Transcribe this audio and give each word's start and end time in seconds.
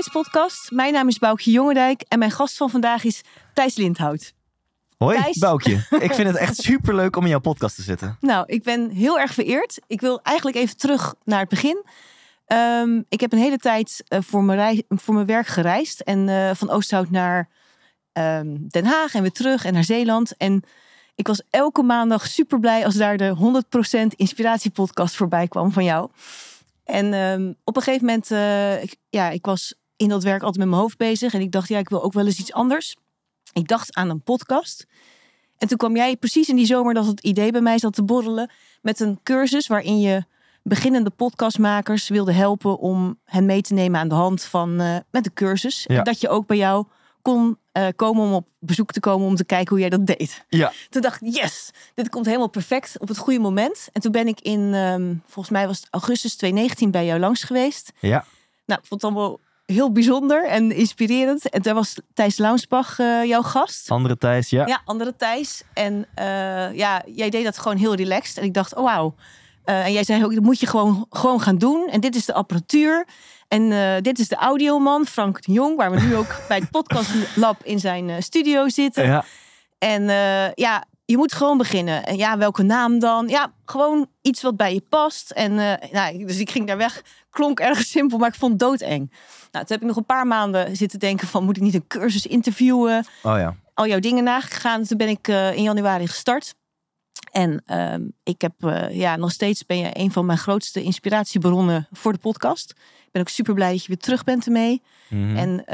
Inspiratiepodcast. 0.00 0.70
Mijn 0.70 0.92
naam 0.92 1.08
is 1.08 1.18
Boukje 1.18 1.50
Jongendijk 1.50 2.04
en 2.08 2.18
mijn 2.18 2.30
gast 2.30 2.56
van 2.56 2.70
vandaag 2.70 3.04
is 3.04 3.20
Thijs 3.54 3.76
Lindhout. 3.76 4.32
Hoi, 4.96 5.22
Thijs. 5.22 5.38
Boukje. 5.38 5.72
Ik 6.06 6.14
vind 6.14 6.28
het 6.28 6.36
echt 6.36 6.56
superleuk 6.56 7.16
om 7.16 7.22
in 7.22 7.28
jouw 7.28 7.40
podcast 7.40 7.74
te 7.74 7.82
zitten. 7.82 8.16
Nou, 8.20 8.44
ik 8.46 8.62
ben 8.62 8.90
heel 8.90 9.18
erg 9.18 9.34
vereerd. 9.34 9.80
Ik 9.86 10.00
wil 10.00 10.20
eigenlijk 10.22 10.56
even 10.56 10.76
terug 10.76 11.14
naar 11.24 11.40
het 11.40 11.48
begin. 11.48 11.84
Ehm, 12.46 13.02
ik 13.08 13.20
heb 13.20 13.32
een 13.32 13.38
hele 13.38 13.58
tijd 13.58 14.04
eh, 14.08 14.18
voor, 14.22 14.44
mijn 14.44 14.58
reis, 14.58 14.82
voor 14.88 15.14
mijn 15.14 15.26
werk 15.26 15.46
gereisd. 15.46 16.00
En 16.00 16.28
eh, 16.28 16.50
van 16.54 16.70
Oosthout 16.70 17.10
naar 17.10 17.48
ehm, 18.12 18.56
Den 18.68 18.84
Haag 18.84 19.14
en 19.14 19.22
weer 19.22 19.32
terug 19.32 19.64
en 19.64 19.72
naar 19.72 19.84
Zeeland. 19.84 20.36
En 20.36 20.62
ik 21.14 21.26
was 21.26 21.42
elke 21.50 21.82
maandag 21.82 22.26
super 22.26 22.60
blij 22.60 22.84
als 22.84 22.94
daar 22.94 23.16
de 23.16 23.62
100% 24.14 24.16
inspiratiepodcast 24.16 25.16
voorbij 25.16 25.48
kwam 25.48 25.72
van 25.72 25.84
jou. 25.84 26.10
En 26.84 27.12
ehm, 27.14 27.52
op 27.64 27.76
een 27.76 27.82
gegeven 27.82 28.06
moment, 28.06 28.30
eh, 28.30 28.82
ik, 28.82 28.96
ja, 29.10 29.30
ik 29.30 29.46
was 29.46 29.74
in 30.00 30.08
dat 30.08 30.22
werk 30.22 30.42
altijd 30.42 30.58
met 30.58 30.68
mijn 30.68 30.80
hoofd 30.80 30.96
bezig. 30.96 31.34
En 31.34 31.40
ik 31.40 31.52
dacht, 31.52 31.68
ja, 31.68 31.78
ik 31.78 31.88
wil 31.88 32.02
ook 32.02 32.12
wel 32.12 32.26
eens 32.26 32.38
iets 32.38 32.52
anders. 32.52 32.96
Ik 33.52 33.68
dacht 33.68 33.94
aan 33.94 34.10
een 34.10 34.22
podcast. 34.22 34.86
En 35.58 35.68
toen 35.68 35.76
kwam 35.76 35.96
jij 35.96 36.16
precies 36.16 36.48
in 36.48 36.56
die 36.56 36.66
zomer 36.66 36.94
dat 36.94 37.06
het 37.06 37.20
idee 37.20 37.52
bij 37.52 37.60
mij 37.60 37.78
zat 37.78 37.94
te 37.94 38.02
borrelen. 38.02 38.50
Met 38.82 39.00
een 39.00 39.20
cursus 39.22 39.66
waarin 39.66 40.00
je 40.00 40.24
beginnende 40.62 41.10
podcastmakers 41.10 42.08
wilde 42.08 42.32
helpen 42.32 42.78
om 42.78 43.18
hen 43.24 43.46
mee 43.46 43.60
te 43.62 43.74
nemen 43.74 44.00
aan 44.00 44.08
de 44.08 44.14
hand 44.14 44.42
van 44.42 44.80
eh, 44.80 44.96
met 45.10 45.24
de 45.24 45.32
cursus. 45.32 45.84
Ja. 45.88 45.98
En 45.98 46.04
dat 46.04 46.20
je 46.20 46.28
ook 46.28 46.46
bij 46.46 46.56
jou 46.56 46.86
kon 47.22 47.58
eh, 47.72 47.86
komen 47.96 48.22
om 48.22 48.32
op 48.32 48.48
bezoek 48.58 48.92
te 48.92 49.00
komen 49.00 49.26
om 49.26 49.36
te 49.36 49.44
kijken 49.44 49.68
hoe 49.68 49.80
jij 49.80 49.88
dat 49.88 50.06
deed. 50.06 50.44
Ja. 50.48 50.72
Toen 50.88 51.02
dacht 51.02 51.22
ik, 51.22 51.34
yes, 51.34 51.70
dit 51.94 52.08
komt 52.08 52.26
helemaal 52.26 52.48
perfect 52.48 52.98
op 52.98 53.08
het 53.08 53.18
goede 53.18 53.40
moment. 53.40 53.88
En 53.92 54.00
toen 54.00 54.12
ben 54.12 54.28
ik 54.28 54.40
in, 54.40 54.74
ehm, 54.74 55.14
volgens 55.26 55.54
mij 55.54 55.66
was 55.66 55.76
het 55.76 55.88
augustus 55.90 56.36
2019 56.36 56.90
bij 56.90 57.06
jou 57.06 57.20
langs 57.20 57.42
geweest. 57.42 57.92
Ja. 57.98 58.24
Nou, 58.66 58.80
ik 58.80 58.86
vond 58.86 59.02
het 59.02 59.10
allemaal 59.10 59.40
heel 59.70 59.92
bijzonder 59.92 60.48
en 60.48 60.72
inspirerend. 60.72 61.48
En 61.48 61.62
daar 61.62 61.74
was 61.74 61.96
Thijs 62.14 62.38
Launsbach 62.38 62.98
eh, 62.98 63.24
jouw 63.24 63.42
gast. 63.42 63.90
Andere 63.90 64.18
Thijs, 64.18 64.50
ja. 64.50 64.66
Ja, 64.66 64.82
andere 64.84 65.16
Thijs. 65.16 65.62
En 65.72 66.06
eh, 66.14 66.74
ja, 66.74 67.02
jij 67.06 67.30
deed 67.30 67.44
dat 67.44 67.58
gewoon 67.58 67.76
heel 67.76 67.94
relaxed. 67.94 68.38
En 68.38 68.44
ik 68.44 68.54
dacht, 68.54 68.74
oh 68.74 68.84
wauw. 68.84 69.14
Eh, 69.64 69.84
en 69.84 69.92
jij 69.92 70.04
zei 70.04 70.24
ook, 70.24 70.34
dat 70.34 70.42
moet 70.42 70.60
je 70.60 70.66
gewoon, 70.66 71.06
gewoon 71.10 71.40
gaan 71.40 71.58
doen. 71.58 71.88
En 71.90 72.00
dit 72.00 72.14
is 72.14 72.24
de 72.24 72.34
apparatuur. 72.34 73.06
En 73.48 74.02
dit 74.02 74.18
is 74.18 74.28
de 74.28 74.36
audioman, 74.36 75.06
Frank 75.06 75.42
de 75.42 75.52
Jong. 75.52 75.76
Waar 75.76 75.90
we 75.90 76.00
nu 76.00 76.16
ook 76.16 76.40
bij 76.48 76.58
het 76.58 76.70
Podcast 76.70 77.10
Lab 77.36 77.64
in 77.64 77.78
zijn 77.78 78.22
studio 78.22 78.68
zitten. 78.68 79.04
Ja. 79.04 79.24
En 79.78 80.04
ja, 80.54 80.84
je 81.10 81.16
moet 81.16 81.32
gewoon 81.32 81.58
beginnen. 81.58 82.06
En 82.06 82.16
ja, 82.16 82.38
welke 82.38 82.62
naam 82.62 82.98
dan? 82.98 83.28
Ja, 83.28 83.52
gewoon 83.64 84.06
iets 84.22 84.42
wat 84.42 84.56
bij 84.56 84.74
je 84.74 84.80
past. 84.88 85.30
En 85.30 85.58
eh, 85.58 85.90
nou, 85.92 86.24
dus 86.24 86.38
ik 86.38 86.50
ging 86.50 86.66
daar 86.66 86.76
weg. 86.76 87.02
Klonk 87.30 87.60
erg 87.60 87.82
simpel, 87.82 88.18
maar 88.18 88.28
ik 88.28 88.34
vond 88.34 88.52
het 88.52 88.60
doodeng. 88.60 89.10
Nou, 89.52 89.64
toen 89.64 89.76
heb 89.76 89.80
ik 89.80 89.86
nog 89.86 89.96
een 89.96 90.04
paar 90.04 90.26
maanden 90.26 90.76
zitten 90.76 90.98
denken 90.98 91.28
van... 91.28 91.44
moet 91.44 91.56
ik 91.56 91.62
niet 91.62 91.74
een 91.74 91.86
cursus 91.86 92.26
interviewen? 92.26 93.04
Oh 93.22 93.38
ja. 93.38 93.56
al 93.74 93.86
jouw 93.86 93.98
dingen 93.98 94.24
nagegaan. 94.24 94.84
Toen 94.84 94.96
ben 94.96 95.08
ik 95.08 95.28
eh, 95.28 95.56
in 95.56 95.62
januari 95.62 96.06
gestart. 96.06 96.54
En 97.32 97.62
ehm, 97.66 98.02
ik 98.22 98.40
heb, 98.40 98.52
eh, 98.58 98.96
ja, 98.96 99.16
nog 99.16 99.32
steeds 99.32 99.66
ben 99.66 99.78
je 99.78 99.90
een 99.92 100.12
van 100.12 100.26
mijn 100.26 100.38
grootste 100.38 100.82
inspiratiebronnen 100.82 101.88
voor 101.92 102.12
de 102.12 102.18
podcast. 102.18 102.70
Ik 103.04 103.10
ben 103.12 103.22
ook 103.22 103.28
super 103.28 103.54
blij 103.54 103.70
dat 103.70 103.82
je 103.82 103.88
weer 103.88 103.98
terug 103.98 104.24
bent 104.24 104.46
ermee. 104.46 104.82
Mhm. 105.08 105.36
En 105.36 105.64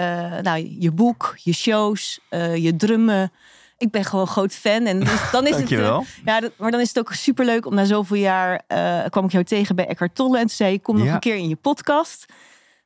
nou, 0.43 0.77
je 0.79 0.93
boek, 0.93 1.35
je 1.43 1.53
shows, 1.53 2.21
je 2.55 2.75
drummen. 2.77 3.33
Ik 3.79 3.91
ben 3.91 4.05
gewoon 4.05 4.27
groot 4.27 4.53
fan. 4.55 4.87
En 4.87 5.01
dus 5.01 5.31
dan 5.31 5.47
is 5.47 5.57
het, 5.61 5.73
eh, 5.73 5.99
ja, 6.25 6.41
dat- 6.41 6.53
maar 6.59 6.71
dan 6.71 6.81
is 6.81 6.89
het 6.89 6.99
ook 6.99 7.13
super 7.13 7.45
leuk 7.45 7.67
om 7.67 7.75
na 7.75 7.85
zoveel 7.85 8.17
jaar 8.17 8.63
eh, 8.67 9.05
kwam 9.11 9.25
ik 9.25 9.33
jou 9.33 9.45
tegen 9.45 9.77
bij 9.77 9.87
Eckhart 9.87 10.15
Tolle 10.15 10.37
en 10.37 10.47
toen 10.47 10.57
zei 10.57 10.81
kom 10.81 10.99
nog 10.99 11.07
een 11.09 11.19
keer 11.21 11.37
in 11.37 11.49
je 11.49 11.57
podcast. 11.57 12.27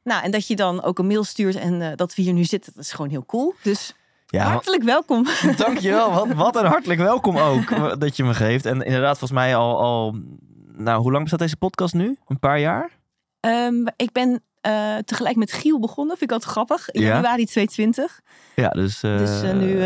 Nou, 0.02 0.22
en 0.24 0.30
dat 0.30 0.46
je 0.46 0.56
dan 0.56 0.82
ook 0.82 0.98
een 0.98 1.06
mail 1.06 1.24
stuurt 1.24 1.56
en 1.56 1.82
eh, 1.82 1.88
dat 1.96 2.14
we 2.14 2.22
hier 2.22 2.32
nu 2.32 2.44
zitten, 2.44 2.72
dat 2.74 2.84
is 2.84 2.92
gewoon 2.92 3.10
heel 3.10 3.26
cool. 3.26 3.54
Dus 3.62 3.94
ja, 4.26 4.44
hartelijk 4.50 4.82
welkom. 4.82 5.26
dankjewel. 5.56 6.12
Wat, 6.12 6.32
wat 6.32 6.56
een 6.56 6.66
hartelijk 6.66 7.00
welkom 7.00 7.38
ook 7.38 7.68
dat 8.00 8.16
je 8.16 8.24
me 8.24 8.34
geeft. 8.34 8.66
En 8.66 8.82
inderdaad, 8.82 9.18
volgens 9.18 9.40
mij 9.40 9.56
al, 9.56 9.78
al... 9.80 10.16
Nou, 10.76 11.00
hoe 11.00 11.10
lang 11.10 11.22
bestaat 11.22 11.40
deze 11.40 11.56
podcast 11.56 11.94
nu? 11.94 12.16
Een 12.26 12.38
paar 12.38 12.58
jaar? 12.60 12.90
Ehm, 13.40 13.86
ik 13.96 14.12
ben 14.12 14.42
eh, 14.60 14.96
tegelijk 15.04 15.36
met 15.36 15.52
Giel 15.52 15.80
begonnen, 15.80 16.16
vind 16.16 16.30
ik 16.30 16.36
altijd 16.36 16.52
grappig. 16.52 16.90
In 16.90 17.00
Ja. 17.00 17.06
januari 17.08 17.44
2020. 17.46 18.20
Ja, 18.54 18.68
dus, 18.68 19.02
eh, 19.02 19.18
Dus, 19.18 19.42
eh, 19.42 19.52
nu, 19.52 19.76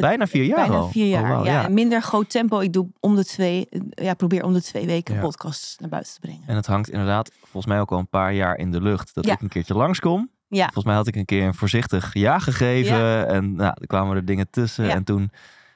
bijna 0.00 0.26
vier 0.26 0.44
jaar 0.44 0.56
Bijna 0.56 0.74
al. 0.74 0.88
vier 0.88 1.06
jaar. 1.08 1.22
Oh, 1.22 1.28
wauw, 1.28 1.44
ja. 1.44 1.68
minder 1.68 2.02
groot 2.02 2.30
tempo. 2.30 2.60
Ik 2.60 2.72
doe 2.72 2.88
om 3.00 3.14
de 3.16 3.24
twee, 3.24 3.68
ja, 3.90 4.14
probeer 4.14 4.44
om 4.44 4.52
de 4.52 4.62
twee 4.62 4.86
weken 4.86 5.14
Ja. 5.14 5.20
podcasts 5.20 5.76
naar 5.78 5.88
buiten 5.88 6.12
te 6.14 6.20
brengen. 6.20 6.42
En 6.46 6.56
het 6.56 6.66
hangt 6.66 6.90
inderdaad 6.90 7.30
volgens 7.40 7.66
mij 7.66 7.80
ook 7.80 7.92
al 7.92 7.98
een 7.98 8.08
paar 8.08 8.32
jaar 8.32 8.58
in 8.58 8.70
de 8.70 8.80
lucht. 8.80 9.14
Dat 9.14 9.26
ik 9.26 9.40
een 9.40 9.48
keertje 9.48 9.74
langskom. 9.74 10.30
Ja. 10.48 10.62
Volgens 10.64 10.84
mij 10.84 10.94
had 10.94 11.06
ik 11.06 11.16
een 11.16 11.24
keer 11.24 11.44
een 11.46 11.54
voorzichtig 11.54 12.14
ja 12.14 12.38
gegeven. 12.38 13.28
En 13.28 13.54
nou, 13.54 13.72
er 13.80 13.86
kwamen 13.86 14.16
er 14.16 14.24
dingen 14.24 14.50
tussen. 14.50 14.90
En 14.90 15.04
toen 15.04 15.30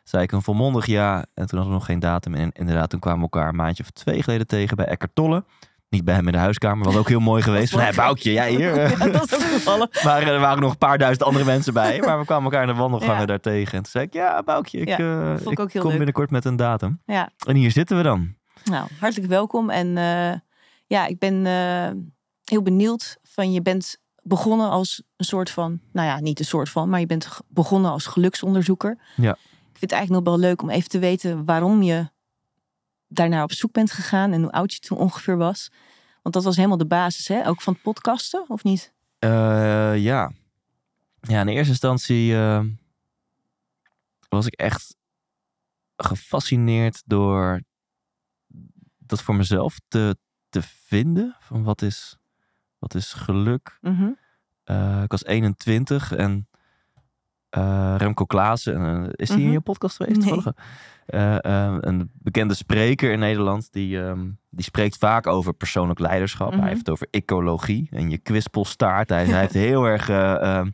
zei 0.04 0.22
ik 0.22 0.32
een 0.32 0.42
volmondig 0.42 0.86
ja. 0.86 1.16
En 1.16 1.46
toen 1.46 1.58
hadden 1.58 1.66
we 1.66 1.72
nog 1.72 1.84
geen 1.84 1.98
datum. 1.98 2.34
En 2.34 2.50
inderdaad, 2.52 2.90
toen 2.90 3.00
kwamen 3.00 3.18
we 3.18 3.28
elkaar 3.30 3.48
een 3.48 3.56
maandje 3.56 3.82
of 3.82 3.90
twee 3.90 4.22
geleden 4.22 4.46
tegen 4.46 4.76
bij 4.76 4.86
Eckhart 4.86 5.14
Tolle. 5.14 5.44
Niet 5.88 6.04
bij 6.04 6.14
hem 6.14 6.26
in 6.26 6.32
de 6.32 6.38
huiskamer, 6.38 6.84
wat 6.84 6.96
ook 6.96 7.08
heel 7.08 7.20
mooi 7.20 7.42
geweest. 7.48 7.70
Van, 7.72 7.80
hey, 7.80 7.92
Boukje, 7.92 8.32
jij 8.32 8.50
hier. 8.50 8.74
Ja, 8.98 9.08
dat 9.08 9.24
is 9.24 9.34
ook 9.34 9.40
toevallig. 9.40 9.88
Maar 10.04 10.22
er 10.22 10.40
waren 10.40 10.60
nog 10.60 10.70
een 10.72 10.78
paar 10.78 10.98
duizend 10.98 11.22
andere 11.26 11.44
mensen 11.44 11.72
bij. 11.72 12.00
Maar 12.00 12.18
we 12.18 12.24
kwamen 12.24 12.44
elkaar 12.44 12.68
in 12.68 12.74
de 12.74 12.80
wandelgangen 12.80 13.20
Ja. 13.20 13.26
daar 13.26 13.40
tegen. 13.40 13.72
En 13.72 13.82
toen 13.82 13.90
zei 13.90 14.04
ik, 14.04 14.12
ja, 14.12 14.42
Boukje, 14.42 14.78
ik, 14.78 14.88
eh, 14.88 15.34
ik 15.40 15.58
ik 15.58 15.72
heel 15.72 15.82
kom 15.82 15.96
binnenkort 15.96 16.30
met 16.30 16.44
een 16.44 16.56
datum. 16.56 17.00
Ja, 17.06 17.30
En 17.46 17.56
hier 17.56 17.70
zitten 17.70 17.96
we 17.96 18.02
dan. 18.02 18.34
nou, 18.64 18.88
hartelijk 19.00 19.28
welkom. 19.30 19.70
En 19.70 19.96
eh, 19.96 20.32
ja, 20.86 21.06
ik 21.06 21.18
ben 21.18 21.46
eh, 21.46 21.90
heel 22.44 22.62
benieuwd 22.62 23.16
van 23.22 23.52
je 23.52 23.62
bent 23.62 23.96
begonnen 24.22 24.70
als 24.70 25.02
een 25.16 25.24
soort 25.24 25.50
van, 25.50 25.80
nou 25.92 26.06
ja, 26.08 26.20
niet 26.20 26.38
een 26.38 26.44
soort 26.44 26.68
van, 26.68 26.88
maar 26.88 27.00
je 27.00 27.06
bent 27.06 27.28
begonnen 27.48 27.90
als 27.90 28.06
geluksonderzoeker. 28.06 28.98
Ja. 29.16 29.30
Ik 29.32 29.82
vind 29.82 29.90
het 29.90 29.92
eigenlijk 29.92 30.24
nog 30.26 30.34
wel 30.34 30.48
leuk 30.48 30.62
om 30.62 30.70
even 30.70 30.88
te 30.88 30.98
weten 30.98 31.44
waarom 31.44 31.82
je 31.82 32.08
daarnaar 33.08 33.42
op 33.42 33.52
zoek 33.52 33.72
bent 33.72 33.92
gegaan 33.92 34.32
en 34.32 34.42
hoe 34.42 34.52
oud 34.52 34.72
je 34.72 34.78
toen 34.78 34.98
ongeveer 34.98 35.36
was. 35.36 35.70
Want 36.22 36.34
dat 36.34 36.44
was 36.44 36.56
helemaal 36.56 36.76
de 36.76 36.86
basis, 36.86 37.28
hè? 37.28 37.46
Ook 37.46 37.62
van 37.62 37.72
het 37.72 37.82
podcasten, 37.82 38.44
of 38.48 38.64
niet? 38.64 38.92
Eh, 39.18 39.96
ja. 39.96 40.32
Ja, 41.20 41.40
in 41.40 41.48
eerste 41.48 41.70
instantie 41.70 42.34
eh, 42.34 42.64
was 44.28 44.46
ik 44.46 44.54
echt 44.54 44.96
gefascineerd 45.96 47.02
door 47.06 47.60
dat 48.98 49.22
voor 49.22 49.34
mezelf 49.34 49.78
te, 49.88 50.16
te 50.48 50.62
vinden. 50.62 51.36
Van 51.40 51.62
wat 51.62 51.82
is, 51.82 52.16
wat 52.78 52.94
is 52.94 53.12
geluk? 53.12 53.78
Mhm. 53.80 54.10
Eh, 54.64 55.02
ik 55.02 55.10
was 55.10 55.24
21 55.24 56.12
en 56.12 56.48
eh, 57.50 57.94
Remco 57.96 58.24
Klaassen, 58.24 59.04
eh, 59.04 59.08
is 59.12 59.28
die 59.28 59.38
in 59.38 59.44
Mhm. 59.44 59.52
je 59.52 59.60
podcast 59.60 59.96
geweest? 59.96 60.24
Nee. 60.24 60.42
Eh, 61.06 61.76
een 61.80 62.10
bekende 62.18 62.54
spreker 62.54 63.12
in 63.12 63.18
Nederland, 63.18 63.72
die, 63.72 64.02
ehm, 64.02 64.28
die 64.50 64.64
spreekt 64.64 64.96
vaak 64.96 65.26
over 65.26 65.52
persoonlijk 65.52 65.98
leiderschap. 65.98 66.50
Mhm. 66.50 66.58
Hij 66.58 66.68
heeft 66.68 66.80
het 66.80 66.90
over 66.90 67.06
ecologie 67.10 67.88
en 67.90 68.10
je 68.10 68.18
kwispelstaart. 68.18 69.08
Hij, 69.08 69.24
hij 69.26 69.40
heeft 69.40 69.52
heel 69.70 69.84
erg 69.84 70.08
eh, 70.08 70.34
ehm, 70.56 70.70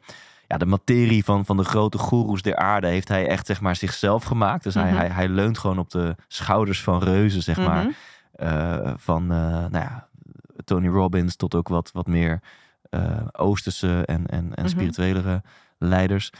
ja, 0.49 0.56
de 0.59 0.66
materie 0.66 1.25
van, 1.25 1.44
van 1.44 1.56
de 1.56 1.65
grote 1.65 1.99
goeroes 1.99 2.43
der 2.43 2.56
aarde 2.56 2.87
heeft 2.87 3.09
hij 3.09 3.27
echt 3.28 3.47
zeg 3.47 3.60
maar 3.60 3.77
zichzelf 3.77 4.24
gemaakt. 4.24 4.63
Dus 4.65 4.74
Mhm. 4.74 4.84
hij, 4.86 4.97
hij, 4.97 5.09
hij 5.09 5.28
leunt 5.28 5.59
gewoon 5.59 5.78
op 5.78 5.91
de 5.91 6.15
schouders 6.28 6.83
van 6.83 7.03
reuzen, 7.03 7.42
zeg 7.42 7.57
maar. 7.57 7.84
Mhm. 7.84 8.95
Van 8.97 9.27
nou 9.27 9.71
ja, 9.78 10.09
Tony 10.65 10.89
Robbins 10.89 11.36
tot 11.36 11.54
ook 11.54 11.69
wat, 11.69 11.91
wat 11.92 12.07
meer 12.07 12.41
Oosterse 13.33 14.03
en, 14.07 14.27
en, 14.27 14.54
en 14.54 14.63
Mhm. 14.65 14.69
spirituelere 14.69 15.42
leiders. 15.78 16.33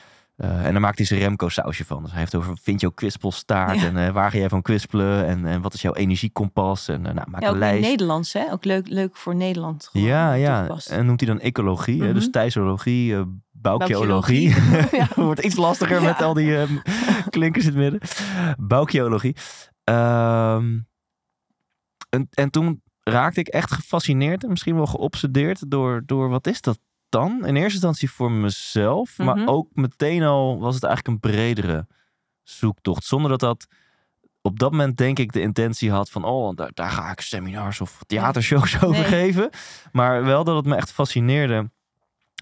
Eh, 0.43 0.65
en 0.67 0.73
daar 0.73 0.81
maakt 0.81 0.97
hij 0.99 1.07
zijn 1.07 1.21
Remco-sausje 1.21 1.85
van. 1.85 2.03
Dus 2.03 2.11
hij 2.11 2.21
heeft 2.21 2.35
over, 2.35 2.57
vind 2.63 2.81
jouw 2.81 2.91
kwispelstaart 2.91 3.81
Ja. 3.81 3.87
en 3.87 3.97
eh, 3.97 4.13
waar 4.13 4.31
ga 4.31 4.39
jij 4.39 4.49
van 4.49 4.63
kwispelen 4.63 5.27
en, 5.27 5.47
en 5.47 5.61
wat 5.61 5.75
is 5.75 5.83
jouw 5.83 5.95
energiekompas 5.95 6.89
en 6.89 7.07
eh, 7.07 7.15
nou, 7.15 7.31
maak 7.31 7.41
Ja, 7.41 7.47
een 7.49 7.53
ook 7.55 7.59
lijst. 7.61 7.89
Nederlands, 7.89 8.33
hè? 8.33 8.53
Ook 8.53 8.65
leuk, 8.65 8.89
leuk 8.89 9.17
voor 9.17 9.35
Nederland. 9.35 9.89
gewoon 9.93 10.07
Ja, 10.07 10.33
ja. 10.33 10.77
En 10.91 11.07
noemt 11.07 11.21
hij 11.21 11.29
dan 11.29 11.41
ecologie, 11.41 12.01
hè? 12.01 12.05
Mhm. 12.07 12.15
dus 12.15 12.31
thijsologie. 12.31 13.17
Bouwgeologie. 13.53 14.55
Ja. 14.93 15.09
wordt 15.17 15.45
iets 15.45 15.57
lastiger 15.57 16.01
Ja. 16.01 16.07
met 16.09 16.23
al 16.23 16.35
die 16.35 16.57
eh, 16.57 16.69
klinkers 17.31 17.65
in 17.67 17.71
het 17.71 17.81
midden. 17.81 18.01
Bouwgeologie. 18.67 19.37
Ehm, 19.85 20.79
en, 22.11 22.29
en 22.31 22.51
toen 22.51 22.83
raakte 23.03 23.41
ik 23.41 23.49
echt 23.49 23.73
gefascineerd 23.73 24.43
en 24.43 24.49
misschien 24.51 24.75
wel 24.75 24.87
geobsedeerd 24.87 25.71
door, 25.71 26.03
door 26.07 26.29
wat 26.29 26.47
is 26.47 26.61
dat 26.61 26.79
dan? 27.13 27.47
In 27.47 27.57
eerste 27.57 27.73
instantie 27.73 28.11
voor 28.11 28.31
mezelf, 28.31 29.19
Mhm. 29.19 29.27
maar 29.27 29.47
ook 29.47 29.69
meteen 29.73 30.23
al 30.23 30.59
was 30.59 30.75
het 30.75 30.85
eigenlijk 30.85 31.15
een 31.15 31.31
bredere 31.31 31.87
zoektocht. 32.43 33.05
Zonder 33.05 33.31
dat 33.31 33.41
dat 33.41 33.67
op 34.41 34.59
dat 34.59 34.71
moment 34.71 34.97
denk 34.97 35.19
ik 35.19 35.33
de 35.33 35.41
intentie 35.41 35.91
had 35.91 36.11
van, 36.11 36.25
oh, 36.25 36.57
daar, 36.57 36.71
daar 36.75 36.91
ga 36.91 37.11
ik 37.11 37.21
seminars 37.21 37.81
of 37.81 37.99
theatershows 38.07 38.83
over 38.85 39.05
geven. 39.05 39.51
Maar 39.93 40.25
wel 40.25 40.45
dat 40.45 40.57
het 40.57 40.67
me 40.67 40.75
echt 40.77 40.93
fascineerde. 40.93 41.71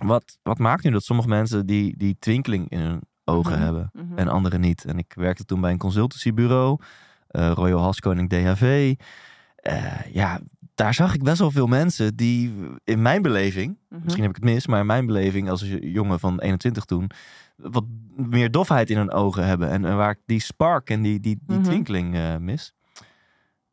Wat, 0.04 0.38
wat 0.42 0.58
maakt 0.58 0.84
nu 0.84 0.90
dat 0.90 1.04
sommige 1.04 1.28
mensen 1.28 1.66
die, 1.66 1.96
die 1.96 2.16
twinkeling 2.18 2.70
in 2.70 2.78
hun 2.80 3.00
ogen 3.24 3.52
Mhm. 3.52 3.62
hebben 3.62 3.90
Mhm. 3.92 4.18
en 4.18 4.28
anderen 4.28 4.60
niet? 4.60 4.84
En 4.84 4.98
ik 4.98 5.12
werkte 5.16 5.44
toen 5.44 5.60
bij 5.60 5.70
een 5.70 5.78
consultancybureau, 5.78 6.78
eh 7.28 7.50
Royal 7.54 7.80
Haskoning 7.82 8.28
DHV. 8.28 8.94
Eh, 9.56 10.12
ja, 10.12 10.40
daar 10.82 10.94
zag 10.94 11.14
ik 11.14 11.22
best 11.22 11.38
wel 11.38 11.50
veel 11.50 11.66
mensen 11.66 12.16
die 12.16 12.54
in 12.84 13.02
mijn 13.02 13.22
beleving, 13.22 13.76
Mhm. 13.88 14.00
misschien 14.02 14.22
heb 14.24 14.36
ik 14.36 14.42
het 14.42 14.52
mis, 14.52 14.66
maar 14.66 14.80
in 14.80 14.86
mijn 14.86 15.06
beleving 15.06 15.50
als 15.50 15.64
jongen 15.80 16.20
van 16.20 16.40
21 16.40 16.84
toen, 16.84 17.10
wat 17.56 17.84
meer 18.16 18.50
dofheid 18.50 18.90
in 18.90 18.96
hun 18.96 19.12
ogen 19.12 19.46
hebben. 19.46 19.70
En, 19.70 19.84
en 19.84 19.96
waar 19.96 20.10
ik 20.10 20.18
die 20.26 20.40
spark 20.40 20.90
en 20.90 21.02
die, 21.02 21.20
die, 21.20 21.38
die 21.46 21.56
Mhm. 21.58 21.64
twinkeling 21.66 22.14
eh, 22.16 22.36
mis. 22.36 22.72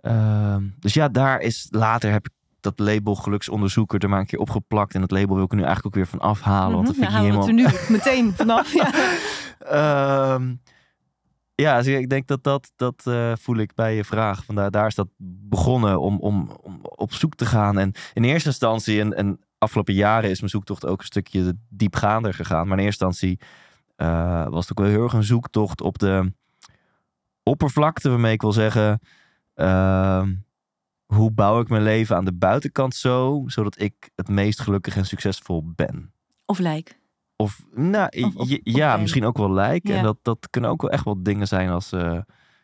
Ehm, 0.02 0.64
dus 0.80 0.94
ja, 0.94 1.08
daar 1.10 1.40
is 1.42 1.68
later 1.70 2.12
heb 2.12 2.26
ik 2.26 2.32
dat 2.60 2.80
label 2.80 3.16
geluksonderzoeker 3.16 4.00
er 4.04 4.10
maar 4.10 4.20
een 4.20 4.26
keer 4.26 4.40
opgeplakt. 4.40 4.94
En 4.94 5.02
dat 5.02 5.12
label 5.12 5.36
wil 5.36 5.44
ik 5.46 5.52
nu 5.52 5.58
eigenlijk 5.64 5.86
ook 5.86 5.96
weer 5.96 6.08
van 6.08 6.20
afhalen. 6.20 6.76
Want 6.76 6.88
dat 6.88 6.96
Mhm. 6.96 7.06
vind 7.06 7.16
ik 7.18 7.24
halen 7.24 7.36
niet 7.36 7.46
we 7.46 7.52
helemaal... 7.52 7.74
het 7.74 7.80
er 7.86 7.90
nu 7.90 7.98
meteen 7.98 8.34
vanaf. 8.36 8.74
Ja. 8.74 8.92
Ehm, 9.60 10.54
ja, 11.62 11.78
ik 11.80 12.10
denk 12.10 12.28
dat 12.28 12.44
dat, 12.44 12.72
dat 12.76 13.02
eh, 13.06 13.32
voel 13.36 13.58
ik 13.58 13.76
bij 13.76 13.96
je 13.96 14.04
vraag. 14.04 14.46
Vandaar 14.46 14.72
daar 14.72 14.88
is 14.88 14.96
dat 14.96 15.08
begonnen 15.50 16.00
om, 16.00 16.20
om, 16.20 16.50
om 16.62 16.80
op 16.82 17.14
zoek 17.14 17.36
te 17.36 17.46
gaan. 17.46 17.80
En 17.80 17.92
in 18.14 18.24
eerste 18.24 18.50
instantie, 18.50 19.00
en, 19.00 19.14
en 19.14 19.40
afgelopen 19.58 19.94
jaren 19.94 20.30
is 20.30 20.40
mijn 20.40 20.52
zoektocht 20.52 20.86
ook 20.86 21.00
een 21.00 21.06
stukje 21.06 21.58
diepgaander 21.70 22.34
gegaan. 22.34 22.68
Maar 22.68 22.78
in 22.78 22.86
eerste 22.86 23.06
instantie 23.06 23.40
eh, 23.96 24.48
was 24.48 24.68
het 24.68 24.78
ook 24.78 24.86
wel 24.86 24.94
heel 24.94 25.04
erg 25.04 25.14
een 25.14 25.24
zoektocht 25.24 25.82
op 25.82 25.98
de 26.00 26.34
oppervlakte, 27.44 28.10
waarmee 28.10 28.34
ik 28.34 28.42
wil 28.42 28.52
zeggen. 28.54 29.00
ehm, 29.54 30.34
hoe 31.06 31.32
bouw 31.32 31.60
ik 31.60 31.70
mijn 31.70 31.84
leven 31.84 32.16
aan 32.16 32.26
de 32.26 32.34
buitenkant 32.34 32.96
zo, 32.96 33.44
zodat 33.46 33.80
ik 33.80 34.10
het 34.16 34.30
meest 34.30 34.60
gelukkig 34.60 34.96
en 34.96 35.06
succesvol 35.06 35.64
ben? 35.76 36.12
Of 36.46 36.60
lijk. 36.60 37.00
Of, 37.40 37.66
nou, 37.76 38.10
Of- 38.26 38.36
of- 38.36 38.50
j- 38.50 38.54
of 38.54 38.60
ja, 38.64 38.98
misschien 38.98 39.26
ook 39.26 39.38
wel 39.38 39.52
lijk. 39.52 39.88
Ja. 39.88 39.96
En 39.96 40.04
dat, 40.04 40.18
dat 40.22 40.48
kunnen 40.50 40.70
ook 40.70 40.82
wel 40.82 40.92
echt 40.92 41.04
wel 41.06 41.24
dingen 41.24 41.48
zijn 41.48 41.70
als, 41.70 41.92
eh 41.92 42.18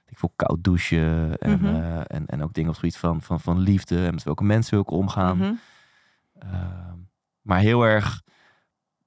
ik 0.06 0.20
voel 0.20 0.34
koud 0.36 0.64
douchen. 0.64 1.38
En, 1.38 1.52
Mhm. 1.62 1.66
eh, 1.76 1.98
en, 2.08 2.26
en 2.26 2.44
ook 2.44 2.54
dingen 2.54 2.70
op 2.70 2.76
het 2.76 2.86
gebied 2.86 2.98
van, 2.98 3.22
van, 3.22 3.40
van 3.40 3.60
liefde. 3.60 4.06
En 4.06 4.14
met 4.14 4.24
welke 4.24 4.44
mensen 4.44 4.72
wil 4.74 4.82
ik 4.82 4.92
omgaan. 4.92 5.38
Mhm. 5.38 5.54
Ehm, 6.40 6.98
maar 7.42 7.60
heel 7.60 7.84
erg, 7.84 8.22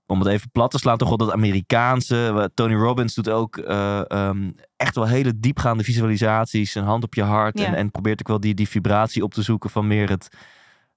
om 0.06 0.18
het 0.18 0.28
even 0.28 0.50
plat 0.50 0.70
te 0.70 0.78
slaan, 0.78 0.96
toch 0.96 1.08
wel 1.08 1.16
dat 1.16 1.32
Amerikaanse. 1.32 2.50
Tony 2.54 2.74
Robbins 2.74 3.14
doet 3.14 3.28
ook 3.28 3.56
eh, 3.56 4.10
ehm, 4.10 4.50
echt 4.76 4.94
wel 4.94 5.06
hele 5.06 5.40
diepgaande 5.40 5.84
visualisaties. 5.84 6.74
Een 6.74 6.84
hand 6.84 7.04
op 7.04 7.14
je 7.14 7.22
hart. 7.22 7.58
Ja. 7.58 7.66
En, 7.66 7.74
en 7.74 7.90
probeert 7.90 8.20
ook 8.20 8.28
wel 8.28 8.40
die, 8.40 8.54
die 8.54 8.69
vibratie 8.69 9.22
op 9.22 9.34
te 9.34 9.42
zoeken 9.42 9.70
van 9.70 9.86
meer 9.86 10.08
het... 10.08 10.28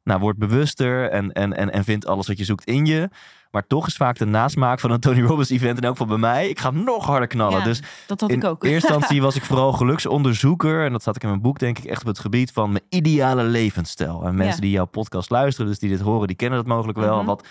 Nou, 0.04 0.20
word 0.22 0.38
bewuster 0.38 1.10
en, 1.10 1.32
en, 1.32 1.54
en, 1.54 1.72
en 1.72 1.84
vind 1.84 2.06
alles 2.06 2.28
wat 2.28 2.38
je 2.38 2.44
zoekt 2.44 2.66
in 2.66 2.86
je. 2.86 3.10
Maar 3.52 3.68
toch 3.68 3.88
is 3.88 3.96
vaak 3.96 4.18
de 4.18 4.26
nasmaak 4.26 4.80
van 4.80 4.92
een 4.92 5.00
Tony 5.00 5.22
Robbins 5.22 5.50
event 5.50 5.78
en 5.82 5.90
ook 5.90 5.98
van 5.98 6.08
bij 6.08 6.18
mij. 6.18 6.50
Ik 6.50 6.60
ga 6.60 6.72
nog 6.72 7.06
harder 7.06 7.28
knallen. 7.28 7.58
Ja, 7.58 7.64
Dus 7.64 7.82
Dat 8.08 8.20
had 8.22 8.30
in 8.30 8.36
ik 8.38 8.44
ook. 8.44 8.64
eerste 8.64 8.88
instantie 8.94 9.22
was 9.22 9.36
ik 9.36 9.44
vooral 9.44 9.74
geluksonderzoeker. 9.74 10.86
En 10.86 10.92
dat 10.92 11.02
staat 11.02 11.16
ik 11.16 11.24
in 11.24 11.30
mijn 11.30 11.42
boek, 11.42 11.60
denk 11.60 11.78
ik, 11.78 11.84
echt 11.86 12.02
op 12.02 12.08
het 12.08 12.20
gebied 12.20 12.52
van 12.52 12.72
mijn 12.72 12.84
ideale 12.90 13.44
levensstijl. 13.44 14.24
En 14.26 14.36
mensen 14.36 14.56
Ja. 14.56 14.62
die 14.62 14.72
jouw 14.72 14.86
podcast 14.86 15.30
luisteren, 15.30 15.70
dus 15.70 15.80
die 15.80 15.90
dit 15.90 16.00
horen, 16.00 16.28
die 16.28 16.36
kennen 16.36 16.58
dat 16.60 16.68
mogelijk 16.68 16.98
wel. 16.98 17.18
Mhm. 17.18 17.26
Wat 17.26 17.48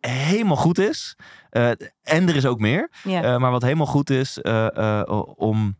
helemaal 0.00 0.56
goed 0.56 0.78
is. 0.78 1.16
Eh, 1.50 1.68
en 2.02 2.28
er 2.28 2.36
is 2.36 2.46
ook 2.46 2.58
meer. 2.60 2.90
ja. 3.04 3.22
Eh, 3.22 3.36
maar 3.38 3.50
wat 3.50 3.62
helemaal 3.62 3.86
goed 3.86 4.10
is 4.10 4.38
eh, 4.40 5.02
om 5.34 5.76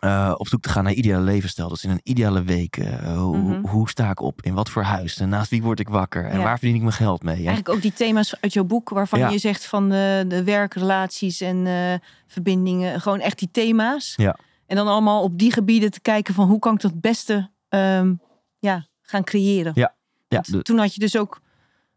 eh, 0.00 0.34
op 0.36 0.48
zoek 0.48 0.62
te 0.62 0.68
gaan 0.68 0.84
naar 0.84 0.92
ideale 0.92 1.24
levensstijl. 1.24 1.68
Dus 1.68 1.84
in 1.84 1.90
een 1.90 2.00
ideale 2.02 2.42
week. 2.42 2.76
eh, 2.76 3.16
hoe, 3.16 3.36
Mhm. 3.36 3.66
hoe 3.66 3.88
sta 3.88 4.10
ik 4.10 4.20
op? 4.20 4.42
In 4.42 4.54
wat 4.54 4.70
voor 4.70 4.82
huis? 4.82 5.16
En 5.20 5.28
naast 5.28 5.50
wie 5.50 5.62
word 5.62 5.80
ik 5.80 5.88
wakker? 5.88 6.24
En 6.24 6.38
Ja. 6.38 6.44
waar 6.44 6.58
verdien 6.58 6.76
ik 6.76 6.82
mijn 6.82 6.92
geld 6.92 7.22
mee? 7.22 7.34
En- 7.36 7.40
Eigenlijk 7.44 7.68
ook 7.76 7.82
die 7.82 7.92
thema's 7.92 8.34
uit 8.40 8.52
jouw 8.52 8.64
boek, 8.64 8.88
waarvan 8.88 9.18
Ja. 9.18 9.28
je 9.28 9.38
zegt 9.38 9.66
van 9.66 9.88
de, 9.88 10.24
de 10.28 10.44
werkrelaties 10.44 11.40
en 11.40 11.66
eh, 11.66 11.94
verbindingen. 12.26 13.00
Gewoon 13.00 13.20
echt 13.20 13.38
die 13.38 13.48
thema's. 13.52 14.12
Ja. 14.16 14.36
En 14.66 14.76
dan 14.76 14.86
allemaal 14.88 15.22
op 15.22 15.38
die 15.38 15.52
gebieden 15.52 15.90
te 15.90 16.00
kijken 16.00 16.34
van 16.34 16.48
hoe 16.48 16.58
kan 16.58 16.74
ik 16.74 16.80
dat 16.80 17.00
beste 17.00 17.50
ehm, 17.68 18.14
ja, 18.58 18.86
gaan 19.02 19.24
creëren. 19.24 19.72
Ja, 19.74 19.94
de- 20.28 20.62
Toen 20.62 20.78
had 20.78 20.94
je 20.94 21.00
dus 21.00 21.16
ook, 21.16 21.40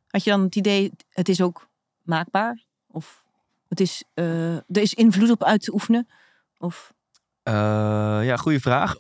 had 0.08 0.24
je 0.24 0.30
dan 0.30 0.42
het 0.42 0.56
idee, 0.56 0.92
het 1.10 1.30
is 1.30 1.42
ook 1.42 1.68
maakbaar? 2.04 2.64
Of 2.92 3.24
het 3.70 3.80
is, 3.80 4.04
eh, 4.14 4.56
er 4.56 4.62
is 4.82 4.94
invloed 4.94 5.32
op 5.32 5.44
uit 5.44 5.62
te 5.62 5.74
oefenen? 5.74 6.08
Of, 6.58 6.94
Eh, 7.48 8.26
ja, 8.26 8.36
goede 8.38 8.60
vraag. 8.60 8.96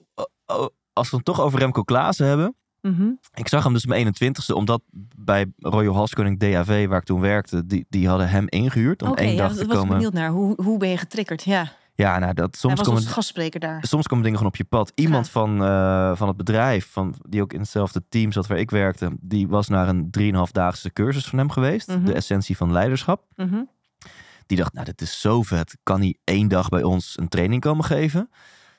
Als 0.94 1.09
we 1.09 1.15
het 1.15 1.25
toch 1.25 1.41
over 1.41 1.59
Remco 1.59 1.83
Klaassen 1.83 2.27
hebben. 2.27 2.55
Mhm. 2.81 3.07
Ik 3.33 3.47
zag 3.47 3.63
hem 3.63 3.73
dus 3.73 3.83
op 3.83 3.89
mijn 3.89 4.05
21ste, 4.05 4.53
omdat 4.55 4.81
bij 5.17 5.45
Royal 5.57 5.94
Halskoning 5.95 6.39
DAV, 6.39 6.88
waar 6.88 6.99
ik 6.99 7.05
toen 7.05 7.19
werkte, 7.21 7.65
die, 7.65 7.85
die 7.89 8.07
hadden 8.07 8.29
hem 8.29 8.45
ingehuurd 8.49 9.01
om 9.01 9.09
Oké, 9.09 9.21
één 9.21 9.38
dag 9.38 9.49
te 9.51 9.53
was 9.53 9.63
ik 9.63 9.69
komen. 9.69 9.88
benieuwd 9.95 10.13
naar. 10.13 10.29
Hoe, 10.29 10.61
hoe 10.63 10.77
ben 10.77 10.89
je 10.89 10.97
getriggerd? 10.97 11.44
Ja, 11.44 11.71
Ja, 11.95 12.19
nou, 12.19 12.33
dat, 12.33 12.57
soms, 12.57 12.73
was 12.77 12.88
komen, 12.88 13.01
gastspreker 13.01 13.59
daar. 13.59 13.83
soms 13.88 14.07
komen 14.07 14.23
dingen 14.23 14.38
gewoon 14.38 14.53
op 14.53 14.57
je 14.59 14.65
pad. 14.65 14.91
Iemand 14.95 15.29
van, 15.29 15.63
eh, 15.63 16.15
van 16.15 16.27
het 16.27 16.38
bedrijf, 16.38 16.88
van, 16.91 17.13
die 17.29 17.41
ook 17.41 17.53
in 17.53 17.59
hetzelfde 17.59 18.03
team 18.09 18.31
zat 18.31 18.47
waar 18.47 18.57
ik 18.57 18.71
werkte, 18.71 19.11
die 19.19 19.47
was 19.47 19.67
naar 19.67 19.88
een 19.88 20.09
3,5 20.11 20.51
daagse 20.51 20.93
cursus 20.93 21.25
van 21.25 21.38
hem 21.39 21.50
geweest. 21.50 21.88
Mhm. 21.88 22.05
De 22.05 22.13
essentie 22.13 22.57
van 22.57 22.71
leiderschap. 22.71 23.23
Mhm. 23.35 23.61
Die 24.47 24.57
dacht, 24.57 24.73
nou, 24.73 24.85
dit 24.85 25.01
is 25.01 25.21
zo 25.21 25.41
vet. 25.41 25.77
Kan 25.83 25.99
hij 25.99 26.17
één 26.23 26.47
dag 26.47 26.69
bij 26.69 26.83
ons 26.83 27.17
een 27.19 27.27
training 27.27 27.61
komen 27.61 27.85
geven? 27.85 28.29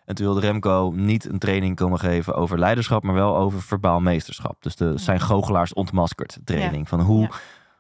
En 0.05 0.15
toen 0.15 0.26
wilde 0.26 0.41
Remco 0.41 0.93
niet 0.97 1.25
een 1.29 1.38
training 1.38 1.76
komen 1.76 1.99
geven 1.99 2.35
over 2.35 2.59
leiderschap, 2.59 3.03
maar 3.03 3.15
wel 3.15 3.37
over 3.37 3.62
verbaal 3.62 4.00
meesterschap. 4.00 4.62
Dus 4.62 4.76
de 4.76 4.93
zijn 4.99 5.20
goochelaars 5.20 5.73
ontmaskerd 5.73 6.38
training. 6.44 6.88
Van 6.88 7.00
hoe, 7.00 7.20
Ja. 7.20 7.31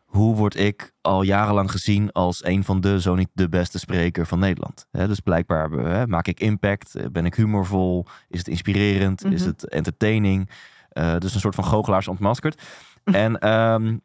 hoe 0.04 0.36
word 0.36 0.56
ik 0.56 0.92
al 1.00 1.22
jarenlang 1.22 1.70
gezien 1.70 2.12
als 2.12 2.44
een 2.44 2.64
van 2.64 2.80
de, 2.80 3.00
zo 3.00 3.14
niet 3.14 3.28
de 3.32 3.48
beste 3.48 3.78
spreker 3.78 4.26
van 4.26 4.38
Nederland. 4.38 4.86
Dus 4.90 5.20
blijkbaar 5.20 5.70
maak 6.08 6.26
ik 6.26 6.40
impact, 6.40 6.94
eh, 6.94 7.06
ben 7.12 7.26
ik 7.26 7.34
humorvol, 7.34 8.06
is 8.28 8.38
het 8.38 8.48
inspirerend, 8.48 9.24
is 9.24 9.40
Mhm. 9.40 9.48
het 9.50 9.68
entertaining. 9.68 10.50
Eh, 10.88 11.16
dus 11.18 11.34
een 11.34 11.40
soort 11.40 11.54
van 11.54 11.64
goochelaars 11.64 12.08
ontmaskerd. 12.08 12.62
En 13.04 13.38
ehm, 13.38 13.96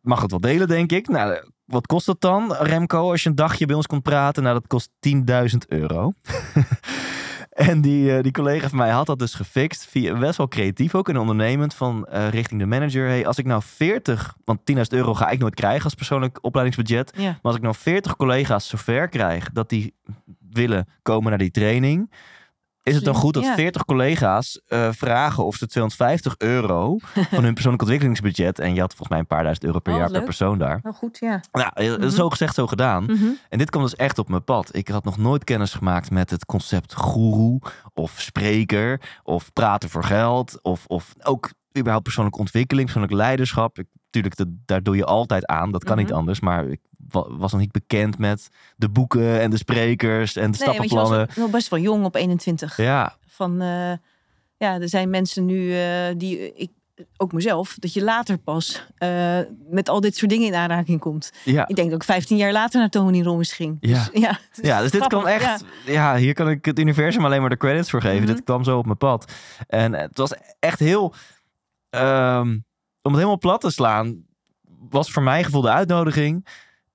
mag 0.00 0.22
het 0.22 0.30
wel 0.30 0.40
delen, 0.40 0.68
denk 0.68 0.92
ik. 0.92 1.08
Nou, 1.08 1.50
wat 1.70 1.86
kost 1.86 2.06
dat 2.06 2.20
dan, 2.20 2.52
Remco, 2.52 3.10
als 3.10 3.22
je 3.22 3.28
een 3.28 3.34
dagje 3.34 3.66
bij 3.66 3.76
ons 3.76 3.86
komt 3.86 4.02
praten? 4.02 4.42
Nou, 4.42 4.54
dat 4.54 4.66
kost 4.66 4.90
10.000 5.08 5.56
euro. 5.68 6.12
en 7.50 7.80
die, 7.80 8.16
eh, 8.16 8.22
die 8.22 8.32
collega 8.32 8.68
van 8.68 8.78
mij 8.78 8.90
had 8.90 9.06
dat 9.06 9.18
dus 9.18 9.34
gefixt. 9.34 9.86
Via, 9.86 10.18
best 10.18 10.36
wel 10.36 10.48
creatief 10.48 10.94
ook 10.94 11.08
en 11.08 11.18
ondernemend. 11.18 11.74
Van 11.74 12.06
eh, 12.06 12.28
richting 12.28 12.60
de 12.60 12.66
manager. 12.66 13.06
Hey, 13.06 13.26
als 13.26 13.38
ik 13.38 13.46
nou 13.46 13.62
40, 13.64 14.36
want 14.44 14.60
10.000 14.72 14.80
euro 14.88 15.14
ga 15.14 15.28
ik 15.28 15.38
nooit 15.38 15.54
krijgen 15.54 15.84
als 15.84 15.94
persoonlijk 15.94 16.38
opleidingsbudget. 16.40 17.12
Ja. 17.16 17.22
Maar 17.22 17.38
als 17.42 17.56
ik 17.56 17.62
nou 17.62 17.74
40 17.74 18.16
collega's 18.16 18.68
zover 18.68 19.08
krijg 19.08 19.50
dat 19.52 19.68
die 19.68 19.94
willen 20.50 20.88
komen 21.02 21.28
naar 21.28 21.38
die 21.38 21.50
training. 21.50 22.10
Is 22.82 22.94
het 22.94 23.04
dan 23.04 23.14
goed 23.14 23.34
dat 23.34 23.42
ja. 23.42 23.54
40 23.54 23.84
collega's 23.84 24.60
eh, 24.66 24.88
vragen 24.92 25.44
of 25.44 25.56
ze 25.56 25.66
250 25.66 26.34
euro 26.38 26.96
van 27.30 27.44
hun 27.44 27.52
persoonlijk 27.54 27.82
ontwikkelingsbudget. 27.82 28.58
En 28.58 28.74
je 28.74 28.80
had 28.80 28.88
volgens 28.88 29.08
mij 29.08 29.18
een 29.18 29.26
paar 29.26 29.42
duizend 29.42 29.64
euro 29.66 29.78
per 29.78 29.92
Oh, 29.92 29.98
jaar 29.98 30.10
per 30.10 30.22
persoon 30.22 30.58
daar. 30.58 30.80
Nou 30.82 30.94
goed, 30.94 31.18
ja. 31.20 31.40
Nou, 31.52 31.70
eh, 31.74 31.96
Mhm. 31.96 32.08
zo 32.08 32.30
gezegd, 32.30 32.54
zo 32.54 32.66
gedaan. 32.66 33.04
Mhm. 33.04 33.24
En 33.48 33.58
dit 33.58 33.70
kwam 33.70 33.82
dus 33.82 33.96
echt 33.96 34.18
op 34.18 34.28
mijn 34.28 34.44
pad. 34.44 34.74
Ik 34.76 34.88
had 34.88 35.04
nog 35.04 35.16
nooit 35.16 35.44
kennis 35.44 35.72
gemaakt 35.74 36.10
met 36.10 36.30
het 36.30 36.44
concept 36.46 36.94
goeroe 36.94 37.60
of 37.94 38.14
spreker 38.20 39.00
of 39.22 39.52
praten 39.52 39.88
voor 39.90 40.04
geld 40.04 40.58
of, 40.62 40.84
of 40.86 41.14
ook 41.22 41.50
überhaupt 41.76 42.04
persoonlijke 42.04 42.40
ontwikkeling, 42.40 42.84
persoonlijk 42.84 43.14
leiderschap. 43.16 43.78
Ik, 43.78 43.86
natuurlijk, 44.04 44.36
dat, 44.36 44.46
daar 44.66 44.82
doe 44.82 44.96
je 44.96 45.04
altijd 45.04 45.46
aan. 45.46 45.72
Dat 45.72 45.84
kan 45.84 45.96
niet 45.96 46.08
Mhm. 46.08 46.16
anders. 46.18 46.40
Maar 46.40 46.66
ik 46.66 46.80
was 47.12 47.52
nog 47.52 47.60
niet 47.60 47.72
bekend 47.72 48.18
met 48.18 48.48
de 48.76 48.88
boeken 48.88 49.40
en 49.40 49.50
de 49.50 49.56
sprekers 49.56 50.36
en 50.36 50.50
de 50.50 50.58
Nee, 50.58 50.66
want 50.66 50.76
je 50.82 50.88
stappenplannen. 50.88 51.26
was 51.26 51.36
nog 51.36 51.50
best 51.50 51.68
wel 51.68 51.78
jong 51.80 52.04
op 52.04 52.14
21. 52.14 52.76
Ja, 52.76 53.16
Van, 53.28 53.60
eh, 53.60 53.92
ja, 54.56 54.80
er 54.80 54.88
zijn 54.88 55.10
mensen 55.10 55.44
nu 55.46 55.74
eh, 55.74 55.90
die, 56.16 56.38
eh, 56.38 56.50
ik, 56.62 56.70
ook 57.16 57.32
mezelf, 57.32 57.76
dat 57.78 57.92
je 57.92 58.02
later 58.04 58.38
pas 58.38 58.86
met 59.70 59.88
al 59.88 60.00
dit 60.00 60.16
soort 60.16 60.30
dingen 60.30 60.46
in 60.46 60.54
aanraking 60.54 61.00
komt. 61.00 61.32
ja. 61.44 61.68
Ik 61.68 61.76
denk 61.76 61.90
dat 61.90 62.00
ik 62.00 62.04
15 62.06 62.36
jaar 62.36 62.52
later 62.52 62.80
naar 62.80 62.88
Tony 62.88 63.22
Robbins 63.22 63.52
ging. 63.52 63.76
Ja. 63.80 64.08
Dus, 64.12 64.22
ja, 64.22 64.38
Ja, 64.62 64.80
dus 64.80 64.90
dit 64.90 65.06
kwam 65.06 65.22
grappig, 65.22 65.42
echt. 65.42 65.64
Ja. 65.86 66.16
hier 66.16 66.32
kan 66.34 66.48
ik 66.48 66.64
het 66.64 66.78
universum 66.78 67.24
alleen 67.24 67.40
maar 67.40 67.50
de 67.50 67.56
credits 67.56 67.90
voor 67.90 68.00
geven. 68.00 68.22
Mhm. 68.22 68.32
Dit 68.34 68.44
kwam 68.44 68.64
zo 68.64 68.78
op 68.78 68.84
mijn 68.84 68.96
pad. 68.96 69.32
En 69.66 69.92
het 69.92 70.18
was 70.18 70.34
echt 70.58 70.78
heel. 70.78 71.14
ehm, 71.90 72.48
om 73.02 73.10
het 73.12 73.14
helemaal 73.14 73.38
plat 73.38 73.60
te 73.60 73.70
slaan, 73.70 74.24
was 74.90 75.10
voor 75.10 75.22
mijn 75.22 75.44
gevoel 75.44 75.60
de 75.62 75.70
uitnodiging. 75.70 76.46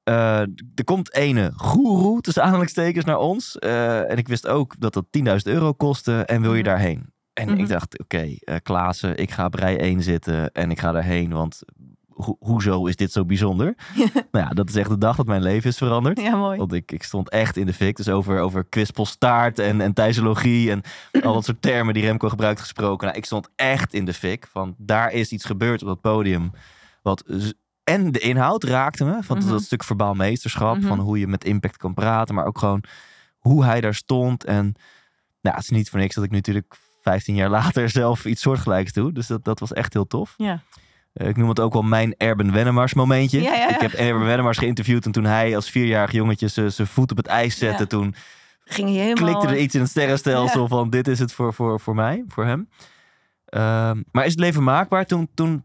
Eh, 0.06 0.40
er 0.76 0.84
komt 0.84 1.14
ene 1.14 1.52
goeroe 1.56 2.22
tussen 2.22 2.44
aanhalingstekens 2.44 3.06
naar 3.06 3.20
ons. 3.20 3.58
Eh, 3.60 4.12
en 4.12 4.18
ik 4.18 4.28
wist 4.28 4.48
ook 4.48 4.76
dat 4.80 4.94
dat 4.94 5.06
10.000 5.10 5.48
euro 5.56 5.74
kostte. 5.74 6.26
En 6.26 6.42
wil 6.42 6.54
je 6.54 6.62
Mhm. 6.62 6.70
daarheen? 6.70 7.14
En 7.34 7.50
Mhm. 7.52 7.60
ik 7.60 7.68
dacht, 7.68 8.00
oké, 8.00 8.36
eh 8.40 8.56
Klaassen, 8.64 9.18
ik 9.18 9.32
ga 9.32 9.46
op 9.46 9.54
rij 9.54 9.82
1 9.82 10.02
zitten 10.04 10.52
en 10.52 10.72
ik 10.72 10.80
ga 10.80 10.92
daarheen. 10.92 11.32
Want 11.34 11.62
ho- 12.10 12.38
hoezo 12.40 12.86
is 12.86 12.96
dit 12.96 13.12
zo 13.12 13.26
bijzonder? 13.26 13.76
nou 14.32 14.46
ja, 14.46 14.50
dat 14.50 14.70
is 14.70 14.76
echt 14.76 14.90
de 14.90 14.98
dag 14.98 15.16
dat 15.16 15.26
mijn 15.26 15.42
leven 15.42 15.70
is 15.70 15.78
veranderd. 15.78 16.22
Ja, 16.22 16.36
mooi. 16.36 16.58
Want 16.58 16.74
ik, 16.74 16.92
ik 16.92 17.04
stond 17.04 17.30
echt 17.30 17.58
in 17.58 17.66
de 17.66 17.74
fik. 17.74 17.96
Dus 17.98 18.10
over, 18.10 18.40
over 18.40 18.66
kwispelstaart 18.66 19.60
en, 19.60 19.82
en 19.82 19.94
thijsologie 19.94 20.72
en 20.72 20.82
al 21.24 21.34
dat 21.34 21.46
soort 21.46 21.62
termen 21.62 21.94
die 21.94 22.04
Remco 22.04 22.30
gebruikt 22.30 22.60
gesproken. 22.60 23.06
Nou, 23.08 23.18
ik 23.20 23.26
stond 23.26 23.50
echt 23.56 23.94
in 23.94 24.06
de 24.06 24.14
fik. 24.14 24.48
Van 24.52 24.76
daar 24.78 25.12
is 25.12 25.32
iets 25.32 25.46
gebeurd 25.46 25.82
op 25.82 25.88
dat 25.88 26.02
podium. 26.02 26.52
Wat 27.02 27.24
en 27.86 28.12
de 28.12 28.20
inhoud 28.20 28.64
raakte 28.64 29.06
me. 29.06 29.24
Van 29.24 29.38
Mhm. 29.38 29.50
dat 29.50 29.62
stuk 29.64 29.84
verbaal 29.84 30.14
meesterschap. 30.14 30.78
Mhm. 30.78 30.88
Van 30.88 31.00
hoe 31.00 31.20
je 31.20 31.28
met 31.28 31.44
impact 31.44 31.78
kan 31.78 31.94
praten. 31.94 32.36
Maar 32.36 32.46
ook 32.46 32.58
gewoon 32.58 32.84
hoe 33.38 33.64
hij 33.66 33.82
daar 33.82 33.94
stond. 33.94 34.44
En 34.44 34.74
nou, 35.42 35.56
het 35.56 35.64
is 35.64 35.70
niet 35.70 35.90
voor 35.90 36.00
niks 36.00 36.16
dat 36.16 36.24
ik 36.24 36.30
nu 36.30 36.36
natuurlijk 36.36 36.76
15 37.02 37.36
jaar 37.36 37.50
later 37.50 37.90
zelf 38.00 38.26
iets 38.26 38.42
soortgelijks 38.42 38.94
doe. 38.94 39.12
Dus 39.12 39.28
dat, 39.28 39.44
dat 39.44 39.60
was 39.60 39.74
echt 39.74 39.94
heel 39.94 40.08
tof. 40.08 40.34
Ja. 40.38 40.62
Eh, 41.14 41.28
ik 41.28 41.38
noem 41.38 41.50
het 41.50 41.60
ook 41.60 41.74
wel 41.74 41.82
mijn 41.82 42.16
Erben 42.18 42.52
Wennemars 42.52 42.94
momentje. 42.94 43.42
Ja, 43.42 43.54
ja, 43.54 43.60
ja. 43.60 43.74
Ik 43.76 43.82
heb 43.82 43.92
Erben 43.92 44.26
Wennemars 44.26 44.58
geïnterviewd 44.58 45.06
en 45.06 45.12
toen 45.12 45.24
hij 45.26 45.56
als 45.56 45.70
vierjarig 45.70 46.12
jongetje 46.12 46.48
zijn 46.48 46.88
voet 46.88 47.12
op 47.12 47.18
het 47.18 47.28
ijs 47.28 47.58
zette, 47.58 47.88
toen 47.88 48.16
Ging 48.66 48.90
je 48.90 49.00
helemaal... 49.00 49.24
klikte 49.32 49.48
er 49.56 49.62
iets 49.62 49.76
in 49.76 49.82
het 49.82 49.90
sterrenstelsel 49.90 50.68
van 50.68 50.90
dit 50.90 51.08
is 51.08 51.20
het 51.20 51.34
voor, 51.34 51.54
voor, 51.54 51.80
voor 51.80 51.96
mij, 51.96 52.24
voor 52.28 52.46
hem. 52.46 52.70
Ehm, 53.46 54.02
maar 54.12 54.26
is 54.26 54.32
het 54.32 54.40
leven 54.40 54.64
maakbaar? 54.64 55.06
Toen, 55.06 55.30
toen, 55.34 55.64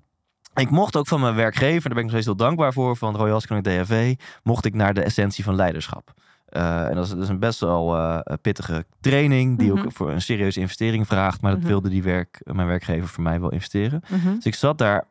ik 0.54 0.70
mocht 0.70 0.96
ook 0.96 1.06
van 1.08 1.20
mijn 1.20 1.34
werkgever, 1.34 1.80
daar 1.82 1.98
ben 1.98 1.98
ik 1.98 2.02
nog 2.02 2.10
steeds 2.10 2.26
heel 2.26 2.36
dankbaar 2.36 2.72
voor, 2.72 2.96
van 2.96 3.16
Royal 3.16 3.32
Haskoning 3.32 3.66
DHV, 3.66 4.14
mocht 4.42 4.64
ik 4.64 4.74
naar 4.74 4.94
de 4.94 5.02
essentie 5.02 5.44
van 5.44 5.54
leiderschap. 5.54 6.12
Eh, 6.46 6.86
en 6.88 6.94
dat 6.94 7.04
is, 7.04 7.10
dat 7.10 7.22
is 7.22 7.28
een 7.28 7.38
best 7.38 7.60
wel 7.60 7.96
eh, 7.96 8.18
pittige 8.42 8.86
training, 9.00 9.58
die 9.58 9.72
Mhm. 9.72 9.84
ook 9.84 9.92
voor 9.92 10.10
een 10.10 10.22
serieuze 10.22 10.60
investering 10.60 11.06
vraagt. 11.06 11.40
Maar 11.40 11.50
dat 11.50 11.60
Mhm. 11.60 11.68
wilde 11.68 11.88
die 11.88 12.02
werk, 12.02 12.40
mijn 12.44 12.66
werkgever 12.68 13.08
voor 13.08 13.22
mij 13.22 13.40
wel 13.40 13.50
investeren. 13.52 14.02
Mhm, 14.08 14.34
Dus 14.34 14.44
ik 14.46 14.54
zat 14.54 14.78
daar, 14.78 15.04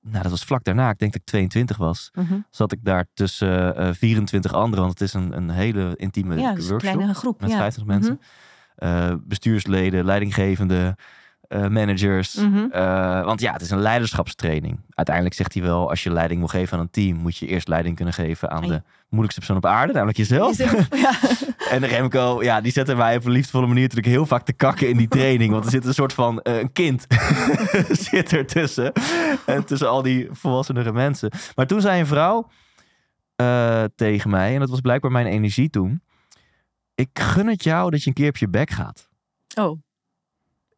nou 0.00 0.22
dat 0.22 0.30
was 0.30 0.44
vlak 0.44 0.64
daarna, 0.64 0.90
ik 0.90 0.98
denk 0.98 1.12
dat 1.12 1.20
ik 1.20 1.26
22 1.26 1.76
was, 1.76 2.10
mhm. 2.14 2.34
zat 2.50 2.72
ik 2.72 2.78
daar 2.82 3.06
tussen 3.14 3.76
eh, 3.76 3.92
24 3.92 4.52
anderen, 4.52 4.84
want 4.84 4.98
het 4.98 5.08
is 5.08 5.14
een, 5.14 5.36
een 5.36 5.50
hele 5.50 5.92
intieme 5.96 6.34
Ja, 6.38 6.40
is 6.56 6.64
een 6.64 6.68
workshop 6.70 6.92
kleine 6.94 7.14
groep. 7.14 7.40
met 7.40 7.50
ja. 7.50 7.56
50 7.56 7.84
mensen. 7.84 8.20
Eh, 8.76 9.12
bestuursleden, 9.20 10.04
leidinggevenden, 10.04 10.96
eh, 11.48 11.66
managers. 11.66 12.34
Mhm. 12.34 12.66
Eh, 12.70 13.24
want 13.24 13.40
ja, 13.40 13.52
het 13.52 13.60
is 13.60 13.70
een 13.70 13.80
leiderschapstraining. 13.80 14.80
Uiteindelijk 14.90 15.36
zegt 15.36 15.54
hij 15.54 15.62
wel, 15.62 15.88
als 15.88 16.02
je 16.02 16.12
leiding 16.12 16.38
wil 16.38 16.48
geven 16.48 16.76
aan 16.76 16.82
een 16.82 16.90
team, 16.90 17.16
moet 17.16 17.36
je 17.36 17.46
eerst 17.46 17.68
leiding 17.68 17.96
kunnen 17.96 18.14
geven 18.14 18.50
aan 18.50 18.62
de 18.62 18.82
moeilijkste 19.08 19.40
persoon 19.40 19.56
op 19.56 19.66
aarde, 19.66 19.92
namelijk 19.92 20.18
jezelf. 20.18 20.58
Ja. 20.58 20.72
En 21.70 21.80
de 21.80 21.86
Remco, 21.86 22.42
ja, 22.42 22.60
die 22.60 22.72
zette 22.72 22.94
mij 22.94 23.16
op 23.16 23.24
een 23.24 23.30
liefdevolle 23.30 23.66
manier 23.66 23.82
natuurlijk 23.82 24.08
heel 24.08 24.26
vaak 24.26 24.44
te 24.44 24.52
kakken 24.52 24.88
in 24.88 24.96
die 24.96 25.08
training. 25.08 25.52
Want 25.52 25.64
er 25.64 25.70
zit 25.70 25.84
een 25.84 25.94
soort 25.94 26.12
van 26.12 26.40
eh, 26.40 26.58
een 26.58 26.72
kind 26.72 27.06
zit 28.10 28.32
er 28.32 28.46
tussen. 28.46 28.92
En 29.46 29.64
tussen 29.64 29.88
al 29.88 30.02
die 30.02 30.28
volwassenere 30.30 30.92
mensen. 30.92 31.30
Maar 31.54 31.66
toen 31.66 31.80
zei 31.80 32.00
een 32.00 32.06
vrouw 32.06 32.48
tegen 33.94 34.30
mij, 34.30 34.54
en 34.54 34.60
dat 34.60 34.70
was 34.70 34.80
blijkbaar 34.80 35.10
mijn 35.10 35.26
energie 35.26 35.70
toen. 35.70 36.02
Ik 36.94 37.08
gun 37.12 37.46
het 37.46 37.64
jou 37.64 37.90
dat 37.90 38.02
je 38.02 38.08
een 38.08 38.14
keer 38.14 38.28
op 38.28 38.36
je 38.36 38.48
bek 38.48 38.70
gaat. 38.70 39.08
Oh, 39.54 39.80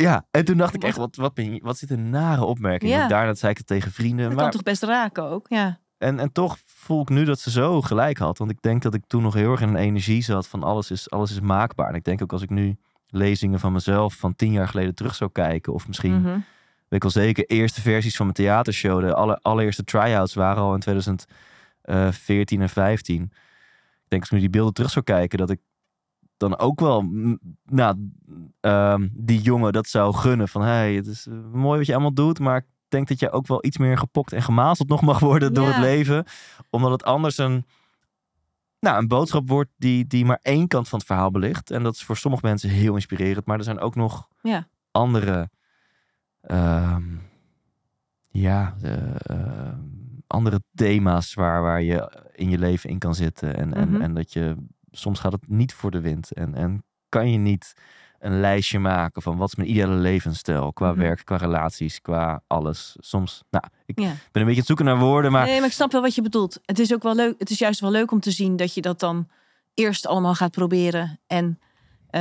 Ja, 0.02 0.26
en 0.30 0.44
toen 0.44 0.56
dacht 0.56 0.74
ik 0.74 0.84
echt, 0.84 0.96
wat, 0.96 1.16
wat, 1.16 1.34
ben 1.34 1.54
je, 1.54 1.60
wat 1.62 1.78
zit 1.78 1.90
een 1.90 2.10
nare 2.10 2.44
opmerking. 2.44 2.92
Ja. 2.92 3.02
En 3.02 3.08
Daarna 3.08 3.34
zei 3.34 3.50
ik 3.52 3.58
het 3.58 3.66
tegen 3.66 3.92
vrienden. 3.92 4.24
dat 4.24 4.34
Maar, 4.34 4.42
kan 4.42 4.50
toch 4.50 4.62
best 4.62 4.82
raken 4.82 5.24
ook. 5.24 5.46
Ja. 5.48 5.78
en, 5.98 6.18
en 6.20 6.32
toch 6.32 6.58
voel 6.66 7.00
ik 7.02 7.08
nu 7.08 7.24
dat 7.24 7.38
ze 7.40 7.50
zo 7.50 7.80
gelijk 7.82 8.18
had. 8.18 8.38
Want 8.38 8.50
ik 8.50 8.62
denk 8.62 8.82
dat 8.82 8.94
ik 8.94 9.02
toen 9.06 9.22
nog 9.22 9.34
heel 9.34 9.50
erg 9.50 9.60
in 9.60 9.68
een 9.68 9.76
energie 9.76 10.22
zat 10.22 10.48
van 10.48 10.62
alles 10.62 10.90
is, 10.90 11.10
alles 11.10 11.30
is 11.30 11.40
maakbaar. 11.40 11.88
En 11.88 11.94
ik 11.94 12.04
denk 12.04 12.22
ook 12.22 12.32
als 12.32 12.42
ik 12.42 12.50
nu 12.50 12.76
lezingen 13.08 13.60
van 13.60 13.72
mezelf 13.72 14.14
van 14.14 14.36
tien 14.36 14.52
jaar 14.52 14.68
geleden 14.68 14.94
terug 14.94 15.14
zou 15.14 15.30
kijken. 15.32 15.72
Of 15.72 15.86
misschien, 15.86 16.14
Mhm. 16.20 16.26
weet 16.28 16.42
ik 16.88 17.02
wel 17.02 17.10
zeker, 17.10 17.44
eerste 17.46 17.80
versies 17.80 18.16
van 18.16 18.24
mijn 18.26 18.36
theatershow. 18.38 19.00
De 19.00 19.14
aller, 19.14 19.38
allereerste 19.42 19.84
try-outs 19.84 20.34
waren 20.34 20.62
al 20.62 20.74
in 20.74 20.80
2014 21.82 22.60
en 22.60 22.68
15. 22.68 23.22
Ik 23.22 23.30
denk 24.08 24.20
als 24.22 24.30
ik 24.30 24.36
nu 24.36 24.42
die 24.42 24.50
beelden 24.50 24.74
terug 24.74 24.90
zou 24.90 25.04
kijken, 25.04 25.38
dat 25.38 25.50
ik 25.50 25.60
dan 26.38 26.58
ook 26.58 26.80
wel 26.80 27.02
nou, 27.64 28.10
die 29.12 29.40
jongen 29.40 29.72
dat 29.72 29.86
zou 29.86 30.14
gunnen. 30.14 30.48
Van 30.48 30.62
hey, 30.62 30.94
het 30.94 31.06
is 31.06 31.26
eh, 31.26 31.34
mooi 31.52 31.78
wat 31.78 31.86
je 31.86 31.92
allemaal 31.92 32.14
doet, 32.14 32.38
maar 32.38 32.56
ik 32.58 32.64
denk 32.88 33.08
dat 33.08 33.20
je 33.20 33.30
ook 33.30 33.46
wel 33.46 33.64
iets 33.64 33.78
meer 33.78 33.98
gepokt 33.98 34.32
en 34.32 34.42
gemazeld 34.42 34.88
nog 34.88 35.00
mag 35.02 35.18
worden 35.18 35.54
door 35.54 35.66
Ja. 35.66 35.72
het 35.72 35.80
leven. 35.80 36.24
Omdat 36.70 36.90
het 36.90 37.04
anders 37.04 37.38
een, 37.38 37.64
nou, 38.80 38.98
een 38.98 39.08
boodschap 39.08 39.48
wordt 39.48 39.70
die, 39.76 40.06
die 40.06 40.24
maar 40.24 40.38
één 40.42 40.68
kant 40.68 40.88
van 40.88 40.98
het 40.98 41.06
verhaal 41.06 41.30
belicht. 41.30 41.70
En 41.70 41.82
dat 41.82 41.94
is 41.94 42.02
voor 42.04 42.16
sommige 42.16 42.46
mensen 42.46 42.70
heel 42.70 42.94
inspirerend. 42.94 43.46
Maar 43.46 43.58
er 43.58 43.64
zijn 43.64 43.80
ook 43.80 43.94
nog 43.94 44.28
Ja. 44.42 44.68
andere, 44.90 45.50
ehm, 46.40 47.02
ja, 48.30 48.76
eh, 48.82 49.14
ehm, 49.20 49.78
andere 50.26 50.62
thema's 50.74 51.34
waar, 51.34 51.62
waar 51.62 51.82
je 51.82 52.22
in 52.34 52.50
je 52.50 52.58
leven 52.58 52.90
in 52.90 52.98
kan 52.98 53.14
zitten. 53.14 53.56
En, 53.56 53.74
en, 53.74 53.88
Mhm. 53.90 54.00
en 54.00 54.14
dat 54.14 54.32
je, 54.32 54.56
soms 54.98 55.20
gaat 55.20 55.32
het 55.32 55.48
niet 55.48 55.72
voor 55.74 55.90
de 55.90 56.00
wind. 56.00 56.32
En, 56.32 56.54
en 56.54 56.84
kan 57.08 57.30
je 57.30 57.38
niet 57.38 57.72
een 58.18 58.40
lijstje 58.40 58.78
maken 58.78 59.22
van 59.22 59.36
wat 59.36 59.48
is 59.48 59.54
mijn 59.54 59.70
ideale 59.70 59.94
levensstijl. 59.94 60.72
Qua 60.72 60.90
Mhm. 60.90 61.00
werk, 61.00 61.24
qua 61.24 61.36
relaties, 61.36 62.00
qua 62.00 62.42
alles. 62.46 62.96
Soms, 62.98 63.42
nou, 63.50 63.64
ik 63.86 63.98
Ja. 64.00 64.04
ben 64.06 64.12
een 64.12 64.18
beetje 64.32 64.44
aan 64.50 64.56
het 64.56 64.66
zoeken 64.66 64.84
naar 64.84 64.98
woorden, 64.98 65.32
maar 65.32 65.46
Nee, 65.46 65.58
maar 65.58 65.68
ik 65.68 65.72
snap 65.74 65.92
wel 65.92 66.00
wat 66.02 66.14
je 66.14 66.22
bedoelt. 66.22 66.58
Het 66.64 66.78
is 66.78 66.92
ook 66.94 67.02
wel 67.02 67.14
leuk. 67.14 67.34
Het 67.38 67.50
is 67.50 67.58
juist 67.58 67.80
wel 67.80 67.90
leuk 67.90 68.10
om 68.10 68.20
te 68.20 68.30
zien 68.30 68.56
dat 68.56 68.74
je 68.74 68.80
dat 68.80 69.00
dan 69.00 69.28
eerst 69.74 70.06
allemaal 70.06 70.34
gaat 70.34 70.50
proberen 70.50 71.20
en 71.26 71.58
eh, 72.10 72.20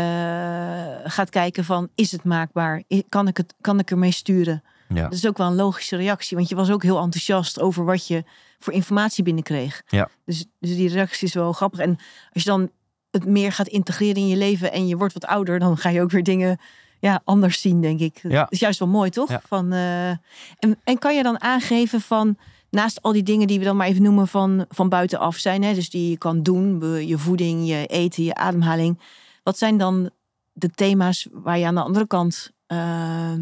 gaat 1.03 1.29
kijken 1.29 1.63
van 1.65 1.89
is 1.95 2.11
het 2.11 2.23
maakbaar? 2.23 2.83
Kan 3.09 3.27
ik 3.27 3.37
het? 3.37 3.53
Kan 3.61 3.79
ik 3.79 3.91
ermee 3.91 4.11
sturen? 4.11 4.63
Ja. 4.89 5.03
Dat 5.03 5.13
is 5.13 5.27
ook 5.27 5.37
wel 5.37 5.47
een 5.47 5.55
logische 5.55 5.95
reactie, 5.95 6.37
want 6.37 6.49
je 6.49 6.55
was 6.55 6.71
ook 6.71 6.83
heel 6.83 6.99
enthousiast 6.99 7.59
over 7.59 7.85
wat 7.85 8.07
je 8.07 8.23
voor 8.59 8.73
informatie 8.73 9.23
binnenkreeg. 9.23 9.83
Ja. 9.87 10.09
Dus, 10.25 10.45
dus 10.59 10.75
die 10.75 10.89
reactie 10.89 11.27
is 11.27 11.33
wel 11.33 11.53
grappig. 11.53 11.79
En 11.79 11.97
als 12.33 12.43
je 12.43 12.49
dan 12.49 12.69
het 13.11 13.25
meer 13.25 13.51
gaat 13.51 13.67
integreren 13.67 14.15
in 14.15 14.27
je 14.27 14.35
leven 14.35 14.71
en 14.71 14.87
je 14.87 14.97
wordt 14.97 15.13
wat 15.13 15.25
ouder, 15.25 15.59
dan 15.59 15.77
ga 15.77 15.89
je 15.89 16.01
ook 16.01 16.11
weer 16.11 16.23
dingen 16.23 16.59
ja, 16.99 17.21
anders 17.23 17.61
zien, 17.61 17.81
denk 17.81 17.99
ik. 17.99 18.19
Ja. 18.21 18.41
Dat 18.41 18.51
is 18.51 18.59
juist 18.59 18.79
wel 18.79 18.87
mooi, 18.87 19.09
toch? 19.09 19.29
Ja. 19.29 19.41
Van, 19.47 19.71
eh, 19.71 20.09
en, 20.09 20.79
en 20.83 20.97
kan 20.99 21.15
je 21.15 21.23
dan 21.23 21.41
aangeven 21.41 22.01
van, 22.01 22.37
naast 22.69 23.01
al 23.01 23.11
die 23.11 23.23
dingen 23.23 23.47
die 23.47 23.59
we 23.59 23.65
dan 23.65 23.75
maar 23.75 23.87
even 23.87 24.01
noemen 24.01 24.27
van, 24.27 24.65
van 24.69 24.89
buitenaf 24.89 25.37
zijn, 25.37 25.63
hè, 25.63 25.73
dus 25.73 25.89
die 25.89 26.09
je 26.09 26.17
kan 26.17 26.43
doen, 26.43 26.79
je 27.07 27.17
voeding, 27.17 27.67
je 27.67 27.85
eten, 27.85 28.23
je 28.23 28.35
ademhaling. 28.35 28.99
Wat 29.43 29.57
zijn 29.57 29.77
dan 29.77 30.09
de 30.53 30.69
thema's 30.69 31.27
waar 31.31 31.57
je 31.57 31.65
aan 31.65 31.75
de 31.75 31.81
andere 31.81 32.07
kant 32.07 32.51
ehm, 32.67 33.41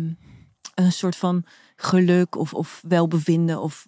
een 0.76 0.92
soort 0.92 1.16
van 1.16 1.46
geluk 1.76 2.36
of, 2.36 2.54
of 2.54 2.82
welbevinden 2.88 3.62
of 3.62 3.88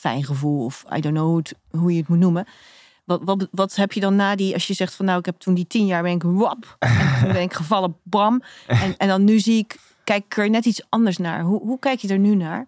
fijn 0.00 0.24
gevoel 0.24 0.64
of 0.64 0.84
I 0.96 1.00
don't 1.00 1.14
know 1.16 1.26
hoe, 1.26 1.36
het- 1.36 1.54
hoe 1.70 1.92
je 1.92 1.98
het 1.98 2.08
moet 2.08 2.18
noemen. 2.18 2.46
Wat, 3.04 3.20
wat, 3.24 3.48
wat 3.50 3.74
heb 3.76 3.92
je 3.92 4.00
dan 4.00 4.16
na 4.16 4.36
die, 4.36 4.54
als 4.54 4.66
je 4.66 4.74
zegt 4.74 4.94
van 4.94 5.04
nou 5.04 5.18
ik 5.18 5.24
heb 5.24 5.38
toen 5.38 5.54
die 5.54 5.66
tien 5.66 5.86
jaar 5.86 6.02
ben 6.02 6.12
ik 6.12 6.22
wap 6.22 6.76
en 6.78 7.18
toen 7.20 7.32
ben 7.32 7.42
ik 7.42 7.52
gevallen 7.54 7.96
bam 8.02 8.42
en, 8.66 8.96
en 8.96 9.08
dan 9.08 9.24
nu 9.24 9.38
zie 9.38 9.58
ik, 9.58 9.76
kijk 10.04 10.24
ik 10.24 10.36
er 10.36 10.50
net 10.50 10.64
iets 10.64 10.82
anders 10.88 11.16
naar. 11.16 11.42
Hoe, 11.42 11.60
hoe 11.60 11.78
kijk 11.78 11.98
je 11.98 12.08
er 12.08 12.18
nu 12.18 12.34
naar? 12.34 12.66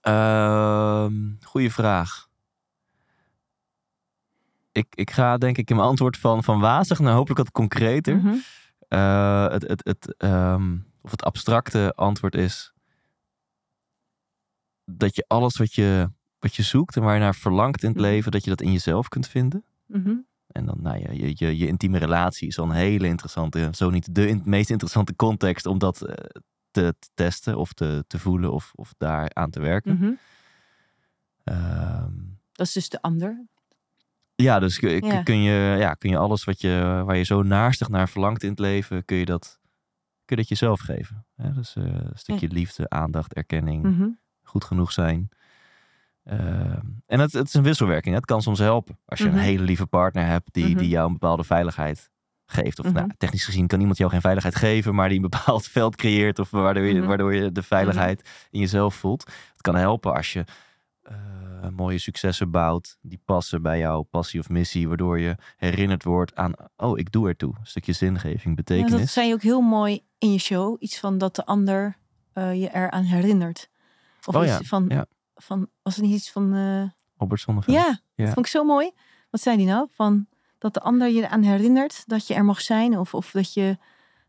Ehm 0.00 1.12
goeie 1.42 1.72
vraag. 1.72 2.28
Ik, 4.72 4.86
ik 4.94 5.10
ga 5.10 5.38
denk 5.38 5.58
ik 5.58 5.70
in 5.70 5.76
mijn 5.76 5.88
antwoord 5.88 6.16
van, 6.16 6.44
van 6.44 6.60
wazig 6.60 6.98
naar 6.98 7.14
hopelijk 7.14 7.38
wat 7.38 7.50
concreter. 7.52 8.16
Mhm. 8.16 8.34
Eh, 8.88 9.46
het, 9.48 9.68
het, 9.68 9.84
het, 9.84 10.14
ehm, 10.18 10.76
of 11.02 11.10
het 11.10 11.22
abstracte 11.24 11.92
antwoord 11.96 12.34
is 12.34 12.72
dat 14.84 15.16
je 15.16 15.24
alles 15.28 15.56
wat 15.56 15.74
je, 15.74 16.10
wat 16.38 16.54
je 16.54 16.62
zoekt 16.62 16.96
en 16.96 17.02
waar 17.02 17.14
je 17.14 17.20
naar 17.20 17.34
verlangt 17.34 17.82
in 17.82 17.88
het 17.88 17.98
Mhm. 17.98 18.06
leven, 18.06 18.30
dat 18.32 18.44
je 18.44 18.50
dat 18.50 18.60
in 18.60 18.72
jezelf 18.72 19.08
kunt 19.08 19.28
vinden. 19.28 19.64
Mhm. 19.86 20.14
En 20.46 20.66
dan, 20.66 20.76
nou 20.80 20.98
ja, 20.98 21.10
je, 21.12 21.32
je, 21.34 21.56
je 21.58 21.66
intieme 21.66 21.98
relatie 21.98 22.48
is 22.48 22.58
al 22.58 22.64
een 22.64 22.70
hele 22.70 23.06
interessante, 23.06 23.68
zo 23.72 23.90
niet 23.90 24.14
de 24.14 24.28
in- 24.28 24.42
meest 24.44 24.70
interessante 24.70 25.16
context 25.16 25.66
om 25.66 25.78
dat 25.78 26.02
eh, 26.02 26.14
te, 26.70 26.94
te 26.98 27.08
testen 27.14 27.56
of 27.56 27.72
te, 27.72 28.04
te 28.06 28.18
voelen 28.18 28.52
of, 28.52 28.72
of 28.74 28.94
daar 28.98 29.30
aan 29.34 29.50
te 29.50 29.60
werken. 29.60 29.94
Mhm. 29.96 30.12
Ehm, 31.44 32.12
Dat 32.52 32.66
is 32.66 32.72
dus 32.72 32.88
de 32.88 33.02
ander. 33.02 33.46
ja, 34.34 34.58
dus 34.58 34.76
Ja. 34.76 35.22
kun, 35.22 35.42
je, 35.42 35.76
ja, 35.78 35.94
kun 35.94 36.10
je 36.10 36.16
alles 36.16 36.44
wat 36.44 36.60
je, 36.60 37.02
waar 37.06 37.16
je 37.16 37.22
zo 37.24 37.42
naarstig 37.42 37.88
naar 37.88 38.08
verlangt 38.08 38.42
in 38.42 38.50
het 38.50 38.58
leven, 38.58 39.04
kun 39.04 39.16
je 39.16 39.24
dat, 39.24 39.60
kun 40.34 40.42
je 40.42 40.48
dat 40.48 40.58
jezelf 40.58 40.80
geven. 40.80 41.24
Hè? 41.36 41.52
Dus 41.52 41.76
eh, 41.76 41.84
een 41.84 42.10
stukje 42.14 42.48
liefde, 42.48 42.88
aandacht, 42.88 43.32
erkenning, 43.34 43.82
Mhm. 43.82 44.08
goed 44.42 44.64
genoeg 44.64 44.92
zijn. 44.92 45.28
Ehm, 46.24 46.80
en 47.06 47.20
het, 47.20 47.32
het 47.32 47.46
is 47.46 47.54
een 47.54 47.62
wisselwerking. 47.62 48.10
hè. 48.14 48.20
Het 48.20 48.26
kan 48.30 48.42
soms 48.42 48.58
helpen. 48.58 48.98
Als 49.06 49.18
je 49.18 49.24
Mhm. 49.26 49.34
een 49.36 49.42
hele 49.42 49.62
lieve 49.62 49.86
partner 49.86 50.26
hebt 50.26 50.48
die, 50.52 50.68
Mhm. 50.68 50.78
die 50.78 50.88
jou 50.88 51.06
een 51.06 51.12
bepaalde 51.12 51.44
veiligheid 51.44 52.10
geeft. 52.46 52.78
Of 52.78 52.84
Mhm. 52.84 52.94
nou, 52.94 53.10
technisch 53.18 53.44
gezien 53.44 53.66
kan 53.66 53.80
iemand 53.80 53.98
jou 53.98 54.10
geen 54.10 54.20
veiligheid 54.20 54.54
geven, 54.56 54.94
maar 54.94 55.08
die 55.08 55.16
een 55.22 55.28
bepaald 55.30 55.66
veld 55.78 55.96
creëert. 55.96 56.38
Of 56.38 56.50
waardoor 56.50 56.82
je, 56.84 56.94
Mhm. 56.98 57.06
waardoor 57.06 57.34
je 57.34 57.52
de 57.52 57.62
veiligheid 57.62 58.46
in 58.50 58.60
jezelf 58.60 58.94
voelt. 58.94 59.24
Het 59.52 59.60
kan 59.60 59.74
helpen 59.74 60.14
als 60.14 60.32
je 60.32 60.44
eh, 61.02 61.68
mooie 61.68 61.98
successen 61.98 62.50
bouwt. 62.50 62.98
Die 63.00 63.20
passen 63.24 63.62
bij 63.62 63.78
jouw 63.78 64.02
passie 64.02 64.40
of 64.40 64.48
missie. 64.48 64.88
Waardoor 64.88 65.18
je 65.18 65.36
herinnerd 65.56 66.04
wordt 66.04 66.34
aan, 66.34 66.52
oh, 66.76 66.98
ik 66.98 67.12
doe 67.12 67.28
ertoe. 67.28 67.54
Een 67.58 67.66
stukje 67.66 67.92
zingeving, 67.92 68.42
Ja, 68.44 68.54
betekenis. 68.54 69.00
dat 69.00 69.08
zei 69.08 69.26
je 69.28 69.34
ook 69.34 69.42
heel 69.42 69.60
mooi 69.60 70.00
in 70.22 70.32
je 70.32 70.38
show. 70.38 70.76
Iets 70.78 70.98
van 70.98 71.18
dat 71.18 71.36
de 71.36 71.44
ander 71.46 71.96
eh, 72.32 72.60
je 72.60 72.74
eraan 72.74 73.02
herinnert. 73.04 73.68
Of 74.26 74.34
Oh 74.34 74.42
iets 74.44 74.52
ja, 74.52 74.60
van, 74.62 74.84
ja. 74.88 75.06
van, 75.34 75.68
was 75.82 75.96
het 75.96 76.04
niet 76.04 76.14
iets 76.14 76.30
van... 76.30 76.54
eh, 76.54 76.82
Robert 77.16 77.40
Zonneveld. 77.40 77.76
Ja, 77.76 78.00
Ja. 78.14 78.24
dat 78.24 78.34
vond 78.34 78.46
ik 78.46 78.52
zo 78.52 78.64
mooi. 78.64 78.90
Wat 79.30 79.40
zei 79.40 79.56
die 79.56 79.66
nou? 79.66 79.86
Van 79.94 80.26
dat 80.58 80.74
de 80.74 80.80
ander 80.80 81.08
je 81.08 81.22
eraan 81.22 81.42
herinnert 81.42 82.02
dat 82.06 82.26
je 82.26 82.34
er 82.34 82.44
mag 82.44 82.60
zijn. 82.60 82.98
Of, 82.98 83.14
of 83.14 83.30
dat 83.30 83.54
je... 83.54 83.76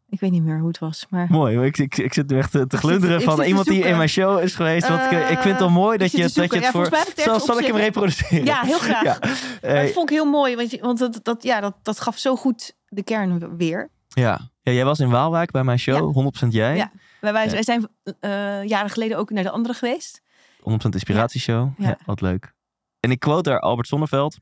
Ik 0.10 0.20
weet 0.20 0.32
niet 0.32 0.44
meer 0.44 0.58
hoe 0.60 0.68
het 0.68 0.80
was. 0.80 1.06
Maar 1.10 1.28
Mooi, 1.30 1.66
ik, 1.66 1.78
ik, 1.78 1.98
ik 1.98 2.14
zit 2.14 2.30
nu 2.30 2.38
echt 2.38 2.52
te, 2.52 2.66
glunderen 2.68 3.22
van 3.22 3.42
iemand 3.42 3.68
die 3.68 3.84
in 3.84 3.98
mijn 3.98 4.10
show 4.10 4.40
is 4.44 4.56
geweest. 4.56 4.88
Want 4.88 5.02
ik, 5.02 5.12
ik 5.12 5.28
vind 5.28 5.44
het 5.44 5.60
wel 5.60 5.68
Eh, 5.68 5.74
mooi 5.74 5.98
dat 5.98 6.12
je, 6.12 6.18
dat 6.18 6.34
je 6.54 6.60
het 6.60 6.66
voor... 6.66 6.90
zal, 7.16 7.40
zal 7.40 7.60
ik 7.60 7.66
hem 7.66 7.76
reproduceren? 7.76 8.46
ja, 8.46 8.62
heel 8.62 8.78
graag. 8.80 9.04
Ja, 9.04 9.20
eh, 9.62 9.82
dat 9.82 9.92
vond 9.92 10.10
ik 10.10 10.16
heel 10.16 10.26
mooi. 10.26 10.56
Want, 10.56 10.72
je- 10.72 10.82
want 10.82 11.00
dat, 11.00 11.20
dat, 11.24 11.44
ja, 11.44 11.60
dat, 11.60 11.76
dat 11.82 12.00
gaf 12.00 12.18
zo 12.18 12.36
goed 12.36 12.76
de 12.88 13.04
kern 13.04 13.58
weer. 13.58 13.90
ja. 14.08 14.52
Ja, 14.63 14.72
jij 14.72 14.86
was 14.86 15.00
in 15.00 15.10
Waalwijk 15.10 15.51
bij 15.51 15.63
mijn 15.63 15.79
show, 15.79 16.13
100% 16.46 16.48
jij. 16.50 16.75
Ja. 16.75 16.91
Wij, 17.22 17.34
wij, 17.34 17.46
Ja. 17.46 17.51
wij 17.51 17.63
zijn 17.63 17.88
eh, 18.20 18.63
jaren 18.63 18.89
geleden 18.89 19.17
ook 19.17 19.29
naar 19.29 19.43
de 19.43 19.50
andere 19.50 19.74
geweest. 19.74 20.22
100% 20.60 20.63
inspiratieshow. 20.89 21.70
Ja. 21.77 21.88
Ja. 21.88 21.98
wat 22.05 22.22
leuk. 22.22 22.53
En 23.00 23.12
ik 23.12 23.20
quote 23.20 23.50
daar 23.50 23.60
Albert 23.60 23.88
Sonneveld. 23.88 24.38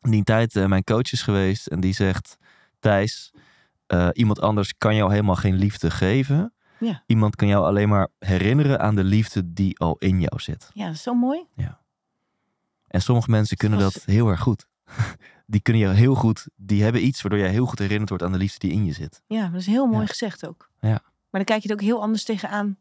Die 0.00 0.14
een 0.18 0.24
tijd 0.24 0.56
eh, 0.56 0.66
mijn 0.66 0.84
coach 0.84 1.12
is 1.12 1.22
geweest. 1.22 1.66
En 1.66 1.80
die 1.80 1.92
zegt, 1.94 2.36
Thijs, 2.80 3.32
eh, 3.86 4.08
iemand 4.12 4.40
anders 4.40 4.74
kan 4.78 4.94
jou 4.94 5.10
helemaal 5.10 5.36
geen 5.36 5.54
liefde 5.54 5.90
geven. 5.90 6.52
Ja. 6.80 7.02
Iemand 7.06 7.36
kan 7.36 7.48
jou 7.48 7.64
alleen 7.64 7.88
maar 7.88 8.08
herinneren 8.18 8.80
aan 8.80 8.94
de 8.94 9.04
liefde 9.04 9.52
die 9.52 9.78
al 9.78 9.96
in 9.98 10.20
jou 10.20 10.40
zit. 10.40 10.70
Ja, 10.72 10.86
dat 10.86 10.94
is 10.94 11.02
zo 11.02 11.14
mooi. 11.14 11.46
En 12.88 13.02
sommige 13.02 13.30
mensen 13.30 13.56
kunnen 13.56 13.78
was- 13.78 13.92
dat 13.94 14.04
heel 14.04 14.28
erg 14.28 14.40
goed. 14.40 14.66
Die 15.50 15.60
kunnen 15.60 15.82
je 15.82 15.88
heel 15.88 16.14
goed, 16.14 16.46
die 16.56 16.82
hebben 16.82 17.04
iets 17.06 17.22
waardoor 17.22 17.40
jij 17.40 17.50
heel 17.50 17.66
goed 17.66 17.78
herinnerd 17.78 18.08
wordt 18.08 18.24
aan 18.24 18.32
de 18.32 18.38
liefde 18.38 18.58
die 18.68 18.76
in 18.76 18.84
je 18.84 18.92
zit. 18.92 19.22
Ja, 19.26 19.48
dat 19.48 19.60
is 19.60 19.66
heel 19.66 19.86
mooi 19.86 20.00
Ja. 20.00 20.06
gezegd 20.06 20.46
ook. 20.48 20.70
Ja. 20.80 20.88
Maar 20.90 21.00
dan 21.30 21.44
kijk 21.44 21.62
je 21.62 21.68
het 21.72 21.80
ook 21.80 21.86
heel 21.86 22.00
anders 22.02 22.24
tegenaan, 22.24 22.76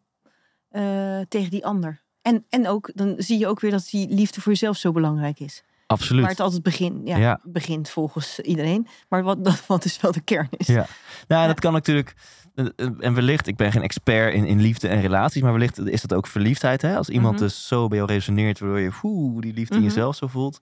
eh 0.69 1.19
tegen 1.29 1.50
die 1.51 1.65
ander. 1.65 2.01
En, 2.21 2.45
en 2.50 2.67
ook, 2.67 2.91
dan 2.95 3.13
zie 3.17 3.39
je 3.39 3.47
ook 3.47 3.59
weer 3.59 3.71
dat 3.71 3.88
die 3.91 4.07
liefde 4.09 4.41
voor 4.41 4.51
jezelf 4.51 4.77
zo 4.77 4.91
belangrijk 4.91 5.39
is. 5.39 5.63
Absoluut. 5.88 6.21
Waar 6.21 6.31
het 6.31 6.39
altijd 6.39 6.63
begin, 6.63 7.01
ja, 7.05 7.17
Ja. 7.17 7.39
begint 7.43 7.89
volgens 7.89 8.39
iedereen. 8.39 8.88
Maar 9.09 9.24
wat, 9.24 9.38
wat 9.67 9.83
dus 9.83 10.01
wel 10.01 10.12
de 10.12 10.21
kern 10.21 10.47
is. 10.51 10.67
Ja. 10.67 10.86
Nou, 11.27 11.41
Ja. 11.41 11.47
dat 11.47 11.59
kan 11.59 11.74
natuurlijk. 11.74 12.13
eh, 12.55 12.65
eh, 12.75 12.88
En 13.00 13.13
wellicht, 13.13 13.47
ik 13.47 13.55
ben 13.55 13.71
geen 13.71 13.81
expert 13.81 14.33
in, 14.33 14.45
in 14.45 14.62
liefde 14.62 14.88
en 14.88 15.01
relaties, 15.01 15.41
maar 15.41 15.51
wellicht 15.51 15.79
is 15.88 16.01
dat 16.01 16.13
ook 16.13 16.27
verliefdheid. 16.27 16.81
Hè? 16.81 16.97
Als 16.97 17.09
iemand 17.09 17.33
Mhm. 17.36 17.43
dus 17.43 17.67
zo 17.67 17.88
bij 17.88 17.97
jou 17.97 18.12
resoneert, 18.12 18.59
waardoor 18.59 18.79
je 18.79 18.91
oeh, 19.03 19.41
die 19.41 19.53
liefde 19.53 19.74
in 19.75 19.79
Mhm. 19.81 19.89
jezelf 19.89 20.15
zo 20.15 20.27
voelt. 20.27 20.59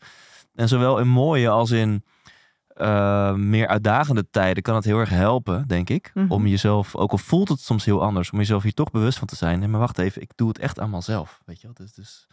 En 0.55 0.67
zowel 0.67 0.99
in 0.99 1.07
mooie 1.07 1.49
als 1.49 1.71
in 1.71 2.03
eh, 2.67 3.33
meer 3.33 3.67
uitdagende 3.67 4.29
tijden 4.29 4.63
kan 4.63 4.75
het 4.75 4.83
heel 4.85 4.99
erg 4.99 5.09
helpen, 5.09 5.67
denk 5.67 5.89
ik. 5.89 6.11
Mhm. 6.13 6.31
Om 6.31 6.47
jezelf, 6.47 6.95
ook 6.95 7.11
al 7.11 7.17
voelt 7.17 7.49
het 7.49 7.59
soms 7.59 7.85
heel 7.85 8.01
anders, 8.03 8.31
om 8.31 8.37
jezelf 8.37 8.63
hier 8.63 8.73
toch 8.73 8.91
bewust 8.91 9.17
van 9.17 9.27
te 9.27 9.35
zijn. 9.35 9.59
Nee, 9.59 9.67
maar 9.67 9.79
wacht 9.79 9.97
even, 9.97 10.21
ik 10.21 10.31
doe 10.35 10.47
het 10.47 10.59
echt 10.59 10.79
allemaal 10.79 11.01
zelf. 11.01 11.41
Weet 11.45 11.61
je 11.61 11.67
wel? 11.67 11.75
Dus, 11.75 11.93
dus 11.93 12.27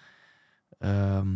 ehm, 0.79 1.29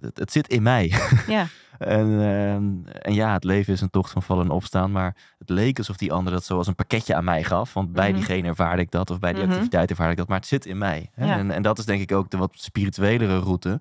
het, 0.00 0.18
het 0.18 0.32
zit 0.32 0.48
in 0.48 0.62
mij. 0.62 0.92
Ja, 1.26 1.46
En, 1.78 2.06
ehm, 2.20 2.94
en 3.02 3.14
ja, 3.14 3.32
het 3.32 3.44
leven 3.44 3.72
is 3.72 3.80
een 3.80 3.90
tocht 3.90 4.10
van 4.10 4.22
vallen 4.22 4.44
en 4.44 4.50
opstaan. 4.50 4.92
Maar 4.92 5.16
het 5.38 5.48
leek 5.48 5.78
alsof 5.78 5.96
die 5.96 6.12
ander 6.12 6.32
dat 6.32 6.44
zo 6.44 6.56
als 6.56 6.66
een 6.66 6.74
pakketje 6.74 7.14
aan 7.14 7.24
mij 7.24 7.44
gaf. 7.44 7.72
Want 7.74 7.92
bij 7.92 8.08
Mhm. 8.08 8.16
diegene 8.16 8.48
ervaarde 8.48 8.82
ik 8.82 8.90
dat. 8.90 9.10
Of 9.10 9.18
bij 9.18 9.32
die 9.32 9.42
Mhm. 9.42 9.50
activiteit 9.50 9.90
ervaarde 9.90 10.12
ik 10.12 10.18
dat. 10.18 10.28
Maar 10.28 10.38
het 10.38 10.46
zit 10.46 10.66
in 10.66 10.78
mij. 10.78 11.10
Hè? 11.14 11.26
Ja. 11.26 11.38
En, 11.38 11.50
en 11.50 11.62
dat 11.62 11.78
is 11.78 11.84
denk 11.84 12.00
ik 12.00 12.12
ook 12.12 12.30
de 12.30 12.36
wat 12.36 12.52
spirituelere 12.54 13.38
route. 13.38 13.80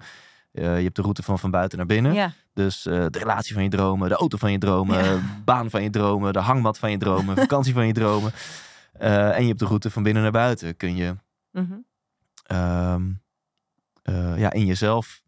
Eh, 0.51 0.77
je 0.77 0.83
hebt 0.83 0.95
de 0.95 1.01
route 1.01 1.23
van 1.23 1.39
van 1.39 1.51
buiten 1.51 1.77
naar 1.77 1.87
binnen. 1.87 2.13
ja, 2.13 2.33
Dus 2.53 2.85
eh, 2.85 3.05
de 3.09 3.19
relatie 3.19 3.53
van 3.53 3.63
je 3.63 3.69
dromen, 3.69 4.09
de 4.09 4.15
auto 4.15 4.37
van 4.37 4.51
je 4.51 4.57
dromen, 4.57 5.03
Ja. 5.03 5.19
baan 5.45 5.69
van 5.69 5.83
je 5.83 5.89
dromen, 5.89 6.33
de 6.33 6.39
hangmat 6.39 6.77
van 6.77 6.91
je 6.91 6.97
dromen, 6.97 7.35
vakantie 7.47 7.73
van 7.73 7.87
je 7.87 7.93
dromen. 7.93 8.31
Eh, 8.93 9.35
en 9.35 9.41
je 9.41 9.47
hebt 9.47 9.59
de 9.59 9.65
route 9.65 9.89
van 9.91 10.03
binnen 10.03 10.23
naar 10.23 10.31
buiten. 10.31 10.77
Kun 10.77 10.95
je 10.95 11.15
mhm. 11.51 11.73
ehm, 12.43 13.11
eh, 14.03 14.39
ja, 14.39 14.51
in 14.51 14.65
jezelf 14.65 15.21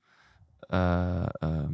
eh, 0.60 1.26
ehm, 1.32 1.74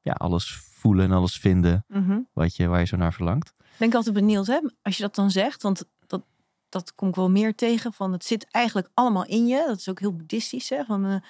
ja, 0.00 0.12
alles 0.12 0.60
voelen 0.72 1.04
en 1.04 1.12
alles 1.12 1.36
vinden 1.36 1.84
Mhm. 1.88 2.18
wat 2.32 2.56
je, 2.56 2.66
waar 2.66 2.80
je 2.80 2.86
zo 2.86 2.96
naar 2.96 3.12
verlangt. 3.12 3.54
ben 3.78 3.88
ik 3.88 3.94
altijd 3.94 4.14
benieuwd, 4.14 4.46
hè, 4.46 4.60
als 4.82 4.96
je 4.96 5.02
dat 5.02 5.14
dan 5.14 5.30
zegt. 5.30 5.62
Want 5.62 5.84
dat, 6.06 6.22
dat 6.68 6.94
kom 6.94 7.08
ik 7.08 7.14
wel 7.14 7.30
meer 7.30 7.54
tegen. 7.54 7.92
Van 7.92 8.12
het 8.12 8.24
zit 8.24 8.46
eigenlijk 8.50 8.88
allemaal 8.94 9.26
in 9.26 9.46
je. 9.46 9.64
Dat 9.66 9.78
is 9.78 9.88
ook 9.88 10.00
heel 10.00 10.16
boeddhistisch. 10.16 10.68
Hè, 10.68 10.84
van, 10.84 11.22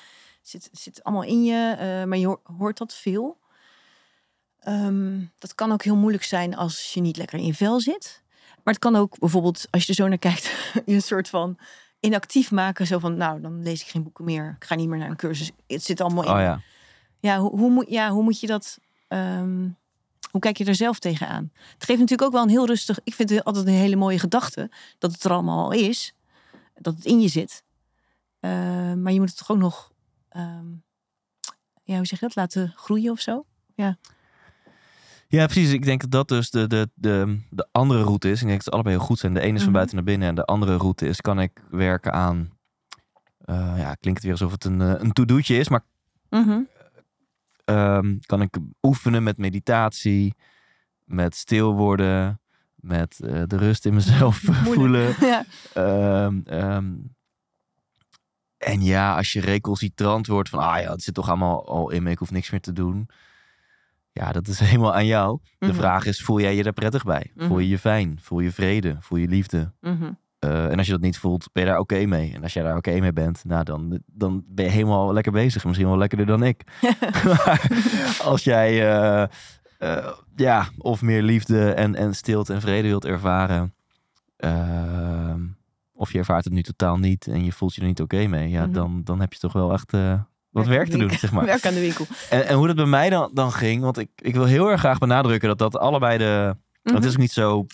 zit, 0.48 0.68
het 0.70 0.81
zit 0.81 1.05
allemaal 1.05 1.24
in 1.24 1.44
je. 1.44 1.74
eh, 1.78 2.05
maar 2.05 2.18
je 2.18 2.38
hoort, 2.59 2.78
dat 2.78 2.94
veel. 2.94 3.40
Ehm, 4.59 5.20
dat 5.38 5.55
kan 5.55 5.72
ook 5.72 5.83
heel 5.83 5.96
moeilijk 5.96 6.24
zijn 6.24 6.57
als 6.57 6.94
je 6.94 7.00
niet 7.00 7.16
lekker 7.16 7.38
in 7.38 7.46
je 7.46 7.55
vel 7.55 7.81
zit. 7.81 8.22
Maar 8.64 8.74
het 8.74 8.83
kan 8.83 8.96
ook 8.96 9.18
bijvoorbeeld, 9.18 9.66
als 9.70 9.83
je 9.83 9.88
er 9.88 9.94
zo 9.94 10.09
naar 10.09 10.18
kijkt, 10.18 10.72
je 10.87 10.94
een 10.94 11.02
soort 11.02 11.28
van 11.28 11.59
inactief 12.00 12.50
maken. 12.50 12.87
Zo 12.87 12.98
van, 12.98 13.16
nou, 13.16 13.40
dan 13.40 13.62
lees 13.62 13.81
ik 13.81 13.87
geen 13.88 14.02
boeken 14.02 14.24
meer. 14.24 14.55
Ik 14.57 14.64
ga 14.64 14.74
niet 14.74 14.88
meer 14.88 14.98
naar 14.98 15.11
een 15.11 15.16
cursus. 15.16 15.50
Het 15.66 15.85
zit 15.85 16.00
allemaal 16.00 16.24
in 16.24 16.31
Oh 16.31 16.38
ja. 16.38 16.61
Ja, 17.20 17.38
hoe, 17.38 17.50
hoe, 17.50 17.70
moet, 17.70 17.88
ja, 17.88 18.11
hoe 18.11 18.22
moet 18.22 18.40
je 18.40 18.46
dat... 18.46 18.78
ehm, 19.09 19.68
hoe 20.31 20.40
kijk 20.40 20.57
je 20.57 20.64
er 20.64 20.74
zelf 20.74 20.98
tegenaan? 20.98 21.52
Het 21.55 21.85
geeft 21.85 21.98
natuurlijk 22.00 22.22
ook 22.22 22.33
wel 22.33 22.42
een 22.42 22.48
heel 22.48 22.66
rustig... 22.66 22.98
Ik 23.05 23.14
vind 23.14 23.31
het 23.31 23.44
altijd 23.44 23.66
een 23.66 23.72
hele 23.72 23.96
mooie 23.96 24.18
gedachte. 24.18 24.70
Dat 24.98 25.12
het 25.12 25.24
er 25.24 25.31
allemaal 25.31 25.64
al 25.64 25.72
is. 25.72 26.14
Dat 26.74 26.94
het 26.94 27.05
in 27.05 27.20
je 27.20 27.28
zit. 27.28 27.62
Eh, 28.40 28.50
maar 28.92 29.12
je 29.12 29.18
moet 29.18 29.28
het 29.28 29.38
toch 29.38 29.50
ook 29.50 29.59
nog... 29.59 29.91
ehm, 30.33 30.66
ja, 31.83 31.97
hoe 31.97 32.07
zeg 32.07 32.21
je 32.21 32.27
dat? 32.27 32.35
Laten 32.37 32.73
groeien 32.77 33.12
of 33.12 33.21
zo? 33.21 33.45
ja, 35.29 35.47
precies. 35.47 35.73
Ik 35.73 35.85
denk 35.85 36.01
dat 36.01 36.11
dat 36.11 36.29
dus 36.29 36.51
de, 36.51 36.66
de, 36.66 36.90
de, 36.95 37.40
de 37.51 37.68
andere 37.73 38.03
route 38.03 38.31
is. 38.31 38.40
Ik 38.40 38.47
denk 38.47 38.55
dat 38.57 38.64
ze 38.64 38.71
allebei 38.71 38.97
heel 38.97 39.05
goed 39.05 39.18
zijn. 39.18 39.35
De 39.35 39.40
ene 39.40 39.53
is 39.55 39.59
van 39.59 39.64
Mhm. 39.64 39.73
buiten 39.73 39.97
naar 39.97 40.05
binnen 40.05 40.29
en 40.29 40.35
de 40.35 40.45
andere 40.45 40.77
route 40.77 41.07
is 41.09 41.21
kan 41.21 41.40
ik 41.40 41.62
werken 41.71 42.12
aan... 42.12 42.51
eh, 43.38 43.75
ja, 43.77 43.95
klinkt 43.95 44.23
het 44.23 44.23
weer 44.23 44.33
alsof 44.33 44.53
het 44.53 44.64
een, 44.64 44.81
eh, 44.81 44.95
een 44.99 45.12
to-do'tje 45.12 45.57
is, 45.57 45.68
maar 45.68 45.85
Mhm. 46.31 46.61
ehm, 47.64 48.16
kan 48.27 48.40
ik 48.42 48.57
oefenen 48.83 49.23
met 49.23 49.37
meditatie, 49.38 50.35
met 51.05 51.35
stil 51.37 51.75
worden, 51.75 52.40
met 52.75 53.21
eh, 53.21 53.42
de 53.47 53.57
rust 53.57 53.87
in 53.87 53.95
mezelf 53.95 54.37
voelen. 54.75 55.14
Ja. 55.31 55.45
Ehm, 55.75 56.40
en 58.64 58.83
ja, 58.83 59.16
als 59.16 59.33
je 59.33 59.40
recalcitrant 59.40 60.27
wordt 60.27 60.48
van, 60.48 60.59
ah 60.59 60.81
ja, 60.83 60.90
het 60.92 61.03
zit 61.03 61.14
toch 61.14 61.29
allemaal 61.29 61.66
al 61.68 61.90
in 61.90 62.03
me, 62.03 62.11
ik 62.11 62.18
hoef 62.18 62.31
niks 62.31 62.51
meer 62.51 62.61
te 62.61 62.72
doen. 62.72 63.09
Ja, 64.12 64.33
dat 64.33 64.48
is 64.48 64.59
helemaal 64.70 64.94
aan 64.94 65.07
jou. 65.07 65.38
De 65.59 65.66
Mhm. 65.66 65.75
vraag 65.77 66.05
is, 66.07 66.22
voel 66.22 66.40
jij 66.40 66.55
je 66.57 66.62
daar 66.62 66.72
prettig 66.72 67.05
bij? 67.05 67.31
Voel 67.37 67.46
Mhm. 67.48 67.59
je 67.59 67.68
je 67.68 67.79
fijn? 67.79 68.18
Voel 68.22 68.40
je 68.40 68.53
vrede? 68.53 68.96
Voel 69.01 69.18
je 69.18 69.29
liefde? 69.29 69.72
Mhm. 69.81 70.11
Eh, 70.38 70.70
en 70.70 70.77
als 70.79 70.87
je 70.87 70.92
dat 70.92 71.01
niet 71.01 71.18
voelt, 71.18 71.48
ben 71.53 71.62
je 71.64 71.68
daar 71.68 71.79
oké 71.79 72.05
mee. 72.07 72.33
En 72.35 72.42
als 72.42 72.53
jij 72.53 72.62
daar 72.62 72.77
oké 72.77 72.98
mee 73.01 73.12
bent, 73.12 73.44
nou 73.44 73.64
dan, 73.64 74.01
dan 74.07 74.44
ben 74.46 74.64
je 74.64 74.70
helemaal 74.70 75.12
lekker 75.12 75.33
bezig. 75.33 75.64
Misschien 75.64 75.87
wel 75.88 75.98
lekkerder 75.98 76.27
dan 76.27 76.42
ik. 76.42 76.62
maar 77.25 77.66
als 78.22 78.44
jij 78.44 78.90
eh, 78.92 79.22
eh, 79.79 80.12
ja, 80.37 80.68
of 80.79 81.03
meer 81.03 81.22
liefde 81.22 81.72
en, 81.72 81.94
en 81.94 82.14
stilte 82.14 82.53
en 82.53 82.61
vrede 82.61 82.88
wilt 82.88 83.05
ervaren. 83.05 83.75
Of 86.02 86.12
je 86.12 86.18
ervaart 86.18 86.44
het 86.44 86.52
nu 86.52 86.62
totaal 86.62 86.96
niet 86.96 87.26
en 87.26 87.44
je 87.44 87.52
voelt 87.52 87.74
je 87.74 87.80
er 87.80 87.86
niet 87.86 88.00
oké 88.00 88.26
mee. 88.26 88.48
Ja, 88.48 88.62
Mhm. 88.64 88.72
dan, 88.72 89.00
dan 89.04 89.20
heb 89.20 89.32
je 89.32 89.38
toch 89.38 89.52
wel 89.52 89.72
echt 89.72 89.92
eh, 89.92 90.20
wat 90.50 90.66
Werk 90.66 90.88
te 90.88 90.98
doen, 90.98 91.10
zeg 91.10 91.32
maar. 91.32 91.44
Werk 91.54 91.66
aan 91.66 91.74
de 91.74 91.80
winkel. 91.80 92.06
En, 92.30 92.46
en 92.46 92.56
hoe 92.56 92.66
dat 92.66 92.76
bij 92.76 92.84
mij 92.86 93.10
dan, 93.10 93.30
dan 93.34 93.52
ging, 93.52 93.82
want 93.82 93.98
ik, 93.98 94.08
ik 94.16 94.34
wil 94.34 94.44
heel 94.44 94.70
erg 94.70 94.80
graag 94.80 94.98
benadrukken 94.98 95.48
dat 95.48 95.58
dat 95.58 95.76
allebei 95.78 96.18
de... 96.18 96.56
want 96.82 96.96
Het 96.96 97.04
is 97.06 97.12
ook 97.12 97.18
niet 97.18 97.32
zo 97.32 97.66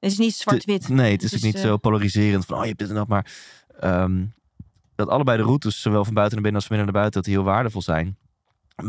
Het 0.00 0.12
is 0.12 0.18
niet 0.18 0.34
zwart-wit. 0.34 0.88
Nee, 0.88 1.12
het 1.12 1.22
is 1.22 1.30
Het 1.30 1.40
ook 1.40 1.46
niet 1.46 1.54
eh, 1.56 1.62
zo 1.62 1.76
polariserend 1.76 2.44
van 2.46 2.56
oh 2.56 2.62
je 2.62 2.68
hebt 2.68 2.78
dit 2.80 2.88
en 2.88 2.94
dat, 2.94 3.08
maar 3.08 3.32
ehm, 3.80 4.24
dat 4.94 5.08
allebei 5.08 5.36
de 5.38 5.42
routes, 5.44 5.80
zowel 5.82 6.04
van 6.04 6.14
buiten 6.14 6.34
naar 6.34 6.42
binnen 6.42 6.60
als 6.60 6.66
van 6.68 6.76
binnen 6.76 6.94
naar 6.94 7.02
buiten, 7.02 7.22
dat 7.22 7.30
die 7.30 7.40
heel 7.40 7.52
waardevol 7.52 7.82
zijn. 7.82 8.16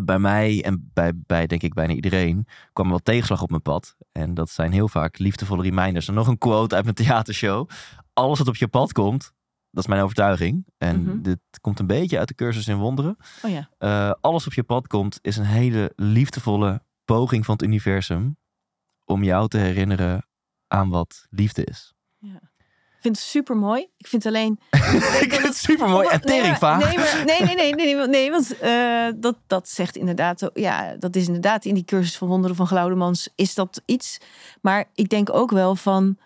Bij 0.03 0.19
mij 0.19 0.63
en 0.63 0.89
bij, 0.93 1.11
bij 1.15 1.47
denk 1.47 1.61
ik 1.63 1.73
bijna 1.73 1.93
iedereen 1.93 2.47
kwam 2.73 2.85
er 2.85 2.91
wel 2.91 3.01
tegenslag 3.03 3.41
op 3.41 3.49
mijn 3.49 3.61
pad. 3.61 3.95
En 4.11 4.33
dat 4.33 4.49
zijn 4.49 4.71
heel 4.71 4.87
vaak 4.87 5.17
liefdevolle 5.19 5.61
reminders. 5.63 6.07
En 6.07 6.13
nog 6.13 6.27
een 6.27 6.37
quote 6.37 6.75
uit 6.75 6.83
mijn 6.83 6.95
theatershow. 6.95 7.69
Alles 8.15 8.37
wat 8.39 8.47
op 8.47 8.55
je 8.55 8.67
pad 8.67 8.91
komt, 8.91 9.31
dat 9.71 9.83
is 9.83 9.89
mijn 9.89 10.01
overtuiging. 10.01 10.65
En 10.77 11.03
Mhm. 11.03 11.21
dit 11.21 11.39
komt 11.61 11.79
een 11.79 11.87
beetje 11.87 12.17
uit 12.19 12.27
de 12.27 12.35
cursus 12.35 12.67
in 12.67 12.77
wonderen. 12.77 13.17
Oh 13.43 13.51
ja. 13.51 13.69
Eh, 13.77 14.11
alles 14.21 14.45
op 14.45 14.53
je 14.53 14.63
pad 14.63 14.87
komt 14.87 15.19
is 15.21 15.37
een 15.37 15.45
hele 15.45 15.91
liefdevolle 15.95 16.83
poging 17.05 17.45
van 17.45 17.53
het 17.55 17.63
universum 17.63 18.37
om 19.05 19.23
jou 19.23 19.47
te 19.47 19.57
herinneren 19.57 20.27
aan 20.67 20.89
wat 20.89 21.25
liefde 21.29 21.63
is. 21.63 21.93
Ik 22.21 23.11
vind 23.11 23.23
het 23.23 23.31
super 23.31 23.57
mooi. 23.57 23.87
Ik 23.97 24.07
vind 24.07 24.25
alleen. 24.25 24.59
ik 25.25 25.27
vind 25.33 25.43
het 25.43 25.55
super 25.55 25.89
mooi 25.89 26.07
en 26.07 26.19
Nee, 26.23 26.35
tering 26.37 26.47
maar- 26.47 26.57
vaag. 26.57 26.83
Nee, 26.85 26.97
maar, 26.97 27.23
nee, 27.25 27.41
nee, 27.43 27.55
nee, 27.55 27.75
nee, 27.75 27.95
nee, 27.95 28.07
nee, 28.07 28.31
want 28.31 28.57
eh, 28.59 29.07
dat, 29.15 29.37
dat 29.47 29.69
zegt 29.69 29.95
inderdaad, 29.95 30.49
ja, 30.53 30.95
dat 30.95 31.15
is 31.15 31.25
inderdaad 31.27 31.65
in 31.65 31.73
die 31.73 31.85
cursus 31.85 32.17
van 32.17 32.27
wonderen 32.27 32.55
van 32.55 32.67
Glaudemans 32.67 33.29
is 33.35 33.53
dat 33.53 33.81
iets. 33.85 34.17
Maar 34.61 34.85
ik 34.93 35.09
denk 35.09 35.33
ook 35.33 35.51
wel 35.51 35.75
van 35.75 36.17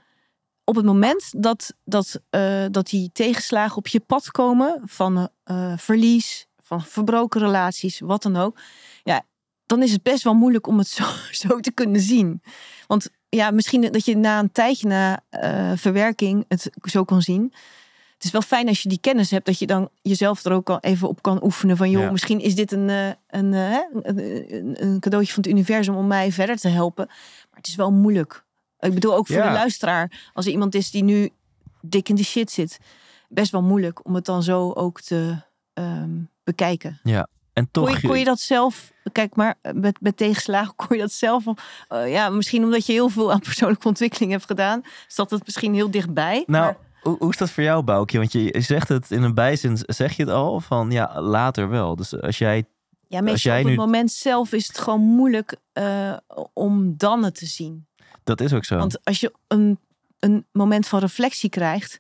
op 0.69 0.75
het 0.75 0.86
moment 0.86 1.34
dat, 1.43 1.73
dat, 1.86 2.21
eh, 2.29 2.65
dat 2.71 2.88
die 2.88 3.10
tegenslagen 3.13 3.77
op 3.77 3.88
je 3.88 3.99
pad 3.99 4.32
komen 4.32 4.82
van 4.86 5.29
eh, 5.43 5.73
verlies, 5.77 6.47
van 6.63 6.82
verbroken 6.82 7.41
relaties, 7.41 7.99
wat 7.99 8.21
dan 8.23 8.36
ook, 8.38 8.60
ja, 9.03 9.21
dan 9.65 9.82
is 9.84 9.91
het 9.91 10.03
best 10.03 10.23
wel 10.23 10.34
moeilijk 10.34 10.67
om 10.67 10.77
het 10.77 10.88
zo, 10.97 11.03
zo 11.32 11.60
te 11.60 11.71
kunnen 11.71 12.01
zien. 12.01 12.41
Want 12.88 13.10
ja, 13.29 13.51
misschien 13.51 13.82
dat 13.82 14.05
je 14.05 14.17
na 14.17 14.39
een 14.39 14.51
tijdje 14.51 14.88
na 14.88 15.19
eh, 15.29 15.71
verwerking 15.75 16.45
het 16.47 16.69
zo 16.82 17.03
kan 17.03 17.21
zien. 17.21 17.53
Het 18.13 18.23
is 18.23 18.32
wel 18.32 18.41
fijn 18.41 18.67
als 18.67 18.82
je 18.82 18.89
die 18.89 18.99
kennis 18.99 19.32
hebt, 19.32 19.45
dat 19.45 19.60
je 19.60 19.67
dan 19.67 19.89
jezelf 20.01 20.45
er 20.45 20.51
ook 20.51 20.69
al 20.69 20.79
even 20.79 21.08
op 21.08 21.21
kan 21.21 21.43
oefenen. 21.43 21.77
Van 21.77 21.89
joh, 21.89 22.01
Ja. 22.01 22.12
misschien 22.12 22.39
is 22.39 22.55
dit 22.55 22.71
een, 22.71 22.89
een, 23.27 23.53
een- 23.53 24.84
een 24.84 24.99
cadeautje 24.99 25.34
van 25.34 25.43
het 25.43 25.51
universum 25.51 25.95
om 25.95 26.08
mij 26.08 26.32
verder 26.32 26.58
te 26.58 26.67
helpen. 26.67 27.05
Maar 27.08 27.58
het 27.58 27.67
is 27.67 27.75
wel 27.75 27.91
moeilijk. 27.91 28.45
Ik 28.79 28.93
bedoel 28.93 29.15
ook 29.15 29.27
voor 29.27 29.35
Ja. 29.35 29.47
de 29.47 29.53
luisteraar, 29.53 30.29
als 30.33 30.45
er 30.45 30.51
iemand 30.51 30.75
is 30.75 30.91
die 30.91 31.03
nu 31.03 31.29
dik 31.81 32.09
in 32.09 32.15
de 32.15 32.23
shit 32.23 32.51
zit, 32.51 32.79
best 33.27 33.51
wel 33.51 33.61
moeilijk 33.61 34.05
om 34.05 34.15
het 34.15 34.25
dan 34.25 34.43
zo 34.43 34.71
ook 34.71 35.01
te 35.01 35.35
ehm, 35.73 36.09
bekijken. 36.43 36.99
En 37.03 37.27
En 37.53 37.71
toch... 37.71 37.85
Kon 37.85 37.93
je, 38.01 38.07
kon 38.07 38.19
je 38.19 38.25
dat 38.25 38.39
zelf, 38.39 38.91
kijk 39.11 39.35
maar, 39.35 39.55
met, 39.73 40.01
met 40.01 40.17
tegenslagen 40.17 40.75
kon 40.75 40.95
je 40.95 41.01
dat 41.01 41.11
zelf, 41.11 41.43
uh, 41.45 42.11
ja, 42.11 42.29
misschien 42.29 42.63
omdat 42.63 42.85
je 42.85 42.93
heel 42.93 43.09
veel 43.09 43.31
aan 43.31 43.39
persoonlijke 43.39 43.87
ontwikkeling 43.87 44.31
hebt 44.31 44.45
gedaan, 44.45 44.81
zat 45.07 45.31
het 45.31 45.45
misschien 45.45 45.73
heel 45.73 45.91
dichtbij. 45.91 46.43
Nou, 46.47 46.63
maar... 46.63 46.77
hoe, 47.01 47.15
hoe 47.19 47.29
is 47.29 47.37
dat 47.37 47.51
voor 47.51 47.63
jou, 47.63 47.83
Boukje? 47.83 48.17
Want 48.17 48.31
je, 48.31 48.43
je 48.43 48.61
zegt 48.61 48.87
het 48.87 49.11
in 49.11 49.23
een 49.23 49.33
bijzin, 49.33 49.77
zeg 49.85 50.13
je 50.15 50.23
het 50.23 50.31
al, 50.31 50.59
van 50.59 50.91
ja, 50.91 51.21
later 51.21 51.69
wel. 51.69 51.95
Dus 51.95 52.21
als 52.21 52.37
jij 52.37 52.65
ja, 53.07 53.21
meestal 53.21 53.31
als 53.31 53.43
jij 53.43 53.59
op 53.59 53.65
het 53.65 53.75
nu... 53.75 53.79
moment 53.79 54.11
zelf 54.11 54.51
is 54.53 54.67
het 54.67 54.79
gewoon 54.79 55.01
moeilijk 55.01 55.55
uh, 55.73 56.17
om 56.53 56.93
dan 56.97 57.23
het 57.23 57.35
te 57.35 57.45
zien. 57.45 57.87
Dat 58.23 58.41
is 58.41 58.53
ook 58.53 58.65
zo. 58.65 58.77
Want 58.77 59.05
als 59.05 59.19
je 59.19 59.34
een, 59.47 59.79
een 60.19 60.45
moment 60.51 60.88
van 60.88 60.99
reflectie 60.99 61.49
krijgt, 61.49 61.99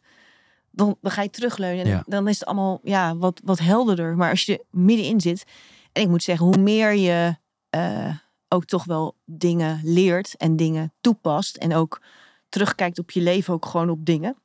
dan, 0.71 0.97
dan 1.01 1.11
ga 1.11 1.21
je 1.21 1.29
terugleunen. 1.29 1.85
En 1.85 1.91
Ja. 1.91 2.03
dan 2.05 2.27
is 2.27 2.39
het 2.39 2.47
allemaal 2.47 2.79
ja, 2.83 3.15
wat, 3.17 3.41
wat 3.43 3.59
helderder. 3.59 4.15
Maar 4.15 4.29
als 4.29 4.43
je 4.45 4.53
er 4.57 4.63
middenin 4.71 5.21
zit. 5.21 5.43
En 5.91 6.01
ik 6.01 6.07
moet 6.07 6.23
zeggen, 6.23 6.45
hoe 6.45 6.57
meer 6.57 6.93
je 6.95 7.35
eh, 7.69 8.15
ook 8.47 8.65
toch 8.65 8.83
wel 8.83 9.15
dingen 9.25 9.79
leert 9.83 10.35
en 10.37 10.55
dingen 10.55 10.93
toepast. 11.01 11.55
En 11.55 11.73
ook 11.75 12.01
terugkijkt 12.49 12.99
op 12.99 13.11
je 13.11 13.21
leven, 13.21 13.53
ook 13.53 13.65
gewoon 13.65 13.89
op 13.89 14.05
dingen. 14.05 14.35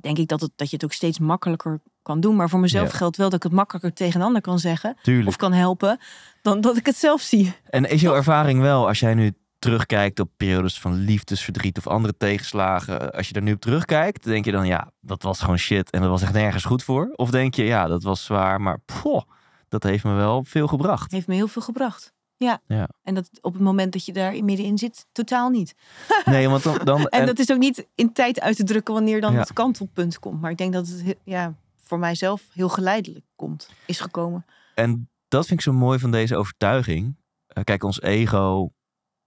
Denk 0.00 0.18
ik 0.18 0.28
dat, 0.28 0.40
het, 0.40 0.50
dat 0.56 0.68
je 0.70 0.74
het 0.76 0.84
ook 0.84 0.92
steeds 0.92 1.18
makkelijker 1.18 1.80
kan 2.02 2.20
doen. 2.20 2.36
Maar 2.36 2.48
voor 2.48 2.60
mezelf 2.60 2.90
Ja. 2.90 2.96
geldt 2.96 3.16
wel 3.16 3.26
dat 3.28 3.36
ik 3.36 3.42
het 3.42 3.52
makkelijker 3.52 3.92
tegen 3.92 4.20
een 4.20 4.26
ander 4.26 4.42
kan 4.42 4.58
zeggen. 4.58 4.96
Tuurlijk. 5.02 5.28
Of 5.28 5.36
kan 5.36 5.52
helpen. 5.52 5.98
Dan 6.42 6.60
dat 6.60 6.76
ik 6.76 6.86
het 6.86 6.96
zelf 6.96 7.20
zie. 7.20 7.54
En 7.64 7.84
is 7.90 8.00
jouw 8.00 8.14
ervaring 8.14 8.60
wel, 8.60 8.86
als 8.88 9.00
jij 9.00 9.14
nu 9.14 9.32
terugkijkt 9.60 10.20
op 10.20 10.30
periodes 10.36 10.80
van 10.80 10.92
liefdesverdriet 10.94 11.78
of 11.78 11.86
andere 11.86 12.16
tegenslagen, 12.16 13.12
als 13.12 13.26
je 13.26 13.32
daar 13.32 13.42
nu 13.42 13.52
op 13.52 13.60
terugkijkt, 13.60 14.24
denk 14.24 14.44
je 14.44 14.52
dan, 14.52 14.66
ja, 14.66 14.90
dat 15.00 15.22
was 15.22 15.40
gewoon 15.40 15.58
shit 15.58 15.90
en 15.90 16.00
dat 16.00 16.10
was 16.10 16.22
echt 16.22 16.32
nergens 16.32 16.64
goed 16.64 16.82
voor? 16.84 17.10
Of 17.16 17.30
denk 17.30 17.54
je, 17.54 17.64
ja, 17.64 17.86
dat 17.86 18.02
was 18.02 18.24
zwaar, 18.24 18.60
maar 18.60 18.78
poh, 18.78 19.22
dat 19.68 19.82
heeft 19.82 20.04
me 20.04 20.12
wel 20.12 20.44
veel 20.44 20.66
gebracht. 20.66 21.12
Heeft 21.12 21.26
me 21.26 21.34
heel 21.34 21.48
veel 21.48 21.62
gebracht. 21.62 22.12
Ja. 22.36 22.60
Ja. 22.66 22.88
En 23.02 23.14
dat 23.14 23.28
op 23.40 23.52
het 23.52 23.62
moment 23.62 23.92
dat 23.92 24.04
je 24.04 24.12
daar 24.12 24.44
middenin 24.44 24.78
zit, 24.78 25.06
totaal 25.12 25.50
niet. 25.50 25.74
Nee, 26.24 26.48
want 26.48 26.62
dan... 26.62 26.78
dan 26.84 27.06
En, 27.06 27.26
dat 27.26 27.38
is 27.38 27.50
ook 27.50 27.58
niet 27.58 27.86
in 27.94 28.12
tijd 28.12 28.40
uit 28.40 28.56
te 28.56 28.64
drukken 28.64 28.94
wanneer 28.94 29.20
dan 29.20 29.32
Ja. 29.32 29.38
het 29.38 29.52
kantelpunt 29.52 30.18
komt. 30.18 30.40
Maar 30.40 30.50
ik 30.50 30.56
denk 30.58 30.72
dat 30.72 30.88
het 30.88 31.02
he- 31.04 31.14
ja, 31.24 31.54
voor 31.82 31.98
mijzelf 31.98 32.42
heel 32.52 32.68
geleidelijk 32.68 33.24
komt, 33.36 33.70
is 33.86 34.00
gekomen. 34.00 34.44
En 34.74 35.08
dat 35.28 35.46
vind 35.46 35.58
ik 35.58 35.64
zo 35.64 35.72
mooi 35.72 35.98
van 35.98 36.10
deze 36.10 36.36
overtuiging. 36.36 37.16
Eh, 37.46 37.64
kijk, 37.64 37.82
ons 37.84 38.00
ego 38.02 38.72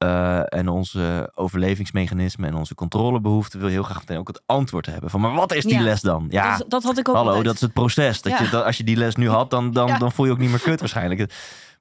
eh, 0.04 0.42
en 0.60 0.68
onze 0.68 1.32
overlevingsmechanismen 1.36 2.50
en 2.50 2.56
onze 2.56 2.76
controlebehoeften 2.76 3.60
wil 3.60 3.70
heel 3.70 3.84
graag 3.84 4.00
meteen 4.00 4.18
ook 4.18 4.28
het 4.28 4.42
antwoord 4.46 4.86
hebben. 4.86 5.10
Van, 5.10 5.22
maar 5.22 5.34
wat 5.34 5.54
is 5.54 5.64
die 5.64 5.74
Ja. 5.78 5.82
les 5.82 6.02
dan? 6.02 6.26
Ja, 6.30 6.52
dat, 6.52 6.60
is- 6.62 6.66
dat 6.68 6.84
had 6.84 6.98
ik 6.98 7.10
ook 7.10 7.16
hallo, 7.16 7.28
altijd. 7.28 7.46
dat 7.46 7.56
is 7.56 7.62
het 7.62 7.74
proces. 7.74 8.22
Dat 8.22 8.32
Ja. 8.32 8.44
je, 8.44 8.50
dat, 8.50 8.64
als 8.66 8.78
je 8.78 8.84
die 8.84 8.96
les 8.96 9.16
nu 9.16 9.30
had, 9.30 9.50
dan, 9.50 9.72
dan, 9.72 9.88
Ja. 9.88 9.98
dan 9.98 10.12
voel 10.12 10.26
je 10.26 10.32
ook 10.32 10.38
niet 10.38 10.50
meer 10.50 10.62
kut 10.62 10.80
waarschijnlijk. 10.80 11.34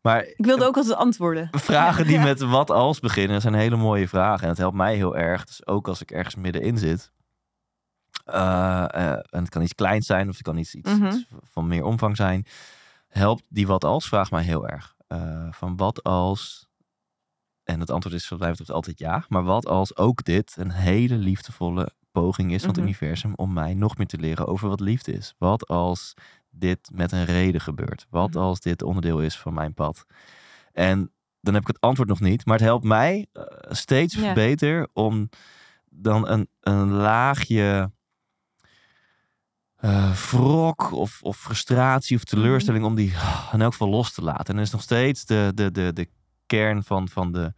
Maar 0.03 0.25
Ik 0.25 0.45
wilde 0.47 0.67
ook 0.67 0.77
altijd 0.77 0.95
antwoorden. 0.97 1.49
vragen 1.73 2.07
die 2.07 2.19
met 2.19 2.41
wat 2.41 2.71
als 2.71 3.01
beginnen 3.01 3.41
zijn 3.41 3.55
hele 3.55 3.77
mooie 3.77 4.09
vragen. 4.09 4.43
En 4.43 4.49
het 4.49 4.59
helpt 4.59 4.77
mij 4.77 4.95
heel 4.97 5.17
erg. 5.17 5.45
Dus 5.45 5.67
ook 5.67 5.89
als 5.89 6.01
ik 6.03 6.11
ergens 6.11 6.35
middenin 6.35 6.79
zit. 6.79 7.11
eh, 8.25 8.85
eh, 8.95 9.11
en 9.13 9.41
het 9.41 9.49
kan 9.49 9.63
iets 9.63 9.75
kleins 9.75 10.07
zijn 10.07 10.29
of 10.29 10.35
het 10.35 10.43
kan 10.43 10.57
iets, 10.57 10.75
iets, 10.75 10.91
Mhm. 10.91 11.07
iets 11.07 11.25
van 11.53 11.67
meer 11.69 11.85
omvang 11.85 12.17
zijn. 12.17 12.47
Helpt 13.09 13.43
die 13.49 13.67
wat 13.67 13.85
als 13.85 14.09
vraag 14.09 14.31
mij 14.31 14.43
heel 14.43 14.69
erg. 14.69 14.95
Van 15.51 15.77
wat 15.77 16.03
als. 16.03 16.69
En 17.65 17.81
het 17.81 17.91
antwoord 17.91 18.15
is 18.15 18.29
betreft 18.29 18.71
altijd 18.71 18.99
ja. 18.99 19.25
Maar 19.29 19.43
wat 19.43 19.67
als 19.67 19.97
ook 19.97 20.25
dit 20.25 20.55
een 20.59 20.71
hele 20.71 21.15
liefdevolle 21.17 21.91
poging 22.13 22.53
is 22.53 22.61
van 22.61 22.69
het 22.69 22.77
Mhm. 22.79 22.87
universum 22.87 23.33
om 23.35 23.53
mij 23.53 23.75
nog 23.75 23.97
meer 23.97 24.07
te 24.07 24.19
leren 24.19 24.47
over 24.47 24.69
wat 24.69 24.81
liefde 24.81 25.13
is. 25.13 25.35
Wat 25.39 25.67
als 25.69 26.15
dit 26.51 26.91
met 26.93 27.13
een 27.13 27.25
reden 27.25 27.61
gebeurt? 27.61 28.07
Wat 28.11 28.29
Mhm. 28.31 28.39
als 28.39 28.61
dit 28.61 28.83
onderdeel 28.83 29.21
is 29.21 29.39
van 29.39 29.55
mijn 29.55 29.75
pad? 29.75 30.05
En 30.73 31.13
dan 31.41 31.55
heb 31.55 31.63
ik 31.63 31.69
het 31.69 31.81
antwoord 31.81 32.09
nog 32.09 32.21
niet. 32.21 32.45
Maar 32.47 32.57
het 32.57 32.67
helpt 32.67 32.85
mij 32.85 33.27
eh, 33.33 33.43
steeds 33.71 34.33
beter 34.35 34.89
om 34.93 35.29
dan 35.91 36.29
een, 36.29 36.49
een 36.61 36.91
laagje 36.91 37.91
eh 39.77 40.13
wrok 40.31 40.93
of, 40.93 41.23
of 41.23 41.37
frustratie 41.37 42.17
of 42.17 42.25
teleurstelling 42.25 42.85
om 42.85 42.95
die 42.95 43.17
ah, 43.17 43.51
in 43.53 43.61
elk 43.63 43.73
geval 43.73 43.89
los 43.89 44.13
te 44.13 44.23
laten. 44.23 44.47
En 44.47 44.55
dan 44.55 44.65
is 44.65 44.71
nog 44.71 44.83
steeds 44.83 45.25
de, 45.25 45.53
de, 45.55 45.71
de, 45.71 45.93
de 45.93 46.09
kern 46.57 46.83
van, 46.85 47.09
van, 47.09 47.33
de, 47.33 47.53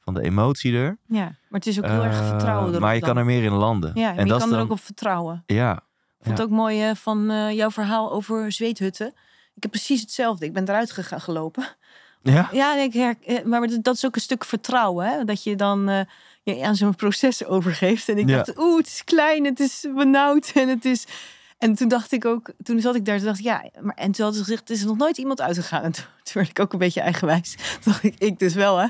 van 0.00 0.14
de 0.14 0.22
emotie 0.22 0.76
er. 0.76 0.98
Ja, 1.06 1.24
maar 1.24 1.60
het 1.60 1.66
is 1.66 1.78
ook 1.78 1.84
heel 1.86 2.02
erg 2.04 2.18
Eh, 2.20 2.28
vertrouwen 2.28 2.68
erop 2.68 2.80
Maar 2.80 2.94
je 2.94 3.00
dan. 3.00 3.08
kan 3.08 3.18
er 3.18 3.24
meer 3.24 3.42
in 3.42 3.52
landen. 3.52 3.90
Ja, 3.94 4.14
en 4.16 4.24
je 4.24 4.30
dat 4.30 4.40
kan 4.40 4.54
er 4.54 4.60
ook 4.60 4.70
op 4.70 4.80
vertrouwen. 4.80 5.42
Ja, 5.46 5.72
Ik 6.18 6.24
vond 6.26 6.38
het 6.38 6.46
ook 6.46 6.52
mooi 6.52 6.82
eh, 6.88 6.94
van 6.94 7.30
eh, 7.30 7.50
jouw 7.52 7.70
verhaal 7.70 8.12
over 8.12 8.52
zweethutten. 8.52 9.06
Ik 9.54 9.62
heb 9.62 9.70
precies 9.70 10.00
hetzelfde. 10.00 10.46
Ik 10.46 10.52
ben 10.52 10.68
eruit 10.68 10.90
gegaan 10.92 11.20
gelopen. 11.20 11.64
ja, 12.22 12.48
Ja, 12.52 12.76
ik 12.76 12.92
her- 12.92 13.16
eh, 13.26 13.42
maar 13.44 13.68
dat 13.82 13.94
is 13.94 14.04
ook 14.04 14.14
een 14.14 14.20
stuk 14.20 14.44
vertrouwen. 14.44 15.06
Hè? 15.06 15.24
Dat 15.24 15.42
je 15.42 15.56
dan 15.56 16.06
je 16.42 16.64
aan 16.64 16.76
zo'n 16.76 16.94
proces 16.94 17.44
overgeeft. 17.54 18.08
En 18.08 18.18
ik 18.18 18.28
Ja. 18.28 18.36
dacht, 18.36 18.58
oeh, 18.58 18.76
het 18.76 18.86
is 18.86 19.04
klein, 19.04 19.44
het 19.44 19.60
is 19.60 19.86
benauwd 19.94 20.50
en 20.54 20.68
het 20.68 20.84
is... 20.84 21.06
En 21.64 21.74
toen 21.74 21.88
dacht 21.88 22.12
ik 22.12 22.24
ook, 22.24 22.52
toen 22.62 22.80
zat 22.80 22.94
ik 22.94 23.04
daar, 23.04 23.16
toen 23.16 23.26
dacht 23.26 23.38
ik, 23.38 23.44
ja, 23.44 23.64
maar 23.80 23.94
en 23.94 24.12
toen 24.12 24.24
had 24.24 24.34
ze 24.34 24.40
gezegd, 24.42 24.68
er 24.68 24.74
is 24.74 24.84
nog 24.84 24.96
nooit 24.96 25.18
iemand 25.18 25.40
uitgegaan. 25.40 25.82
En 25.82 25.92
toen, 25.96 26.04
toen 26.22 26.32
werd 26.34 26.48
ik 26.48 26.60
ook 26.60 26.72
een 26.72 26.78
beetje 26.78 27.00
eigenwijs. 27.00 27.54
Toen 27.82 27.92
dacht 27.92 28.02
ik, 28.02 28.14
ik 28.18 28.38
dus 28.38 28.54
wel, 28.54 28.76
hè. 28.78 28.86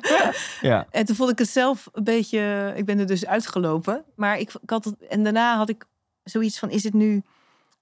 ja. 0.61 0.87
En 0.91 1.05
toen 1.05 1.17
vond 1.17 1.31
ik 1.31 1.39
het 1.39 1.49
zelf 1.49 1.89
een 1.93 2.05
beetje, 2.05 2.73
ik 2.77 2.85
ben 2.85 2.99
er 2.99 3.07
dus 3.07 3.27
uitgelopen. 3.27 4.05
Maar 4.17 4.39
ik, 4.39 4.53
ik 4.63 4.71
had 4.71 4.85
het, 4.85 4.95
en 5.09 5.23
daarna 5.25 5.57
had 5.57 5.69
ik 5.69 5.85
zoiets 6.25 6.59
van, 6.59 6.71
is 6.71 6.85
het 6.85 6.95
nu 6.95 7.23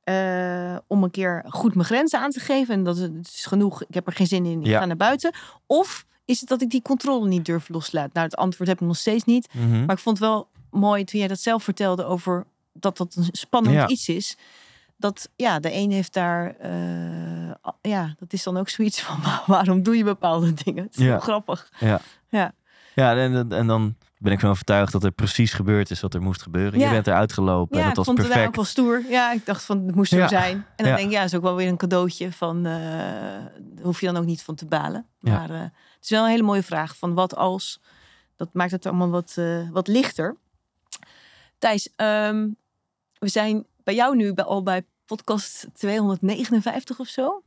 eh, 0.04 0.76
om 0.86 1.02
een 1.02 1.10
keer 1.10 1.44
goed 1.48 1.74
mijn 1.74 1.86
grenzen 1.86 2.18
aan 2.18 2.30
te 2.30 2.40
geven? 2.40 2.74
En 2.74 2.84
dat 2.84 2.96
is, 2.96 3.02
het 3.02 3.30
is 3.34 3.46
genoeg, 3.46 3.82
ik 3.82 3.94
heb 3.94 4.06
er 4.06 4.12
geen 4.12 4.26
zin 4.26 4.44
in, 4.46 4.60
ik 4.60 4.66
Ja. 4.66 4.78
ga 4.78 4.84
naar 4.86 4.96
buiten. 4.96 5.32
Of 5.66 6.04
is 6.24 6.40
het 6.40 6.48
dat 6.48 6.62
ik 6.62 6.70
die 6.70 6.82
controle 6.82 7.28
niet 7.28 7.44
durf 7.44 7.68
loslaten? 7.68 8.10
Nou, 8.12 8.26
het 8.26 8.36
antwoord 8.36 8.68
heb 8.68 8.80
ik 8.80 8.86
nog 8.86 8.96
steeds 8.96 9.24
niet. 9.24 9.48
Mhm. 9.54 9.84
Maar 9.84 9.96
ik 9.96 10.02
vond 10.02 10.18
het 10.18 10.26
wel 10.28 10.48
mooi 10.70 11.04
toen 11.04 11.18
jij 11.20 11.28
dat 11.28 11.40
zelf 11.40 11.62
vertelde 11.64 12.04
over 12.04 12.46
dat 12.72 12.96
dat 12.96 13.14
een 13.14 13.28
spannend 13.32 13.74
Ja. 13.74 13.88
iets 13.88 14.08
is. 14.08 14.36
Dat 15.02 15.28
ja, 15.36 15.60
de 15.60 15.72
een 15.74 15.90
heeft 15.90 16.12
daar, 16.12 16.56
eh, 16.58 16.70
ja, 17.80 18.14
dat 18.18 18.32
is 18.32 18.42
dan 18.42 18.56
ook 18.56 18.68
zoiets 18.68 19.00
van 19.02 19.18
waarom 19.54 19.82
doe 19.82 19.96
je 19.96 20.04
bepaalde 20.04 20.54
dingen? 20.54 20.84
Het 20.84 20.96
is 20.96 21.04
Ja. 21.04 21.10
heel 21.10 21.20
grappig. 21.20 21.72
Ja. 21.78 22.00
Ja. 22.28 22.52
Ja, 22.94 23.16
en, 23.16 23.52
en- 23.52 23.66
dan 23.66 23.96
ben 24.18 24.32
ik 24.32 24.40
van 24.40 24.50
overtuigd 24.50 24.92
dat 24.92 25.04
er 25.04 25.10
precies 25.10 25.52
gebeurd 25.52 25.90
is 25.90 26.00
wat 26.00 26.14
er 26.14 26.22
moest 26.22 26.42
gebeuren. 26.42 26.78
Ja. 26.78 26.86
Je 26.86 26.92
bent 26.92 27.06
eruit 27.06 27.32
gelopen 27.32 27.76
Ja, 27.78 27.82
en 27.84 27.88
ik 27.90 27.94
dat 27.94 28.04
vond 28.04 28.18
was 28.18 28.26
het 28.26 28.36
daar 28.36 28.46
ook 28.46 28.52
perfect. 28.52 28.76
wel 28.76 28.84
stoer. 29.00 29.10
Ja, 29.10 29.32
ik 29.32 29.46
dacht 29.46 29.64
van 29.64 29.86
het 29.86 29.94
moest 29.94 30.12
Ja. 30.12 30.28
zijn. 30.28 30.56
En 30.56 30.64
dan 30.76 30.86
Ja. 30.86 30.96
denk 30.96 31.08
ik, 31.08 31.14
ja, 31.14 31.22
is 31.22 31.34
ook 31.34 31.42
wel 31.42 31.54
weer 31.54 31.68
een 31.68 31.76
cadeautje 31.76 32.32
van, 32.32 32.56
eh, 32.56 32.72
daar 32.72 33.52
hoef 33.82 34.00
je 34.00 34.06
dan 34.06 34.16
ook 34.16 34.24
niet 34.24 34.42
van 34.42 34.54
te 34.54 34.66
balen. 34.66 35.06
Ja. 35.18 35.32
Maar 35.38 35.50
eh, 35.50 35.60
het 35.60 36.02
is 36.02 36.10
wel 36.10 36.24
een 36.24 36.30
hele 36.30 36.42
mooie 36.42 36.62
vraag 36.62 36.96
van 36.96 37.14
wat 37.14 37.36
als. 37.36 37.80
Dat 38.36 38.48
maakt 38.52 38.70
het 38.70 38.86
allemaal 38.86 39.10
wat, 39.10 39.38
wat 39.70 39.88
lichter. 39.88 40.36
Thijs, 41.58 41.88
ehm, 41.96 42.48
we 43.18 43.28
zijn 43.28 43.66
bij 43.84 43.94
jou 43.94 44.16
nu 44.16 44.34
bij, 44.34 44.44
al 44.44 44.62
bij 44.62 44.84
podcast 45.06 45.66
259 45.74 46.62
of 47.00 47.08
zo. 47.08 47.42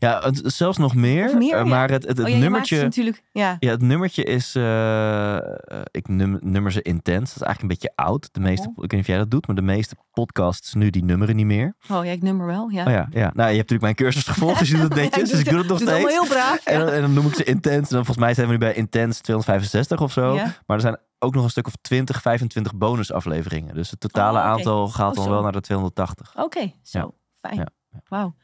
Ja, 0.00 0.20
het- 0.22 0.40
zelfs 0.44 0.78
nog 0.78 0.94
meer. 0.94 1.34
Eh, 1.34 1.40
ja. 1.48 1.64
maar 1.64 1.90
het, 1.90 2.06
het, 2.06 2.16
het 2.16 2.26
oh 2.26 2.32
ja, 2.32 2.38
nummertje... 2.38 2.82
natuurlijk. 2.82 3.22
Ja, 3.32 3.56
Ja, 3.58 3.70
het 3.70 3.82
nummertje 3.82 4.24
is... 4.24 4.54
eh, 4.54 5.36
eh, 5.36 5.42
ik 5.90 6.08
num, 6.08 6.38
nummer 6.42 6.72
ze 6.72 6.82
intens. 6.82 7.28
Dat 7.32 7.36
is 7.36 7.42
eigenlijk 7.42 7.60
een 7.62 7.68
beetje 7.68 7.92
oud. 7.94 8.28
De 8.32 8.40
meeste, 8.40 8.66
Oh. 8.68 8.72
Ik 8.74 8.80
weet 8.80 8.90
niet 8.90 9.00
of 9.00 9.06
jij 9.06 9.18
dat 9.18 9.30
doet, 9.30 9.46
maar 9.46 9.56
de 9.56 9.62
meeste 9.62 9.94
podcasts 10.12 10.74
nu 10.74 10.90
die 10.90 11.04
nummeren 11.04 11.36
niet 11.36 11.46
meer. 11.46 11.74
oh 11.90 12.04
ja, 12.04 12.10
ik 12.10 12.22
nummer 12.22 12.46
wel. 12.46 12.68
Ja. 12.70 12.84
Oh 12.84 12.90
ja, 12.92 13.06
ja. 13.10 13.30
Nou, 13.34 13.50
je 13.50 13.56
hebt 13.56 13.70
natuurlijk 13.70 13.80
mijn 13.82 13.94
cursus 13.94 14.26
gevolgd, 14.26 14.58
dus 14.58 14.68
je 14.68 14.74
doet 14.76 14.82
het 14.84 14.94
netjes. 15.02 15.30
dus 15.30 15.38
ik 15.40 15.48
doe 15.48 15.58
het 15.58 15.68
nog 15.68 15.78
doe 15.78 15.88
het 15.88 15.96
steeds. 15.98 16.12
heel 16.12 16.26
braaf. 16.26 16.64
En, 16.64 16.78
dan, 16.78 16.88
en 16.88 17.00
dan 17.00 17.12
noem 17.12 17.26
ik 17.26 17.34
ze 17.34 17.44
intens. 17.44 17.88
En 17.88 17.94
dan 17.96 18.04
volgens 18.04 18.16
mij 18.18 18.34
zijn 18.34 18.46
we 18.46 18.52
nu 18.52 18.58
bij 18.58 18.74
intens 18.74 19.20
265 19.20 20.00
of 20.00 20.12
zo. 20.12 20.34
Maar 20.66 20.76
er 20.76 20.80
zijn 20.80 20.96
ook 21.18 21.34
nog 21.34 21.44
een 21.44 21.50
stuk 21.50 21.66
of 21.66 21.74
20, 21.80 22.20
25 22.22 22.74
bonusafleveringen. 22.74 23.74
Dus 23.74 23.90
het 23.90 24.00
totale 24.00 24.38
Oh, 24.38 24.44
aantal 24.44 24.88
gaat 24.88 25.14
dan 25.14 25.28
wel 25.30 25.42
naar 25.42 25.52
de 25.52 25.60
280. 25.60 26.32
Oké, 26.36 26.72
zo. 26.82 27.14
Fijn. 27.40 27.72
Wauw. 28.08 28.34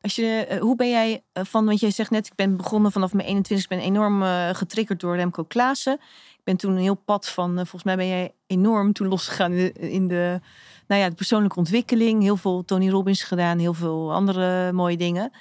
Als 0.00 0.14
je, 0.14 0.46
eh, 0.48 0.60
hoe 0.60 0.76
ben 0.76 0.90
jij 0.90 1.24
eh, 1.32 1.44
van, 1.44 1.64
want 1.64 1.80
jij 1.80 1.90
zegt 1.90 2.10
net, 2.10 2.26
ik 2.26 2.34
ben 2.34 2.56
begonnen 2.56 2.92
vanaf 2.92 3.12
mijn 3.12 3.28
21, 3.28 3.64
ik 3.64 3.78
ben 3.78 3.86
enorm 3.86 4.22
eh, 4.22 4.48
getriggerd 4.52 5.00
door 5.00 5.16
Remco 5.16 5.44
Klaassen. 5.44 5.94
Ik 6.38 6.44
ben 6.44 6.56
toen 6.56 6.72
een 6.72 6.82
heel 6.82 6.94
pad 6.94 7.28
van, 7.28 7.54
volgens 7.54 7.82
mij 7.82 7.96
ben 7.96 8.08
jij 8.08 8.34
enorm 8.46 8.92
toen 8.92 9.08
losgegaan 9.08 9.52
in 9.52 10.08
de, 10.08 10.40
nou 10.86 11.00
ja, 11.00 11.08
de 11.08 11.14
persoonlijke 11.14 11.58
ontwikkeling. 11.58 12.22
Heel 12.22 12.36
veel 12.36 12.64
Tony 12.64 12.90
Robbins 12.90 13.22
gedaan, 13.22 13.58
heel 13.58 13.74
veel 13.74 14.12
andere 14.12 14.72
mooie 14.72 14.96
dingen. 14.96 15.32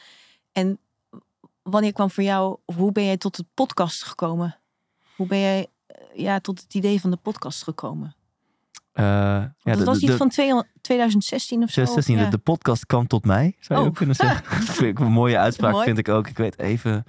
En 0.51 0.79
wanneer 1.61 1.93
kwam 1.93 2.09
voor 2.09 2.23
jou, 2.23 2.57
hoe 2.75 2.91
ben 2.91 3.05
jij 3.05 3.17
tot 3.17 3.37
het 3.37 3.45
podcast 3.53 4.03
gekomen? 4.03 4.59
Hoe 5.15 5.27
ben 5.27 5.39
jij 5.39 5.67
ja, 6.13 6.39
tot 6.39 6.61
het 6.61 6.73
idee 6.73 7.01
van 7.01 7.11
de 7.11 7.17
podcast 7.17 7.63
gekomen? 7.63 8.15
Eh, 8.99 9.05
ja, 9.05 9.51
dat 9.63 9.77
de- 9.77 9.83
was 9.85 9.97
iets 9.99 10.11
de- 10.11 10.17
van 10.17 10.29
200 10.29 10.67
2016 10.81 11.63
of 11.63 11.69
zo? 11.69 11.85
16, 11.85 12.17
Ja. 12.17 12.23
de, 12.23 12.29
de 12.29 12.37
podcast 12.37 12.85
kwam 12.85 13.07
tot 13.07 13.25
mij, 13.25 13.55
zou 13.59 13.79
je 13.79 13.85
Oh. 13.85 13.91
ook 13.91 13.97
kunnen 13.97 14.15
zeggen. 14.15 14.45
vind 14.75 14.99
ik 14.99 14.99
een 14.99 15.11
mooie 15.11 15.37
uitspraak, 15.37 15.71
Mooi. 15.71 15.85
vind 15.85 15.97
ik 15.97 16.09
ook. 16.09 16.27
Ik 16.27 16.37
weet 16.37 16.59
even, 16.59 17.03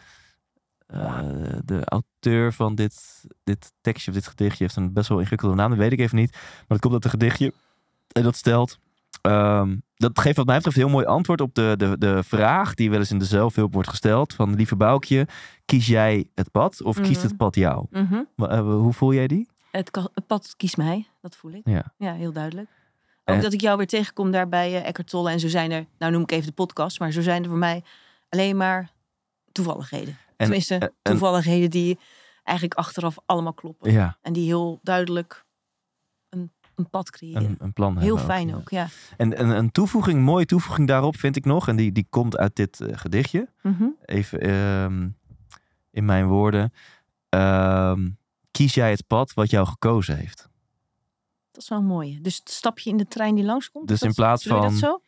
eh, 0.87 1.19
de 1.65 1.81
auteur 1.85 2.53
van 2.53 2.75
dit, 2.75 3.25
dit 3.45 3.73
tekstje 3.81 4.11
of 4.11 4.17
dit 4.17 4.27
gedichtje 4.27 4.65
heeft 4.65 4.77
een 4.77 4.93
best 4.93 5.09
wel 5.09 5.19
ingewikkelde 5.19 5.55
naam, 5.55 5.71
dat 5.71 5.79
weet 5.79 5.93
ik 5.93 6.01
even 6.01 6.17
niet. 6.17 6.33
Maar 6.33 6.65
dat 6.69 6.81
komt 6.81 6.93
uit 6.95 7.05
een 7.05 7.11
gedichtje 7.11 7.53
en 8.13 8.23
dat 8.23 8.37
stelt, 8.37 8.79
Ehm, 9.21 9.77
dat 9.97 10.19
geeft 10.21 10.37
wat 10.37 10.47
mij 10.47 10.57
betreft 10.57 10.77
een 10.77 10.83
heel 10.83 10.93
mooi 10.93 11.07
antwoord 11.07 11.41
op 11.41 11.55
de, 11.55 11.75
de, 11.77 11.99
de 11.99 12.23
vraag 12.23 12.75
die 12.75 12.91
wel 12.91 12.99
eens 12.99 13.11
in 13.11 13.19
de 13.19 13.25
zelfhulp 13.25 13.73
wordt 13.73 13.89
gesteld. 13.89 14.35
Van 14.35 14.55
lieve 14.55 14.77
Boukje, 14.77 15.27
kies 15.65 15.87
jij 15.87 16.27
het 16.35 16.51
pad 16.51 16.83
of 16.83 17.01
kiest 17.01 17.17
Mhm. 17.21 17.27
het 17.27 17.37
pad 17.37 17.55
jou? 17.55 17.87
Mhm. 17.91 18.23
Eh, 18.37 18.61
hoe 18.61 18.93
voel 18.93 19.15
jij 19.15 19.27
die? 19.27 19.49
Het, 19.71 19.91
pad 20.27 20.55
kiest 20.57 20.77
mij, 20.77 21.07
dat 21.21 21.37
voel 21.37 21.53
ik. 21.53 21.61
Ja. 21.65 21.93
Ja, 21.97 22.13
heel 22.15 22.33
duidelijk. 22.33 22.69
Ook 23.25 23.37
En- 23.37 23.43
dat 23.43 23.53
ik 23.53 23.61
jou 23.61 23.77
weer 23.77 23.87
tegenkom 23.87 24.31
daar 24.31 24.49
bij 24.49 24.83
eh, 24.85 24.93
Tolle. 24.93 25.31
En 25.31 25.41
zo 25.41 25.49
zijn 25.49 25.71
er, 25.71 25.87
nou 25.99 26.13
noem 26.13 26.23
ik 26.23 26.31
even 26.31 26.47
de 26.47 26.53
podcast, 26.53 26.99
maar 27.01 27.11
zo 27.13 27.21
zijn 27.21 27.43
er 27.43 27.49
voor 27.49 27.59
mij 27.59 27.83
alleen 28.29 28.57
maar 28.57 28.91
toevalligheden. 29.53 30.09
En- 30.09 30.37
Tenminste, 30.37 30.75
en- 30.75 30.81
en- 30.81 31.13
toevalligheden 31.13 31.71
die 31.71 31.99
eigenlijk 32.43 32.79
achteraf 32.79 33.17
allemaal 33.27 33.55
kloppen. 33.55 33.93
Ja, 33.93 34.19
En 34.23 34.33
die 34.33 34.45
heel 34.47 34.79
duidelijk 34.83 35.45
een, 36.29 36.53
een 36.75 36.91
pad 36.91 37.11
creëren. 37.11 37.45
een, 37.45 37.57
een 37.59 37.73
plan 37.73 37.99
heel 37.99 38.19
fijn 38.19 38.49
ja. 38.49 38.55
ook, 38.55 38.69
ja. 38.71 38.87
En, 39.17 39.37
en 39.37 39.49
een 39.49 39.71
toevoeging, 39.71 40.23
mooie 40.23 40.47
toevoeging 40.47 40.89
daarop 40.89 41.17
vind 41.17 41.37
ik 41.37 41.45
nog. 41.45 41.69
En 41.69 41.77
die, 41.77 41.93
die 41.93 42.07
komt 42.11 42.37
uit 42.37 42.57
dit 42.57 42.81
eh, 42.81 42.97
gedichtje. 42.99 43.49
Mhm. 43.63 43.85
Even 44.05 44.41
ehm, 44.41 45.09
in 45.91 46.05
mijn 46.05 46.27
woorden. 46.27 46.73
Ehm, 47.29 48.09
kies 48.61 48.75
jij 48.75 48.91
het 48.91 49.07
pad 49.07 49.35
wat 49.35 49.51
jou 49.51 49.67
gekozen 49.67 50.17
heeft? 50.17 50.49
Dat 51.51 51.63
is 51.63 51.69
wel 51.69 51.79
een 51.79 51.85
mooie. 51.87 52.21
Dus 52.21 52.37
het 52.37 52.51
stapje 52.51 52.91
in 52.91 52.97
de 52.97 53.07
trein 53.09 53.35
die 53.35 53.45
langskomt. 53.45 53.89
Dus 53.89 53.99
dat- 54.01 54.09
in 54.09 54.15
plaats 54.15 54.45
van- 54.47 54.61
dat 54.61 54.73
zo? 54.73 55.01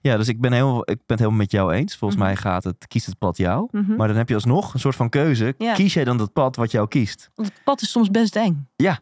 Ja, 0.00 0.16
dus 0.16 0.28
ik 0.28 0.40
ben, 0.40 0.52
helemaal, 0.52 0.80
ik 0.80 0.86
ben 0.86 0.96
het 1.06 1.18
helemaal 1.18 1.38
met 1.38 1.50
jou 1.50 1.72
eens. 1.72 1.96
Volgens 1.96 2.20
Mhm. 2.20 2.28
mij 2.28 2.36
gaat 2.40 2.64
het, 2.64 2.86
kiest 2.86 3.06
het 3.06 3.18
pad 3.18 3.36
jou. 3.36 3.68
Mhm. 3.70 3.96
Maar 3.96 4.08
dan 4.08 4.16
heb 4.16 4.28
je 4.28 4.34
alsnog 4.34 4.74
een 4.74 4.80
soort 4.80 4.96
van 4.96 5.08
keuze. 5.08 5.54
Ja. 5.58 5.74
Kies 5.74 5.94
jij 5.94 6.04
dan 6.04 6.16
dat 6.16 6.32
pad 6.32 6.56
wat 6.56 6.70
jou 6.70 6.88
kiest? 6.88 7.30
Want 7.34 7.48
het 7.48 7.64
pad 7.64 7.82
is 7.82 7.90
soms 7.90 8.10
best 8.10 8.36
eng. 8.36 8.68
Ja, 8.76 9.00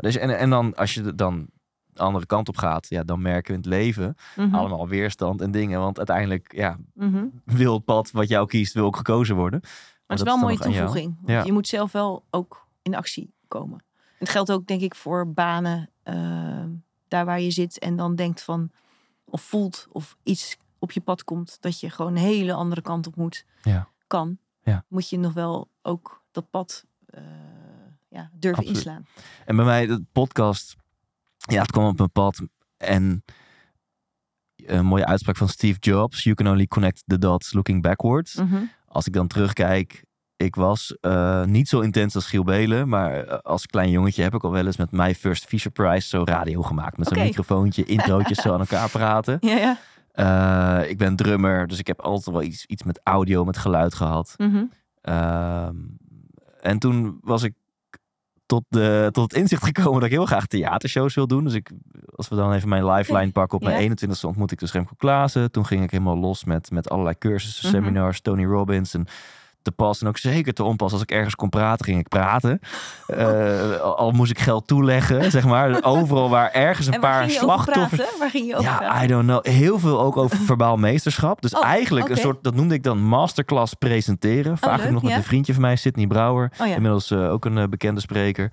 dus 0.00 0.16
en, 0.16 0.38
en 0.38 0.50
dan 0.50 0.74
als 0.76 0.94
je 0.94 1.14
dan 1.14 1.46
de 1.86 2.00
andere 2.02 2.26
kant 2.26 2.48
op 2.48 2.56
gaat, 2.56 2.88
ja, 2.88 3.02
dan 3.04 3.22
merken 3.22 3.46
we 3.54 3.62
in 3.62 3.70
het 3.70 3.80
leven 3.80 4.14
Mhm. 4.36 4.54
allemaal 4.54 4.88
weerstand 4.88 5.40
en 5.40 5.50
dingen. 5.50 5.80
Want 5.80 5.96
uiteindelijk, 5.98 6.52
ja, 6.56 6.78
wil 7.44 7.74
het 7.74 7.84
pad 7.84 8.10
wat 8.10 8.28
jou 8.28 8.46
kiest, 8.46 8.72
wil 8.74 8.84
ook 8.84 8.96
gekozen 8.96 9.36
worden. 9.36 9.60
Maar 9.62 9.70
het 10.06 10.18
is 10.18 10.24
wel 10.24 10.34
een 10.34 10.40
mooie 10.40 10.58
toevoeging. 10.58 11.14
Want 11.16 11.28
Ja. 11.30 11.44
Je 11.44 11.52
moet 11.52 11.68
zelf 11.68 11.92
wel 11.92 12.24
ook 12.30 12.66
in 12.82 12.94
actie 12.94 13.34
komen. 13.58 13.78
En 13.78 14.18
het 14.18 14.28
geldt 14.28 14.52
ook, 14.52 14.66
denk 14.66 14.80
ik, 14.80 14.94
voor 14.94 15.32
banen 15.32 15.90
eh, 16.02 16.64
daar 17.08 17.24
waar 17.24 17.40
je 17.40 17.50
zit 17.50 17.78
en 17.78 17.96
dan 17.96 18.14
denkt 18.16 18.42
van, 18.42 18.70
of 19.24 19.42
voelt 19.42 19.86
of 19.90 20.16
iets 20.22 20.56
op 20.78 20.92
je 20.92 21.00
pad 21.00 21.24
komt, 21.24 21.56
dat 21.60 21.80
je 21.80 21.90
gewoon 21.90 22.12
een 22.12 22.22
hele 22.22 22.52
andere 22.52 22.80
kant 22.82 23.06
op 23.06 23.16
moet, 23.16 23.44
Ja. 23.62 23.88
kan. 24.06 24.38
Ja. 24.62 24.84
Moet 24.88 25.08
je 25.08 25.18
nog 25.18 25.32
wel 25.32 25.68
ook 25.82 26.22
dat 26.30 26.50
pad 26.50 26.84
eh, 27.06 27.22
ja, 28.08 28.30
durven 28.32 28.58
Absoluut. 28.64 28.76
inslaan. 28.76 29.06
En 29.44 29.56
bij 29.56 29.64
mij, 29.64 29.86
de 29.86 30.04
podcast, 30.12 30.76
ja, 31.36 31.60
het 31.62 31.70
kwam 31.70 31.84
op 31.86 31.98
mijn 31.98 32.10
pad. 32.12 32.42
En 32.76 33.24
een 34.56 34.84
mooie 34.86 35.06
uitspraak 35.06 35.36
van 35.36 35.48
Steve 35.48 35.78
Jobs. 35.78 36.22
You 36.22 36.34
can 36.34 36.48
only 36.48 36.66
connect 36.66 37.02
the 37.06 37.18
dots 37.18 37.52
looking 37.52 37.82
backwards. 37.82 38.34
Mhm. 38.34 38.64
Als 38.86 39.06
ik 39.06 39.12
dan 39.12 39.26
terugkijk, 39.26 40.04
ik 40.42 40.54
was 40.54 40.96
eh, 41.00 41.44
niet 41.44 41.68
zo 41.68 41.80
intens 41.80 42.14
als 42.14 42.26
Giel 42.26 42.44
Belen. 42.44 42.88
Maar 42.88 43.24
eh, 43.24 43.38
als 43.38 43.66
klein 43.66 43.90
jongetje 43.90 44.22
heb 44.22 44.34
ik 44.34 44.44
al 44.44 44.50
wel 44.50 44.66
eens 44.66 44.76
met 44.76 44.90
My 44.90 45.14
First 45.14 45.44
Fisher 45.44 45.70
Prize 45.70 46.08
zo 46.08 46.22
radio 46.24 46.62
gemaakt. 46.62 46.96
Met 46.98 47.08
zo'n 47.08 47.16
Oké. 47.16 47.26
microfoontje, 47.26 47.84
introotjes 47.84 48.40
zo 48.40 48.52
aan 48.52 48.60
elkaar 48.60 48.90
praten. 48.90 49.38
Ja, 49.50 49.56
ja. 49.56 49.78
Eh, 50.82 50.90
ik 50.90 50.98
ben 50.98 51.16
drummer, 51.16 51.66
dus 51.66 51.78
ik 51.78 51.86
heb 51.86 52.00
altijd 52.00 52.36
wel 52.36 52.42
iets, 52.44 52.66
iets 52.66 52.82
met 52.82 53.00
audio, 53.02 53.44
met 53.44 53.56
geluid 53.56 53.94
gehad. 53.94 54.34
Mhm. 54.36 54.64
Ehm, 55.00 55.74
en 56.60 56.78
toen 56.78 57.18
was 57.22 57.42
ik 57.42 57.54
tot, 58.46 58.64
de, 58.68 59.08
tot 59.12 59.32
het 59.32 59.40
inzicht 59.40 59.64
gekomen 59.64 59.94
dat 59.94 60.02
ik 60.02 60.10
heel 60.10 60.26
graag 60.26 60.46
theatershows 60.46 61.14
wil 61.14 61.26
doen. 61.26 61.44
Dus 61.44 61.54
ik, 61.54 61.70
als 62.14 62.28
we 62.28 62.36
dan 62.36 62.52
even 62.52 62.68
mijn 62.68 62.86
lifeline 62.86 63.32
pakken, 63.32 63.58
op 63.58 63.64
mijn 63.64 63.82
ja. 63.82 63.88
21ste 63.88 64.26
ontmoet 64.26 64.52
ik 64.52 64.58
dus 64.58 64.72
Remco 64.72 64.94
Klaassen. 64.96 65.50
Toen 65.50 65.66
ging 65.66 65.82
ik 65.82 65.90
helemaal 65.90 66.18
los 66.18 66.44
met, 66.44 66.70
met 66.70 66.90
allerlei 66.90 67.18
cursussen, 67.18 67.68
Mhm. 67.70 67.76
seminars, 67.82 68.20
Tony 68.20 68.44
Robbins 68.44 68.94
en 68.94 69.06
te 69.62 69.72
pas. 69.72 70.00
En 70.00 70.08
ook 70.08 70.18
zeker 70.18 70.52
te 70.52 70.64
onpas. 70.64 70.92
Als 70.92 71.02
ik 71.02 71.10
ergens 71.10 71.34
kon 71.34 71.48
praten, 71.48 71.84
ging 71.84 71.98
ik 71.98 72.08
praten. 72.08 72.60
Eh, 73.06 73.80
al, 73.80 74.10
moest 74.10 74.30
ik 74.30 74.38
geld 74.38 74.66
toeleggen, 74.66 75.30
zeg 75.30 75.44
maar. 75.44 75.82
Overal 75.82 76.30
waar 76.30 76.50
ergens 76.50 76.86
een 76.86 76.92
En 76.92 77.00
waar 77.00 77.10
paar 77.10 77.20
ging 77.20 77.32
je 77.32 77.42
over 77.42 77.54
slachtoffers... 77.54 78.00
praten? 78.00 78.18
Waar 78.18 78.30
ging 78.30 78.46
je 78.46 78.56
over 78.56 78.70
Ja, 78.70 78.76
praten? 78.76 79.04
I 79.04 79.06
don't 79.06 79.24
know. 79.24 79.46
Heel 79.46 79.78
veel 79.78 80.00
ook 80.00 80.16
over 80.16 80.36
verbaal 80.52 80.76
meesterschap. 80.76 81.42
Dus 81.42 81.54
Oh, 81.54 81.64
eigenlijk 81.64 82.08
een 82.08 82.16
soort, 82.16 82.44
dat 82.44 82.54
noemde 82.54 82.74
ik 82.74 82.82
dan 82.82 83.02
masterclass 83.02 83.74
presenteren. 83.74 84.58
Vaak 84.58 84.78
leuk, 84.78 84.90
nog 84.90 85.02
met 85.02 85.10
ja. 85.10 85.16
een 85.16 85.22
vriendje 85.22 85.52
van 85.52 85.62
mij, 85.62 85.76
Sidney 85.76 86.06
Brouwer. 86.06 86.52
Oh 86.60 86.66
ja. 86.66 86.74
Inmiddels 86.74 87.10
eh, 87.10 87.32
ook 87.32 87.44
een 87.44 87.58
eh, 87.58 87.68
bekende 87.68 88.00
spreker. 88.00 88.50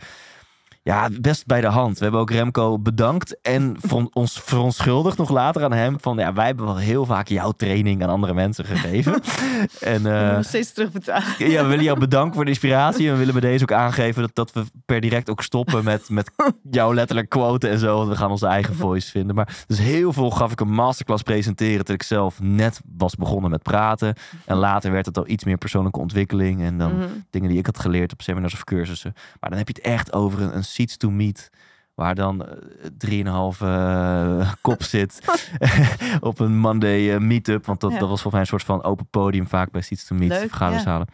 Ja, 0.90 1.10
best 1.22 1.46
bij 1.46 1.62
de 1.62 1.68
hand. 1.68 1.98
We 1.98 2.04
hebben 2.04 2.22
ook 2.22 2.32
Remco 2.32 2.80
bedankt 2.80 3.42
en 3.42 3.76
van 3.80 4.10
ons 4.14 4.42
verontschuldigd 4.44 5.18
nog 5.18 5.30
later 5.30 5.64
aan 5.64 5.72
hem. 5.74 6.00
Van 6.00 6.18
ja, 6.18 6.34
wij 6.34 6.46
hebben 6.46 6.66
wel 6.66 6.78
heel 6.78 7.06
vaak 7.06 7.28
jouw 7.28 7.52
training 7.52 8.04
aan 8.04 8.10
andere 8.10 8.34
mensen 8.34 8.66
gegeven. 8.66 9.22
en 9.80 10.02
nog 10.36 10.46
steeds 10.46 10.74
terugbetalen. 10.74 11.24
ja, 11.38 11.62
we 11.64 11.70
willen 11.70 11.84
jou 11.84 12.00
bedanken 12.00 12.34
voor 12.36 12.44
de 12.44 12.50
inspiratie. 12.50 13.06
En 13.08 13.12
we 13.14 13.18
willen 13.18 13.34
bij 13.40 13.50
deze 13.50 13.64
ook 13.64 13.72
aangeven 13.72 14.22
dat, 14.22 14.36
dat 14.36 14.52
we 14.54 14.64
per 14.86 15.02
direct 15.02 15.30
ook 15.30 15.44
stoppen 15.44 15.84
met, 15.84 16.10
met 16.10 16.32
jouw 16.72 16.94
letterlijk 16.94 17.30
quote 17.30 17.68
en 17.68 17.80
zo. 17.80 17.98
Want 17.98 18.10
we 18.10 18.16
gaan 18.16 18.32
onze 18.32 18.48
eigen 18.48 18.76
voice 18.76 19.12
vinden. 19.12 19.36
Maar 19.36 19.64
dus 19.68 19.80
heel 19.80 20.14
veel 20.14 20.30
gaf 20.30 20.52
ik 20.52 20.60
een 20.60 20.72
masterclass 20.72 21.24
presenteren. 21.24 21.86
Toen 21.86 21.96
ik 21.96 22.04
zelf 22.04 22.40
net 22.42 22.82
was 22.98 23.16
begonnen 23.16 23.52
met 23.52 23.64
praten. 23.64 24.16
En 24.46 24.58
later 24.58 24.92
werd 24.92 25.06
het 25.06 25.18
al 25.18 25.28
iets 25.28 25.44
meer 25.44 25.58
persoonlijke 25.58 26.00
ontwikkeling. 26.00 26.62
En 26.62 26.78
dan 26.78 26.98
Mhm. 26.98 27.08
dingen 27.30 27.50
die 27.50 27.58
ik 27.58 27.66
had 27.66 27.80
geleerd 27.80 28.12
op 28.12 28.22
seminars 28.22 28.54
of 28.54 28.64
cursussen. 28.64 29.14
Maar 29.40 29.50
dan 29.50 29.60
heb 29.60 29.68
je 29.68 29.74
het 29.78 29.84
echt 29.92 30.14
over 30.14 30.42
een, 30.42 30.56
een 30.56 30.64
seats 30.80 30.98
to 30.98 31.10
meet. 31.10 31.50
Waar 31.96 32.16
dan 32.16 32.46
eh, 32.46 32.58
drieënhalve 32.98 33.66
eh, 33.66 34.52
kop 34.62 34.84
zit 34.84 35.20
op 36.20 36.40
een 36.40 36.58
Monday 36.58 37.14
eh, 37.14 37.20
meetup. 37.20 37.66
Want 37.66 37.80
dat, 37.80 37.92
Ja. 37.92 38.00
dat 38.00 38.10
was 38.10 38.22
volgens 38.22 38.34
mij 38.34 38.42
een 38.42 38.48
soort 38.60 38.64
van 38.64 38.84
open 38.92 39.08
podium 39.10 39.48
vaak 39.48 39.72
bij 39.72 39.82
seats 39.82 40.06
to 40.06 40.16
meet 40.16 40.30
Leuk, 40.30 40.40
vergaderzalen. 40.50 41.08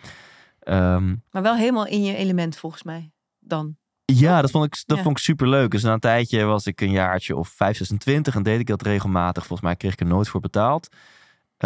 Ehm, 0.60 1.15
Maar 1.32 1.41
wel 1.41 1.56
helemaal 1.56 1.88
in 1.88 2.04
je 2.04 2.15
element 2.15 2.58
volgens 2.58 2.84
mij. 2.84 3.12
Dan. 3.39 3.75
ja, 4.06 4.41
dat 4.41 4.51
vond 4.51 4.65
ik, 4.65 4.84
dat 4.86 4.97
Ja. 4.97 5.04
vond 5.04 5.17
ik 5.17 5.23
super 5.23 5.47
leuk. 5.49 5.71
Dus 5.71 5.84
na 5.84 5.93
een 5.93 5.99
tijdje 5.99 6.43
was 6.43 6.65
ik 6.67 6.82
een 6.82 6.91
jaartje 6.91 7.36
of 7.36 7.47
5, 7.49 7.78
26 7.78 8.36
en 8.36 8.43
deed 8.43 8.60
ik 8.60 8.67
dat 8.67 8.82
regelmatig. 8.82 9.45
Volgens 9.45 9.62
mij 9.67 9.75
kreeg 9.75 9.93
ik 9.93 9.99
er 9.99 10.06
nooit 10.06 10.28
voor 10.28 10.41
betaald. 10.41 10.88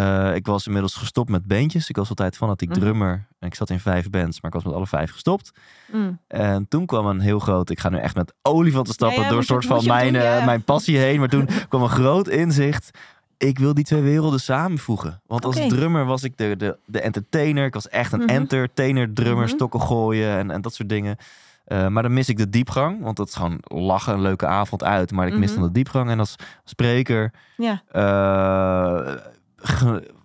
Eh, 0.00 0.34
ik 0.34 0.46
was 0.46 0.66
inmiddels 0.66 0.94
gestopt 0.94 1.30
met 1.30 1.46
bandjes. 1.46 1.88
Ik 1.88 1.96
was 1.96 2.08
altijd 2.08 2.36
fanatiek 2.36 2.68
Mhm. 2.68 2.78
drummer. 2.80 3.26
En 3.38 3.46
ik 3.46 3.54
zat 3.54 3.70
in 3.70 3.80
vijf 3.80 4.10
bands, 4.10 4.40
maar 4.40 4.50
ik 4.50 4.56
was 4.56 4.64
met 4.64 4.74
alle 4.74 4.86
vijf 4.86 5.10
gestopt. 5.12 5.52
Mm. 5.92 6.18
En 6.28 6.68
toen 6.68 6.86
kwam 6.86 7.06
een 7.06 7.20
heel 7.20 7.38
groot... 7.38 7.70
Ik 7.70 7.80
ga 7.80 7.88
nu 7.88 7.98
echt 7.98 8.14
met 8.14 8.32
olifanten 8.42 8.94
stappen 8.94 9.16
Ja, 9.18 9.22
ja, 9.24 9.28
door 9.28 9.38
een 9.38 9.44
soort 9.44 9.64
van 9.66 9.86
mijn, 9.86 10.12
doen, 10.12 10.22
ja, 10.22 10.38
eh, 10.38 10.44
mijn 10.44 10.62
passie 10.62 10.98
heen. 10.98 11.18
Maar 11.18 11.28
toen 11.28 11.48
kwam 11.68 11.82
een 11.82 11.88
groot 11.88 12.28
inzicht. 12.28 12.90
Ik 13.36 13.58
wil 13.58 13.74
die 13.74 13.84
twee 13.84 14.02
werelden 14.02 14.40
samenvoegen. 14.40 15.20
Want 15.26 15.44
als 15.44 15.56
drummer 15.68 16.04
was 16.04 16.22
ik 16.22 16.36
de, 16.36 16.56
de, 16.56 16.78
de 16.86 17.00
entertainer. 17.00 17.64
Ik 17.66 17.74
was 17.74 17.88
echt 17.88 18.12
een 18.12 18.18
Mhm. 18.20 18.28
entertainer, 18.28 19.12
drummer, 19.12 19.44
Mhm. 19.44 19.54
stokken 19.54 19.80
gooien 19.80 20.36
en, 20.38 20.50
en 20.50 20.60
dat 20.60 20.74
soort 20.74 20.88
dingen. 20.88 21.16
Eh, 21.64 21.86
maar 21.86 22.02
dan 22.02 22.12
mis 22.12 22.28
ik 22.28 22.36
de 22.36 22.48
diepgang. 22.50 23.02
Want 23.02 23.16
dat 23.16 23.28
is 23.28 23.34
gewoon 23.34 23.58
lachen, 23.62 24.14
een 24.14 24.20
leuke 24.22 24.46
avond 24.46 24.84
uit. 24.84 25.10
Maar 25.12 25.26
ik 25.26 25.38
mis 25.38 25.54
dan 25.54 25.62
de 25.62 25.72
diepgang. 25.72 26.10
En 26.10 26.18
als 26.18 26.34
spreker 26.64 27.32
Ja. 27.56 27.82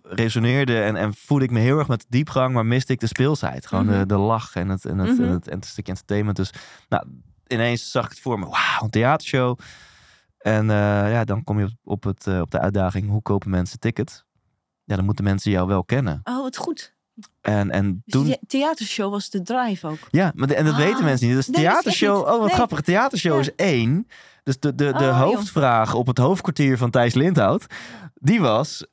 Resoneerde 0.03 0.81
en, 0.81 0.95
en 0.95 1.13
voelde 1.13 1.43
ik 1.43 1.51
me 1.51 1.59
heel 1.59 1.77
erg 1.77 1.87
met 1.87 1.99
de 1.99 2.05
diepgang. 2.09 2.53
Maar 2.53 2.65
miste 2.65 2.93
ik 2.93 2.99
de 2.99 3.07
speelsheid. 3.07 3.67
Gewoon 3.67 3.85
Mhm. 3.85 3.97
de, 3.99 4.05
de 4.05 4.17
lach 4.17 4.55
en 4.55 4.69
het, 4.69 4.85
en, 4.85 4.97
het, 4.97 5.09
Mhm. 5.17 5.23
en, 5.23 5.29
het, 5.31 5.47
en 5.47 5.55
het 5.55 5.65
stukje 5.65 5.91
entertainment. 5.91 6.37
Dus 6.37 6.49
nou, 6.89 7.03
ineens 7.47 7.91
zag 7.91 8.03
ik 8.05 8.09
het 8.09 8.19
voor 8.19 8.39
me. 8.39 8.45
Wauw, 8.45 8.81
een 8.83 8.89
theatershow. 8.89 9.59
En 10.37 10.69
eh, 10.69 10.75
ja, 11.11 11.23
dan 11.23 11.43
kom 11.43 11.59
je 11.59 11.65
op, 11.65 11.73
op, 11.83 12.03
het, 12.03 12.27
eh, 12.27 12.39
op 12.39 12.51
de 12.51 12.59
uitdaging. 12.59 13.09
Hoe 13.09 13.21
kopen 13.21 13.49
mensen 13.49 13.79
tickets? 13.79 14.23
Ja, 14.83 14.95
dan 14.95 15.05
moeten 15.05 15.23
mensen 15.23 15.51
jou 15.51 15.67
wel 15.67 15.83
kennen. 15.83 16.19
Oh, 16.23 16.41
wat 16.41 16.57
goed. 16.57 16.93
En, 17.41 17.71
en 17.71 18.01
Dus 18.05 18.13
toen... 18.13 18.37
theatershow 18.47 19.11
was 19.11 19.29
de 19.29 19.41
drive 19.41 19.87
ook. 19.87 19.97
Ja, 20.09 20.31
maar 20.35 20.47
de- 20.47 20.55
en 20.55 20.65
dat 20.65 20.73
Ah. 20.73 20.79
weten 20.79 21.03
mensen 21.03 21.27
niet. 21.27 21.35
Dus 21.35 21.47
Nee, 21.47 21.61
theatershow, 21.61 22.17
oh 22.21 22.29
wat 22.29 22.39
Nee. 22.45 22.49
grappig. 22.55 22.81
Theatershow 22.81 23.33
Ja. 23.33 23.39
is 23.39 23.55
één. 23.55 24.07
Dus 24.43 24.59
de, 24.59 24.75
de, 24.75 24.85
de 24.85 24.93
Oh, 24.93 24.99
joh. 24.99 25.19
hoofdvraag 25.21 25.93
op 25.93 26.07
het 26.07 26.17
hoofdkwartier 26.17 26.77
van 26.77 26.89
Thijs 26.89 27.13
Lindhout, 27.13 27.65
die 28.13 28.39
was... 28.41 28.85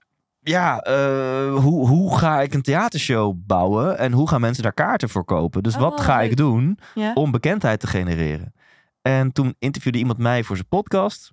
Ja, 0.44 0.80
eh, 0.80 1.54
hoe, 1.54 1.88
hoe 1.88 2.18
ga 2.18 2.40
ik 2.40 2.54
een 2.54 2.62
theatershow 2.62 3.34
bouwen 3.46 3.98
en 3.98 4.12
hoe 4.12 4.28
gaan 4.28 4.40
mensen 4.40 4.62
daar 4.62 4.72
kaarten 4.72 5.08
voor 5.08 5.24
kopen? 5.24 5.62
Dus 5.62 5.76
wat 5.76 5.92
Oh, 5.98 6.04
ga 6.04 6.20
ik 6.20 6.36
doen 6.36 6.78
Ja. 6.94 7.12
om 7.14 7.30
bekendheid 7.30 7.80
te 7.80 7.86
genereren? 7.86 8.54
En 9.02 9.32
toen 9.32 9.54
interviewde 9.58 9.98
iemand 9.98 10.18
mij 10.18 10.42
voor 10.44 10.56
zijn 10.56 10.68
podcast. 10.68 11.32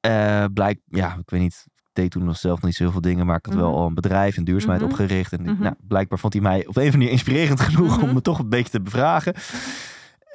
Eh 0.00 0.44
blijk, 0.54 0.80
ja, 0.86 1.16
ik 1.20 1.30
weet 1.30 1.40
niet. 1.40 1.64
Ik 1.66 2.02
deed 2.02 2.10
toen 2.10 2.24
nog 2.24 2.36
zelf 2.36 2.54
nog 2.56 2.64
niet 2.64 2.74
zoveel 2.74 3.00
dingen, 3.00 3.26
maar 3.26 3.36
ik 3.36 3.46
had 3.46 3.54
wel 3.54 3.68
Mhm. 3.70 3.78
al 3.78 3.86
een 3.86 3.94
bedrijf 3.94 4.36
en 4.36 4.44
duurzaamheid 4.44 4.80
Mhm. 4.82 4.90
opgericht. 4.90 5.32
En 5.32 5.42
Mhm. 5.42 5.62
nou, 5.62 5.74
blijkbaar 5.80 6.18
vond 6.18 6.32
hij 6.32 6.42
mij 6.42 6.58
op 6.58 6.64
een 6.64 6.68
of 6.70 6.76
andere 6.76 6.96
manier 6.96 7.10
inspirerend 7.10 7.60
genoeg 7.70 8.02
om 8.02 8.12
me 8.12 8.20
toch 8.20 8.38
een 8.38 8.48
beetje 8.48 8.70
te 8.70 8.80
bevragen. 8.80 9.34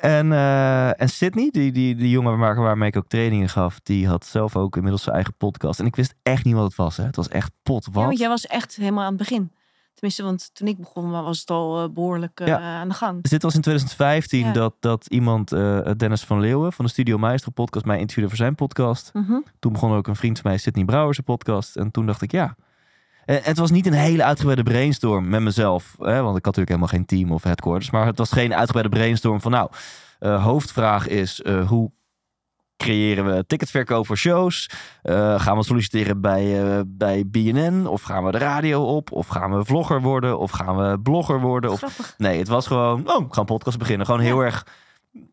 En, 0.01 0.31
eh, 0.31 1.01
en 1.01 1.09
Sydney, 1.09 1.49
die, 1.51 1.71
die, 1.71 1.95
die 1.95 2.09
jongen 2.09 2.37
waar, 2.37 2.55
waarmee 2.55 2.87
ik 2.89 2.95
ook 2.97 3.07
trainingen 3.07 3.49
gaf, 3.49 3.79
die 3.83 4.07
had 4.07 4.25
zelf 4.25 4.55
ook 4.55 4.75
inmiddels 4.75 5.03
zijn 5.03 5.15
eigen 5.15 5.33
podcast. 5.37 5.79
En 5.79 5.85
ik 5.85 5.95
wist 5.95 6.13
echt 6.23 6.43
niet 6.45 6.53
wat 6.53 6.63
het 6.63 6.75
was. 6.75 6.97
Hè. 6.97 7.03
Het 7.03 7.15
was 7.15 7.27
echt 7.27 7.51
pot 7.63 7.85
Ja, 7.85 7.91
wat. 7.91 8.05
want 8.05 8.17
jij 8.17 8.27
was 8.27 8.47
echt 8.47 8.75
helemaal 8.75 9.03
aan 9.03 9.09
het 9.09 9.17
begin. 9.17 9.51
Tenminste, 9.93 10.23
want 10.23 10.49
toen 10.53 10.67
ik 10.67 10.77
begon 10.77 11.11
was 11.11 11.39
het 11.39 11.49
al 11.49 11.83
eh, 11.83 11.89
behoorlijk 11.93 12.39
eh, 12.39 12.47
Ja. 12.47 12.59
aan 12.59 12.87
de 12.87 12.93
gang. 12.93 13.21
Dus 13.21 13.31
dit 13.31 13.41
was 13.41 13.55
in 13.55 13.61
2015 13.61 14.45
Ja. 14.45 14.51
dat, 14.53 14.73
dat 14.79 15.05
iemand, 15.07 15.49
Dennis 15.97 16.23
van 16.23 16.39
Leeuwen 16.39 16.73
van 16.73 16.85
de 16.85 16.91
Studio 16.91 17.17
Maestro 17.17 17.51
podcast, 17.51 17.85
mij 17.85 17.97
interviewde 17.99 18.29
voor 18.29 18.37
zijn 18.37 18.55
podcast. 18.55 19.09
Mhm. 19.13 19.39
Toen 19.59 19.73
begon 19.73 19.93
ook 19.93 20.07
een 20.07 20.15
vriend 20.15 20.39
van 20.39 20.49
mij, 20.51 20.59
Sydney 20.59 20.85
Brouwers, 20.85 21.17
een 21.17 21.23
podcast. 21.23 21.75
En 21.75 21.91
toen 21.91 22.05
dacht 22.05 22.21
ik, 22.21 22.31
ja. 22.31 22.55
En 23.31 23.39
het 23.43 23.57
was 23.57 23.71
niet 23.71 23.85
een 23.85 23.93
hele 23.93 24.23
uitgebreide 24.23 24.63
brainstorm 24.63 25.29
met 25.29 25.41
mezelf. 25.41 25.95
Hè, 25.97 26.21
want 26.21 26.37
ik 26.37 26.45
had 26.45 26.55
natuurlijk 26.55 26.67
helemaal 26.67 26.87
geen 26.87 27.05
team 27.05 27.31
of 27.31 27.43
headquarters. 27.43 27.91
Maar 27.91 28.05
het 28.05 28.17
was 28.17 28.31
geen 28.31 28.53
uitgebreide 28.53 28.95
brainstorm 28.95 29.41
van, 29.41 29.51
nou, 29.51 29.69
eh, 30.19 30.43
hoofdvraag 30.43 31.07
is, 31.07 31.41
eh, 31.41 31.67
hoe 31.67 31.91
creëren 32.77 33.25
we 33.25 33.45
ticketverkoop 33.47 34.05
voor 34.05 34.17
shows? 34.17 34.69
Eh, 35.01 35.39
gaan 35.39 35.57
we 35.57 35.63
solliciteren 35.63 36.21
bij, 36.21 36.63
eh, 36.63 36.79
bij 36.87 37.23
BNN? 37.27 37.85
Of 37.87 38.01
gaan 38.01 38.25
we 38.25 38.31
de 38.31 38.37
radio 38.37 38.83
op? 38.83 39.11
Of 39.11 39.27
gaan 39.27 39.57
we 39.57 39.65
vlogger 39.65 40.01
worden? 40.01 40.39
Of 40.39 40.51
gaan 40.51 40.77
we 40.77 40.99
blogger 40.99 41.39
worden? 41.39 41.71
Of. 41.71 42.13
Nee, 42.17 42.37
het 42.39 42.47
was 42.47 42.67
gewoon, 42.67 43.09
oh, 43.09 43.25
ik 43.25 43.33
ga 43.33 43.39
een 43.39 43.45
podcast 43.45 43.77
beginnen. 43.77 44.05
Gewoon 44.05 44.21
heel 44.21 44.39
erg, 44.39 44.65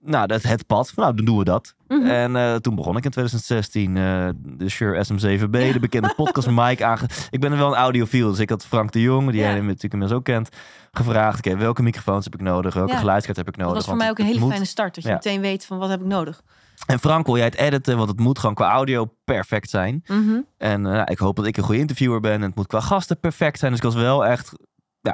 nou, 0.00 0.26
dat, 0.26 0.42
het 0.42 0.66
pad. 0.66 0.92
Nou, 0.96 1.14
dan 1.14 1.24
doen 1.24 1.38
we 1.38 1.44
dat. 1.44 1.74
Mhm. 1.88 2.06
En 2.06 2.36
eh, 2.36 2.54
toen 2.54 2.74
begon 2.74 2.96
ik 2.96 3.04
in 3.04 3.10
2016 3.10 3.96
eh, 3.96 4.28
de 4.58 4.68
Shure 4.68 5.04
SM7B, 5.04 5.50
de 5.50 5.76
bekende 5.80 6.12
podcast 6.16 6.50
mic 6.50 6.82
aange... 6.82 7.08
Ik 7.30 7.40
ben 7.40 7.52
er 7.52 7.58
wel 7.58 7.68
een 7.68 7.74
audiofiel, 7.78 8.30
dus 8.30 8.38
ik 8.38 8.50
had 8.50 8.66
Frank 8.66 8.92
de 8.92 9.00
Jong, 9.00 9.30
die 9.30 9.40
Ja. 9.40 9.46
jij 9.46 9.60
natuurlijk 9.60 9.92
inmiddels 9.92 10.18
ook 10.18 10.24
kent, 10.24 10.48
gevraagd. 10.92 11.38
Oké, 11.46 11.56
welke 11.56 11.82
microfoons 11.82 12.24
heb 12.24 12.34
ik 12.34 12.40
nodig? 12.40 12.74
Welke 12.74 12.92
Ja. 12.92 12.98
geluidskaart 12.98 13.36
heb 13.36 13.48
ik 13.48 13.56
nodig? 13.56 13.72
dat 13.74 13.80
was 13.82 13.88
voor 13.94 13.96
mij 14.02 14.10
ook 14.10 14.18
een 14.18 14.24
hele 14.26 14.40
moet- 14.40 14.50
fijne 14.50 14.64
start. 14.64 14.94
Dat 14.94 15.04
je 15.04 15.08
Ja. 15.10 15.14
meteen 15.14 15.40
weet 15.40 15.64
van 15.66 15.78
wat 15.78 15.88
heb 15.88 16.00
ik 16.00 16.06
nodig. 16.06 16.42
En 16.86 16.98
Frank, 16.98 17.26
wil 17.26 17.36
jij 17.36 17.44
het 17.44 17.54
editen? 17.56 17.96
Want 17.96 18.08
het 18.08 18.20
moet 18.20 18.38
gewoon 18.38 18.54
qua 18.54 18.70
audio 18.70 19.10
perfect 19.24 19.70
zijn. 19.70 20.02
Mhm. 20.06 20.40
En 20.58 20.86
eh, 20.86 21.02
ik 21.04 21.18
hoop 21.18 21.36
dat 21.36 21.46
ik 21.46 21.56
een 21.56 21.62
goede 21.64 21.80
interviewer 21.80 22.20
ben. 22.20 22.32
En 22.32 22.42
het 22.42 22.54
moet 22.54 22.66
qua 22.66 22.80
gasten 22.80 23.20
perfect 23.20 23.58
zijn. 23.58 23.70
Dus 23.70 23.80
ik 23.80 23.86
was 23.86 23.94
wel 24.02 24.26
echt 24.26 24.52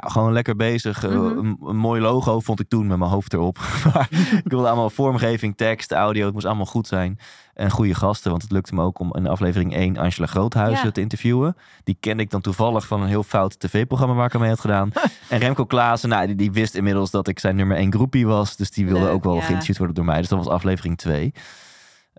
ja, 0.01 0.09
gewoon 0.09 0.33
lekker 0.33 0.55
bezig. 0.55 1.03
Eh, 1.03 1.09
Mhm. 1.11 1.37
een, 1.37 1.57
een 1.63 1.77
mooi 1.77 2.01
logo 2.01 2.39
vond 2.39 2.59
ik 2.59 2.69
toen 2.69 2.87
met 2.87 2.97
mijn 2.97 3.11
hoofd 3.11 3.33
erop. 3.33 3.57
maar 3.93 4.07
ik 4.11 4.41
wilde 4.51 4.67
allemaal 4.67 4.89
vormgeving, 4.89 5.57
tekst, 5.57 5.91
audio. 5.91 6.25
Het 6.25 6.33
moest 6.33 6.45
allemaal 6.45 6.65
goed 6.65 6.87
zijn. 6.87 7.19
En 7.53 7.69
goede 7.71 7.93
gasten. 7.95 8.29
Want 8.31 8.41
het 8.41 8.51
lukte 8.51 8.75
me 8.75 8.81
ook 8.81 8.99
om 8.99 9.15
in 9.15 9.27
aflevering 9.27 9.75
1 9.75 9.97
Angela 9.97 10.27
Groothuizen 10.27 10.85
Ja. 10.85 10.91
te 10.91 11.01
interviewen. 11.01 11.55
Die 11.83 11.97
kende 11.99 12.23
ik 12.23 12.29
dan 12.29 12.41
toevallig 12.41 12.87
van 12.87 13.01
een 13.01 13.07
heel 13.07 13.23
fout 13.23 13.59
tv-programma 13.59 14.13
waar 14.15 14.25
ik 14.25 14.33
aan 14.35 14.39
mee 14.41 14.49
had 14.49 14.59
gedaan. 14.59 14.91
en 15.29 15.39
Remco 15.39 15.65
Klaassen, 15.65 16.09
nou, 16.09 16.27
die, 16.27 16.35
die 16.35 16.51
wist 16.51 16.75
inmiddels 16.75 17.11
dat 17.11 17.27
ik 17.27 17.39
zijn 17.39 17.55
nummer 17.55 17.77
1 17.77 17.93
groepie 17.93 18.27
was. 18.27 18.55
Dus 18.55 18.71
die 18.71 18.85
wilde 18.85 18.99
Leuk, 19.05 19.13
ook 19.13 19.23
wel 19.23 19.35
ja. 19.35 19.41
geïnterviewd 19.41 19.77
worden 19.77 19.95
door 19.95 20.05
mij. 20.05 20.17
Dus 20.19 20.27
dat 20.27 20.37
was 20.37 20.47
aflevering 20.47 20.97
2. 20.97 21.33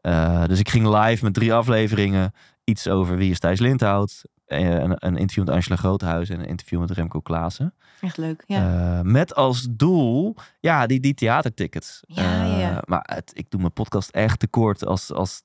Eh, 0.03 0.45
dus 0.45 0.59
ik 0.59 0.69
ging 0.69 0.87
live 1.05 1.25
met 1.25 1.35
drie 1.35 1.55
afleveringen. 1.55 2.35
Iets 2.71 2.89
over 2.89 3.17
wie 3.17 3.31
is 3.31 3.39
Thijs 3.39 3.61
Lindhout. 3.61 4.23
eh, 4.47 4.69
Een, 4.71 4.97
een 5.07 5.17
interview 5.17 5.45
met 5.45 5.55
Angela 5.55 5.77
Groothuis 5.77 6.29
en 6.29 6.41
een 6.41 6.47
interview 6.47 6.81
met 6.81 6.91
Remco 6.91 7.21
Klaassen. 7.21 7.75
Echt 8.01 8.17
leuk. 8.17 8.43
Ja. 8.47 8.97
Eh, 8.99 9.01
met 9.05 9.35
als 9.35 9.67
doel, 9.71 10.35
ja, 10.61 10.87
die, 10.87 11.01
die 11.01 11.15
theatertickets. 11.15 12.01
Ja, 12.07 12.45
ja, 12.45 12.59
ja. 12.59 12.77
Eh, 12.77 12.83
maar 12.85 13.11
het, 13.15 13.31
ik 13.35 13.51
doe 13.51 13.61
mijn 13.61 13.73
podcast 13.73 14.11
echt 14.11 14.39
tekort 14.39 14.85
als, 14.87 15.13
als 15.13 15.43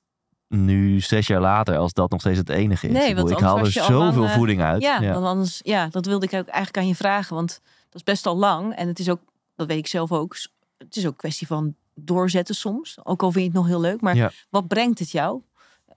nu, 0.48 1.00
zes 1.00 1.26
jaar 1.26 1.40
later, 1.40 1.76
als 1.76 1.92
dat 1.92 2.10
nog 2.10 2.20
steeds 2.20 2.38
het 2.38 2.48
enige 2.48 2.86
is. 2.86 2.92
Nee, 2.92 3.14
want 3.14 3.30
ik 3.30 3.38
haal 3.38 3.58
er 3.58 3.72
zoveel 3.72 4.28
voeding 4.28 4.60
uit. 4.60 4.82
ja, 4.82 5.12
want 5.12 5.26
anders, 5.26 5.60
ja, 5.64 5.88
dat 5.88 6.06
wilde 6.06 6.26
ik 6.26 6.32
ook 6.34 6.46
eigenlijk 6.46 6.76
aan 6.76 6.86
je 6.86 6.94
vragen. 6.94 7.34
Want 7.36 7.60
dat 7.88 7.94
is 7.94 8.02
best 8.02 8.26
al 8.26 8.36
lang. 8.36 8.74
En 8.74 8.88
het 8.88 8.98
is 8.98 9.08
ook, 9.10 9.20
dat 9.56 9.66
weet 9.66 9.78
ik 9.78 9.86
zelf 9.86 10.12
ook, 10.12 10.36
het 10.78 10.96
is 10.96 11.04
ook 11.04 11.10
een 11.10 11.16
kwestie 11.16 11.46
van 11.46 11.74
doorzetten 11.94 12.54
soms. 12.54 12.98
Ook 13.02 13.22
al 13.22 13.30
vind 13.32 13.44
je 13.44 13.50
het 13.50 13.58
nog 13.58 13.66
heel 13.66 13.80
leuk. 13.80 14.00
Maar 14.00 14.16
Ja. 14.16 14.30
wat 14.50 14.68
brengt 14.68 14.98
het 14.98 15.10
jou 15.10 15.42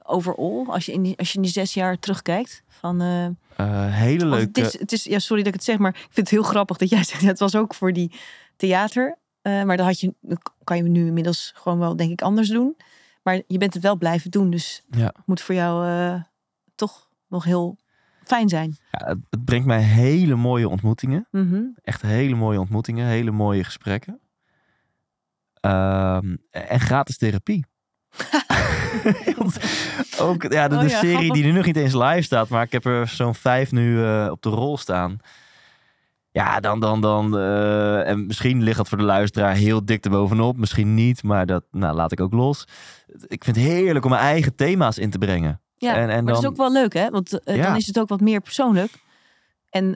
overal 0.06 0.66
als 0.70 0.86
je 0.86 0.92
in 0.92 1.04
die, 1.04 1.18
als 1.18 1.30
je 1.30 1.36
in 1.36 1.42
die 1.42 1.52
zes 1.52 1.74
jaar 1.74 2.00
terugkijkt? 2.00 2.64
Van, 2.68 3.02
eh, 3.02 3.26
Eh, 3.56 3.94
hele 3.96 4.26
leuke... 4.26 4.46
het 4.46 4.58
is, 4.58 4.80
het 4.80 4.92
is, 4.92 5.04
ja, 5.04 5.20
sorry 5.20 5.44
dat 5.44 5.54
ik 5.54 5.60
het 5.60 5.64
zeg, 5.70 5.78
maar 5.78 5.92
ik 5.92 5.98
vind 6.00 6.16
het 6.16 6.30
heel 6.30 6.44
grappig 6.44 6.78
dat 6.78 6.90
jij 6.90 7.04
zegt, 7.14 7.22
het 7.22 7.40
was 7.40 7.56
ook 7.56 7.74
voor 7.74 7.94
die 7.94 8.12
theater. 8.56 9.18
Eh, 9.42 9.64
maar 9.64 9.78
dat 9.78 9.86
had 9.86 10.00
je, 10.00 10.14
dat 10.22 10.52
kan 10.64 10.78
je 10.78 10.84
nu 10.84 11.06
inmiddels 11.06 11.52
gewoon 11.56 11.80
wel, 11.80 11.96
denk 11.96 12.12
ik, 12.12 12.22
anders 12.22 12.50
doen. 12.50 12.78
Maar 13.24 13.42
je 13.48 13.58
bent 13.58 13.74
het 13.74 13.84
wel 13.84 13.96
blijven 13.98 14.32
doen. 14.32 14.50
Dus 14.50 14.84
Ja. 14.90 15.14
moet 15.26 15.42
voor 15.42 15.56
jou 15.56 16.22
toch 16.76 17.10
nog 17.28 17.44
heel 17.44 17.78
fijn 18.24 18.50
zijn. 18.50 18.78
ja, 18.92 19.06
het, 19.08 19.18
het 19.30 19.46
brengt 19.46 19.66
mij 19.68 19.82
hele 19.82 20.36
mooie 20.36 20.70
ontmoetingen. 20.70 21.28
Mhm. 21.32 21.62
Echt 21.84 22.02
hele 22.02 22.36
mooie 22.36 22.60
ontmoetingen, 22.60 23.08
hele 23.08 23.32
mooie 23.32 23.64
gesprekken. 23.64 24.20
Ehm, 25.62 26.36
en 26.52 26.80
gratis 26.80 27.18
therapie. 27.18 27.66
Ook 30.20 30.44
ja, 30.52 30.68
de, 30.68 30.76
Oh 30.76 30.88
serie 30.88 31.34
die 31.34 31.44
nu 31.44 31.52
nog 31.52 31.66
niet 31.66 31.76
eens 31.76 31.94
live 31.94 32.22
staat, 32.22 32.50
maar 32.50 32.64
ik 32.64 32.72
heb 32.72 32.86
er 32.86 33.08
zo'n 33.08 33.36
vijf 33.36 33.72
nu 33.72 34.04
eh, 34.04 34.28
op 34.32 34.42
de 34.42 34.50
rol 34.50 34.78
staan. 34.78 35.18
Ja, 36.32 36.60
dan, 36.60 36.80
dan, 36.80 37.02
dan. 37.02 37.38
eh, 37.38 38.08
en 38.10 38.26
misschien 38.26 38.64
ligt 38.64 38.78
dat 38.78 38.90
voor 38.90 38.98
de 38.98 39.04
luisteraar 39.04 39.54
heel 39.56 39.86
dik 39.86 40.06
erbovenop. 40.06 40.58
Misschien 40.58 40.94
niet, 40.94 41.24
maar 41.24 41.46
dat 41.46 41.64
nou, 41.72 41.96
laat 41.96 42.12
ik 42.12 42.20
ook 42.20 42.34
los. 42.34 42.66
Ik 43.28 43.44
vind 43.44 43.56
het 43.56 43.66
heerlijk 43.66 44.06
om 44.06 44.12
mijn 44.12 44.24
eigen 44.24 44.56
thema's 44.56 44.98
in 44.98 45.10
te 45.10 45.18
brengen. 45.18 45.62
Ja, 45.78 45.96
En- 45.96 46.10
en 46.10 46.24
maar 46.24 46.34
dat 46.34 46.44
is 46.44 46.50
ook 46.50 46.58
wel 46.58 46.72
leuk, 46.72 46.94
hè? 46.94 47.10
Want 47.10 47.44
eh, 47.44 47.56
Ja. 47.56 47.64
dan 47.68 47.76
is 47.76 47.88
het 47.88 48.00
ook 48.00 48.10
wat 48.10 48.22
meer 48.22 48.42
persoonlijk. 48.42 48.92
En 49.70 49.96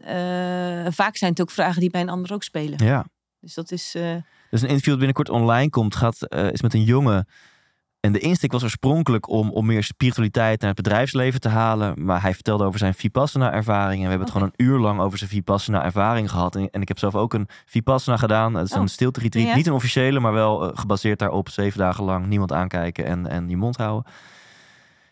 vaak 0.94 1.18
zijn 1.18 1.32
het 1.32 1.42
ook 1.42 1.52
vragen 1.52 1.80
die 1.82 1.90
bij 1.90 2.02
een 2.02 2.10
ander 2.10 2.34
ook 2.34 2.44
spelen. 2.44 2.86
Ja. 2.86 3.06
Dus 3.40 3.54
dat 3.54 3.72
is... 3.72 3.92
Dus 4.50 4.62
een 4.62 4.68
interview 4.68 4.90
dat 4.90 4.98
binnenkort 4.98 5.30
online 5.30 5.70
komt, 5.70 5.96
gaat, 5.96 6.18
is 6.52 6.62
met 6.62 6.74
een 6.74 6.84
jongen. 6.84 7.28
En 8.00 8.12
de 8.12 8.20
insteek 8.20 8.52
was 8.52 8.64
oorspronkelijk 8.64 9.30
om, 9.30 9.52
om 9.52 9.66
meer 9.66 9.84
spiritualiteit 9.84 10.60
naar 10.62 10.70
het 10.74 10.82
bedrijfsleven 10.84 11.40
te 11.40 11.50
halen. 11.50 12.06
Maar 12.06 12.22
hij 12.22 12.34
vertelde 12.34 12.64
over 12.64 12.80
zijn 12.80 12.94
Vipassana-ervaring. 12.94 13.98
En 13.98 14.04
we 14.04 14.10
hebben 14.10 14.28
het 14.28 14.32
gewoon 14.32 14.52
een 14.56 14.66
uur 14.66 14.80
lang 14.80 15.00
over 15.00 15.18
zijn 15.18 15.30
Vipassana-ervaring 15.30 16.30
gehad. 16.30 16.56
En, 16.56 16.70
en 16.72 16.82
ik 16.82 16.88
heb 16.88 17.00
zelf 17.00 17.16
ook 17.16 17.34
een 17.34 17.48
Vipassana 17.66 18.18
gedaan. 18.18 18.54
Dat 18.54 18.66
is 18.66 18.74
Oh. 18.74 18.82
een 18.82 18.88
stilte-retreat. 18.88 19.48
Ja. 19.48 19.56
Niet 19.56 19.68
een 19.68 19.74
officiële, 19.74 20.20
maar 20.20 20.34
wel 20.34 20.64
eh, 20.72 20.78
gebaseerd 20.78 21.20
daarop. 21.20 21.50
Zeven 21.50 21.80
dagen 21.80 22.04
lang 22.04 22.26
niemand 22.28 22.54
aankijken 22.54 23.06
en, 23.06 23.28
en 23.28 23.50
je 23.50 23.58
mond 23.58 23.78
houden. 23.78 24.12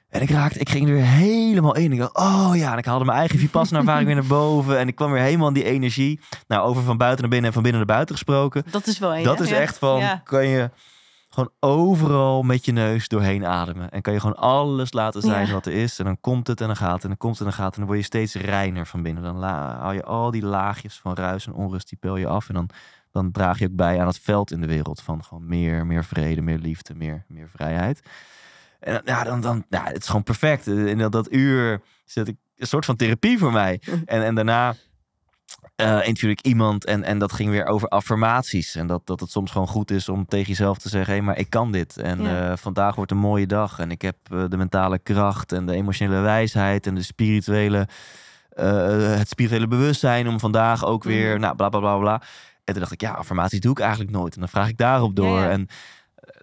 En 0.10 0.22
ik 0.22 0.30
raakte, 0.30 0.60
ik 0.60 0.70
ging 0.70 0.90
er 0.90 0.96
helemaal 1.04 1.76
in. 1.76 1.92
Ik 1.92 2.00
dacht, 2.00 2.16
oh 2.18 2.52
ja, 2.54 2.72
en 2.72 2.78
ik 2.78 2.86
haalde 2.86 3.06
mijn 3.06 3.18
eigen 3.18 3.40
Vipassana-ervaring 3.40 4.06
weer 4.12 4.16
naar 4.16 4.26
boven. 4.28 4.80
En 4.80 4.88
ik 4.88 4.96
kwam 4.96 5.12
weer 5.12 5.22
helemaal 5.22 5.48
in 5.48 5.54
die 5.54 5.64
energie. 5.64 6.20
Nou, 6.48 6.68
over 6.68 6.84
van 6.84 6.98
buiten 6.98 7.22
naar 7.22 7.30
binnen 7.30 7.48
en 7.48 7.54
van 7.54 7.64
binnen 7.64 7.82
naar 7.82 7.96
buiten 7.96 8.16
gesproken. 8.16 8.64
dat 8.72 8.88
is 8.88 9.00
wel 9.00 9.16
een. 9.16 9.24
Dat 9.24 9.40
is 9.40 9.50
Ja. 9.50 9.56
echt 9.56 9.78
van, 9.78 10.00
Ja. 10.00 10.22
kan 10.24 10.48
je 10.48 10.70
gewoon 11.38 11.52
overal 11.60 12.44
met 12.44 12.66
je 12.66 12.72
neus 12.72 13.08
doorheen 13.08 13.46
ademen. 13.46 13.92
En 13.92 14.02
kan 14.02 14.14
je 14.14 14.20
gewoon 14.20 14.36
alles 14.36 14.94
laten 14.94 15.22
zijn 15.22 15.48
Ja. 15.48 15.54
wat 15.54 15.66
er 15.66 15.74
is. 15.74 16.00
En 16.00 16.06
dan 16.06 16.20
komt 16.22 16.48
het 16.48 16.62
en 16.62 16.68
dan 16.68 16.76
gaat 16.76 16.94
het 16.94 17.02
en 17.04 17.08
dan 17.08 17.18
komt 17.18 17.32
het 17.38 17.42
en 17.42 17.46
dan 17.48 17.56
gaat 17.60 17.66
het. 17.66 17.74
En 17.74 17.80
dan 17.80 17.88
word 17.90 18.00
je 18.00 18.06
steeds 18.06 18.36
reiner 18.36 18.86
van 18.86 19.02
binnen. 19.04 19.24
Dan 19.24 19.44
haal 19.44 19.92
je 19.92 20.04
al 20.04 20.32
die 20.32 20.46
laagjes 20.46 20.98
van 20.98 21.14
ruis 21.16 21.48
en 21.48 21.54
onrust, 21.54 21.90
die 21.90 21.98
pel 21.98 22.16
je 22.18 22.28
af. 22.28 22.48
En 22.48 22.54
dan, 22.54 22.70
dan 23.12 23.32
draag 23.32 23.60
je 23.60 23.66
ook 23.66 23.76
bij 23.76 24.00
aan 24.02 24.08
het 24.08 24.20
veld 24.20 24.52
in 24.52 24.62
de 24.62 24.68
wereld. 24.68 25.02
Van 25.02 25.24
gewoon 25.24 25.46
meer, 25.48 25.86
meer 25.86 26.04
vrede, 26.06 26.42
meer 26.42 26.58
liefde, 26.60 26.96
meer, 26.96 27.26
meer 27.28 27.50
vrijheid. 27.50 28.02
En 28.80 28.94
dan- 28.94 29.02
ja, 29.06 29.24
dan, 29.24 29.42
dan, 29.42 29.66
ja, 29.70 29.84
het 29.84 30.02
is 30.02 30.08
gewoon 30.08 30.24
perfect. 30.24 30.68
In 30.68 30.98
dat, 30.98 31.12
dat 31.12 31.32
uur 31.32 31.82
zit 32.06 32.28
ik 32.28 32.36
een 32.56 32.68
soort 32.68 32.86
van 32.86 32.96
therapie 32.96 33.38
voor 33.40 33.52
mij. 33.52 33.82
En, 34.06 34.24
en 34.24 34.36
daarna 34.36 34.76
eh 35.78 35.98
interview 36.08 36.30
ik 36.30 36.42
iemand 36.42 36.86
en, 36.86 37.04
en 37.04 37.20
dat 37.20 37.34
ging 37.34 37.50
weer 37.50 37.66
over 37.66 37.88
affirmaties. 37.88 38.76
En 38.76 38.88
dat, 38.88 39.02
dat 39.06 39.20
het 39.20 39.32
soms 39.32 39.52
gewoon 39.52 39.68
goed 39.68 39.92
is 39.92 40.10
om 40.10 40.26
tegen 40.26 40.48
jezelf 40.48 40.78
te 40.78 40.90
zeggen: 40.90 41.14
hé, 41.14 41.22
maar 41.22 41.38
ik 41.38 41.50
kan 41.50 41.72
dit. 41.72 41.98
En 41.98 42.22
Ja. 42.22 42.52
eh, 42.52 42.58
vandaag 42.58 42.96
wordt 42.96 43.12
een 43.12 43.18
mooie 43.18 43.48
dag. 43.48 43.80
En 43.80 43.92
ik 43.92 44.02
heb 44.02 44.16
eh, 44.32 44.44
de 44.50 44.58
mentale 44.58 45.00
kracht 45.00 45.52
en 45.52 45.66
de 45.66 45.74
emotionele 45.74 46.22
wijsheid 46.22 46.88
en 46.88 46.96
de 46.96 47.02
spirituele, 47.02 47.88
eh, 48.50 49.16
het 49.18 49.30
spirituele 49.30 49.68
bewustzijn 49.68 50.28
om 50.28 50.40
vandaag 50.40 50.86
ook 50.86 51.04
weer, 51.04 51.32
Mhm. 51.32 51.42
nou, 51.42 51.56
bla 51.56 51.70
bla 51.70 51.80
bla 51.80 51.98
bla. 51.98 52.22
En 52.64 52.74
toen 52.74 52.80
dacht 52.82 52.92
ik: 52.94 53.02
ja, 53.02 53.12
affirmaties 53.12 53.60
doe 53.60 53.72
ik 53.72 53.80
eigenlijk 53.80 54.12
nooit. 54.12 54.34
En 54.34 54.40
dan 54.40 54.50
vraag 54.50 54.70
ik 54.70 54.78
daarop 54.78 55.16
door. 55.16 55.38
Ja, 55.40 55.44
ja. 55.44 55.50
En 55.50 55.68
eh, 56.16 56.42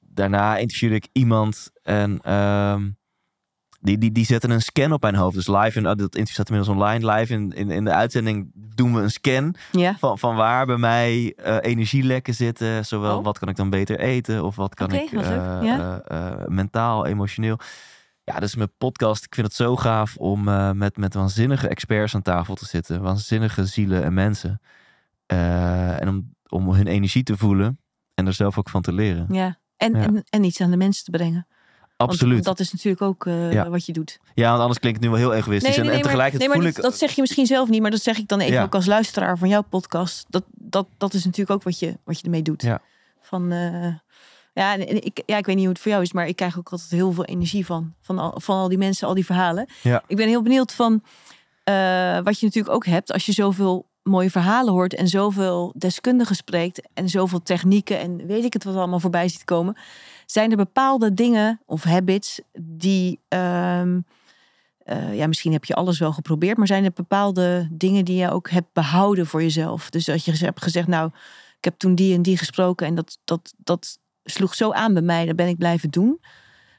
daarna 0.00 0.56
interviewde 0.56 0.96
ik 0.96 1.08
iemand 1.12 1.70
en. 1.82 2.20
ehm, 2.22 2.88
die, 3.80 3.98
die, 3.98 4.12
die 4.12 4.24
zetten 4.24 4.50
een 4.50 4.60
scan 4.62 4.92
op 4.92 5.02
mijn 5.02 5.14
hoofd. 5.14 5.34
Dus 5.34 5.46
live, 5.46 5.76
in, 5.78 5.82
dat 5.82 5.98
interview 6.00 6.26
staat 6.26 6.48
inmiddels 6.50 6.76
online. 6.78 7.12
Live 7.12 7.32
in, 7.32 7.52
in, 7.52 7.70
in 7.70 7.84
de 7.84 7.92
uitzending 7.92 8.50
doen 8.54 8.94
we 8.94 9.00
een 9.02 9.10
scan 9.10 9.54
van, 9.98 10.18
van 10.18 10.36
waar 10.36 10.66
bij 10.66 10.76
mij 10.76 11.32
eh, 11.36 11.56
energielekken 11.60 12.34
zitten. 12.34 12.86
Zowel 12.86 13.18
Oh. 13.18 13.24
wat 13.24 13.38
kan 13.38 13.48
ik 13.48 13.56
dan 13.56 13.70
beter 13.70 13.98
eten 13.98 14.44
of 14.44 14.56
wat 14.56 14.74
kan 14.74 14.92
ik 14.92 15.10
Ja. 15.10 16.00
eh, 16.06 16.46
mentaal, 16.46 17.06
emotioneel. 17.06 17.58
Ja, 18.24 18.38
dus 18.40 18.54
mijn 18.54 18.72
podcast, 18.78 19.24
ik 19.24 19.34
vind 19.34 19.46
het 19.46 19.56
zo 19.56 19.76
gaaf 19.76 20.16
om 20.16 20.42
met, 20.78 20.96
met 20.96 21.14
waanzinnige 21.14 21.68
experts 21.68 22.14
aan 22.14 22.22
tafel 22.22 22.54
te 22.54 22.64
zitten. 22.66 23.02
Waanzinnige 23.02 23.66
zielen 23.66 24.02
en 24.04 24.14
mensen. 24.14 24.60
En 25.26 26.08
om, 26.08 26.34
om 26.48 26.70
hun 26.72 26.86
energie 26.86 27.22
te 27.22 27.36
voelen 27.36 27.78
en 28.14 28.26
er 28.26 28.32
zelf 28.32 28.58
ook 28.58 28.68
van 28.68 28.82
te 28.82 28.92
leren. 28.92 29.26
ja. 29.30 29.58
En, 29.76 29.94
Ja. 29.94 30.02
En, 30.02 30.22
en 30.30 30.44
iets 30.44 30.60
aan 30.60 30.70
de 30.70 30.76
mensen 30.76 31.04
te 31.04 31.10
brengen. 31.10 31.46
Want 32.06 32.12
Absoluut. 32.12 32.44
dat 32.44 32.60
is 32.60 32.72
natuurlijk 32.72 33.02
ook 33.02 33.26
eh, 33.26 33.52
Ja. 33.52 33.68
wat 33.70 33.86
je 33.86 33.92
doet. 33.92 34.18
Ja, 34.34 34.48
want 34.48 34.60
anders 34.60 34.78
klinkt 34.78 34.98
het 35.02 35.10
nu 35.10 35.16
wel 35.18 35.28
heel 35.30 35.38
egoïstisch. 35.38 35.76
en, 35.76 35.90
en 35.90 36.02
tegelijkertijd 36.02 36.38
nee, 36.38 36.48
maar 36.48 36.56
voel 36.56 36.66
dat, 36.66 36.76
ik... 36.76 36.82
dat 36.82 36.98
zeg 36.98 37.12
je 37.14 37.20
misschien 37.20 37.46
zelf 37.46 37.68
niet, 37.68 37.80
maar 37.82 37.90
dat 37.90 38.02
zeg 38.02 38.18
ik 38.18 38.28
dan 38.28 38.40
even 38.40 38.54
Ja. 38.54 38.62
ook 38.62 38.74
als 38.74 38.86
luisteraar 38.86 39.38
van 39.38 39.48
jouw 39.48 39.62
podcast. 39.62 40.26
Dat, 40.28 40.44
dat, 40.50 40.86
dat 40.98 41.14
is 41.14 41.24
natuurlijk 41.24 41.50
ook 41.50 41.62
wat 41.62 41.78
je, 41.78 41.98
wat 42.04 42.18
je 42.18 42.24
ermee 42.24 42.42
doet. 42.42 42.62
Ja. 42.62 42.80
Van, 43.20 43.52
eh, 43.52 43.94
ja, 44.54 44.72
en 44.78 45.04
ik, 45.04 45.22
ja, 45.26 45.36
ik 45.36 45.46
weet 45.46 45.54
niet 45.56 45.64
hoe 45.64 45.72
het 45.74 45.82
voor 45.82 45.90
jou 45.90 46.02
is, 46.04 46.12
maar 46.12 46.26
ik 46.26 46.36
krijg 46.36 46.58
ook 46.58 46.68
altijd 46.68 46.90
heel 46.90 47.12
veel 47.12 47.24
energie 47.24 47.66
van. 47.66 47.94
Van 48.00 48.18
al, 48.18 48.40
van 48.40 48.56
al 48.56 48.68
die 48.68 48.78
mensen, 48.78 49.08
al 49.08 49.14
die 49.14 49.24
verhalen. 49.26 49.66
Ja. 49.82 50.02
Ik 50.06 50.16
ben 50.16 50.28
heel 50.28 50.42
benieuwd 50.42 50.72
van. 50.72 51.02
eh, 51.64 52.18
wat 52.22 52.40
je 52.40 52.46
natuurlijk 52.46 52.74
ook 52.74 52.86
hebt 52.86 53.12
als 53.12 53.26
je 53.26 53.32
zoveel 53.32 53.88
mooie 54.10 54.30
verhalen 54.30 54.72
hoort 54.72 54.94
en 54.94 55.08
zoveel 55.08 55.72
deskundigen 55.76 56.36
spreekt 56.36 56.88
en 56.94 57.08
zoveel 57.08 57.42
technieken 57.42 58.00
en 58.00 58.26
weet 58.26 58.44
ik 58.44 58.52
het 58.52 58.64
wat 58.64 58.74
allemaal 58.74 59.00
voorbij 59.00 59.28
ziet 59.28 59.44
komen, 59.44 59.76
zijn 60.26 60.50
er 60.50 60.56
bepaalde 60.56 61.14
dingen 61.14 61.60
of 61.66 61.82
habits 61.82 62.40
die, 62.60 63.20
ehm, 63.28 64.00
eh, 64.78 65.16
ja, 65.16 65.26
misschien 65.26 65.52
heb 65.52 65.64
je 65.64 65.74
alles 65.74 65.98
wel 65.98 66.12
geprobeerd, 66.12 66.56
maar 66.56 66.66
zijn 66.66 66.84
er 66.84 66.92
bepaalde 66.92 67.68
dingen 67.72 68.04
die 68.04 68.16
je 68.16 68.30
ook 68.30 68.50
hebt 68.50 68.72
behouden 68.72 69.26
voor 69.26 69.42
jezelf? 69.42 69.90
Dus 69.90 70.04
dat 70.04 70.24
je 70.24 70.36
hebt 70.36 70.62
gezegd, 70.62 70.86
nou, 70.86 71.10
ik 71.58 71.64
heb 71.64 71.78
toen 71.78 71.94
die 71.94 72.14
en 72.14 72.22
die 72.22 72.36
gesproken 72.36 72.86
en 72.86 72.94
dat, 72.94 73.18
dat, 73.24 73.54
dat 73.56 73.98
sloeg 74.24 74.54
zo 74.54 74.72
aan 74.72 74.92
bij 74.92 75.02
mij, 75.02 75.26
dat 75.26 75.36
ben 75.36 75.48
ik 75.48 75.58
blijven 75.58 75.90
doen. 75.90 76.20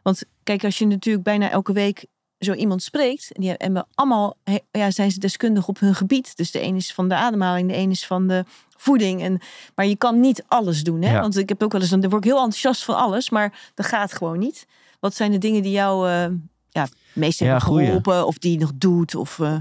Want 0.03 0.23
kijk, 0.43 0.63
als 0.63 0.77
je 0.77 0.86
natuurlijk 0.86 1.23
bijna 1.23 1.49
elke 1.49 1.73
week 1.73 2.05
zo 2.45 2.53
iemand 2.53 2.83
spreekt, 2.83 3.31
en 3.31 3.41
die 3.41 3.53
hebben 3.57 3.87
allemaal, 3.93 4.37
ja, 4.71 4.91
zijn 4.91 5.11
ze 5.11 5.19
deskundig 5.19 5.67
op 5.67 5.79
hun 5.79 5.95
gebied. 5.95 6.37
Dus 6.37 6.51
de 6.51 6.61
een 6.61 6.75
is 6.75 6.93
van 6.93 7.09
de 7.09 7.15
ademhaling, 7.15 7.69
de 7.69 7.77
een 7.77 7.91
is 7.91 8.05
van 8.05 8.27
de 8.27 8.45
voeding. 8.77 9.21
En, 9.21 9.39
maar 9.75 9.85
je 9.85 9.95
kan 9.95 10.19
niet 10.19 10.43
alles 10.47 10.83
doen. 10.83 11.01
Hè? 11.01 11.19
Want 11.19 11.37
ik 11.37 11.49
heb 11.49 11.63
ook 11.63 11.71
wel 11.71 11.81
eens, 11.81 11.89
dan 11.89 12.09
word 12.09 12.25
ik 12.25 12.31
heel 12.31 12.43
enthousiast 12.43 12.83
van 12.83 12.95
alles, 12.95 13.29
maar 13.29 13.71
dat 13.73 13.85
gaat 13.85 14.13
gewoon 14.13 14.39
niet. 14.39 14.67
Wat 14.99 15.15
zijn 15.15 15.31
de 15.31 15.37
dingen 15.37 15.61
die 15.61 15.71
jou 15.71 16.09
uh, 16.09 16.37
ja, 16.69 16.87
meest 17.13 17.39
hebben 17.39 17.61
geholpen 17.61 18.27
of 18.27 18.37
die 18.37 18.51
je 18.51 18.57
nog 18.57 18.71
doet? 18.75 19.15
Of, 19.15 19.37
uh... 19.37 19.59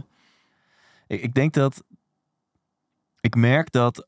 ik, 1.06 1.22
ik 1.22 1.34
denk 1.34 1.52
dat 1.52 1.82
ik 3.20 3.34
merk 3.34 3.72
dat 3.72 4.06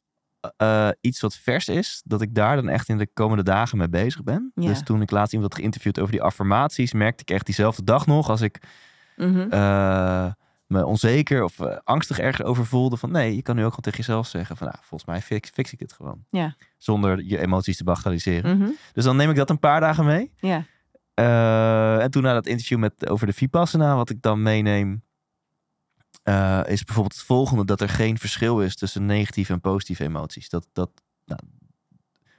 uh, 0.59 0.89
iets 1.01 1.21
wat 1.21 1.37
vers 1.37 1.69
is, 1.69 2.03
dat 2.05 2.21
ik 2.21 2.35
daar 2.35 2.57
dan 2.57 2.69
echt 2.69 2.89
in 2.89 2.99
de 2.99 3.09
komende 3.13 3.43
dagen 3.43 3.79
mee 3.79 3.89
bezig 3.89 4.23
ben. 4.23 4.53
Dus 4.55 4.83
toen 4.83 5.03
ik 5.03 5.11
laatst 5.11 5.33
iemand 5.33 5.53
had 5.53 5.61
geïnterviewd 5.61 5.99
over 6.01 6.13
die 6.13 6.23
affirmaties, 6.23 6.93
merkte 6.93 7.23
ik 7.23 7.31
echt 7.31 7.47
diezelfde 7.47 7.85
dag 7.85 8.07
nog, 8.07 8.29
als 8.29 8.41
ik 8.41 8.59
mm 9.17 9.51
me 10.73 10.87
onzeker 10.87 11.45
of 11.45 11.59
uh, 11.59 11.77
angstig 11.85 12.19
ergens 12.19 12.47
over 12.47 12.67
voelde, 12.67 12.97
van 12.97 13.11
nee, 13.11 13.37
je 13.37 13.43
kan 13.43 13.57
nu 13.57 13.63
ook 13.63 13.69
gewoon 13.69 13.85
tegen 13.85 13.99
jezelf 13.99 14.27
zeggen 14.27 14.57
van, 14.57 14.67
nou, 14.67 14.79
volgens 14.81 15.11
mij 15.11 15.21
fix, 15.21 15.51
fix 15.51 15.73
ik 15.73 15.79
dit 15.79 15.93
gewoon. 15.93 16.25
Ja. 16.31 16.55
Zonder 16.79 17.25
je 17.25 17.39
emoties 17.39 17.77
te 17.77 17.85
bagatelliseren. 17.85 18.59
Mm 18.59 18.77
Dus 18.93 19.05
dan 19.05 19.17
neem 19.17 19.31
ik 19.31 19.37
dat 19.37 19.51
een 19.51 19.59
paar 19.59 19.81
dagen 19.81 20.05
mee. 20.05 20.33
Ja. 20.37 20.65
en 22.01 22.11
toen 22.11 22.23
na 22.23 22.33
dat 22.33 22.47
interview 22.47 22.79
met, 22.79 23.09
over 23.09 23.27
de 23.27 23.33
Vipassana, 23.33 23.97
wat 23.97 24.11
ik 24.11 24.23
dan 24.23 24.43
meeneem, 24.43 25.03
uh, 26.25 26.61
is 26.67 26.85
bijvoorbeeld 26.85 27.17
het 27.17 27.27
volgende: 27.27 27.65
dat 27.65 27.81
er 27.81 27.89
geen 27.89 28.19
verschil 28.19 28.61
is 28.61 28.77
tussen 28.77 29.07
negatieve 29.07 29.53
en 29.53 29.61
positieve 29.61 30.05
emoties. 30.05 30.49
Dat, 30.49 30.69
dat 30.73 30.91
nou, 31.25 31.41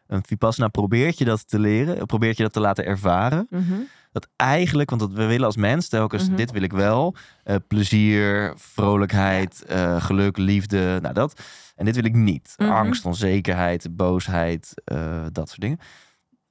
een 0.07 0.23
Vipassana 0.25 0.67
probeert 0.67 1.17
je 1.17 1.25
dat 1.25 1.47
te 1.47 1.59
leren, 1.59 2.05
probeert 2.05 2.37
je 2.37 2.43
dat 2.43 2.53
te 2.53 2.59
laten 2.59 2.85
ervaren. 2.85 3.47
Mhm. 3.49 3.73
Dat 4.11 4.27
eigenlijk, 4.35 4.89
want 4.89 5.01
we 5.01 5.25
willen 5.25 5.45
als 5.45 5.55
mens 5.55 5.87
telkens, 5.87 6.29
mm 6.29 6.35
dit 6.35 6.51
wil 6.51 6.61
ik 6.61 6.71
wel: 6.71 7.15
uh, 7.45 7.55
plezier, 7.67 8.53
vrolijkheid, 8.55 9.63
uh, 9.69 10.03
geluk, 10.03 10.37
liefde, 10.37 10.99
nou 11.01 11.13
dat. 11.13 11.41
En 11.75 11.85
dit 11.85 11.95
wil 11.95 12.05
ik 12.05 12.13
niet. 12.13 12.53
Mhm. 12.57 12.69
Angst, 12.69 13.05
onzekerheid, 13.05 13.95
boosheid, 13.95 14.73
dat 15.31 15.49
soort 15.49 15.61
dingen. 15.61 15.79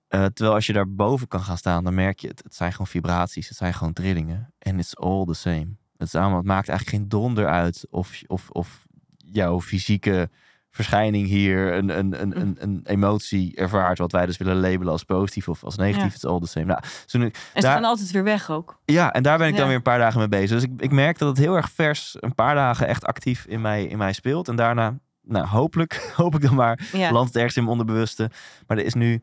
terwijl 0.09 0.55
als 0.55 0.67
je 0.67 0.73
daar 0.73 0.95
boven 0.95 1.29
kan 1.29 1.41
gaan 1.41 1.59
staan, 1.59 1.85
dan 1.85 1.95
merk 1.95 2.21
je 2.21 2.29
het. 2.29 2.43
Het 2.45 2.55
zijn 2.55 2.73
gewoon 2.73 2.87
vibraties, 2.87 3.49
het 3.49 3.57
zijn 3.57 3.75
gewoon 3.75 3.93
trillingen. 3.93 4.55
En 4.59 4.79
it's 4.79 4.97
all 4.97 5.25
the 5.25 5.35
same. 5.35 5.81
Het, 6.03 6.15
allemaal, 6.15 6.39
het 6.39 6.47
maakt 6.47 6.69
eigenlijk 6.69 6.99
geen 6.99 7.09
donder 7.09 7.47
uit 7.47 7.87
of, 7.91 8.23
of, 8.27 8.51
of 8.51 8.87
jouw 9.17 9.61
fysieke 9.61 10.31
verschijning 10.73 11.27
hier 11.27 11.73
een, 11.73 11.99
een, 11.99 12.21
een, 12.21 12.41
een, 12.41 12.57
een 12.61 12.81
emotie 12.85 13.57
ervaart, 13.57 13.99
wat 13.99 14.13
wij 14.13 14.27
dus 14.27 14.37
willen 14.37 14.61
labelen 14.61 14.93
als 14.93 15.05
positief 15.05 15.49
of 15.49 15.65
als 15.65 15.77
negatief. 15.77 16.13
Het 16.13 16.23
is 16.23 16.25
all 16.25 16.41
the 16.41 16.47
same. 16.47 16.67
Nou, 16.67 16.81
zo 17.07 17.19
nu, 17.19 17.25
en 17.25 17.33
ze 17.55 17.61
daar, 17.61 17.73
gaan 17.73 17.85
altijd 17.85 18.11
weer 18.11 18.25
weg 18.25 18.51
ook. 18.51 18.81
Ja, 18.85 19.13
en 19.13 19.23
daar 19.23 19.39
ben 19.39 19.49
ik 19.49 19.57
dan 19.57 19.67
weer 19.67 19.77
een 19.77 19.83
paar 19.83 19.99
dagen 19.99 20.19
mee 20.19 20.29
bezig. 20.29 20.61
Dus 20.61 20.63
ik, 20.63 20.71
ik 20.77 20.91
merk 20.91 21.19
dat 21.19 21.29
het 21.29 21.39
heel 21.39 21.57
erg 21.57 21.71
vers 21.71 22.17
een 22.21 22.35
paar 22.35 22.55
dagen 22.55 22.87
echt 22.87 23.05
actief 23.05 23.45
in 23.45 23.61
mij, 23.61 23.85
in 23.85 23.99
mij 23.99 24.13
speelt. 24.13 24.49
En 24.49 24.57
daarna, 24.57 24.99
nou 25.23 25.47
hopelijk, 25.47 25.95
hoop 26.17 26.35
ik 26.35 26.41
dan 26.41 26.55
maar, 26.55 26.89
landt 26.93 27.27
het 27.27 27.37
ergens 27.37 27.57
in 27.57 27.65
mijn 27.65 27.79
onderbewuste. 27.79 28.31
Maar 28.67 28.79
er 28.79 28.85
is 28.85 28.95
nu 28.95 29.23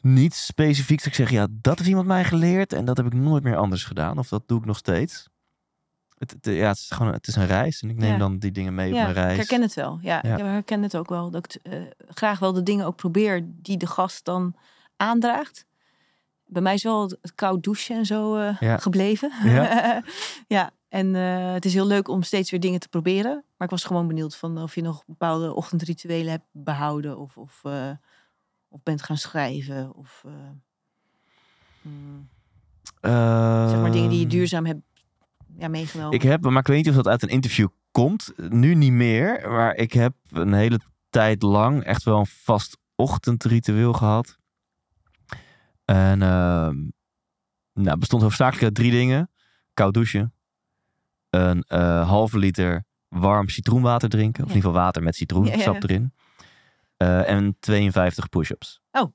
niet 0.00 0.34
specifiek 0.34 0.98
dat 0.98 1.06
ik 1.06 1.14
zeg, 1.14 1.30
ja, 1.30 1.46
dat 1.50 1.78
heeft 1.78 1.88
iemand 1.88 2.06
mij 2.06 2.24
geleerd 2.24 2.72
en 2.72 2.84
dat 2.84 2.96
heb 2.96 3.06
ik 3.06 3.14
nooit 3.14 3.42
meer 3.42 3.56
anders 3.56 3.84
gedaan. 3.84 4.18
Of 4.18 4.28
dat 4.28 4.42
doe 4.46 4.58
ik 4.58 4.64
nog 4.64 4.76
steeds. 4.76 5.28
Het, 6.30 6.54
ja, 6.54 6.68
het 6.68 6.76
is 6.76 6.90
gewoon 6.90 7.12
het 7.12 7.26
is 7.26 7.36
een 7.36 7.46
reis 7.46 7.82
en 7.82 7.90
ik 7.90 7.96
neem 7.96 8.18
dan 8.18 8.38
die 8.38 8.52
dingen 8.52 8.74
mee 8.74 8.92
op 8.92 8.98
mijn 8.98 9.12
reis. 9.12 9.32
Ik 9.32 9.36
herken 9.36 9.62
het 9.62 9.74
wel. 9.74 9.98
Ja, 10.02 10.22
ik 10.22 10.38
herken 10.38 10.82
het 10.82 10.96
ook 10.96 11.08
wel. 11.08 11.30
Dat 11.30 11.44
ik 11.44 11.72
uh, 11.72 11.82
graag 12.08 12.38
wel 12.38 12.52
de 12.52 12.62
dingen 12.62 12.86
ook 12.86 12.96
probeer 12.96 13.44
die 13.46 13.76
de 13.76 13.86
gast 13.86 14.24
dan 14.24 14.56
aandraagt. 14.96 15.66
Bij 16.46 16.62
mij 16.62 16.74
is 16.74 16.82
wel 16.82 17.02
het 17.02 17.34
koud 17.34 17.62
douchen 17.62 17.96
en 17.96 18.06
zo 18.06 18.36
uh, 18.38 18.78
gebleven. 18.78 19.32
Ja, 19.44 20.02
ja 20.56 20.70
en 20.88 21.14
uh, 21.14 21.52
het 21.52 21.64
is 21.64 21.74
heel 21.74 21.86
leuk 21.86 22.08
om 22.08 22.22
steeds 22.22 22.50
weer 22.50 22.60
dingen 22.60 22.80
te 22.80 22.88
proberen. 22.88 23.44
Maar 23.56 23.68
ik 23.68 23.70
was 23.70 23.84
gewoon 23.84 24.08
benieuwd 24.08 24.36
van 24.36 24.58
of 24.58 24.74
je 24.74 24.82
nog 24.82 25.04
bepaalde 25.06 25.54
ochtendrituelen 25.54 26.30
hebt 26.30 26.46
behouden 26.50 27.18
of, 27.18 27.36
of, 27.36 27.62
of 28.68 28.82
bent 28.82 29.02
gaan 29.02 29.18
schrijven. 29.18 29.94
Of 29.94 30.24
hmm, 31.82 32.28
zeg 33.68 33.80
maar 33.80 33.92
dingen 33.92 34.10
die 34.10 34.20
je 34.20 34.26
duurzaam 34.26 34.66
hebt 34.66 34.82
ja, 35.58 35.68
meegenomen? 35.68 36.12
Ik 36.12 36.22
heb, 36.22 36.42
maar 36.42 36.60
ik 36.60 36.66
weet 36.66 36.76
niet 36.76 36.88
of 36.88 36.94
dat 36.94 37.08
uit 37.08 37.22
een 37.22 37.28
interview 37.28 37.68
komt. 37.90 38.32
Nu 38.36 38.74
niet 38.74 38.92
meer. 38.92 39.50
Maar 39.50 39.74
ik 39.74 39.92
heb 39.92 40.14
een 40.30 40.52
hele 40.52 40.80
tijd 41.10 41.42
lang 41.42 41.84
echt 41.84 42.02
wel 42.02 42.18
een 42.18 42.26
vast 42.26 42.78
ochtendritueel 42.94 43.92
gehad. 43.92 44.38
En 45.84 46.20
uh, 46.20 46.70
nou, 47.72 47.98
bestond 47.98 48.22
hoofdzakelijk 48.22 48.64
uit 48.64 48.74
drie 48.74 48.90
dingen. 48.90 49.30
Koud 49.74 49.94
douchen. 49.94 50.34
Een 51.30 51.64
uh, 51.68 52.08
halve 52.08 52.38
liter 52.38 52.84
warm 53.08 53.48
citroenwater 53.48 54.08
drinken. 54.08 54.44
Of 54.44 54.50
in 54.50 54.56
ieder 54.56 54.70
geval 54.70 54.84
water 54.84 55.02
met 55.02 55.16
citroensap 55.16 55.82
erin. 55.82 56.12
Uh, 56.98 57.28
en 57.28 57.56
52 57.60 58.28
push-ups. 58.28 58.80
Oh, 58.90 59.12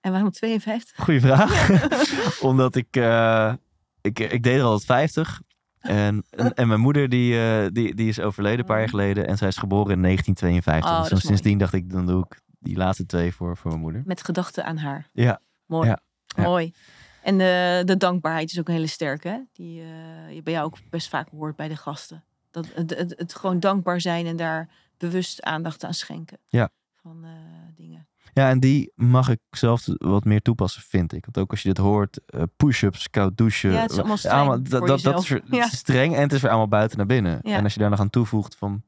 en 0.00 0.12
waarom 0.12 0.30
52? 0.30 1.04
Goeie 1.04 1.20
vraag. 1.20 1.70
Omdat 2.50 2.76
ik, 2.76 2.96
uh, 2.96 3.54
ik, 4.00 4.18
ik 4.18 4.42
deed 4.42 4.58
er 4.58 4.62
al 4.62 4.80
50. 4.80 5.40
En, 5.82 6.24
en, 6.54 6.68
mijn 6.68 6.80
moeder 6.80 7.08
die, 7.08 7.34
uh, 7.34 7.66
die, 7.72 7.94
die 7.94 8.08
is 8.08 8.20
overleden 8.20 8.58
een 8.58 8.64
paar 8.64 8.78
jaar 8.78 8.88
geleden. 8.88 9.26
En 9.26 9.36
zij 9.36 9.48
is 9.48 9.56
geboren 9.56 9.92
in 9.92 10.02
1952. 10.02 11.18
dus 11.18 11.26
sindsdien 11.26 11.58
dacht 11.58 11.72
ik, 11.72 11.90
dan 11.90 12.06
doe 12.06 12.24
ik 12.28 12.40
die 12.58 12.76
laatste 12.76 13.06
twee 13.06 13.34
voor, 13.34 13.56
voor 13.56 13.70
mijn 13.70 13.82
moeder. 13.82 14.02
Met 14.04 14.24
gedachten 14.24 14.64
aan 14.64 14.76
haar. 14.76 15.08
Ja. 15.12 15.40
Mooi. 15.66 15.88
Ja. 15.88 16.00
Mooi. 16.36 16.74
En 17.22 17.38
de, 17.38 17.82
de 17.84 17.96
dankbaarheid 17.96 18.50
is 18.50 18.58
ook 18.58 18.68
een 18.68 18.74
hele 18.74 18.86
sterke. 18.86 19.28
Hè? 19.28 19.38
Die 19.52 19.82
uh, 19.82 20.32
je 20.32 20.42
bij 20.42 20.52
jou 20.52 20.66
ook 20.66 20.76
best 20.90 21.08
vaak 21.08 21.28
hoort 21.28 21.56
bij 21.56 21.68
de 21.68 21.76
gasten. 21.76 22.24
Dat, 22.50 22.66
het, 22.74 22.90
het, 22.90 23.14
het, 23.16 23.34
gewoon 23.34 23.60
dankbaar 23.60 24.00
zijn 24.00 24.26
en 24.26 24.36
daar 24.36 24.68
bewust 24.96 25.42
aandacht 25.42 25.84
aan 25.84 25.94
schenken. 25.94 26.38
Ja. 26.46 26.70
Van 27.02 27.24
uh, 27.24 27.30
dingen. 27.76 28.06
Ja, 28.34 28.48
en 28.48 28.60
die 28.60 28.92
mag 28.94 29.28
ik 29.28 29.40
zelf 29.50 29.86
wat 29.86 30.24
meer 30.24 30.42
toepassen, 30.42 30.82
vind 30.82 31.12
ik. 31.12 31.24
Want 31.24 31.38
ook 31.38 31.50
als 31.50 31.62
je 31.62 31.68
dit 31.68 31.78
hoort, 31.78 32.20
uh, 32.26 32.42
push-ups, 32.56 33.10
koud 33.10 33.36
douchen. 33.36 33.72
Ja, 33.72 33.80
het 33.80 33.90
is 33.90 33.98
allemaal 33.98 34.16
streng 34.16 34.34
allemaal, 34.34 34.62
dat, 34.62 34.86
dat, 34.86 35.00
dat, 35.00 35.22
is, 35.22 35.40
ja. 35.44 35.66
streng 35.66 36.14
en 36.14 36.22
het 36.22 36.32
is 36.32 36.40
weer 36.40 36.50
allemaal 36.50 36.68
buiten 36.68 36.96
naar 36.96 37.06
binnen. 37.06 37.38
Ja. 37.42 37.56
En 37.56 37.64
als 37.64 37.74
je 37.74 37.80
daar 37.80 37.90
nog 37.90 38.00
aan 38.00 38.10
toevoegt 38.10 38.56
van, 38.56 38.82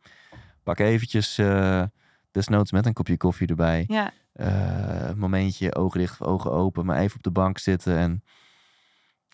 pak 0.62 0.78
eventjes 0.78 1.38
uh, 1.38 1.82
desnoods 2.30 2.72
met 2.72 2.86
een 2.86 2.92
kopje 2.92 3.16
koffie 3.16 3.46
erbij. 3.46 3.84
Ja. 3.88 4.12
Uh, 4.36 5.12
momentje, 5.16 5.74
ogen 5.74 6.00
dicht 6.00 6.20
of 6.20 6.26
ogen 6.26 6.50
open, 6.50 6.86
maar 6.86 6.98
even 6.98 7.16
op 7.16 7.22
de 7.22 7.30
bank 7.30 7.58
zitten 7.58 7.96
en 7.96 8.22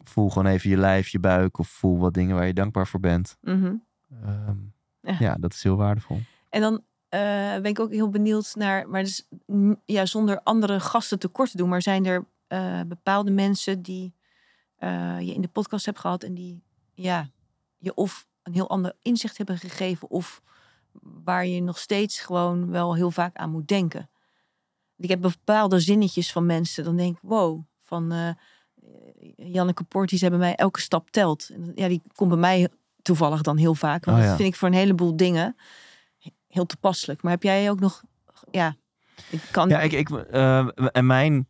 voel 0.05 0.31
gewoon 0.31 0.53
even 0.53 0.71
je 0.71 0.77
lijf, 0.77 1.09
je 1.09 1.19
buik 1.19 1.59
of 1.59 1.69
voel 1.69 1.99
wat 1.99 2.15
dingen 2.15 2.37
waar 2.37 2.47
je 2.47 2.55
dankbaar 2.55 2.87
voor 2.87 3.01
bent. 3.01 3.37
Mm 3.41 3.63
-hmm. 3.63 3.85
um, 4.49 4.73
ja. 5.01 5.17
ja, 5.19 5.37
dat 5.41 5.53
is 5.53 5.63
heel 5.63 5.77
waardevol. 5.77 6.21
En 6.49 6.61
dan 6.61 6.83
uh, 7.15 7.21
ben 7.61 7.65
ik 7.65 7.81
ook 7.81 7.93
heel 7.93 8.09
benieuwd 8.09 8.55
naar, 8.55 8.89
maar 8.89 9.03
dus, 9.03 9.29
ja, 9.85 10.07
zonder 10.07 10.41
andere 10.43 10.81
gasten 10.81 11.19
tekort 11.19 11.51
te 11.51 11.57
doen, 11.57 11.69
maar 11.69 11.83
zijn 11.83 12.07
er 12.07 12.27
uh, 12.49 12.81
bepaalde 12.87 13.31
mensen 13.31 13.83
die 13.83 14.15
uh, 14.79 15.21
je 15.21 15.35
in 15.35 15.41
de 15.41 15.49
podcast 15.49 15.87
hebt 15.87 15.99
gehad 15.99 16.23
en 16.23 16.35
die 16.35 16.63
ja, 16.95 17.31
je 17.79 17.95
of 17.95 18.27
een 18.43 18.53
heel 18.53 18.69
ander 18.69 18.97
inzicht 19.03 19.37
hebben 19.37 19.59
gegeven 19.59 20.11
of 20.11 20.43
waar 21.01 21.47
je 21.47 21.63
nog 21.63 21.79
steeds 21.79 22.21
gewoon 22.21 22.71
wel 22.71 22.95
heel 22.95 23.11
vaak 23.11 23.37
aan 23.37 23.51
moet 23.51 23.69
denken. 23.69 24.11
Ik 24.97 25.09
heb 25.09 25.21
bepaalde 25.21 25.81
zinnetjes 25.81 26.33
van 26.33 26.47
mensen, 26.47 26.85
dan 26.85 26.97
denk 26.97 27.17
ik, 27.17 27.23
wow, 27.23 27.63
van 27.83 28.37
Janneke 29.37 29.85
Poort, 29.85 30.11
die 30.11 30.19
hebben 30.19 30.41
mij 30.41 30.55
elke 30.55 30.81
stap 30.81 31.11
telt. 31.11 31.51
Ja, 31.75 31.89
die 31.89 32.03
komt 32.15 32.31
bij 32.31 32.39
mij 32.39 32.69
toevallig 33.03 33.43
dan 33.43 33.57
heel 33.57 33.75
vaak, 33.75 34.05
want 34.05 34.19
oh, 34.19 34.25
dat 34.25 34.37
vind 34.37 34.49
ik 34.49 34.57
voor 34.57 34.69
een 34.69 34.75
heleboel 34.75 35.17
dingen 35.17 35.57
heel 36.51 36.67
toepasselijk. 36.67 37.23
Maar 37.23 37.33
heb 37.33 37.43
jij 37.43 37.71
ook 37.71 37.81
nog, 37.81 38.03
ja, 38.51 38.77
ik 39.31 39.41
kan. 39.51 39.69
Ja, 39.69 39.81
ik, 39.81 39.93
ik 39.93 40.09
uh, 40.09 40.69
en 40.93 41.07
mijn 41.07 41.49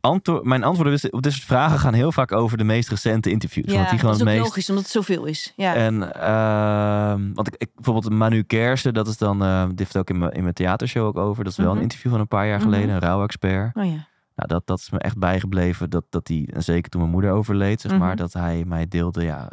antwoord, 0.00 0.44
mijn 0.44 0.64
antwoorden 0.64 1.12
op 1.12 1.22
dit 1.22 1.32
soort 1.32 1.44
vragen 1.44 1.78
gaan 1.78 1.94
heel 1.94 2.12
vaak 2.12 2.32
over 2.32 2.58
de 2.58 2.64
meest 2.64 2.88
recente 2.88 3.30
interviews. 3.30 3.72
Ja, 3.72 3.76
want 3.76 3.90
die 3.90 3.98
gewoon 3.98 4.18
dat 4.18 4.26
is 4.26 4.32
meest... 4.32 4.44
logisch, 4.44 4.68
omdat 4.68 4.84
het 4.84 4.92
zoveel 4.92 5.24
is. 5.24 5.52
Ja. 5.56 5.74
En 5.74 5.94
uh, 5.94 7.34
want 7.34 7.46
ik, 7.46 7.54
ik, 7.56 7.70
bijvoorbeeld 7.74 8.12
Manu 8.12 8.42
Kersen, 8.42 8.94
dat 8.94 9.08
is 9.08 9.16
dan, 9.16 9.42
uh, 9.42 9.66
dit 9.68 9.78
heeft 9.78 9.96
ook 9.96 10.10
in 10.10 10.18
mijn, 10.18 10.32
in 10.32 10.42
mijn 10.42 10.54
theatershow 10.54 11.06
ook 11.06 11.16
over. 11.16 11.44
Dat 11.44 11.52
is 11.52 11.58
wel 11.58 11.68
een 11.68 11.72
mhm. 11.72 11.82
interview 11.82 12.10
van 12.10 12.20
een 12.20 12.28
paar 12.28 12.46
jaar 12.46 12.60
geleden, 12.60 12.86
mm 12.86 12.92
-hmm. 12.92 13.02
een 13.02 13.08
rouwexpert. 13.08 13.76
Oh 13.76 13.84
ja. 13.84 14.08
Nou, 14.34 14.48
dat, 14.48 14.66
dat 14.66 14.78
is 14.78 14.90
me 14.90 14.98
echt 14.98 15.18
bijgebleven. 15.18 15.90
Dat, 15.90 16.04
dat 16.10 16.28
hij, 16.28 16.48
en 16.52 16.62
zeker 16.62 16.90
toen 16.90 17.00
mijn 17.00 17.12
moeder 17.12 17.30
overleed, 17.30 17.80
zeg 17.80 17.98
maar, 17.98 18.08
mhm. 18.08 18.16
dat 18.16 18.32
hij 18.32 18.64
mij 18.66 18.88
deelde, 18.88 19.24
ja, 19.24 19.50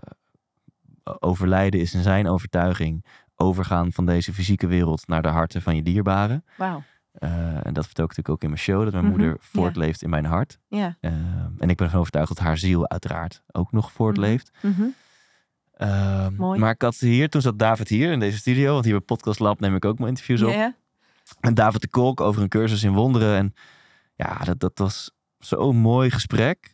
overlijden 1.19 1.79
is 1.79 1.93
in 1.93 2.01
zijn 2.01 2.27
overtuiging 2.27 3.05
overgaan 3.35 3.91
van 3.91 4.05
deze 4.05 4.33
fysieke 4.33 4.67
wereld 4.67 5.07
naar 5.07 5.21
de 5.21 5.27
harten 5.27 5.61
van 5.61 5.75
je 5.75 5.83
dierbaren. 5.83 6.45
Wauw. 6.57 6.83
Eh, 7.13 7.65
en 7.65 7.73
dat 7.73 7.85
vertel 7.85 8.03
ik 8.03 8.09
natuurlijk 8.09 8.29
ook 8.29 8.41
in 8.43 8.49
mijn 8.49 8.61
show, 8.61 8.83
dat 8.83 8.91
mijn 8.93 9.05
Mhm, 9.05 9.13
moeder 9.13 9.37
voortleeft 9.39 10.01
in 10.01 10.09
mijn 10.09 10.25
hart. 10.25 10.59
Ja. 10.67 10.97
Eh, 10.99 11.11
en 11.57 11.69
ik 11.69 11.77
ben 11.77 11.85
ervan 11.85 11.99
overtuigd 11.99 12.27
dat 12.27 12.39
haar 12.39 12.57
ziel 12.57 12.89
uiteraard 12.89 13.43
ook 13.51 13.71
nog 13.71 13.91
voortleeft. 13.91 14.51
Mhm. 14.61 14.83
Eh, 15.73 16.27
Mooi. 16.27 16.59
maar 16.59 16.71
ik 16.71 16.81
had 16.81 16.95
hier, 16.95 17.29
toen 17.29 17.41
zat 17.41 17.59
David 17.59 17.87
hier 17.89 18.11
in 18.11 18.19
deze 18.19 18.37
studio, 18.37 18.73
want 18.73 18.85
hier 18.85 18.93
bij 18.97 19.03
Podcast 19.05 19.39
Lab 19.39 19.59
neem 19.59 19.75
ik 19.75 19.85
ook 19.85 19.97
mijn 19.97 20.09
interviews 20.09 20.41
op. 20.41 20.73
En 21.39 21.53
David 21.53 21.81
de 21.81 21.87
Kolk 21.89 22.21
over 22.21 22.41
een 22.41 22.49
cursus 22.49 22.83
in 22.83 22.93
wonderen. 22.93 23.37
En 23.37 23.53
ja, 24.15 24.37
dat, 24.37 24.59
dat 24.59 24.77
was 24.77 25.11
zo'n 25.37 25.75
mooi 25.75 26.11
gesprek. 26.11 26.72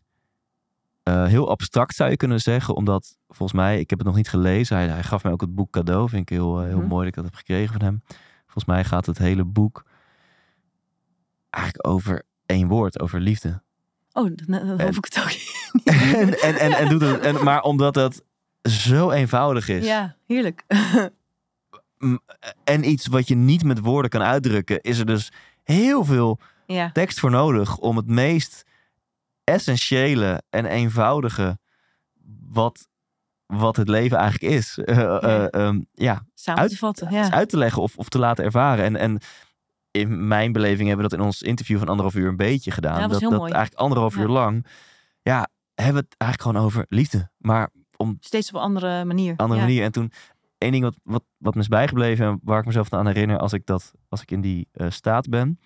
Eh, 1.09 1.25
heel 1.25 1.49
abstract 1.49 1.95
zou 1.95 2.09
je 2.09 2.17
kunnen 2.17 2.39
zeggen, 2.39 2.75
omdat 2.75 3.17
volgens 3.27 3.53
mij, 3.59 3.79
ik 3.79 3.89
heb 3.89 3.99
het 3.99 4.07
nog 4.07 4.15
niet 4.17 4.29
gelezen. 4.29 4.77
Hij, 4.77 4.87
hij 4.87 5.03
gaf 5.03 5.23
mij 5.23 5.31
ook 5.31 5.41
het 5.41 5.55
boek 5.55 5.71
cadeau. 5.71 6.09
Vind 6.09 6.21
ik 6.21 6.37
heel, 6.37 6.59
eh, 6.61 6.67
heel 6.67 6.77
Mhm. 6.77 6.87
mooi 6.87 6.99
dat 6.99 7.07
ik 7.07 7.15
dat 7.15 7.23
heb 7.25 7.35
gekregen 7.35 7.73
van 7.73 7.81
hem. 7.81 8.01
Volgens 8.43 8.65
mij 8.65 8.83
gaat 8.83 9.05
het 9.05 9.17
hele 9.17 9.43
boek 9.43 9.83
eigenlijk 11.49 11.87
over 11.87 12.23
één 12.45 12.67
woord, 12.67 12.99
over 12.99 13.19
liefde. 13.19 13.61
Oh, 14.13 14.23
dan, 14.35 14.35
dan 14.67 14.79
En- 14.79 14.85
hoef 14.85 14.97
ik 14.97 15.05
het 15.05 15.19
ook 15.19 15.29
niet. 15.37 15.83
en, 15.83 16.39
en, 16.41 16.55
en, 16.59 16.71
en 16.71 16.89
doet 16.89 17.01
het, 17.01 17.19
en, 17.19 17.43
maar 17.43 17.61
omdat 17.61 17.95
het 17.95 18.23
zo 18.61 19.11
eenvoudig 19.11 19.67
is. 19.69 19.85
Ja, 19.85 20.15
heerlijk. 20.27 20.63
En 22.63 22.89
iets 22.89 23.07
wat 23.07 23.27
je 23.27 23.35
niet 23.35 23.63
met 23.63 23.79
woorden 23.79 24.09
kan 24.11 24.21
uitdrukken, 24.21 24.81
is 24.81 24.99
er 24.99 25.05
dus 25.05 25.31
heel 25.63 26.05
veel 26.05 26.39
ja. 26.65 26.91
tekst 26.91 27.19
voor 27.19 27.31
nodig 27.31 27.77
om 27.77 27.97
het 27.97 28.07
meest 28.07 28.65
essentiële 29.53 30.41
en 30.49 30.65
eenvoudige 30.65 31.59
wat, 32.49 32.87
wat 33.45 33.75
het 33.75 33.87
leven 33.87 34.17
eigenlijk 34.17 34.53
is, 34.53 34.77
eh, 34.83 35.23
eh, 35.23 35.53
ehm, 35.53 35.81
ja, 35.93 36.25
Samen 36.33 36.61
Uit- 36.61 36.71
te 36.71 36.77
vatten. 36.77 37.11
Ja. 37.11 37.31
uit 37.31 37.49
te 37.49 37.57
leggen 37.57 37.81
of, 37.81 37.97
of 37.97 38.09
te 38.09 38.19
laten 38.19 38.43
ervaren. 38.43 38.85
En, 38.85 38.95
en 38.95 39.19
in 39.91 40.27
mijn 40.27 40.51
beleving 40.51 40.87
hebben 40.87 41.05
we 41.05 41.11
dat 41.11 41.19
in 41.19 41.25
ons 41.25 41.41
interview 41.41 41.77
van 41.77 41.87
anderhalf 41.87 42.15
uur 42.15 42.27
een 42.27 42.35
beetje 42.35 42.71
gedaan. 42.71 42.99
Ja, 42.99 43.07
dat 43.07 43.19
dat 43.21 43.31
eigenlijk 43.41 43.73
anderhalf 43.73 44.15
Ja. 44.15 44.21
uur 44.21 44.27
lang, 44.27 44.65
ja, 45.21 45.47
hebben 45.73 45.93
we 46.01 46.07
het 46.09 46.15
eigenlijk 46.17 46.41
gewoon 46.51 46.65
over 46.67 46.85
liefde. 46.89 47.29
Maar 47.37 47.69
Steeds 48.19 48.49
op 48.49 48.55
een 48.55 48.61
andere 48.61 49.05
manier. 49.05 49.33
andere 49.37 49.59
manier. 49.59 49.83
En 49.83 49.91
toen 49.91 50.11
één 50.57 50.71
ding 50.71 50.83
wat, 50.83 50.95
wat, 51.03 51.23
wat 51.37 51.53
me 51.55 51.61
is 51.61 51.67
bijgebleven 51.67 52.25
en 52.25 52.39
waar 52.43 52.59
ik 52.59 52.65
mezelf 52.65 52.93
aan 52.93 53.07
herinner 53.07 53.37
als 53.37 53.53
ik, 53.53 53.65
dat, 53.65 53.93
als 54.09 54.21
ik 54.21 54.31
in 54.31 54.41
die 54.41 54.67
eh, 54.71 54.89
staat 54.89 55.29
ben. 55.29 55.59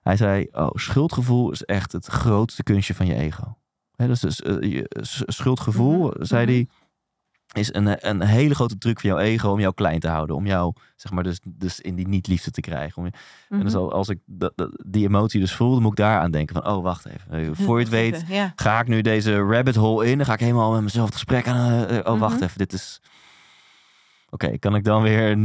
Hij 0.00 0.16
zei, 0.16 0.46
oh, 0.52 0.70
schuldgevoel 0.74 1.50
is 1.50 1.62
echt 1.64 1.92
het 1.92 2.06
grootste 2.06 2.62
kunstje 2.62 2.94
van 2.94 3.06
je 3.06 3.14
ego. 3.14 3.56
Hè, 3.96 4.06
dus 4.06 4.20
dus, 4.20 4.42
eh, 4.42 4.60
je 4.72 4.86
schuldgevoel, 5.26 6.06
Mhm, 6.06 6.24
zei 6.24 6.44
mhm. 6.44 6.52
hij, 6.52 6.66
is 7.52 7.74
een, 7.74 8.08
een 8.08 8.20
hele 8.22 8.54
grote 8.54 8.78
truc 8.78 9.00
van 9.00 9.10
jouw 9.10 9.18
ego 9.18 9.50
om 9.50 9.60
jou 9.60 9.74
klein 9.74 10.00
te 10.00 10.08
houden. 10.08 10.36
Om 10.36 10.46
jou, 10.46 10.72
zeg 10.96 11.12
maar, 11.12 11.22
dus, 11.24 11.40
dus 11.44 11.80
in 11.80 11.94
die 11.94 12.08
niet-liefde 12.08 12.50
te 12.50 12.60
krijgen. 12.60 12.96
Om 12.98 13.04
je- 13.04 13.12
En 13.48 13.60
dus 13.60 13.72
Mhm. 13.72 13.82
al- 13.82 13.92
als 13.92 14.08
ik 14.08 14.18
dat, 14.26 14.52
dat- 14.54 14.82
die 14.86 15.06
emotie 15.06 15.40
dus 15.40 15.54
voel, 15.54 15.72
dan 15.72 15.82
moet 15.82 15.90
ik 15.90 15.96
daar 15.96 16.20
aan 16.20 16.30
denken 16.30 16.62
van, 16.62 16.72
oh, 16.72 16.82
wacht 16.82 17.06
even. 17.06 17.30
Eh, 17.30 17.50
Voor 17.66 17.76
je 17.78 17.84
het 17.84 17.92
weet, 17.92 18.24
Ja. 18.28 18.52
ga 18.56 18.80
ik 18.80 18.86
nu 18.88 19.00
deze 19.00 19.38
rabbit 19.38 19.74
hole 19.74 20.06
in. 20.10 20.16
Dan 20.16 20.26
ga 20.26 20.32
ik 20.32 20.40
helemaal 20.40 20.72
met 20.72 20.82
mezelf 20.82 21.04
het 21.06 21.14
gesprek 21.14 21.48
aan. 21.48 21.70
eh, 21.86 21.98
eh, 21.98 22.12
oh, 22.12 22.20
wacht 22.20 22.40
even, 22.40 22.58
dit 22.58 22.72
is... 22.72 23.00
Oké, 24.30 24.58
kan 24.58 24.74
ik 24.74 24.84
dan 24.84 25.02
weer... 25.02 25.38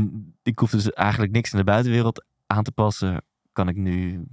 Ik 0.43 0.60
hoef 0.60 0.70
dus 0.70 0.91
eigenlijk 0.91 1.32
niks 1.32 1.51
in 1.51 1.58
de 1.58 1.64
buitenwereld 1.64 2.26
aan 2.47 2.64
te 2.64 2.72
passen. 2.72 3.22
Kan 3.56 3.68
ik 3.68 3.76
nu, 3.76 4.24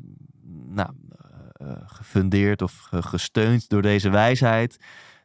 nou, 0.68 0.88
eh, 1.10 1.70
eh, 1.70 1.76
gefundeerd 1.84 2.62
of 2.62 2.72
ge- 2.78 3.02
gesteund 3.02 3.68
door 3.68 3.82
deze 3.82 4.10
wijsheid... 4.10 4.76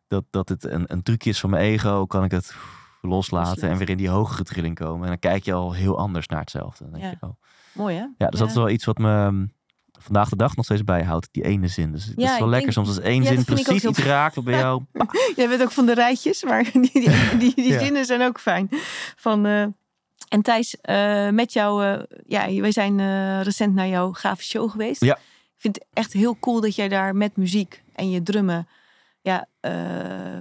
dat, 0.07 0.23
dat 0.29 0.49
het 0.49 0.63
een, 0.63 0.83
een 0.87 1.03
trucje 1.03 1.29
is 1.29 1.39
van 1.39 1.49
mijn 1.49 1.63
ego, 1.63 2.05
kan 2.05 2.23
ik 2.23 2.31
het 2.31 2.55
loslaten, 3.01 3.69
en 3.69 3.77
weer 3.77 3.89
in 3.89 3.97
die 3.97 4.09
hogere 4.09 4.43
trilling 4.43 4.75
komen. 4.75 5.01
En 5.01 5.07
dan 5.07 5.19
kijk 5.19 5.43
je 5.43 5.53
al 5.53 5.73
heel 5.73 5.97
anders 5.97 6.27
naar 6.27 6.39
hetzelfde. 6.39 6.83
Dan 6.83 6.93
denk 6.99 7.03
Ja. 7.03 7.09
je, 7.21 7.25
oh. 7.27 7.33
Mooi 7.73 7.95
hè? 7.95 8.05
Ja, 8.17 8.27
dus 8.29 8.39
dat 8.39 8.49
is 8.49 8.55
wel 8.55 8.69
iets 8.69 8.85
wat 8.85 8.97
me 8.97 9.31
mm, 9.31 9.51
vandaag 9.99 10.29
de 10.29 10.35
dag 10.35 10.55
nog 10.55 10.65
steeds 10.65 10.83
bijhoudt. 10.83 11.27
Die 11.31 11.43
ene 11.43 11.67
zin. 11.67 11.91
Dus 11.91 12.05
het 12.05 12.21
Ja, 12.21 12.33
is 12.33 12.39
wel 12.39 12.47
lekker 12.49 12.73
denk- 12.73 12.85
soms 12.85 12.97
als 12.97 13.05
één 13.05 13.25
zin 13.25 13.43
precies 13.43 13.83
iets 13.85 13.99
raakt 13.99 14.35
wat 14.35 14.43
bij 14.43 14.57
jou... 14.63 14.83
Jij 15.35 15.47
bent 15.47 15.61
ook 15.61 15.71
van 15.71 15.85
de 15.85 15.93
rijtjes, 15.93 16.43
maar 16.43 16.63
die, 16.73 16.91
die, 17.37 17.53
die, 17.55 17.79
zinnen 17.79 18.05
zijn 18.05 18.21
ook 18.21 18.39
fijn. 18.39 18.67
Van, 19.15 19.45
eh, 19.45 19.65
en 20.27 20.41
Thijs, 20.41 20.81
eh, 20.81 21.29
met 21.29 21.53
jou, 21.53 21.85
eh, 21.85 22.03
ja, 22.27 22.61
wij 22.61 22.71
zijn 22.71 22.99
eh, 22.99 23.41
recent 23.41 23.73
naar 23.73 23.87
jouw 23.87 24.11
gave 24.11 24.43
show 24.43 24.71
geweest. 24.71 25.03
Ja. 25.03 25.15
Ik 25.15 25.63
vind 25.63 25.75
het 25.75 25.85
echt 25.93 26.13
heel 26.13 26.39
cool 26.39 26.61
dat 26.61 26.75
jij 26.75 26.87
daar 26.87 27.15
met 27.15 27.35
muziek 27.35 27.83
en 27.93 28.09
je 28.09 28.23
drummen 28.23 28.67
ja, 29.21 29.47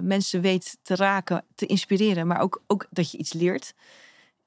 mensen 0.01 0.41
weet 0.41 0.77
te 0.81 0.95
raken, 0.95 1.43
te 1.55 1.65
inspireren, 1.65 2.27
maar 2.27 2.39
ook, 2.39 2.63
ook 2.67 2.87
dat 2.89 3.11
je 3.11 3.17
iets 3.17 3.33
leert. 3.33 3.73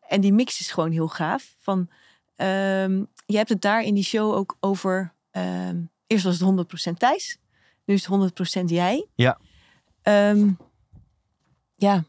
En 0.00 0.20
die 0.20 0.32
mix 0.32 0.60
is 0.60 0.70
gewoon 0.70 0.90
heel 0.90 1.08
gaaf. 1.08 1.54
Van, 1.58 1.88
ehm, 2.36 3.04
je 3.26 3.36
hebt 3.36 3.48
het 3.48 3.60
daar 3.60 3.82
in 3.82 3.94
die 3.94 4.04
show 4.04 4.34
ook 4.34 4.56
over. 4.60 5.14
ehm, 5.30 5.80
eerst 6.06 6.24
was 6.24 6.34
het 6.34 6.42
100% 6.42 6.98
Thijs, 6.98 7.38
nu 7.84 7.94
is 7.94 8.00
het 8.00 8.10
100% 8.10 8.70
jij. 8.70 9.06
Ja. 9.14 9.38
Ehm, 10.02 10.50
ja, 11.76 12.04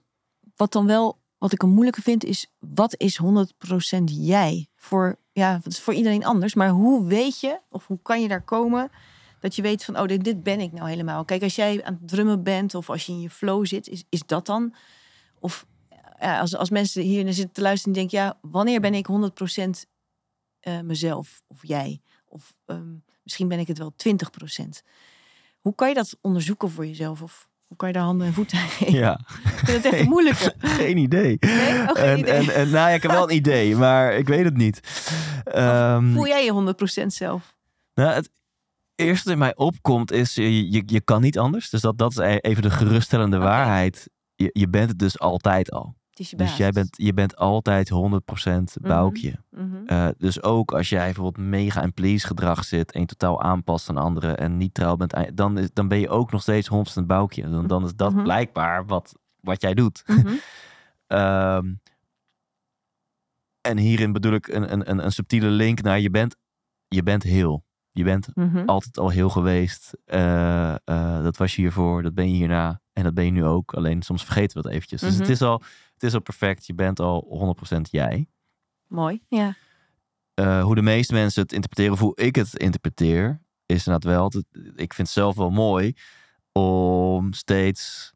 wat 0.56 0.72
dan 0.72 0.86
wel, 0.86 1.21
wat 1.42 1.52
ik 1.52 1.64
een 1.64 1.70
moeilijke 1.70 2.02
vind, 2.02 2.24
is 2.24 2.52
wat 2.60 2.96
is 2.98 3.20
100% 3.22 4.04
jij? 4.04 4.68
Voor, 4.76 5.20
ja, 5.32 5.54
het 5.54 5.66
is 5.66 5.80
voor 5.80 5.94
iedereen 5.94 6.26
anders, 6.26 6.54
maar 6.54 6.70
hoe 6.70 7.08
weet 7.08 7.40
je, 7.40 7.60
of 7.70 7.88
hoe 7.88 8.00
kan 8.02 8.22
je 8.22 8.28
daar 8.28 8.44
komen, 8.44 8.92
dat 9.40 9.56
je 9.56 9.62
weet 9.62 9.84
van, 9.84 10.00
oh, 10.00 10.08
dit, 10.08 10.24
dit 10.24 10.44
ben 10.44 10.60
ik 10.60 10.72
nou 10.72 10.90
helemaal. 10.90 11.26
Kijk, 11.26 11.44
als 11.44 11.56
jij 11.56 11.84
aan 11.84 11.94
het 11.94 12.08
drummen 12.08 12.44
bent 12.44 12.76
of 12.76 12.90
als 12.90 13.06
je 13.06 13.12
in 13.12 13.22
je 13.22 13.30
flow 13.30 13.66
zit, 13.66 13.88
is, 13.88 14.04
is 14.10 14.24
dat 14.26 14.46
dan? 14.46 14.76
Of 15.40 15.66
ja, 16.20 16.40
als, 16.40 16.56
als 16.56 16.70
mensen 16.70 17.04
hier 17.04 17.24
naar 17.24 17.34
zitten 17.34 17.54
te 17.54 17.62
luisteren 17.62 17.94
en 17.94 18.00
denken, 18.00 18.20
ja, 18.20 18.38
wanneer 18.42 18.80
ben 18.80 18.94
ik 18.94 19.08
100% 19.08 19.70
eh, 20.60 20.80
mezelf 20.80 21.42
of 21.48 21.60
jij? 21.62 22.02
Of 22.26 22.54
ehm, 22.66 22.96
misschien 23.24 23.48
ben 23.48 23.60
ik 23.60 23.68
het 23.68 23.78
wel 23.78 23.94
20%. 23.94 24.86
Hoe 25.60 25.76
kan 25.76 25.88
je 25.88 25.94
dat 25.94 26.18
onderzoeken 26.22 26.70
voor 26.70 26.86
jezelf? 26.86 27.22
Of 27.22 27.50
hoe 27.72 27.80
kan 27.80 27.88
je 27.90 27.94
daar 27.96 28.04
handen 28.04 28.28
en 28.28 28.34
voeten 28.34 28.58
aan 28.60 28.68
geven? 28.68 28.94
Ja, 28.94 29.20
Ik 29.44 29.52
vind 29.66 29.84
het 29.84 29.94
echt 29.94 30.02
een 30.04 30.10
moeilijke. 30.10 30.54
geen 30.58 30.98
idee. 30.98 31.38
Nee? 31.40 31.80
Oh, 31.82 31.88
geen 31.88 31.96
en, 32.06 32.20
idee. 32.20 32.34
En, 32.34 32.54
en, 32.54 32.70
nou 32.70 32.90
ja, 32.90 32.96
ik 32.96 33.02
heb 33.02 33.12
wel 33.12 33.30
een 33.30 33.36
idee, 33.36 33.76
maar 33.76 34.14
ik 34.14 34.28
weet 34.28 34.44
het 34.46 34.58
niet. 34.58 34.80
Ehm, 35.44 36.14
Voel 36.14 36.28
jij 36.28 36.46
je 36.46 36.74
100% 37.04 37.06
zelf? 37.08 37.56
nou, 37.94 38.14
het 38.14 38.30
eerste 38.96 39.24
wat 39.24 39.34
in 39.34 39.40
mij 39.40 39.56
opkomt 39.56 40.12
is, 40.12 40.34
je, 40.36 40.72
je, 40.72 40.84
je 40.86 41.02
kan 41.02 41.22
niet 41.22 41.38
anders. 41.40 41.70
Dus 41.70 41.82
dat, 41.82 41.98
dat 41.98 42.12
is 42.12 42.18
e- 42.18 42.38
even 42.38 42.62
de 42.62 42.70
geruststellende 42.70 43.38
waarheid. 43.38 44.10
Je, 44.36 44.50
je 44.54 44.70
bent 44.70 44.90
het 44.90 45.00
dus 45.00 45.20
altijd 45.20 45.72
al. 45.72 45.96
Dus 46.30 46.58
jij 46.58 46.72
bent, 46.72 46.90
je 46.98 47.14
bent 47.14 47.36
altijd 47.36 47.90
100% 47.90 48.78
boukje. 48.82 49.44
Mhm. 49.50 49.86
Eh, 49.86 50.08
dus 50.18 50.44
ook 50.44 50.72
als 50.74 50.90
jij 50.90 51.06
bijvoorbeeld 51.06 51.48
mega 51.48 51.82
en 51.82 51.94
please 51.94 52.28
gedrag 52.28 52.64
zit 52.64 52.92
en 52.92 53.00
je 53.00 53.06
totaal 53.06 53.42
aanpast 53.42 53.90
aan 53.90 53.98
anderen 53.98 54.38
en 54.38 54.58
niet 54.58 54.74
trouw 54.74 54.96
bent, 54.96 55.38
dan, 55.38 55.58
is, 55.58 55.70
dan 55.74 55.88
ben 55.88 56.00
je 56.00 56.10
ook 56.10 56.32
nog 56.32 56.42
steeds 56.42 56.70
100% 57.02 57.06
boukje. 57.06 57.50
Dan, 57.50 57.68
dan 57.68 57.86
is 57.86 57.96
dat 57.96 58.14
Mhm. 58.14 58.24
blijkbaar 58.24 58.86
wat, 58.86 59.14
wat 59.40 59.62
jij 59.62 59.74
doet. 59.74 60.04
Mhm. 60.06 60.28
Ehm, 61.08 61.74
en 63.62 63.78
hierin 63.78 64.12
bedoel 64.12 64.34
ik 64.34 64.48
een, 64.48 64.72
een, 64.74 64.90
een, 64.90 65.06
een 65.06 65.12
subtiele 65.12 65.48
link 65.50 65.82
naar 65.82 66.00
je 66.00 66.10
bent, 66.10 66.36
je 66.88 67.04
bent 67.04 67.24
heel. 67.24 67.66
Je 67.92 68.04
bent 68.04 68.28
Mhm. 68.34 68.66
altijd 68.66 68.98
al 68.98 69.10
heel 69.10 69.30
geweest. 69.30 69.98
Eh, 70.06 70.72
eh, 70.72 71.24
dat 71.24 71.38
was 71.38 71.56
je 71.56 71.62
hiervoor, 71.62 72.04
dat 72.04 72.14
ben 72.14 72.30
je 72.30 72.36
hierna. 72.36 72.82
En 72.94 73.04
dat 73.04 73.14
ben 73.14 73.26
je 73.26 73.32
nu 73.32 73.46
ook. 73.46 73.74
Alleen 73.74 74.02
soms 74.02 74.24
vergeten 74.24 74.58
we 74.58 74.64
dat 74.64 74.72
eventjes. 74.72 75.02
Dus 75.02 75.12
Mhm. 75.12 75.20
het, 75.22 75.30
is 75.30 75.42
al, 75.42 75.62
het 76.02 76.10
is 76.10 76.14
al 76.16 76.22
perfect. 76.22 76.66
Je 76.66 76.74
bent 76.74 77.00
al 77.00 77.26
100% 77.78 77.82
jij. 77.92 78.28
Mooi, 78.88 79.22
ja. 79.28 79.56
Eh, 80.34 80.64
hoe 80.64 80.76
de 80.76 80.82
meeste 80.82 81.14
mensen 81.14 81.42
het 81.42 81.52
interpreteren, 81.54 81.94
of 81.94 82.00
hoe 82.00 82.16
ik 82.16 82.36
het 82.36 82.56
interpreteer, 82.58 83.42
is 83.66 83.86
inderdaad 83.88 84.12
wel. 84.14 84.30
dat- 84.30 84.46
ik 84.76 84.94
vind 84.94 85.08
het 85.08 85.10
zelf 85.18 85.36
wel 85.36 85.50
mooi 85.50 85.94
om 86.52 87.34
steeds 87.34 88.14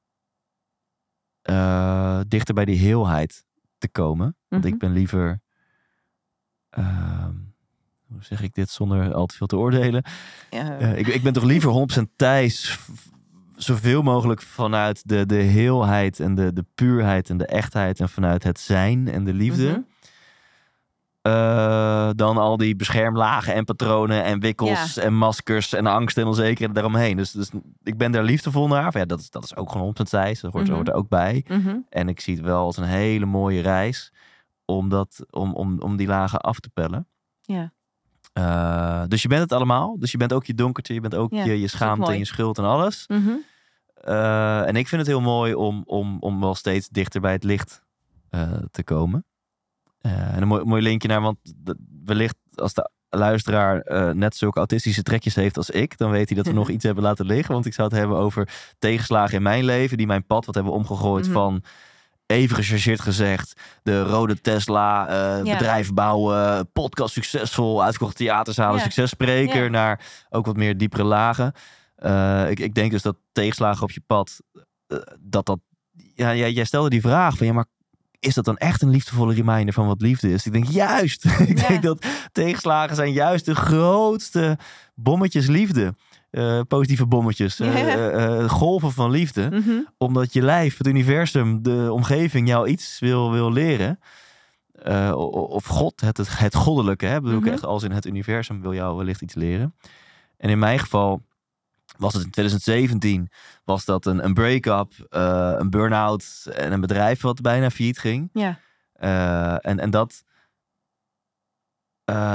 eh, 1.42 2.20
dichter 2.28 2.54
bij 2.54 2.66
die 2.66 2.78
heelheid 2.80 3.46
te 3.78 3.90
komen. 3.90 4.38
Want 4.48 4.64
Mhm. 4.64 4.74
ik 4.74 4.80
ben 4.80 4.92
liever. 4.92 5.44
ehm, 6.70 7.34
hoe 8.08 8.24
zeg 8.24 8.42
ik 8.42 8.54
dit 8.54 8.70
zonder 8.70 9.14
al 9.14 9.26
te 9.26 9.36
veel 9.36 9.48
te 9.48 9.58
oordelen? 9.58 10.04
ja. 10.50 10.78
Eh, 10.80 10.98
ik, 10.98 11.08
ik 11.08 11.24
ben 11.24 11.34
toch 11.34 11.44
liever 11.44 11.70
100% 11.72 12.10
Thijs. 12.16 12.80
Zoveel 13.56 14.02
mogelijk 14.02 14.42
vanuit 14.42 15.08
de, 15.08 15.26
de 15.26 15.36
heelheid 15.36 16.20
en 16.20 16.36
de, 16.36 16.54
de 16.54 16.66
puurheid 16.76 17.30
en 17.30 17.38
de 17.38 17.46
echtheid. 17.46 18.00
En 18.00 18.10
vanuit 18.10 18.44
het 18.44 18.60
zijn 18.60 19.08
en 19.08 19.24
de 19.24 19.34
liefde. 19.34 19.70
Mhm. 19.70 19.80
Eh, 21.26 22.10
dan 22.16 22.38
al 22.38 22.58
die 22.58 22.76
beschermlagen 22.76 23.54
en 23.54 23.66
patronen 23.66 24.24
en 24.24 24.40
wikkels 24.40 24.98
en 24.98 25.14
maskers 25.14 25.74
en 25.74 25.86
angst 25.86 26.18
en 26.18 26.26
onzekerheid 26.26 26.76
daaromheen. 26.76 27.18
Dus, 27.18 27.32
dus 27.32 27.50
ik 27.84 27.98
ben 27.98 28.12
daar 28.12 28.24
liefdevol 28.24 28.68
naar. 28.68 28.98
Ja, 28.98 29.06
dat, 29.06 29.20
is, 29.20 29.30
dat 29.30 29.44
is 29.44 29.56
ook 29.56 29.72
gewoon 29.72 29.96
100% 30.00 30.10
Thijs. 30.10 30.40
Dat 30.40 30.52
hoort, 30.52 30.68
hoort 30.68 30.88
er 30.88 30.94
ook 30.94 31.10
bij. 31.10 31.46
Mhm. 31.48 31.78
En 31.90 32.10
ik 32.10 32.20
zie 32.20 32.36
het 32.36 32.46
wel 32.46 32.60
als 32.60 32.78
een 32.78 32.84
hele 32.84 33.26
mooie 33.26 33.62
reis 33.62 34.14
om, 34.66 34.90
dat, 34.90 35.26
om, 35.30 35.54
om, 35.54 35.80
om 35.80 35.96
die 35.96 36.08
lagen 36.08 36.40
af 36.40 36.60
te 36.60 36.70
pellen. 36.70 37.08
Ja. 37.42 37.74
Eh, 38.36 39.04
dus 39.08 39.22
je 39.22 39.28
bent 39.28 39.42
het 39.42 39.52
allemaal. 39.54 40.00
Dus 40.00 40.12
je 40.12 40.18
bent 40.18 40.34
ook 40.34 40.46
je 40.46 40.54
donkertje, 40.54 40.94
je 40.94 41.00
bent 41.02 41.16
ook 41.16 41.32
Ja, 41.34 41.44
je, 41.44 41.60
je 41.60 41.68
schaamte 41.68 42.12
en 42.12 42.18
je 42.18 42.26
schuld 42.26 42.58
en 42.58 42.64
alles. 42.64 43.06
Mhm. 43.08 43.30
Eh, 43.94 44.68
en 44.68 44.76
ik 44.76 44.88
vind 44.88 45.02
het 45.02 45.10
heel 45.10 45.22
mooi 45.22 45.54
om, 45.54 45.84
om, 45.86 46.18
om 46.20 46.40
wel 46.40 46.56
steeds 46.56 46.88
dichter 46.90 47.22
bij 47.22 47.32
het 47.32 47.44
licht 47.44 47.82
eh, 48.30 48.52
te 48.72 48.84
komen. 48.84 49.26
En 50.02 50.42
een 50.42 50.48
mooi, 50.48 50.64
mooi 50.64 50.82
linkje 50.82 51.08
naar, 51.08 51.22
want 51.22 51.38
wellicht 52.06 52.36
als 52.56 52.74
de 52.74 52.90
luisteraar 53.10 53.84
net 54.16 54.36
zulke 54.36 54.58
autistische 54.58 55.04
trekjes 55.04 55.36
heeft 55.36 55.58
als 55.58 55.70
ik, 55.70 55.98
dan 55.98 56.12
weet 56.12 56.28
hij 56.30 56.38
dat 56.38 56.46
we 56.48 56.54
nog 56.62 56.70
iets 56.70 56.84
hebben 56.84 57.04
laten 57.04 57.26
liggen. 57.26 57.54
Want 57.54 57.66
ik 57.66 57.74
zou 57.74 57.88
het 57.88 57.98
hebben 57.98 58.18
over 58.18 58.50
tegenslagen 58.80 59.36
in 59.36 59.42
mijn 59.42 59.64
leven, 59.66 59.98
die 59.98 60.08
mijn 60.08 60.26
pad 60.26 60.46
wat 60.46 60.56
hebben 60.56 60.74
omgegooid 60.74 61.26
Mhm. 61.26 61.34
van 61.34 61.64
even 62.26 62.56
gechargeerd 62.56 63.02
gezegd, 63.02 63.62
de 63.84 64.04
rode 64.04 64.42
Tesla, 64.42 65.08
eh, 65.08 65.46
Ja. 65.46 65.58
bedrijf 65.58 65.94
bouwen, 65.94 66.72
podcast 66.72 67.14
succesvol, 67.14 67.84
uitverkochte 67.84 68.24
theaterzalen, 68.24 68.78
Ja. 68.78 68.84
successpreker, 68.84 69.64
Ja. 69.64 69.70
naar 69.70 70.26
ook 70.30 70.46
wat 70.46 70.56
meer 70.58 70.78
diepere 70.78 71.04
lagen. 71.04 71.54
Eh, 71.96 72.50
ik, 72.50 72.60
ik 72.60 72.74
denk 72.74 72.92
dus 72.92 73.02
dat 73.02 73.16
tegenslagen 73.32 73.84
op 73.84 73.92
je 73.92 74.02
pad, 74.08 74.42
eh, 74.88 74.98
dat 75.20 75.46
dat, 75.46 75.60
ja, 76.16 76.36
jij, 76.36 76.52
jij 76.52 76.66
stelde 76.66 76.90
die 76.90 77.02
vraag 77.02 77.38
van, 77.38 77.48
ja, 77.48 77.54
maar 77.54 77.66
is 78.20 78.34
dat 78.34 78.46
dan 78.46 78.58
echt 78.58 78.82
een 78.82 78.90
liefdevolle 78.90 79.34
reminder 79.34 79.74
van 79.74 79.88
wat 79.88 80.02
liefde 80.02 80.32
is? 80.32 80.46
Ik 80.46 80.52
denk 80.52 80.66
juist. 80.68 81.26
ik 81.48 81.68
denk 81.68 81.82
dat 81.84 82.06
tegenslagen 82.32 82.96
zijn 82.96 83.12
juist 83.12 83.46
de 83.46 83.56
grootste 83.56 84.58
bommetjes 84.96 85.48
liefde. 85.48 85.96
Eh, 86.36 86.60
positieve 86.68 87.06
bommetjes, 87.06 87.60
eh, 87.60 88.40
eh, 88.42 88.50
golven 88.50 88.92
van 88.92 89.12
liefde 89.12 89.50
Mhm. 89.52 89.72
omdat 89.98 90.34
je 90.34 90.42
lijf, 90.42 90.78
het 90.78 90.88
universum, 90.88 91.64
de 91.64 91.88
omgeving 91.92 92.48
jou 92.48 92.68
iets 92.68 93.00
wil, 93.00 93.32
wil 93.32 93.52
leren. 93.52 94.00
Of 95.16 95.66
God, 95.66 96.02
het, 96.02 96.18
het, 96.18 96.40
het 96.40 96.56
goddelijke, 96.56 97.06
hè, 97.06 97.22
bedoel 97.22 97.38
Mhm. 97.40 97.48
ik 97.48 97.54
echt 97.54 97.66
als 97.66 97.84
in 97.84 97.92
het 97.92 98.06
universum 98.06 98.62
wil 98.62 98.74
jou 98.74 98.98
wellicht 98.98 99.22
iets 99.22 99.34
leren. 99.34 99.76
En 100.38 100.50
in 100.50 100.60
mijn 100.60 100.80
geval 100.80 101.22
was 101.98 102.14
het 102.14 102.24
in 102.24 102.30
2017, 102.30 103.30
was 103.64 103.86
dat 103.86 104.06
een, 104.06 104.26
een 104.26 104.34
break-up, 104.34 104.94
een 105.60 105.70
burn-out 105.70 106.48
en 106.54 106.72
een 106.72 106.82
bedrijf 106.82 107.22
wat 107.22 107.42
bijna 107.42 107.70
failliet 107.70 108.00
ging. 108.00 108.30
Ja. 108.34 108.60
En, 109.62 109.80
en 109.80 109.90
dat, 109.90 110.24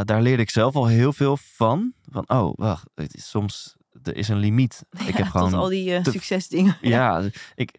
daar 0.05 0.22
leerde 0.22 0.42
ik 0.42 0.51
zelf 0.51 0.74
al 0.74 0.86
heel 0.86 1.12
veel 1.12 1.36
van. 1.36 1.92
Van, 2.11 2.24
oh, 2.28 2.53
wacht, 2.57 2.86
het 2.94 3.14
is 3.14 3.30
soms, 3.30 3.76
er 4.03 4.16
is 4.16 4.28
een 4.28 4.38
limiet. 4.38 4.84
Ik 5.07 5.14
heb 5.16 5.26
gewoon 5.26 5.51
Tot 5.51 5.61
al 5.61 5.68
die 5.68 5.94
eh, 5.94 6.03
te- 6.03 6.11
succesdingen. 6.11 6.76
ja, 6.96 7.22
ik, 7.55 7.78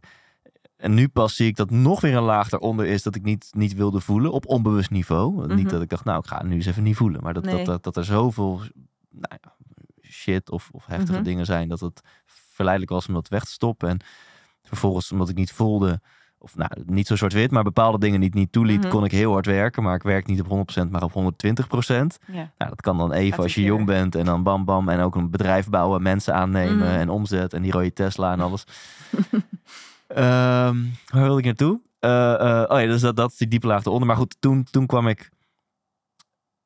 en 0.78 0.94
nu 0.94 1.08
pas 1.08 1.36
zie 1.36 1.48
ik 1.48 1.56
dat 1.56 1.70
nog 1.70 2.02
weer 2.02 2.16
een 2.16 2.24
laag 2.24 2.50
daaronder 2.50 2.86
is 2.86 3.04
dat 3.04 3.16
ik 3.16 3.24
niet, 3.24 3.50
niet 3.52 3.74
wilde 3.74 4.00
voelen 4.00 4.32
op 4.32 4.46
onbewust 4.46 4.90
niveau. 4.90 5.46
Mhm. 5.46 5.56
Niet 5.56 5.70
dat 5.70 5.82
ik 5.82 5.90
dacht, 5.90 6.06
nou, 6.06 6.20
ik 6.20 6.26
ga 6.28 6.44
nu 6.44 6.56
eens 6.56 6.66
even 6.66 6.84
niet 6.84 6.96
voelen. 6.96 7.24
Maar 7.24 7.34
dat, 7.34 7.44
Nee. 7.44 7.56
dat, 7.56 7.66
dat, 7.66 7.84
dat 7.84 7.98
er 7.98 8.06
zoveel 8.06 8.62
nou 9.12 9.38
ja, 9.42 9.54
shit 10.02 10.50
of, 10.50 10.70
of 10.72 10.86
heftige 10.86 11.14
Mhm. 11.14 11.24
dingen 11.24 11.46
zijn 11.46 11.68
dat 11.68 11.80
het 11.80 12.02
verleidelijk 12.26 12.92
was 12.94 13.08
om 13.08 13.14
dat 13.14 13.28
weg 13.28 13.44
te 13.44 13.52
stoppen. 13.52 13.90
En 13.90 14.00
vervolgens, 14.64 15.12
omdat 15.12 15.30
ik 15.30 15.36
niet 15.36 15.52
voelde, 15.52 16.02
of 16.44 16.56
nou, 16.56 16.72
niet 16.86 17.08
zo 17.08 17.16
zwart-wit, 17.16 17.52
maar 17.52 17.64
bepaalde 17.64 17.98
dingen 18.00 18.20
niet, 18.20 18.34
niet 18.34 18.52
toeliet, 18.52 18.80
Mhm. 18.82 18.90
kon 18.90 19.04
ik 19.04 19.12
heel 19.12 19.32
hard 19.32 19.46
werken. 19.46 19.84
Maar 19.84 19.96
ik 19.96 20.04
werk 20.04 20.26
niet 20.28 20.40
op 20.42 20.48
100%, 20.48 20.92
maar 20.92 21.04
op 21.04 21.12
120%. 21.14 22.18
Ja. 22.28 22.34
Nou, 22.58 22.70
dat 22.70 22.82
kan 22.82 22.98
dan 22.98 23.12
even 23.12 23.44
als 23.44 23.56
je 23.56 23.62
jong 23.64 23.86
bent 23.86 24.16
en 24.16 24.26
dan 24.26 24.44
bam 24.44 24.66
bam 24.66 24.90
en 24.90 25.00
ook 25.00 25.16
een 25.16 25.30
bedrijf 25.30 25.70
bouwen, 25.70 26.02
mensen 26.02 26.34
aannemen 26.34 26.78
Mhm. 26.78 26.86
en 27.00 27.10
omzet 27.10 27.54
en 27.54 27.62
die 27.62 27.72
rode 27.72 27.94
Tesla 27.94 28.32
en 28.32 28.40
alles. 28.40 28.64
Ehm, 30.08 30.76
waar 31.12 31.22
wilde 31.24 31.38
ik 31.40 31.46
naartoe? 31.46 31.80
Eh, 32.00 32.34
eh, 32.34 32.70
oh 32.70 32.80
ja, 32.80 32.86
dus 32.86 33.02
dat, 33.02 33.16
dat 33.16 33.32
is 33.32 33.38
die 33.38 33.48
diepe 33.48 33.68
laag 33.68 33.86
eronder. 33.86 34.08
Maar 34.08 34.16
goed, 34.16 34.36
toen, 34.40 34.64
toen 34.72 34.86
kwam 34.86 35.08
ik, 35.08 35.30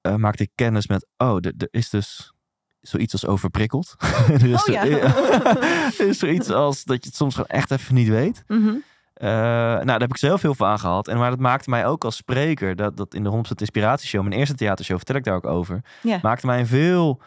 eh, 0.01 0.15
maakte 0.15 0.43
ik 0.43 0.49
kennis 0.55 0.87
met, 0.87 1.07
oh, 1.17 1.35
er 1.57 1.67
is 1.71 1.89
dus 1.89 2.33
zoiets 2.81 3.13
als 3.13 3.25
overprikkeld. 3.25 3.95
er, 4.27 4.45
is, 4.53 4.63
Oh 4.67 4.73
ja. 4.73 4.85
er 4.85 6.07
is 6.07 6.19
zoiets 6.19 6.49
als 6.49 6.83
dat 6.83 7.03
je 7.03 7.09
het 7.09 7.17
soms 7.17 7.33
gewoon 7.33 7.49
echt 7.49 7.71
even 7.71 7.95
niet 7.95 8.07
weet. 8.07 8.43
Mhm. 8.47 8.73
Eh, 9.15 9.29
nou, 9.29 9.85
daar 9.85 9.99
heb 9.99 10.09
ik 10.09 10.17
zelf 10.17 10.41
heel 10.41 10.55
veel 10.55 10.67
aan 10.67 10.79
gehad. 10.79 11.07
En 11.07 11.17
maar 11.17 11.29
dat 11.29 11.39
maakte 11.39 11.69
mij 11.69 11.85
ook 11.85 12.03
als 12.03 12.15
spreker, 12.15 12.75
dat, 12.75 12.97
dat 12.97 13.13
in 13.13 13.23
de 13.23 13.29
100% 13.29 13.33
Inspiratieshow, 13.55 14.21
mijn 14.21 14.39
eerste 14.39 14.55
theatershow, 14.55 14.97
vertel 14.97 15.15
ik 15.15 15.23
daar 15.23 15.35
ook 15.35 15.45
over. 15.45 15.81
Ja. 16.01 16.19
Maakte 16.21 16.45
mij 16.45 16.59
een 16.59 16.67
veel, 16.67 17.21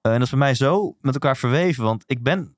eh, 0.00 0.12
en 0.12 0.18
dat 0.18 0.26
is 0.26 0.30
bij 0.30 0.38
mij 0.38 0.54
zo 0.54 0.96
met 1.00 1.14
elkaar 1.14 1.36
verweven. 1.36 1.84
Want 1.84 2.04
ik 2.06 2.22
ben 2.22 2.56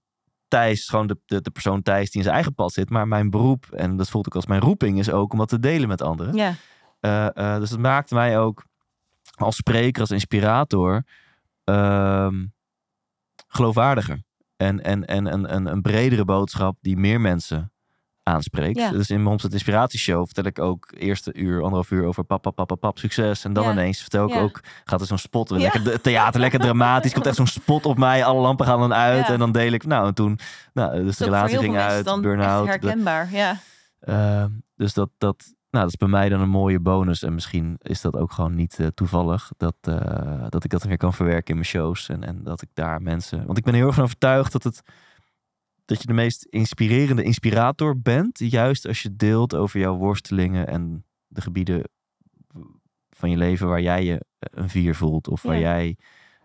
Thijs, 0.48 0.88
gewoon 0.88 1.06
de, 1.06 1.18
de, 1.26 1.40
de 1.40 1.50
persoon 1.50 1.82
Thijs 1.82 2.06
die 2.06 2.16
in 2.16 2.22
zijn 2.22 2.34
eigen 2.34 2.54
pad 2.54 2.72
zit. 2.72 2.90
Maar 2.90 3.08
mijn 3.08 3.30
beroep, 3.30 3.66
en 3.72 3.96
dat 3.96 4.10
voelt 4.10 4.26
ook 4.26 4.34
als 4.34 4.46
mijn 4.46 4.60
roeping, 4.60 4.98
is 4.98 5.10
ook 5.10 5.32
om 5.32 5.38
dat 5.38 5.48
te 5.48 5.60
delen 5.60 5.88
met 5.88 6.02
anderen. 6.02 6.34
Ja. 6.34 6.54
Eh, 7.00 7.58
dus 7.58 7.70
het 7.70 7.80
maakte 7.80 8.14
mij 8.14 8.38
ook 8.38 8.64
als 9.34 9.56
spreker, 9.56 10.00
als 10.00 10.10
inspirator, 10.10 11.04
ehm, 11.64 12.46
geloofwaardiger. 13.48 14.22
En, 14.56 14.84
en, 14.84 15.04
en 15.04 15.32
een, 15.32 15.54
een, 15.54 15.66
een 15.66 15.82
bredere 15.82 16.24
boodschap 16.24 16.76
die 16.80 16.96
meer 16.96 17.20
mensen 17.20 17.69
aanspreekt. 18.30 18.78
Ja. 18.78 18.90
Dus 18.90 19.10
in 19.10 19.22
mijn 19.22 19.38
100% 19.48 19.52
Inspiratieshow 19.52 20.24
vertel 20.24 20.44
ik 20.44 20.58
ook 20.58 20.92
eerste 20.98 21.34
uur, 21.34 21.56
anderhalf 21.56 21.90
uur 21.90 22.04
over 22.04 22.24
pap, 22.24 22.42
pap, 22.42 22.56
pap, 22.66 22.76
pap, 22.80 22.98
succes. 22.98 23.44
En 23.44 23.52
dan 23.52 23.64
Ja. 23.64 23.70
ineens 23.72 24.00
vertel 24.00 24.26
ik 24.26 24.34
Ja. 24.34 24.40
ook, 24.40 24.60
gaat 24.84 25.00
er 25.00 25.06
zo'n 25.06 25.18
spot, 25.18 25.50
lekker 25.50 25.84
de- 25.84 26.00
theater, 26.00 26.40
lekker 26.40 26.60
dramatisch. 26.60 27.12
Komt 27.12 27.26
echt 27.26 27.36
zo'n 27.36 27.46
spot 27.46 27.86
op 27.86 27.98
mij, 27.98 28.24
alle 28.24 28.40
lampen 28.40 28.66
gaan 28.66 28.78
dan 28.80 28.94
uit. 28.94 29.28
En 29.28 29.38
dan 29.38 29.52
deel 29.52 29.72
ik, 29.72 29.86
nou 29.86 30.06
en 30.06 30.14
toen, 30.14 30.38
nou, 30.72 31.04
dus 31.04 31.16
de 31.16 31.24
relatie 31.24 31.58
ging 31.58 31.76
uit, 31.76 32.20
burn-out. 32.20 32.66
herkenbaar. 32.66 33.28
Ja. 33.32 33.56
Ehm, 34.00 34.48
dus 34.76 34.94
dat, 34.94 35.10
dat, 35.18 35.36
nou, 35.70 35.84
dat 35.84 35.88
is 35.88 35.96
bij 35.96 36.08
mij 36.08 36.28
dan 36.28 36.40
een 36.40 36.48
mooie 36.48 36.80
bonus. 36.80 37.22
En 37.22 37.34
misschien 37.34 37.76
is 37.82 38.00
dat 38.00 38.16
ook 38.16 38.32
gewoon 38.32 38.54
niet 38.54 38.78
eh, 38.78 38.86
toevallig. 38.86 39.50
Dat, 39.56 39.74
eh, 39.80 40.44
dat 40.48 40.64
ik 40.64 40.70
dat 40.70 40.82
weer 40.82 40.96
kan 40.96 41.12
verwerken 41.12 41.48
in 41.48 41.54
mijn 41.54 41.66
shows. 41.66 42.08
En, 42.08 42.24
en 42.24 42.40
dat 42.44 42.62
ik 42.62 42.68
daar 42.74 43.02
mensen. 43.02 43.46
Want 43.46 43.58
ik 43.58 43.64
ben 43.64 43.74
heel 43.74 43.86
erg 43.86 43.94
van 43.94 44.04
overtuigd 44.04 44.52
dat, 44.52 44.62
het, 44.62 44.82
dat 45.90 46.00
je 46.00 46.06
de 46.06 46.12
meest 46.12 46.44
inspirerende 46.44 47.22
inspirator 47.22 48.00
bent. 48.00 48.38
Juist 48.38 48.86
als 48.86 49.02
je 49.02 49.16
deelt 49.16 49.54
over 49.54 49.80
jouw 49.80 49.96
worstelingen 49.96 50.66
en 50.66 51.04
de 51.26 51.40
gebieden 51.40 51.82
van 53.10 53.30
je 53.30 53.36
leven 53.36 53.68
waar 53.68 53.80
jij 53.80 54.04
je 54.04 54.24
een 54.40 54.68
vier 54.68 54.94
voelt. 54.94 55.28
Of 55.28 55.42
waar 55.42 55.54
Ja. 55.54 55.60
jij 55.60 55.96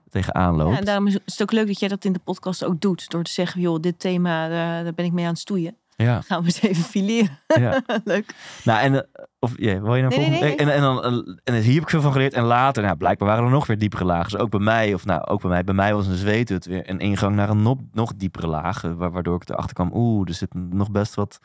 tegenaan 0.10 0.56
loopt. 0.56 0.72
Ja, 0.72 0.78
en 0.80 0.86
daarom 0.86 1.08
is 1.08 1.14
het 1.14 1.42
ook 1.42 1.52
leuk 1.52 1.68
dat 1.68 1.80
jij 1.80 1.90
dat 1.90 2.06
in 2.06 2.14
de 2.14 2.20
podcast 2.20 2.64
ook 2.64 2.82
doet. 2.82 3.10
Door 3.10 3.24
te 3.24 3.32
zeggen, 3.32 3.62
joh, 3.62 3.80
dit 3.80 4.00
thema, 4.00 4.48
daar, 4.48 4.84
daar 4.84 4.94
ben 4.94 5.06
ik 5.06 5.12
mee 5.12 5.26
aan 5.26 5.32
het 5.32 5.40
stoeien. 5.40 5.78
Ja, 5.96 6.22
Gaan 6.22 6.40
we 6.40 6.46
eens 6.46 6.62
even 6.62 6.84
fileren. 6.84 7.40
ja. 7.48 7.82
leuk. 8.04 8.36
Nou, 8.64 8.80
en, 8.82 8.94
eh, 9.14 9.24
of, 9.40 9.54
wil 9.58 9.68
je 9.70 9.80
nou 9.80 9.92
Nee, 9.92 10.00
nee, 10.02 10.10
volgende? 10.10 10.40
nee, 10.46 10.56
En, 10.56 10.74
en, 10.74 10.82
dan, 10.82 11.04
eh, 11.04 11.36
en 11.56 11.62
hier 11.62 11.74
heb 11.74 11.84
ik 11.84 11.90
veel 11.90 12.02
van 12.02 12.12
geleerd. 12.12 12.34
En 12.34 12.44
later, 12.44 12.84
nou, 12.84 12.96
blijkbaar 12.98 13.28
waren 13.28 13.44
er 13.44 13.50
nog 13.52 13.68
weer 13.68 13.78
diepere 13.78 14.06
lagen. 14.06 14.32
Dus 14.32 14.40
ook 14.40 14.50
bij 14.50 14.60
mij, 14.60 14.94
of 14.94 15.06
nou, 15.06 15.26
ook 15.26 15.42
bij 15.42 15.50
mij, 15.50 15.64
bij 15.64 15.76
mij 15.76 15.94
was 15.94 16.08
een 16.08 16.16
zweet 16.16 16.50
het 16.50 16.66
weer 16.66 16.90
een 16.90 17.00
ingang 17.00 17.36
naar 17.36 17.50
een 17.50 17.62
nog, 17.62 17.78
nog 17.92 18.16
diepere 18.16 18.48
laag. 18.48 18.82
wa- 18.82 19.10
Waardoor 19.10 19.36
ik 19.42 19.50
erachter 19.50 19.74
kwam, 19.74 19.90
oeh, 19.94 20.28
er 20.28 20.34
zit 20.34 20.54
nog 20.54 20.92
best 20.92 21.16
wat, 21.16 21.40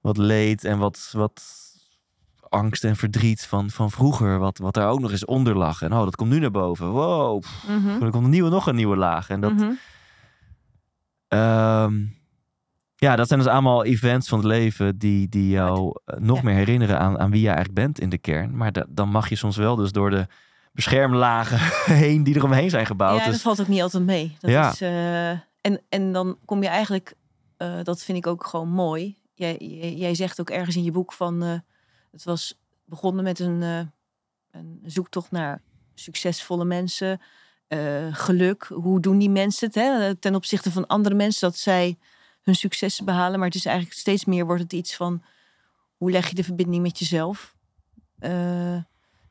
wat 0.00 0.16
leed 0.16 0.64
en 0.64 0.78
wat, 0.78 1.10
wat 1.12 1.42
angst 2.48 2.84
en 2.84 2.96
verdriet 2.96 3.46
van, 3.46 3.70
van 3.70 3.90
vroeger. 3.90 4.38
Wat, 4.38 4.58
wat 4.58 4.74
daar 4.74 4.88
ook 4.90 5.00
nog 5.00 5.10
eens 5.10 5.24
onder 5.24 5.56
lag. 5.56 5.82
En 5.82 5.92
oh, 5.92 6.04
dat 6.04 6.16
komt 6.16 6.30
nu 6.30 6.38
naar 6.38 6.50
boven. 6.50 6.88
Wow, 6.90 7.42
Mhm. 7.68 8.02
er 8.02 8.10
komt 8.10 8.24
een 8.24 8.30
nieuwe, 8.30 8.50
nog 8.50 8.66
een 8.66 8.74
nieuwe 8.76 8.96
laag. 8.96 9.28
En 9.28 9.40
dat. 9.40 9.52
Ehm, 11.28 11.94
ja, 13.04 13.16
dat 13.16 13.28
zijn 13.28 13.40
dus 13.40 13.48
allemaal 13.48 13.84
events 13.84 14.28
van 14.28 14.38
het 14.38 14.46
leven 14.46 14.98
die, 14.98 15.28
die 15.28 15.48
jou 15.50 15.98
eh, 16.04 16.18
nog 16.18 16.36
Ja. 16.36 16.42
meer 16.44 16.54
herinneren 16.54 16.98
aan, 16.98 17.18
aan 17.18 17.30
wie 17.30 17.40
je 17.40 17.46
eigenlijk 17.46 17.76
bent 17.76 18.00
in 18.00 18.08
de 18.08 18.18
kern. 18.18 18.56
Maar 18.56 18.72
da- 18.72 18.86
dan 18.88 19.08
mag 19.08 19.28
je 19.28 19.36
soms 19.36 19.56
wel 19.56 19.76
dus 19.76 19.92
door 19.92 20.10
de 20.10 20.26
beschermlagen 20.72 21.58
heen 21.96 22.22
die 22.24 22.34
er 22.34 22.44
omheen 22.44 22.70
zijn 22.70 22.86
gebouwd. 22.86 23.18
Ja, 23.18 23.24
dat 23.24 23.32
dus, 23.32 23.42
valt 23.42 23.60
ook 23.60 23.68
niet 23.68 23.82
altijd 23.82 24.04
mee. 24.04 24.36
Dat 24.40 24.50
Ja. 24.50 24.70
is, 24.70 24.80
eh, 24.80 25.30
en, 25.60 25.80
en 25.88 26.12
dan 26.12 26.38
kom 26.44 26.62
je 26.62 26.68
eigenlijk, 26.68 27.14
eh, 27.56 27.78
dat 27.82 28.02
vind 28.02 28.18
ik 28.18 28.26
ook 28.26 28.46
gewoon 28.46 28.68
mooi. 28.68 29.18
Jij, 29.34 29.56
jij, 29.58 29.94
jij 29.94 30.14
zegt 30.14 30.40
ook 30.40 30.50
ergens 30.50 30.76
in 30.76 30.84
je 30.84 30.90
boek 30.92 31.12
van, 31.12 31.40
het 32.10 32.24
was 32.24 32.58
begonnen 32.84 33.24
met 33.24 33.38
een, 33.38 33.60
een 34.50 34.80
zoektocht 34.84 35.30
naar 35.30 35.62
succesvolle 35.94 36.64
mensen, 36.64 37.20
geluk. 38.10 38.64
Hoe 38.64 39.00
doen 39.00 39.18
die 39.18 39.30
mensen 39.30 39.66
het 39.66 39.74
hè? 39.74 40.14
ten 40.14 40.34
opzichte 40.34 40.70
van 40.72 40.86
andere 40.86 41.14
mensen 41.14 41.48
dat 41.48 41.58
zij 41.58 41.98
hun 42.44 42.54
succes 42.54 43.00
behalen? 43.04 43.38
Maar 43.38 43.48
het 43.48 43.56
is 43.56 43.64
eigenlijk 43.66 43.96
steeds 43.98 44.24
meer 44.24 44.46
wordt 44.46 44.62
het 44.62 44.72
iets 44.72 44.96
van, 44.96 45.22
hoe 45.96 46.10
leg 46.10 46.28
je 46.28 46.34
de 46.34 46.44
verbinding 46.44 46.82
met 46.82 46.98
jezelf? 46.98 47.54
Eh, 48.18 48.76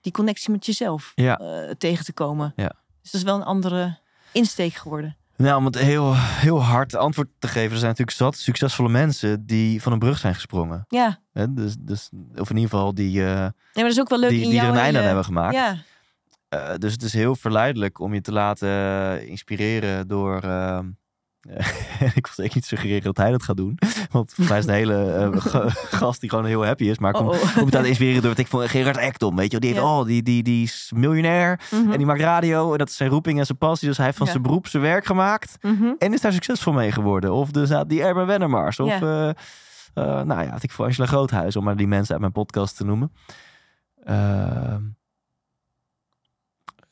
die 0.02 0.12
connectie 0.12 0.52
met 0.52 0.66
jezelf 0.66 1.12
Ja. 1.16 1.38
eh, 1.38 1.70
tegen 1.78 2.06
te 2.06 2.14
komen. 2.14 2.54
Ja. 2.56 2.72
Dus 3.02 3.12
dat 3.12 3.22
is 3.22 3.24
wel 3.28 3.36
een 3.36 3.44
andere 3.44 3.98
insteek 4.32 4.74
geworden. 4.74 5.16
nou, 5.38 5.58
om 5.58 5.66
het 5.66 5.78
heel, 5.78 6.14
heel 6.16 6.62
hard 6.64 6.96
antwoord 6.96 7.28
te 7.40 7.48
geven, 7.48 7.72
er 7.72 7.78
zijn 7.78 7.90
natuurlijk 7.90 8.18
zat 8.18 8.38
succesvolle 8.38 8.90
mensen 8.90 9.46
die 9.46 9.82
van 9.82 9.92
een 9.92 10.00
brug 10.00 10.18
zijn 10.18 10.34
gesprongen. 10.34 10.86
Ja? 10.88 11.20
Dus, 11.50 11.76
dus, 11.80 12.10
of 12.36 12.50
in 12.50 12.56
ieder 12.56 12.70
geval 12.70 12.94
die, 12.94 13.20
eh, 13.26 13.28
nee, 13.38 13.52
maar 13.74 13.84
dat 13.84 13.92
is 13.92 14.00
ook 14.00 14.10
wel 14.10 14.20
leuk 14.20 14.30
die, 14.30 14.42
in 14.42 14.50
die 14.50 14.60
er 14.60 14.68
een 14.68 14.76
einde 14.76 15.00
aan 15.00 15.06
hebben 15.06 15.24
gemaakt. 15.26 15.54
Ja, 15.56 16.78
dus 16.78 16.92
het 16.92 17.02
is 17.02 17.14
heel 17.14 17.36
verleidelijk 17.36 18.00
om 18.00 18.14
je 18.14 18.22
te 18.22 18.32
laten 18.32 19.28
inspireren 19.28 20.08
door. 20.08 20.42
ehm, 20.44 20.90
ik 22.16 22.26
wil 22.26 22.34
zeker 22.36 22.56
niet 22.56 22.66
suggereren 22.66 23.04
dat 23.04 23.18
hij 23.18 23.32
dat 23.32 23.44
gaat 23.44 23.58
doen. 23.58 23.78
Want 24.12 24.34
volgens 24.34 24.48
mij 24.50 24.58
is 24.58 24.66
een 24.66 24.74
hele 24.74 25.12
eh, 25.14 25.30
ga- 25.52 25.70
gast 25.70 26.22
die 26.22 26.30
gewoon 26.30 26.46
heel 26.46 26.66
happy 26.66 26.84
is. 26.84 26.98
Maar 27.00 27.14
kom, 27.14 27.28
Oh, 27.28 27.58
oh. 27.58 27.68
te 27.68 27.88
inspireren 27.88 28.22
door 28.22 28.30
wat 28.30 28.40
ik 28.40 28.48
vond 28.48 28.70
Gerard 28.70 28.98
Ekdom. 28.98 29.36
Weet 29.36 29.52
je, 29.52 29.60
die, 29.60 29.70
heeft, 29.70 29.82
Ja. 29.82 30.00
oh, 30.00 30.06
die, 30.06 30.24
die, 30.24 30.44
die 30.44 30.64
is 30.64 30.92
miljonair. 30.96 31.60
Mhm, 31.72 31.92
En 31.92 31.98
die 31.98 32.06
maakt 32.06 32.20
radio. 32.20 32.72
En 32.72 32.78
dat 32.78 32.90
is 32.90 32.96
zijn 32.96 33.10
roeping 33.10 33.40
en 33.40 33.46
zijn 33.46 33.58
passie. 33.58 33.88
Dus 33.88 33.98
hij 33.98 34.06
heeft 34.06 34.18
van 34.18 34.26
Ja. 34.26 34.32
zijn 34.32 34.44
beroep 34.44 34.68
zijn 34.68 34.84
werk 34.84 35.06
gemaakt. 35.06 35.58
mhm. 35.62 35.92
En 35.98 36.14
is 36.14 36.22
daar 36.22 36.34
succesvol 36.34 36.74
mee 36.74 36.92
geworden. 36.92 37.34
Of 37.34 37.52
dus 37.52 37.70
die 37.88 38.04
Erben 38.04 38.26
Wennemars. 38.26 38.80
Of 38.80 39.00
Ja. 39.00 39.34
Eh, 39.94 40.04
nou 40.04 40.44
ja, 40.44 40.58
ik 40.60 40.72
voor 40.72 40.86
Angela 40.86 41.06
Groothuis, 41.08 41.56
om 41.56 41.64
maar 41.64 41.76
die 41.76 41.88
mensen 41.88 42.12
uit 42.12 42.20
mijn 42.22 42.32
podcast 42.34 42.78
te 42.78 42.86
noemen. 42.86 43.12
Ehm, 44.04 44.82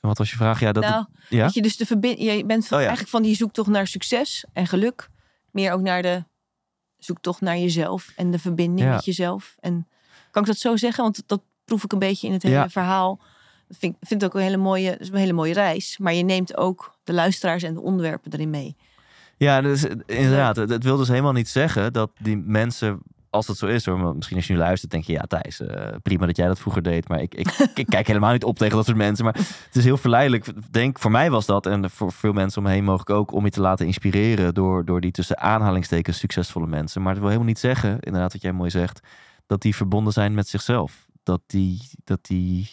wat 0.01 0.17
was 0.17 0.29
je 0.29 0.35
vraag? 0.35 0.59
Ja, 0.59 0.71
dat, 0.71 0.83
nou, 0.83 1.05
ja? 1.29 1.43
dat 1.43 1.53
je 1.53 1.61
dus 1.61 1.77
de 1.77 1.85
verbind, 1.85 2.19
je 2.19 2.45
bent 2.45 2.67
van, 2.67 2.77
Oh 2.77 2.83
ja. 2.83 2.89
eigenlijk 2.89 3.09
van 3.09 3.21
die 3.21 3.35
zoektocht 3.35 3.69
naar 3.69 3.87
succes 3.87 4.45
en 4.53 4.67
geluk, 4.67 5.09
meer 5.51 5.71
ook 5.71 5.81
naar 5.81 6.01
de 6.01 6.23
zoektocht 6.97 7.41
naar 7.41 7.57
jezelf 7.57 8.11
en 8.15 8.31
de 8.31 8.39
verbinding 8.39 8.87
Ja. 8.87 8.93
met 8.95 9.05
jezelf. 9.05 9.55
En 9.59 9.87
kan 10.31 10.41
ik 10.41 10.47
dat 10.47 10.57
zo 10.57 10.75
zeggen? 10.77 11.03
Want 11.03 11.23
dat 11.25 11.41
proef 11.65 11.83
ik 11.83 11.91
een 11.91 11.99
beetje 11.99 12.27
in 12.27 12.33
het 12.33 12.43
hele 12.43 12.69
verhaal. 12.69 13.19
Ik 13.69 13.75
vind, 13.79 13.95
vind 13.99 14.21
het 14.21 14.29
ook 14.31 14.35
een 14.37 14.45
hele 14.45 14.57
mooie, 14.57 14.95
een 14.99 15.15
hele 15.15 15.33
mooie 15.33 15.53
reis. 15.53 15.97
Maar 15.97 16.13
je 16.13 16.23
neemt 16.23 16.57
ook 16.57 16.95
de 17.03 17.13
luisteraars 17.13 17.63
en 17.63 17.73
de 17.73 17.81
onderwerpen 17.81 18.33
erin 18.33 18.49
mee. 18.49 18.75
Ja, 19.37 19.61
dus, 19.61 19.83
eh, 19.87 19.95
inderdaad. 20.05 20.55
Het 20.55 20.83
wil 20.83 20.97
dus 20.97 21.07
helemaal 21.07 21.31
niet 21.31 21.49
zeggen 21.49 21.93
dat 21.93 22.11
die 22.19 22.37
mensen, 22.37 22.99
als 23.31 23.45
dat 23.45 23.57
zo 23.57 23.65
is 23.67 23.85
hoor, 23.85 24.15
misschien 24.15 24.37
als 24.37 24.47
je 24.47 24.53
nu 24.53 24.59
luistert, 24.59 24.91
denk 24.91 25.03
je, 25.03 25.13
ja 25.13 25.21
Thijs, 25.21 25.59
eh, 25.59 25.95
prima 26.01 26.25
dat 26.25 26.37
jij 26.37 26.47
dat 26.47 26.59
vroeger 26.59 26.81
deed, 26.81 27.07
maar 27.07 27.21
ik, 27.21 27.35
ik, 27.35 27.47
ik 27.75 27.85
kijk 27.95 28.07
helemaal 28.07 28.31
niet 28.31 28.43
op 28.43 28.57
tegen 28.57 28.75
dat 28.75 28.85
soort 28.85 28.97
mensen. 28.97 29.25
Maar 29.25 29.33
het 29.37 29.75
is 29.75 29.83
heel 29.83 29.97
verleidelijk. 29.97 30.71
Denk, 30.73 30.99
voor 30.99 31.11
mij 31.11 31.31
was 31.31 31.45
dat, 31.45 31.65
en 31.65 31.89
voor 31.89 32.11
veel 32.11 32.33
mensen 32.33 32.61
om 32.61 32.67
me 32.67 32.73
heen 32.73 32.83
mogelijk 32.83 33.09
ook, 33.09 33.31
om 33.31 33.43
je 33.45 33.51
te 33.51 33.61
laten 33.61 33.85
inspireren 33.85 34.53
door, 34.53 34.85
door 34.85 35.01
die 35.01 35.11
tussen 35.11 35.39
aanhalingstekens 35.39 36.17
succesvolle 36.19 36.67
mensen. 36.67 37.01
Maar 37.01 37.09
het 37.11 37.19
wil 37.19 37.29
helemaal 37.29 37.51
niet 37.51 37.59
zeggen, 37.61 37.99
inderdaad 37.99 38.33
wat 38.33 38.41
jij 38.41 38.51
mooi 38.51 38.69
zegt, 38.69 39.07
dat 39.45 39.61
die 39.61 39.75
verbonden 39.75 40.13
zijn 40.13 40.33
met 40.33 40.47
zichzelf. 40.47 41.07
Dat 41.23 41.41
die, 41.45 41.89
dat 42.03 42.25
die 42.25 42.69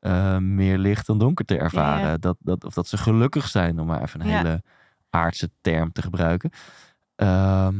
eh, 0.00 0.38
meer 0.38 0.78
licht 0.78 1.06
dan 1.06 1.18
donker 1.18 1.44
te 1.44 1.58
ervaren. 1.58 2.02
Ja, 2.04 2.10
ja. 2.10 2.16
Dat, 2.16 2.36
dat, 2.40 2.64
of 2.64 2.74
dat 2.74 2.88
ze 2.88 2.96
gelukkig 2.96 3.48
zijn, 3.48 3.78
om 3.80 3.86
maar 3.86 4.02
even 4.02 4.20
een 4.20 4.28
Ja. 4.28 4.36
hele 4.36 4.62
aardse 5.10 5.50
term 5.60 5.92
te 5.92 6.02
gebruiken. 6.02 6.50
Ehm, 7.16 7.74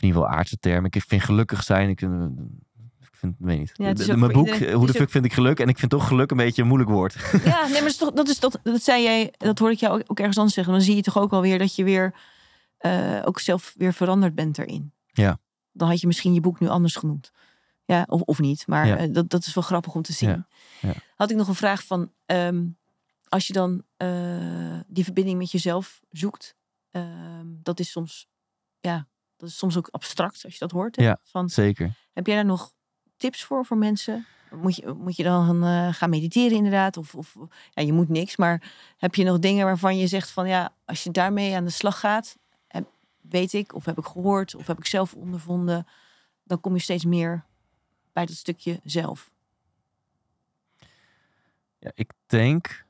in 0.00 0.06
ieder 0.08 0.22
geval 0.22 0.36
aardse 0.38 0.58
term. 0.58 0.84
Ik 0.84 1.02
vind 1.06 1.22
gelukkig 1.22 1.62
zijn. 1.62 1.88
Ik, 1.88 2.02
eh, 2.02 2.24
ik 3.00 3.08
vind, 3.12 3.34
weet 3.38 3.58
niet. 3.58 3.70
Ja, 3.74 3.92
De- 3.92 4.16
mijn 4.16 4.32
boek, 4.32 4.46
iedereen- 4.46 4.74
Hoe 4.74 4.86
de 4.86 4.92
fuck 4.92 5.10
vind 5.10 5.24
ik 5.24 5.32
geluk? 5.32 5.60
En 5.60 5.68
ik 5.68 5.78
vind 5.78 5.90
toch 5.90 6.06
geluk 6.08 6.30
een 6.30 6.36
beetje 6.36 6.62
een 6.62 6.68
moeilijk 6.68 6.90
woord. 6.90 7.14
Ja, 7.44 7.62
nee, 7.62 7.70
maar 7.72 7.80
dat, 7.80 7.82
is 7.88 7.96
toch, 7.96 8.12
dat, 8.12 8.28
is, 8.28 8.40
dat, 8.40 8.60
dat 8.62 8.82
zei 8.82 9.02
jij, 9.02 9.34
dat 9.36 9.58
hoor 9.58 9.70
ik 9.70 9.78
jou 9.78 10.02
ook, 10.06 10.18
ergens 10.18 10.36
anders 10.36 10.54
zeggen. 10.54 10.72
Dan 10.72 10.82
zie 10.82 10.96
je 10.96 11.02
toch 11.02 11.18
ook 11.18 11.32
alweer 11.32 11.58
dat 11.58 11.74
je 11.74 11.84
weer 11.84 12.14
eh, 12.78 13.20
ook 13.24 13.40
zelf 13.40 13.74
weer 13.76 13.92
veranderd 13.92 14.34
bent 14.34 14.58
erin. 14.58 14.92
Ja. 15.06 15.38
Dan 15.72 15.88
had 15.88 16.00
je 16.00 16.06
misschien 16.06 16.34
je 16.34 16.40
boek 16.40 16.60
nu 16.60 16.68
anders 16.68 16.96
genoemd. 16.96 17.30
Ja, 17.84 18.04
of, 18.08 18.20
of 18.20 18.38
niet. 18.38 18.66
Maar 18.66 18.86
Ja. 18.86 18.96
eh, 18.96 19.12
dat, 19.12 19.30
dat 19.30 19.46
is 19.46 19.54
wel 19.54 19.64
grappig 19.64 19.94
om 19.94 20.02
te 20.02 20.12
zien. 20.12 20.28
Ja, 20.28 20.46
ja. 20.80 20.92
Had 21.16 21.30
ik 21.30 21.36
nog 21.36 21.48
een 21.48 21.54
vraag 21.54 21.84
van, 21.84 22.12
ehm, 22.26 22.64
als 23.28 23.46
je 23.46 23.52
dan 23.52 23.82
die 24.86 25.04
verbinding 25.04 25.38
met 25.38 25.50
jezelf 25.50 26.00
zoekt, 26.10 26.56
ehm, 26.90 27.46
dat 27.62 27.80
is 27.80 27.90
soms, 27.90 28.28
ja, 28.80 29.06
dat 29.38 29.48
is 29.48 29.58
soms 29.58 29.76
ook 29.76 29.88
abstract 29.90 30.44
als 30.44 30.52
je 30.52 30.58
dat 30.58 30.70
hoort. 30.70 30.96
Hè? 30.96 31.02
Ja. 31.02 31.18
Van, 31.22 31.48
Zeker. 31.48 31.94
heb 32.12 32.26
jij 32.26 32.34
daar 32.36 32.44
nog 32.44 32.72
tips 33.16 33.44
voor 33.44 33.64
voor 33.64 33.76
mensen? 33.76 34.26
Moet 34.50 34.76
je, 34.76 34.92
moet 34.92 35.16
je 35.16 35.22
dan 35.22 35.64
eh, 35.64 35.92
gaan 35.92 36.10
mediteren 36.10 36.56
inderdaad? 36.56 36.96
Of, 36.96 37.14
of 37.14 37.36
ja, 37.70 37.82
je 37.82 37.92
moet 37.92 38.08
niks, 38.08 38.36
maar 38.36 38.72
heb 38.96 39.14
je 39.14 39.24
nog 39.24 39.38
dingen 39.38 39.64
waarvan 39.64 39.98
je 39.98 40.06
zegt 40.06 40.30
van 40.30 40.48
ja, 40.48 40.74
als 40.84 41.04
je 41.04 41.10
daarmee 41.10 41.56
aan 41.56 41.64
de 41.64 41.70
slag 41.70 42.00
gaat, 42.00 42.36
heb, 42.66 42.88
weet 43.20 43.52
ik, 43.52 43.74
of 43.74 43.84
heb 43.84 43.98
ik 43.98 44.04
gehoord, 44.04 44.54
of 44.54 44.66
heb 44.66 44.78
ik 44.78 44.86
zelf 44.86 45.14
ondervonden, 45.14 45.86
dan 46.44 46.60
kom 46.60 46.74
je 46.74 46.80
steeds 46.80 47.04
meer 47.04 47.44
bij 48.12 48.26
dat 48.26 48.36
stukje 48.36 48.80
zelf. 48.84 49.30
Ja, 51.78 51.90
ik 51.94 52.12
denk 52.26 52.86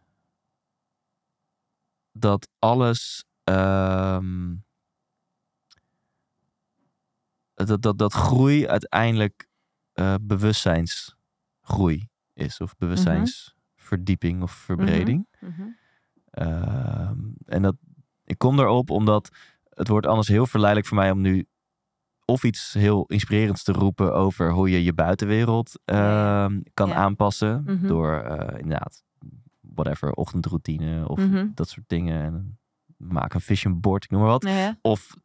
dat 2.13 2.49
alles. 2.59 3.25
ehm, 3.45 4.55
dat, 7.67 7.83
dat, 7.83 7.99
dat 7.99 8.13
groei 8.13 8.67
uiteindelijk 8.69 9.49
eh, 9.93 10.15
bewustzijnsgroei 10.23 12.09
is. 12.33 12.61
Of 12.61 12.77
bewustzijnsverdieping 12.77 14.43
of 14.43 14.53
verbreding. 14.53 15.27
Ehm, 16.31 17.19
en 17.47 17.63
dat, 17.63 17.77
ik 18.25 18.39
kom 18.39 18.57
daarop 18.57 18.91
omdat 18.91 19.29
het 19.69 19.89
wordt 19.89 20.07
anders 20.07 20.29
heel 20.29 20.47
verleidelijk 20.47 20.89
voor 20.89 20.99
mij 20.99 21.11
om 21.11 21.21
nu 21.21 21.47
of 22.25 22.45
iets 22.45 22.73
heel 22.73 23.05
inspirerends 23.07 23.63
te 23.63 23.73
roepen 23.73 24.15
over 24.15 24.53
hoe 24.53 24.71
je 24.71 24.85
je 24.85 24.93
buitenwereld 24.93 25.81
ehm, 25.85 26.61
kan 26.75 26.89
Ja. 26.89 26.95
aanpassen. 26.95 27.63
Mhm. 27.67 27.87
Door 27.87 28.13
eh, 28.21 28.59
inderdaad, 28.59 29.03
whatever, 29.61 30.13
ochtendroutine 30.13 31.09
of 31.09 31.19
Mhm. 31.19 31.47
dat 31.55 31.69
soort 31.69 31.89
dingen. 31.89 32.23
En 32.23 32.59
maak 32.97 33.35
een 33.35 33.41
vision 33.41 33.81
board, 33.81 34.05
ik 34.05 34.11
noem 34.11 34.21
maar 34.21 34.31
wat. 34.31 34.43
Ja. 34.45 34.79
Of 34.83 35.17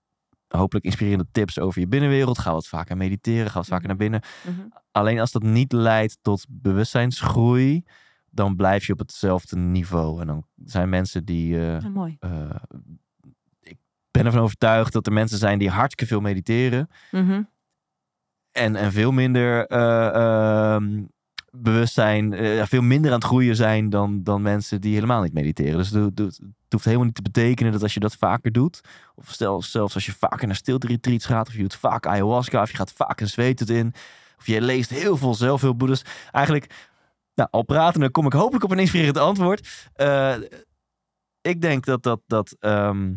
hopelijk 0.57 0.85
inspirerende 0.85 1.27
tips 1.31 1.59
over 1.59 1.79
je 1.79 1.87
binnenwereld. 1.87 2.37
Ga 2.39 2.51
wat 2.53 2.67
vaker 2.67 2.97
mediteren, 2.97 3.49
ga 3.49 3.57
wat 3.57 3.67
vaker 3.67 3.79
Mhm. 3.79 3.87
naar 3.87 3.97
binnen. 4.09 4.21
Mhm. 4.47 4.67
Alleen 4.91 5.19
als 5.19 5.31
dat 5.31 5.43
niet 5.43 5.71
leidt 5.71 6.17
tot 6.21 6.45
bewustzijnsgroei, 6.49 7.83
dan 8.29 8.55
blijf 8.55 8.85
je 8.85 8.93
op 8.93 8.99
hetzelfde 8.99 9.55
niveau. 9.57 10.21
En 10.21 10.27
dan 10.27 10.45
zijn 10.65 10.89
mensen 10.89 11.25
die. 11.25 11.67
eh, 11.69 11.85
mooi. 11.85 12.17
eh, 12.19 12.49
ik 13.61 13.77
ben 14.11 14.25
ervan 14.25 14.41
overtuigd 14.41 14.93
dat 14.93 15.07
er 15.07 15.13
mensen 15.13 15.37
zijn 15.37 15.59
die 15.59 15.69
hartstikke 15.69 16.05
veel 16.05 16.21
mediteren. 16.21 16.89
Mhm. 17.11 17.41
En, 18.51 18.75
en 18.75 18.91
veel 18.91 19.11
minder 19.11 19.65
eh, 19.67 20.75
ehm, 21.53 21.61
bewust 21.63 21.93
zijn, 21.93 22.33
eh, 22.33 22.65
veel 22.65 22.81
minder 22.81 23.11
aan 23.11 23.17
het 23.17 23.25
groeien 23.27 23.55
zijn 23.55 23.89
dan, 23.89 24.23
dan 24.23 24.41
mensen 24.41 24.81
die 24.81 24.93
helemaal 24.93 25.21
niet 25.21 25.33
mediteren. 25.33 25.77
Dus 25.77 25.89
het, 25.89 26.17
het- 26.19 26.37
het 26.63 26.81
hoeft 26.81 26.85
helemaal 26.85 27.05
niet 27.05 27.15
te 27.15 27.21
betekenen 27.31 27.71
dat 27.71 27.81
als 27.81 27.93
je 27.93 27.99
dat 27.99 28.15
vaker 28.15 28.51
doet, 28.51 28.81
of 29.15 29.29
stel 29.29 29.61
zelfs 29.61 29.93
als 29.95 30.05
je 30.05 30.11
vaker 30.13 30.47
naar 30.47 30.55
stilte 30.55 30.87
retreats 30.87 31.25
gaat, 31.25 31.47
of 31.47 31.53
je 31.53 31.61
doet 31.61 31.75
vaak 31.75 32.05
ayahuasca, 32.07 32.61
of 32.61 32.71
je 32.71 32.77
gaat 32.77 32.91
vaak 32.91 33.21
een 33.21 33.27
zweet 33.27 33.69
in, 33.69 33.93
of 34.37 34.47
je 34.47 34.61
leest 34.61 34.89
heel 34.89 35.17
veel 35.17 35.33
zelfhulpboeddhas. 35.35 36.01
Eigenlijk, 36.31 36.89
nou, 37.35 37.49
al 37.51 37.63
praten, 37.63 37.99
dan 37.99 38.11
kom 38.11 38.25
ik 38.25 38.33
hopelijk 38.33 38.63
op 38.63 38.71
een 38.71 38.79
inspirerend 38.79 39.17
antwoord. 39.17 39.89
Eh, 39.93 40.35
ik 41.41 41.61
denk 41.61 41.85
dat 41.85 42.03
dat, 42.03 42.21
dat, 42.27 42.55
ehm, 42.59 43.13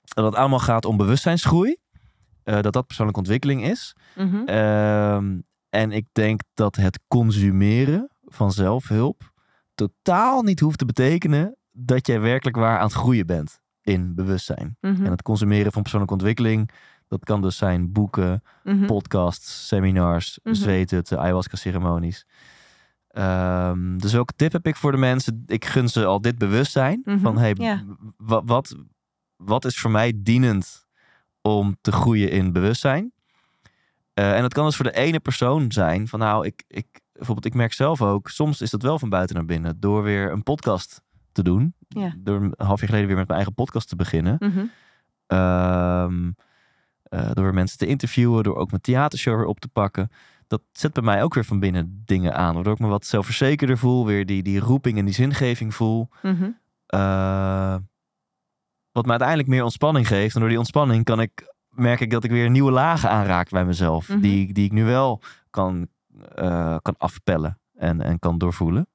dat 0.00 0.24
het 0.24 0.34
allemaal 0.34 0.58
gaat 0.58 0.84
om 0.84 0.96
bewustzijnsgroei. 0.96 1.76
Eh, 2.42 2.60
dat 2.60 2.72
dat 2.72 2.86
persoonlijke 2.86 3.20
ontwikkeling 3.20 3.64
is. 3.64 3.96
Mhm. 4.14 4.44
Ehm, 4.46 5.38
en 5.74 5.92
ik 5.92 6.06
denk 6.12 6.40
dat 6.54 6.76
het 6.76 7.00
consumeren 7.08 8.10
van 8.24 8.52
zelfhulp 8.52 9.32
totaal 9.74 10.42
niet 10.42 10.60
hoeft 10.60 10.78
te 10.78 10.84
betekenen 10.84 11.56
dat 11.72 12.06
jij 12.06 12.20
werkelijk 12.20 12.56
waar 12.56 12.78
aan 12.78 12.84
het 12.86 12.92
groeien 12.94 13.26
bent 13.26 13.60
in 13.82 14.14
bewustzijn. 14.14 14.76
Mhm. 14.80 15.04
En 15.04 15.10
het 15.10 15.22
consumeren 15.22 15.72
van 15.72 15.82
persoonlijke 15.82 16.14
ontwikkeling, 16.14 16.70
dat 17.08 17.24
kan 17.24 17.42
dus 17.42 17.56
zijn 17.56 17.92
boeken, 17.92 18.42
Mhm. 18.64 18.86
podcasts, 18.86 19.66
seminars, 19.66 20.38
Mhm. 20.42 20.54
zweethutten, 20.54 21.18
ayahuasca-ceremonies. 21.18 22.26
Ehm, 23.08 23.96
dus 23.98 24.12
welke 24.12 24.32
tip 24.36 24.52
heb 24.52 24.66
ik 24.66 24.76
voor 24.76 24.92
de 24.92 24.98
mensen? 24.98 25.42
Ik 25.46 25.64
gun 25.64 25.88
ze 25.88 26.04
al 26.04 26.20
dit 26.20 26.38
bewustzijn. 26.38 27.00
Mhm, 27.04 27.18
Van 27.18 27.38
hey, 27.38 27.54
wat, 28.16 28.76
wat 29.36 29.64
is 29.64 29.78
voor 29.78 29.90
mij 29.90 30.12
dienend 30.16 30.86
om 31.40 31.76
te 31.80 31.92
groeien 31.92 32.30
in 32.30 32.52
bewustzijn? 32.52 33.12
Eh, 34.14 34.36
en 34.36 34.42
dat 34.42 34.54
kan 34.54 34.64
dus 34.64 34.76
voor 34.76 34.84
de 34.84 34.96
ene 34.96 35.20
persoon 35.20 35.72
zijn. 35.72 36.08
Van 36.08 36.18
nou, 36.18 36.46
ik, 36.46 36.64
ik, 36.68 36.86
bijvoorbeeld, 37.12 37.46
ik 37.46 37.54
merk 37.54 37.72
zelf 37.72 38.02
ook, 38.02 38.28
soms 38.28 38.60
is 38.60 38.70
dat 38.70 38.82
wel 38.82 38.98
van 38.98 39.08
buiten 39.08 39.36
naar 39.36 39.44
binnen. 39.44 39.80
Door 39.80 40.02
weer 40.02 40.32
een 40.32 40.42
podcast 40.42 41.02
te 41.32 41.42
doen. 41.42 41.74
Ja. 41.88 42.14
Door 42.18 42.42
een 42.42 42.54
half 42.56 42.80
jaar 42.80 42.88
geleden 42.88 43.08
weer 43.08 43.16
met 43.16 43.26
mijn 43.26 43.38
eigen 43.38 43.54
podcast 43.54 43.88
te 43.88 43.96
beginnen. 43.96 44.38
Ehm, 45.26 46.30
eh, 47.02 47.30
door 47.32 47.44
weer 47.44 47.54
mensen 47.54 47.78
te 47.78 47.86
interviewen, 47.86 48.42
door 48.42 48.56
ook 48.56 48.70
mijn 48.70 48.82
theatershow 48.82 49.36
weer 49.36 49.46
op 49.46 49.60
te 49.60 49.68
pakken. 49.68 50.10
Dat 50.46 50.62
zet 50.72 50.92
bij 50.92 51.02
mij 51.02 51.22
ook 51.22 51.34
weer 51.34 51.44
van 51.44 51.60
binnen 51.60 52.02
dingen 52.04 52.34
aan. 52.34 52.54
Waardoor 52.54 52.72
ik 52.72 52.78
me 52.78 52.86
wat 52.86 53.06
zelfverzekerder 53.06 53.78
voel. 53.78 54.06
Weer 54.06 54.26
die, 54.26 54.42
die 54.42 54.58
roeping 54.60 54.98
en 54.98 55.04
die 55.04 55.14
zingeving 55.14 55.74
voel. 55.74 56.08
Mhm. 56.22 56.50
Eh, 56.86 57.76
wat 58.92 59.04
me 59.04 59.10
uiteindelijk 59.10 59.48
meer 59.48 59.62
ontspanning 59.62 60.06
geeft. 60.06 60.34
En 60.34 60.40
door 60.40 60.48
die 60.48 60.58
ontspanning 60.58 61.04
kan 61.04 61.20
ik, 61.20 61.53
merk 61.74 62.00
ik 62.00 62.10
dat 62.10 62.24
ik 62.24 62.30
weer 62.30 62.50
nieuwe 62.50 62.70
lagen 62.70 63.10
aanraak 63.10 63.50
bij 63.50 63.64
mezelf. 63.64 64.08
Mhm. 64.08 64.20
die, 64.20 64.52
die 64.52 64.64
ik 64.64 64.72
nu 64.72 64.84
wel 64.84 65.20
kan, 65.50 65.88
eh, 66.34 66.76
kan 66.82 66.94
afpellen 66.98 67.58
en, 67.74 68.00
en 68.00 68.18
kan 68.18 68.38
doorvoelen. 68.38 68.88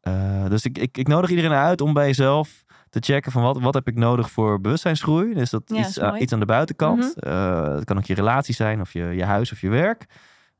Eh, 0.00 0.48
dus 0.48 0.64
ik, 0.64 0.78
ik, 0.78 0.98
ik 0.98 1.08
nodig 1.08 1.30
iedereen 1.30 1.52
uit 1.52 1.80
om 1.80 1.92
bij 1.92 2.06
jezelf 2.06 2.64
te 2.90 3.00
checken 3.00 3.32
van 3.32 3.42
wat, 3.42 3.60
wat 3.60 3.74
heb 3.74 3.88
ik 3.88 3.96
nodig 3.96 4.30
voor 4.30 4.60
bewustzijnsgroei. 4.60 5.32
Is 5.32 5.50
dat 5.50 5.62
Ja, 5.66 5.78
iets, 5.78 5.98
iets 6.22 6.32
aan 6.32 6.40
de 6.40 6.46
buitenkant? 6.46 7.14
Eh, 7.14 7.74
het 7.74 7.84
kan 7.84 7.96
ook 7.96 8.04
je 8.04 8.14
relatie 8.14 8.54
zijn 8.54 8.80
of 8.80 8.92
je, 8.92 9.02
je 9.02 9.24
huis 9.24 9.52
of 9.52 9.60
je 9.60 9.68
werk. 9.68 10.06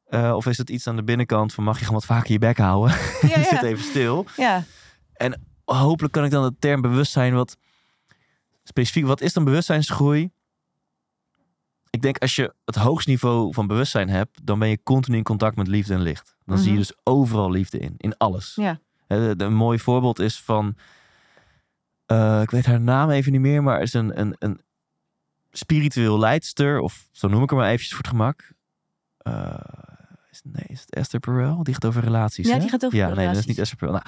Eh, 0.05 0.33
of 0.37 0.47
is 0.47 0.59
het 0.59 0.71
iets 0.71 0.87
aan 0.87 0.97
de 0.97 1.05
binnenkant 1.05 1.55
van 1.55 1.65
mag 1.65 1.79
je 1.79 1.85
gewoon 1.85 2.01
wat 2.01 2.17
vaker 2.17 2.33
je 2.33 2.39
bek 2.39 2.59
houden? 2.59 2.97
Ja, 3.21 3.43
Zit 3.43 3.51
ja. 3.51 3.63
even 3.63 3.85
stil 3.85 4.27
ja. 4.37 4.65
hopelijk 5.65 6.13
kan 6.13 6.25
ik 6.25 6.31
dan 6.31 6.43
de 6.43 6.55
term 6.59 6.81
bewustzijn 6.81 7.35
wat 7.35 7.57
specifiek. 8.65 9.07
Wat 9.07 9.21
is 9.21 9.33
dan 9.33 9.45
bewustzijnsgroei? 9.45 10.31
Ik 11.95 12.03
denk 12.03 12.19
als 12.19 12.35
je 12.35 12.55
het 12.65 12.75
hoogst 12.75 13.07
niveau 13.07 13.53
van 13.53 13.67
bewustzijn 13.67 14.09
hebt, 14.09 14.41
dan 14.47 14.59
ben 14.59 14.69
je 14.69 14.83
continu 14.83 15.17
in 15.17 15.23
contact 15.23 15.57
met 15.57 15.67
liefde 15.67 15.95
en 15.95 16.01
licht. 16.01 16.37
Dan 16.45 16.57
zie 16.59 16.67
je 16.67 16.79
Mhm. 16.79 16.81
dus 16.81 16.93
overal 17.03 17.51
liefde 17.51 17.79
in, 17.79 17.95
in 17.97 18.17
alles. 18.17 18.53
Ja. 18.55 18.79
Een 19.07 19.55
mooi 19.55 19.79
voorbeeld 19.79 20.19
is 20.19 20.41
van, 20.41 20.77
eh, 22.07 22.41
ik 22.43 22.51
weet 22.51 22.67
haar 22.67 22.81
naam 22.81 23.11
even 23.11 23.33
niet 23.33 23.41
meer, 23.41 23.63
maar 23.63 23.83
is 23.83 23.93
een, 23.93 24.21
een, 24.21 24.37
een 24.39 24.61
spiritueel 25.51 26.19
leidster, 26.19 26.81
of 26.81 27.09
zo 27.13 27.29
noem 27.29 27.43
ik 27.43 27.51
hem 27.51 27.59
maar 27.59 27.69
eventjes 27.69 27.91
voor 27.91 27.99
het 27.99 28.09
gemak. 28.09 28.53
Eh, 29.19 29.55
is, 30.31 30.41
nee, 30.45 30.65
is 30.67 30.81
het 30.81 30.95
Esther 30.95 31.21
Perel? 31.21 31.63
Die 31.63 31.75
gaat 31.75 31.85
over 31.85 32.03
relaties, 32.03 32.47
Ja, 32.47 32.55
hè? 32.55 32.61
die 32.61 32.69
gaat 32.69 32.85
over 32.85 32.99
ja, 32.99 33.15
nee, 33.15 33.27
dat 33.27 33.37
is 33.37 33.47
niet 33.47 33.59
Esther 33.59 33.77
Perel. 33.79 33.93
Nou. 33.95 34.05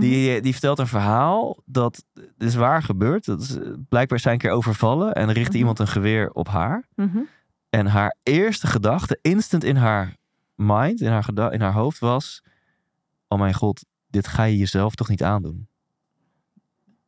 Die, 0.00 0.40
die 0.40 0.52
vertelt 0.52 0.78
een 0.78 0.86
verhaal 0.86 1.62
dat 1.64 2.04
is 2.38 2.54
waar 2.54 2.82
gebeurd. 2.82 3.24
Dat 3.24 3.40
is, 3.40 3.58
eh, 3.58 3.68
blijkbaar 3.88 4.18
zijn 4.18 4.34
een 4.34 4.40
keer 4.40 4.50
overvallen 4.50 5.14
en 5.14 5.32
richtte 5.32 5.50
Mhm. 5.50 5.58
iemand 5.58 5.78
een 5.78 5.88
geweer 5.88 6.30
op 6.32 6.48
haar. 6.48 6.88
Mhm. 6.94 7.18
En 7.70 7.86
haar 7.86 8.16
eerste 8.22 8.66
gedachte, 8.66 9.18
instant 9.22 9.64
in 9.64 9.76
haar 9.76 10.16
mind, 10.54 11.00
in 11.00 11.10
haar, 11.10 11.52
in 11.52 11.60
haar 11.60 11.72
hoofd 11.72 11.98
was... 11.98 12.42
Oh 13.28 13.38
mijn 13.38 13.54
god, 13.54 13.84
dit 14.08 14.26
ga 14.28 14.42
je 14.42 14.56
jezelf 14.56 14.94
toch 14.94 15.08
niet 15.08 15.22
aandoen? 15.22 15.68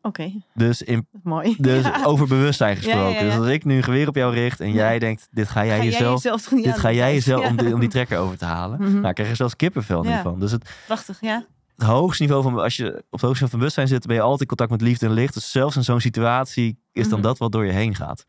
Oké, 0.02 0.32
Dus, 0.54 0.82
in, 0.82 1.06
mooi. 1.22 1.54
dus 1.60 1.84
Ja. 1.84 2.04
over 2.04 2.26
bewustzijn 2.28 2.76
gesproken. 2.76 3.10
ja, 3.12 3.18
ja. 3.18 3.22
Dus 3.24 3.36
als 3.38 3.46
ik 3.46 3.64
nu 3.64 3.76
een 3.76 3.82
geweer 3.82 4.08
op 4.08 4.14
jou 4.14 4.34
richt 4.34 4.60
en 4.60 4.72
jij 4.72 4.98
denkt... 4.98 5.28
Dit 5.30 5.48
ga 5.48 5.64
jij 5.64 5.76
Ga 5.78 5.84
jezelf... 5.84 6.22
toch 6.22 6.50
niet 6.50 6.64
dit 6.64 6.78
ga 6.78 6.92
jij 6.92 7.12
jezelf 7.14 7.46
om, 7.48 7.56
die, 7.56 7.74
om 7.74 7.80
die 7.80 7.88
trekker 7.88 8.18
over 8.18 8.38
te 8.38 8.44
halen. 8.44 8.80
Mhm. 8.82 9.00
Nou, 9.00 9.12
krijg 9.14 9.28
je 9.28 9.34
zelfs 9.36 9.56
kippenvel 9.56 10.04
Ja. 10.04 10.22
van. 10.22 10.40
Dus 10.40 10.50
het, 10.52 10.70
Prachtig, 10.86 11.20
ja. 11.20 11.44
Het 11.78 11.86
hoogste 11.86 12.22
niveau 12.22 12.42
van... 12.42 12.58
Als 12.60 12.76
je 12.76 12.86
op 12.86 12.94
het 12.94 13.20
hoogste 13.20 13.24
niveau 13.26 13.48
van 13.48 13.58
bewustzijn 13.58 13.88
zit... 13.88 14.06
ben 14.06 14.16
je 14.16 14.22
altijd 14.22 14.40
in 14.40 14.46
contact 14.46 14.70
met 14.70 14.80
liefde 14.80 15.06
en 15.06 15.12
licht. 15.12 15.34
Dus 15.34 15.50
zelfs 15.50 15.76
in 15.76 15.84
zo'n 15.84 16.00
situatie 16.00 16.78
is 16.92 17.08
dan 17.08 17.18
Mhm. 17.18 17.28
dat 17.28 17.38
wat 17.38 17.52
door 17.52 17.64
je 17.66 17.72
heen 17.72 17.94
gaat. 17.94 18.24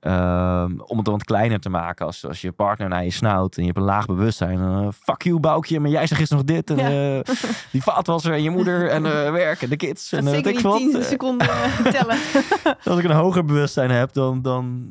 Ehm, 0.00 0.78
om 0.80 0.96
het 0.96 1.04
dan 1.04 1.14
wat 1.14 1.24
kleiner 1.24 1.60
te 1.60 1.68
maken. 1.68 2.06
Als, 2.06 2.26
als 2.26 2.40
je 2.40 2.52
partner 2.52 2.88
naar 2.88 3.04
je 3.04 3.10
snauwt 3.10 3.54
en 3.56 3.60
je 3.60 3.66
hebt 3.66 3.78
een 3.78 3.84
laag 3.84 4.06
bewustzijn. 4.06 4.58
dan, 4.58 4.82
eh, 4.82 4.88
fuck 5.02 5.22
you, 5.22 5.40
Boukje. 5.40 5.80
Maar 5.80 5.90
jij 5.90 6.06
zegt 6.06 6.20
gisteren 6.20 6.44
nog 6.46 6.54
dit. 6.56 6.70
En 6.70 6.76
Ja. 6.92 7.18
eh, 7.18 7.34
die 7.72 7.82
vaatwasser 7.82 8.32
en 8.32 8.42
je 8.42 8.50
moeder 8.50 8.88
en 8.90 9.06
eh 9.06 9.30
werk 9.42 9.62
en 9.62 9.68
de 9.68 9.76
kids. 9.76 10.12
En 10.12 10.24
Dat 10.24 10.34
zeker 10.34 10.46
weet 10.50 10.58
ik 10.58 10.64
wat. 10.64 10.76
10 10.78 10.94
Eh, 10.96 11.02
seconden 11.02 11.46
tellen. 11.92 12.18
als 12.84 12.98
ik 12.98 13.04
een 13.04 13.10
hoger 13.16 13.44
bewustzijn 13.44 13.90
heb, 13.90 14.12
dan, 14.12 14.42
dan, 14.42 14.86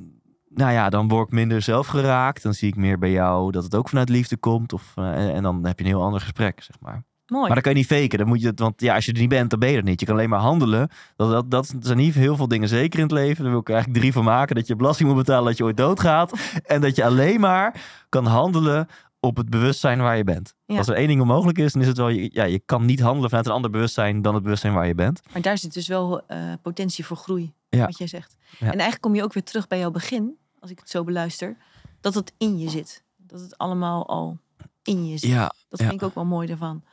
nou 0.50 0.72
ja, 0.72 0.90
dan 0.90 1.08
word 1.08 1.28
ik 1.28 1.34
minder 1.34 1.62
zelf 1.62 1.88
geraakt. 1.88 2.44
Dan 2.44 2.54
zie 2.54 2.68
ik 2.68 2.76
meer 2.76 2.98
bij 3.00 3.12
jou 3.12 3.52
dat 3.52 3.64
het 3.64 3.76
ook 3.76 3.90
vanuit 3.90 4.10
liefde 4.10 4.38
komt. 4.38 4.74
Of, 4.74 4.92
en, 4.96 5.34
en 5.34 5.44
dan 5.44 5.66
heb 5.66 5.78
je 5.80 5.86
een 5.86 5.92
heel 5.92 6.04
ander 6.04 6.22
gesprek, 6.22 6.64
zeg 6.64 6.76
maar. 6.80 7.04
Mooi. 7.28 7.46
Maar 7.46 7.54
dan 7.54 7.62
kan 7.62 7.72
je 7.72 7.78
niet 7.78 7.88
faken. 7.88 8.18
Dan 8.18 8.28
moet 8.28 8.42
je 8.42 8.48
het, 8.48 8.60
want 8.60 8.82
ja, 8.82 8.96
als 8.96 9.06
je 9.06 9.12
er 9.14 9.20
niet 9.20 9.30
bent, 9.30 9.50
dan 9.50 9.60
ben 9.60 9.70
je 9.70 9.78
er 9.78 9.84
niet. 9.84 10.00
Je 10.00 10.06
kan 10.06 10.16
alleen 10.16 10.30
maar 10.30 10.40
handelen. 10.40 10.90
Dat, 11.16 11.30
dat, 11.32 11.52
dat 11.52 11.74
zijn 11.80 11.98
niet 11.98 12.14
heel 12.14 12.36
veel 12.36 12.48
dingen 12.48 12.68
zeker 12.68 13.00
in 13.00 13.06
het 13.06 13.14
leven. 13.14 13.42
Daar 13.44 13.52
wil 13.52 13.62
ik 13.62 13.70
eigenlijk 13.70 14.00
drie 14.00 14.14
van 14.14 14.24
maken. 14.24 14.56
Dat 14.56 14.68
je 14.68 14.76
belasting 14.76 15.10
moet 15.10 15.18
betalen, 15.18 15.46
dat 15.46 15.58
je 15.58 15.64
ooit 15.64 15.78
doodgaat. 15.78 16.32
en 16.66 16.82
dat 16.82 16.96
je 16.96 17.04
alleen 17.06 17.40
maar 17.40 17.82
kan 18.10 18.26
handelen 18.26 18.88
op 19.20 19.38
het 19.38 19.50
bewustzijn 19.50 20.00
waar 20.00 20.18
je 20.18 20.24
bent. 20.24 20.54
Ja. 20.66 20.78
Als 20.78 20.88
er 20.88 20.96
één 20.96 21.08
ding 21.08 21.22
onmogelijk 21.22 21.58
is, 21.58 21.74
dan 21.74 21.82
is 21.82 21.88
het 21.88 21.98
wel... 21.98 22.10
Je, 22.10 22.30
ja, 22.34 22.44
je 22.44 22.60
kan 22.66 22.86
niet 22.86 23.00
handelen 23.00 23.30
vanuit 23.30 23.48
een 23.48 23.54
ander 23.54 23.72
bewustzijn 23.72 24.22
dan 24.22 24.34
het 24.34 24.44
bewustzijn 24.44 24.74
waar 24.74 24.88
je 24.88 24.96
bent. 24.96 25.22
Maar 25.34 25.42
daar 25.42 25.58
zit 25.58 25.74
dus 25.74 25.88
wel 25.88 26.28
eh, 26.28 26.38
potentie 26.62 27.06
voor 27.06 27.18
groei, 27.18 27.54
Ja. 27.70 27.86
wat 27.86 27.98
jij 27.98 28.08
zegt. 28.08 28.36
Ja. 28.52 28.58
En 28.66 28.72
eigenlijk 28.72 29.02
kom 29.02 29.16
je 29.16 29.24
ook 29.24 29.34
weer 29.34 29.44
terug 29.44 29.68
bij 29.68 29.80
jouw 29.80 29.92
begin, 29.92 30.38
als 30.60 30.72
ik 30.72 30.80
het 30.80 30.90
zo 30.90 31.04
beluister, 31.04 31.58
dat 32.02 32.14
het 32.14 32.34
in 32.38 32.58
je 32.58 32.70
zit. 32.70 33.04
Dat 33.18 33.40
het 33.40 33.58
allemaal 33.58 34.08
al 34.08 34.38
in 34.84 35.08
je 35.08 35.18
zit. 35.18 35.30
Ja, 35.30 35.54
Dat 35.70 35.80
vind 35.80 35.94
ik 35.94 36.04
ook 36.04 36.16
wel 36.16 36.26
mooi 36.26 36.48
daarvan. 36.48 36.84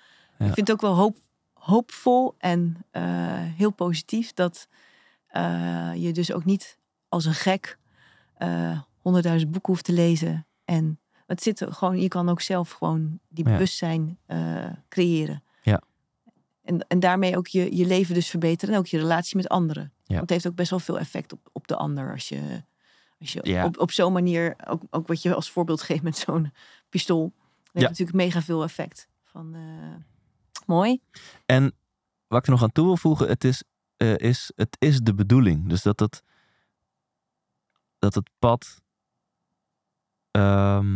Ja. 0.42 0.48
Ik 0.48 0.54
vind 0.54 0.68
het 0.68 0.76
ook 0.76 0.82
wel 0.82 0.94
hoop, 0.94 1.16
hoopvol 1.52 2.34
en 2.38 2.76
eh, 2.90 3.02
heel 3.38 3.70
positief 3.70 4.32
dat 4.32 4.68
eh, 5.26 5.90
je 5.94 6.12
dus 6.12 6.32
ook 6.32 6.44
niet 6.44 6.78
als 7.08 7.24
een 7.24 7.34
gek 7.34 7.78
eh, 8.34 8.80
honderdduizend 8.98 9.50
boeken 9.52 9.72
hoeft 9.72 9.84
te 9.84 9.92
lezen. 9.92 10.46
En 10.64 10.98
het 11.26 11.42
zit 11.42 11.60
er 11.60 11.72
gewoon, 11.72 12.00
je 12.00 12.08
kan 12.08 12.28
ook 12.28 12.40
zelf 12.40 12.70
gewoon 12.70 13.18
die 13.28 13.44
Ja. 13.44 13.50
bewustzijn 13.52 14.18
creëren. 14.88 15.42
Ja. 15.62 15.80
En, 16.62 16.86
en 16.88 17.00
daarmee 17.00 17.36
ook 17.36 17.46
je, 17.46 17.76
je 17.76 17.86
leven 17.86 18.14
dus 18.14 18.28
verbeteren 18.28 18.74
en 18.74 18.80
ook 18.80 18.86
je 18.86 18.98
relatie 18.98 19.36
met 19.36 19.48
anderen. 19.48 19.82
Ja. 19.82 20.02
Want 20.06 20.20
het 20.20 20.30
heeft 20.30 20.46
ook 20.46 20.54
best 20.54 20.70
wel 20.70 20.78
veel 20.78 20.98
effect 20.98 21.32
op, 21.32 21.48
op 21.52 21.66
de 21.68 21.76
ander 21.76 22.12
als 22.12 22.28
je, 22.28 22.62
als 23.20 23.32
je 23.32 23.40
Ja. 23.42 23.64
op, 23.64 23.78
op 23.78 23.90
zo'n 23.90 24.12
manier, 24.12 24.56
ook, 24.66 24.82
ook 24.90 25.06
wat 25.06 25.22
je 25.22 25.34
als 25.34 25.50
voorbeeld 25.50 25.82
geeft 25.82 26.02
met 26.02 26.16
zo'n 26.16 26.52
pistool. 26.88 27.32
Dat 27.62 27.72
heeft 27.72 27.88
natuurlijk 27.88 28.16
mega 28.16 28.42
veel 28.42 28.62
effect. 28.62 29.08
Van, 29.24 29.54
mooi. 30.66 31.00
En 31.46 31.72
wat 32.26 32.38
ik 32.38 32.44
er 32.46 32.50
nog 32.52 32.62
aan 32.62 32.72
toe 32.72 32.84
wil 32.84 32.96
voegen, 32.96 33.28
het 33.28 33.44
is, 33.44 33.64
eh, 33.96 34.16
is, 34.16 34.52
het 34.56 34.76
is 34.78 35.00
de 35.00 35.14
bedoeling. 35.14 35.68
Dus 35.68 35.82
dat 35.82 36.00
het, 36.00 36.22
dat 37.98 38.14
het 38.14 38.30
pad. 38.38 38.80
ehm, 40.30 40.92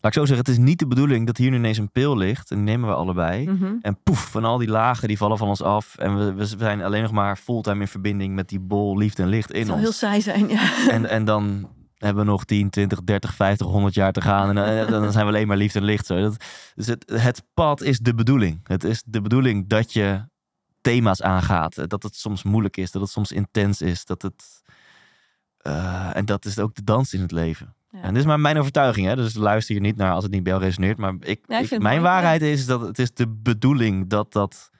laat 0.00 0.12
ik 0.12 0.18
zo 0.18 0.24
zeggen, 0.26 0.46
het 0.46 0.48
is 0.48 0.64
niet 0.64 0.78
de 0.78 0.86
bedoeling 0.86 1.26
dat 1.26 1.36
hier 1.36 1.50
nu 1.50 1.56
ineens 1.56 1.78
een 1.78 1.90
pil 1.90 2.16
ligt. 2.16 2.50
En 2.50 2.56
die 2.56 2.64
nemen 2.64 2.88
we 2.88 2.94
allebei. 2.94 3.50
Mhm. 3.50 3.74
En 3.82 4.02
poef, 4.02 4.30
van 4.30 4.44
al 4.44 4.58
die 4.58 4.68
lagen 4.68 5.08
die 5.08 5.16
vallen 5.16 5.38
van 5.38 5.48
ons 5.48 5.62
af. 5.62 5.96
En 5.98 6.16
we, 6.18 6.32
we 6.34 6.46
zijn 6.46 6.82
alleen 6.82 7.02
nog 7.02 7.12
maar 7.12 7.36
fulltime 7.36 7.80
in 7.80 7.88
verbinding 7.88 8.34
met 8.34 8.48
die 8.48 8.60
bol 8.60 8.96
liefde 8.98 9.22
en 9.22 9.28
licht 9.28 9.48
Het 9.48 9.56
in 9.56 9.70
ons. 9.70 9.80
heel 9.80 9.92
saai 9.92 10.20
zijn, 10.20 10.48
ja. 10.48 10.88
En, 10.90 11.06
en 11.06 11.24
dan 11.24 11.68
hebben 12.06 12.24
we 12.24 12.30
nog 12.30 12.44
10, 12.44 12.70
20, 12.70 13.02
30, 13.04 13.34
50, 13.34 13.66
100 13.66 13.94
jaar 13.94 14.12
te 14.12 14.20
gaan. 14.20 14.48
En 14.48 14.86
dan, 14.90 15.00
dan 15.02 15.12
zijn 15.12 15.24
we 15.26 15.30
alleen 15.32 15.46
maar 15.46 15.56
liefde 15.56 15.78
en 15.78 15.84
licht. 15.84 16.06
Zo. 16.06 16.20
Dat, 16.20 16.44
dus 16.74 16.86
het, 16.86 17.10
het 17.14 17.42
pad 17.54 17.80
is 17.82 17.98
de 17.98 18.14
bedoeling. 18.14 18.60
Het 18.62 18.84
is 18.84 19.02
de 19.06 19.20
bedoeling 19.20 19.68
dat 19.68 19.92
je 19.92 20.24
thema's 20.80 21.22
aangaat. 21.22 21.90
Dat 21.90 22.02
het 22.02 22.16
soms 22.16 22.42
moeilijk 22.42 22.76
is. 22.76 22.90
Dat 22.90 23.02
het 23.02 23.10
soms 23.10 23.32
intens 23.32 23.80
is. 23.82 24.04
Dat 24.04 24.22
het, 24.22 24.62
eh, 25.58 26.16
en 26.16 26.24
dat 26.24 26.44
is 26.44 26.58
ook 26.58 26.74
de 26.74 26.84
dans 26.84 27.14
in 27.14 27.20
het 27.20 27.32
leven. 27.32 27.74
Ja. 27.90 28.02
En 28.02 28.08
dit 28.08 28.22
is 28.22 28.26
maar 28.28 28.40
mijn 28.40 28.58
overtuiging. 28.58 29.06
Hè? 29.06 29.16
Dus 29.16 29.34
luister 29.34 29.74
je 29.74 29.80
niet 29.80 29.96
naar 29.96 30.12
als 30.12 30.22
het 30.24 30.32
niet 30.32 30.42
bij 30.42 30.52
jou 30.52 30.64
resoneert. 30.64 30.98
Maar 30.98 31.12
ik, 31.20 31.20
Ja, 31.22 31.32
ik 31.34 31.38
ik- 31.38 31.56
vind 31.56 31.70
het 31.70 31.82
mijn 31.82 32.02
waarheid 32.02 32.42
is 32.42 32.66
dat 32.66 32.80
het 32.80 32.98
is 32.98 33.14
de 33.14 33.28
bedoeling 33.28 34.08
dat 34.08 34.32
dat, 34.32 34.70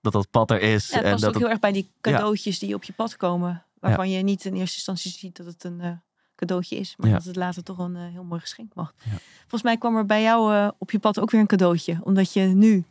dat, 0.00 0.12
dat 0.12 0.30
pad 0.30 0.50
er 0.50 0.60
is. 0.60 0.88
Ja, 0.88 0.96
het 0.96 1.04
en 1.04 1.10
dat 1.10 1.24
ook 1.24 1.32
het- 1.32 1.42
heel 1.42 1.50
erg 1.50 1.58
bij 1.60 1.72
die 1.72 1.90
cadeautjes 2.00 2.58
die 2.58 2.74
op 2.74 2.84
je 2.84 2.92
pad 2.92 3.16
komen. 3.16 3.64
Waarvan 3.80 4.10
je 4.10 4.22
niet 4.22 4.44
in 4.44 4.54
eerste 4.54 4.74
instantie 4.76 5.10
ziet 5.10 5.36
dat 5.36 5.46
het 5.46 5.64
een 5.64 5.80
eh, 5.80 5.90
cadeautje 6.36 6.76
is. 6.76 6.94
Maar 6.96 7.08
Ja. 7.08 7.14
dat 7.14 7.24
het 7.24 7.36
later 7.36 7.62
toch 7.62 7.78
een 7.78 7.96
eh, 7.96 8.02
heel 8.12 8.24
mooi 8.24 8.40
geschenk 8.40 8.74
mag. 8.74 8.92
Ja. 9.04 9.10
Volgens 9.40 9.62
mij 9.62 9.76
kwam 9.76 9.96
er 9.96 10.06
bij 10.06 10.22
jou 10.22 10.54
eh, 10.54 10.68
op 10.78 10.90
je 10.90 10.98
pad 10.98 11.20
ook 11.20 11.30
weer 11.30 11.40
een 11.40 11.46
cadeautje. 11.46 11.98
Omdat 12.02 12.32
je 12.32 12.40
nu 12.40 12.84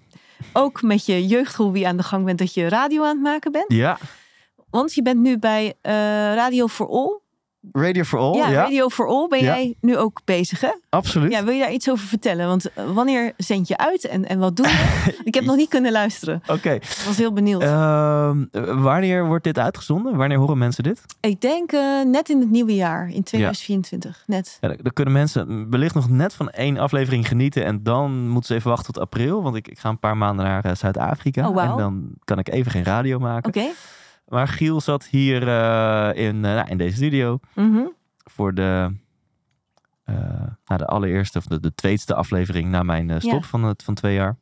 ook 0.54 0.82
met 0.82 1.06
je 1.06 1.26
jeugdhobby 1.28 1.86
aan 1.86 1.98
de 1.98 2.04
gang 2.04 2.26
bent. 2.26 2.40
Dat 2.40 2.54
je 2.54 2.68
radio 2.70 3.02
aan 3.04 3.10
het 3.16 3.22
maken 3.22 3.52
bent. 3.52 3.66
ja, 3.74 3.98
Want 4.70 4.94
je 4.94 5.02
bent 5.02 5.20
nu 5.20 5.38
bij 5.38 5.74
eh, 5.82 5.94
Radio 6.36 6.68
for 6.68 6.88
All. 6.90 7.20
Radio 7.72 8.04
for 8.04 8.20
All. 8.20 8.36
ja, 8.38 8.50
Ja, 8.50 8.62
Radio 8.62 8.90
for 8.90 9.08
All 9.08 9.28
ben 9.28 9.40
Ja. 9.40 9.46
jij 9.46 9.76
nu 9.82 9.98
ook 9.98 10.22
bezig 10.26 10.62
hè? 10.62 10.70
absoluut. 10.90 11.32
Ja, 11.32 11.44
wil 11.44 11.54
je 11.54 11.60
daar 11.60 11.72
iets 11.72 11.90
over 11.90 12.08
vertellen? 12.08 12.48
Want 12.48 12.74
eh, 12.74 12.92
wanneer 12.94 13.34
zend 13.38 13.68
je 13.68 13.78
uit 13.78 14.06
en, 14.08 14.28
en 14.28 14.40
wat 14.40 14.56
doe 14.56 14.68
je? 14.68 14.74
Ik 15.24 15.34
heb 15.34 15.44
nog 15.44 15.56
niet 15.56 15.70
kunnen 15.70 15.92
luisteren. 15.92 16.42
Oké. 16.48 16.72
Ik 16.72 17.04
was 17.06 17.18
heel 17.18 17.34
benieuwd. 17.34 17.62
Ehm, 17.62 18.44
wanneer 18.82 19.26
wordt 19.26 19.44
dit 19.44 19.60
uitgezonden? 19.60 20.16
Wanneer 20.16 20.38
horen 20.38 20.58
mensen 20.58 20.84
dit? 20.84 21.02
Ik 21.22 21.42
denk 21.42 21.72
eh, 21.72 22.02
net 22.06 22.30
in 22.30 22.40
het 22.40 22.50
nieuwe 22.50 22.76
jaar, 22.76 23.10
in 23.10 23.24
2024. 23.24 24.24
Net. 24.28 24.58
Ja, 24.62 24.68
dan 24.68 24.94
kunnen 24.94 25.14
mensen 25.14 25.70
wellicht 25.70 25.96
nog 25.96 26.10
net 26.10 26.34
van 26.34 26.50
één 26.50 26.78
aflevering 26.78 27.28
genieten. 27.28 27.66
En 27.66 27.84
dan 27.84 28.28
moeten 28.28 28.46
ze 28.48 28.56
even 28.56 28.70
wachten 28.70 28.94
tot 28.94 29.04
april. 29.04 29.44
Want 29.44 29.56
ik, 29.56 29.68
ik 29.68 29.80
ga 29.80 29.90
een 29.90 30.00
paar 30.00 30.18
maanden 30.18 30.46
naar 30.46 30.66
eh, 30.66 30.76
Zuid-Afrika. 30.76 31.48
Oh, 31.50 31.56
wauw. 31.56 31.72
En 31.72 31.78
dan 31.78 32.10
kan 32.24 32.40
ik 32.40 32.50
even 32.50 32.72
geen 32.72 32.84
radio 32.84 33.20
maken. 33.20 33.48
Oké. 33.50 33.68
Maar 34.26 34.48
Giel 34.48 34.82
zat 34.82 35.06
hier 35.06 35.48
eh, 35.48 36.26
in, 36.28 36.46
eh, 36.46 36.54
nou, 36.54 36.70
in 36.70 36.78
deze 36.78 36.96
studio. 36.96 37.40
Mhm. 37.54 37.82
Voor 38.18 38.54
de, 38.54 38.96
eh, 40.04 40.16
nou, 40.66 40.78
de 40.78 40.86
allereerste 40.86 41.38
of 41.38 41.46
de, 41.46 41.60
de 41.60 41.76
tweede 41.76 42.16
aflevering 42.16 42.70
na 42.70 42.84
mijn 42.84 43.22
stop 43.22 43.42
Ja. 43.42 43.48
van, 43.48 43.64
het, 43.64 43.84
van 43.84 43.94
twee 43.94 44.14
jaar. 44.14 44.38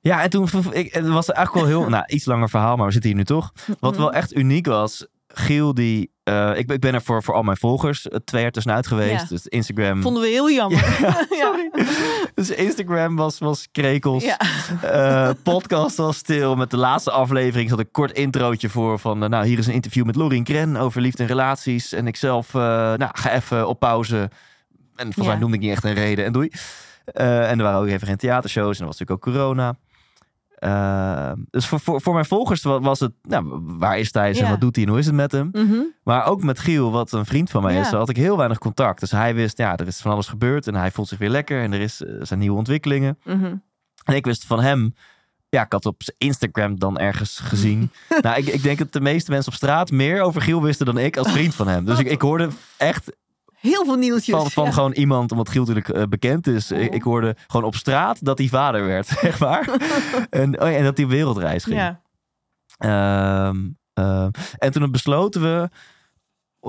Ja, 0.00 0.22
en 0.22 0.30
toen 0.30 0.48
ik, 0.70 0.92
het 0.92 1.08
was 1.08 1.30
eigenlijk 1.30 1.66
wel 1.66 1.78
heel, 1.80 1.88
nou, 1.96 2.04
iets 2.06 2.24
langer 2.24 2.48
verhaal, 2.48 2.76
maar 2.76 2.86
we 2.86 2.92
zitten 2.92 3.10
hier 3.10 3.18
nu 3.18 3.24
toch. 3.24 3.52
Wat 3.80 3.96
wel 3.96 4.12
echt 4.12 4.34
uniek 4.36 4.66
was, 4.66 5.06
Giel 5.34 5.74
die, 5.74 6.10
eh, 6.24 6.50
ik, 6.56 6.66
ben- 6.66 6.74
ik 6.76 6.80
ben 6.82 6.94
er 6.94 7.02
voor, 7.02 7.22
voor 7.22 7.34
al 7.34 7.42
mijn 7.42 7.56
volgers 7.56 8.08
eh, 8.08 8.18
twee 8.24 8.42
jaar 8.42 8.50
tussenuit 8.50 8.86
geweest. 8.86 9.22
Ja. 9.22 9.26
Dus 9.28 9.46
Instagram. 9.46 10.02
Vonden 10.02 10.22
we 10.22 10.28
heel 10.28 10.50
jammer. 10.50 10.84
Sorry. 11.42 11.70
Dus 12.34 12.50
Instagram 12.50 13.16
was, 13.16 13.38
was 13.38 13.68
krekels. 13.72 14.24
Ja. 14.24 14.38
Eh, 14.82 15.30
podcast 15.42 15.96
was 15.96 16.16
stil. 16.16 16.56
Met 16.56 16.70
de 16.70 16.76
laatste 16.76 17.10
aflevering 17.10 17.68
zat 17.70 17.78
een 17.78 17.90
kort 17.90 18.12
introotje 18.12 18.68
voor. 18.68 18.98
Van, 18.98 19.18
nou, 19.18 19.46
hier 19.46 19.58
is 19.58 19.66
een 19.66 19.72
interview 19.72 20.04
met 20.04 20.16
Lorien 20.16 20.44
Kren 20.44 20.76
over 20.76 21.00
liefde 21.00 21.22
en 21.22 21.28
relaties. 21.28 21.92
En 21.92 22.06
ik 22.06 22.16
zelf, 22.16 22.54
eh, 22.54 22.60
nou, 22.94 23.10
ga 23.12 23.32
even 23.32 23.68
op 23.68 23.78
pauze. 23.78 24.16
En 24.96 25.04
volgens 25.12 25.26
mij 25.26 25.34
Ja. 25.34 25.40
noemde 25.40 25.56
ik 25.56 25.62
niet 25.62 25.70
echt 25.72 25.84
een 25.84 25.94
reden. 25.94 26.24
En 26.24 26.32
doei. 26.32 26.50
En 27.04 27.58
er 27.58 27.62
waren 27.62 27.80
ook 27.80 27.86
even 27.86 28.06
geen 28.06 28.16
theatershows. 28.16 28.74
En 28.76 28.80
er 28.80 28.86
was 28.86 28.98
natuurlijk 28.98 29.26
ook 29.26 29.34
corona. 29.34 29.74
Eh, 30.62 31.32
dus 31.50 31.66
voor, 31.66 31.80
voor, 31.80 32.00
voor 32.00 32.12
mijn 32.12 32.24
volgers 32.24 32.62
wa- 32.62 32.80
was 32.80 33.00
het, 33.00 33.12
nou, 33.22 33.60
waar 33.64 33.98
is 33.98 34.10
Thijs 34.10 34.38
en 34.38 34.50
wat 34.50 34.60
doet 34.60 34.74
hij 34.76 34.84
en 34.84 34.90
hoe 34.90 34.98
is 35.00 35.06
het 35.06 35.14
met 35.14 35.32
hem? 35.32 35.48
Mhm. 35.52 35.80
Maar 36.04 36.26
ook 36.26 36.42
met 36.42 36.58
Giel, 36.58 36.90
wat 36.92 37.12
een 37.12 37.24
vriend 37.26 37.50
van 37.50 37.62
mij 37.62 37.76
is, 37.80 37.90
had 37.90 38.08
ik 38.08 38.16
heel 38.16 38.36
weinig 38.36 38.58
contact. 38.58 39.00
Dus 39.00 39.10
hij 39.10 39.34
wist, 39.34 39.58
ja, 39.58 39.76
er 39.76 39.86
is 39.86 40.00
van 40.00 40.12
alles 40.12 40.26
gebeurd 40.26 40.66
en 40.66 40.74
hij 40.74 40.90
voelt 40.90 41.08
zich 41.08 41.18
weer 41.18 41.28
lekker 41.30 41.62
en 41.62 41.72
er, 41.72 41.80
is, 41.80 42.00
er 42.00 42.26
zijn 42.26 42.38
nieuwe 42.38 42.56
ontwikkelingen. 42.58 43.18
Mhm. 43.24 43.54
En 44.04 44.14
ik 44.14 44.24
wist 44.24 44.44
van 44.46 44.60
hem, 44.60 44.94
ja, 45.48 45.64
ik 45.64 45.72
had 45.72 45.86
op 45.86 46.02
Instagram 46.18 46.78
dan 46.78 46.98
ergens 46.98 47.38
gezien. 47.38 47.90
nou, 48.22 48.36
ik, 48.36 48.46
ik 48.46 48.62
denk 48.62 48.78
dat 48.78 48.92
de 48.92 49.00
meeste 49.00 49.30
mensen 49.30 49.52
op 49.52 49.58
straat 49.58 49.90
meer 49.90 50.22
over 50.22 50.42
Giel 50.42 50.62
wisten 50.62 50.86
dan 50.86 50.98
ik 50.98 51.16
als 51.16 51.32
vriend 51.32 51.54
van 51.54 51.68
hem. 51.68 51.84
Dus 51.84 51.98
ik, 51.98 52.06
ik 52.06 52.20
hoorde 52.20 52.48
echt 52.76 53.12
Heel 53.62 53.84
veel 53.84 53.96
nieuwtjes. 53.96 54.36
van, 54.36 54.50
van 54.50 54.64
ja. 54.64 54.70
gewoon 54.70 54.92
iemand, 54.92 55.30
omdat 55.30 55.48
Giel 55.48 55.64
natuurlijk 55.64 55.88
eh, 55.88 56.02
bekend 56.08 56.46
is. 56.46 56.70
Ik, 56.70 56.94
ik 56.94 57.02
hoorde 57.02 57.36
gewoon 57.46 57.66
op 57.66 57.74
straat 57.74 58.24
dat 58.24 58.38
hij 58.38 58.48
vader 58.48 58.84
werd, 58.86 59.06
zeg 59.22 59.38
maar. 59.38 59.68
en, 60.30 60.60
oh 60.62 60.70
ja, 60.70 60.76
en 60.76 60.84
dat 60.84 60.96
hij 60.96 61.06
op 61.06 61.12
wereldreis 61.12 61.64
ging. 61.64 61.76
Ja. 61.76 62.00
Ehm, 62.78 63.68
ehm, 63.92 64.30
en 64.58 64.72
toen 64.72 64.90
besloten 64.90 65.42
we 65.42 65.68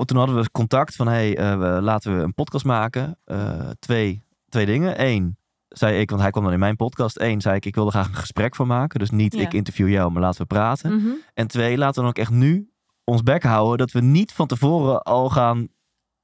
toen 0.02 0.16
hadden 0.16 0.36
we 0.36 0.50
contact 0.50 0.96
van, 0.96 1.06
hey, 1.08 1.36
eh, 1.36 1.78
laten 1.80 2.16
we 2.16 2.22
een 2.22 2.34
podcast 2.34 2.64
maken. 2.64 3.18
Eh, 3.24 3.68
twee, 3.78 4.22
twee 4.48 4.66
dingen. 4.66 5.04
Eén, 5.04 5.36
zei 5.68 6.00
ik, 6.00 6.10
want 6.10 6.22
hij 6.22 6.30
kwam 6.30 6.44
dan 6.44 6.52
in 6.52 6.58
mijn 6.58 6.76
podcast. 6.76 7.20
Eén, 7.20 7.40
zei 7.40 7.56
ik, 7.56 7.64
ik 7.64 7.74
wilde 7.74 7.90
graag 7.90 8.08
een 8.08 8.14
gesprek 8.14 8.54
van 8.56 8.66
maken. 8.66 8.98
Dus 8.98 9.10
niet 9.10 9.34
Ja. 9.34 9.40
ik 9.40 9.52
interview 9.52 9.88
jou, 9.88 10.12
maar 10.12 10.22
laten 10.22 10.40
we 10.40 10.46
praten. 10.46 10.96
Mhm. 10.96 11.08
En 11.34 11.46
twee, 11.46 11.76
laten 11.76 11.94
we 11.94 12.00
dan 12.00 12.08
ook 12.08 12.18
echt 12.18 12.30
nu 12.30 12.70
ons 13.04 13.22
bek 13.22 13.42
houden. 13.42 13.78
Dat 13.78 13.90
we 13.90 14.00
niet 14.00 14.32
van 14.32 14.46
tevoren 14.46 15.02
al 15.02 15.30
gaan 15.30 15.68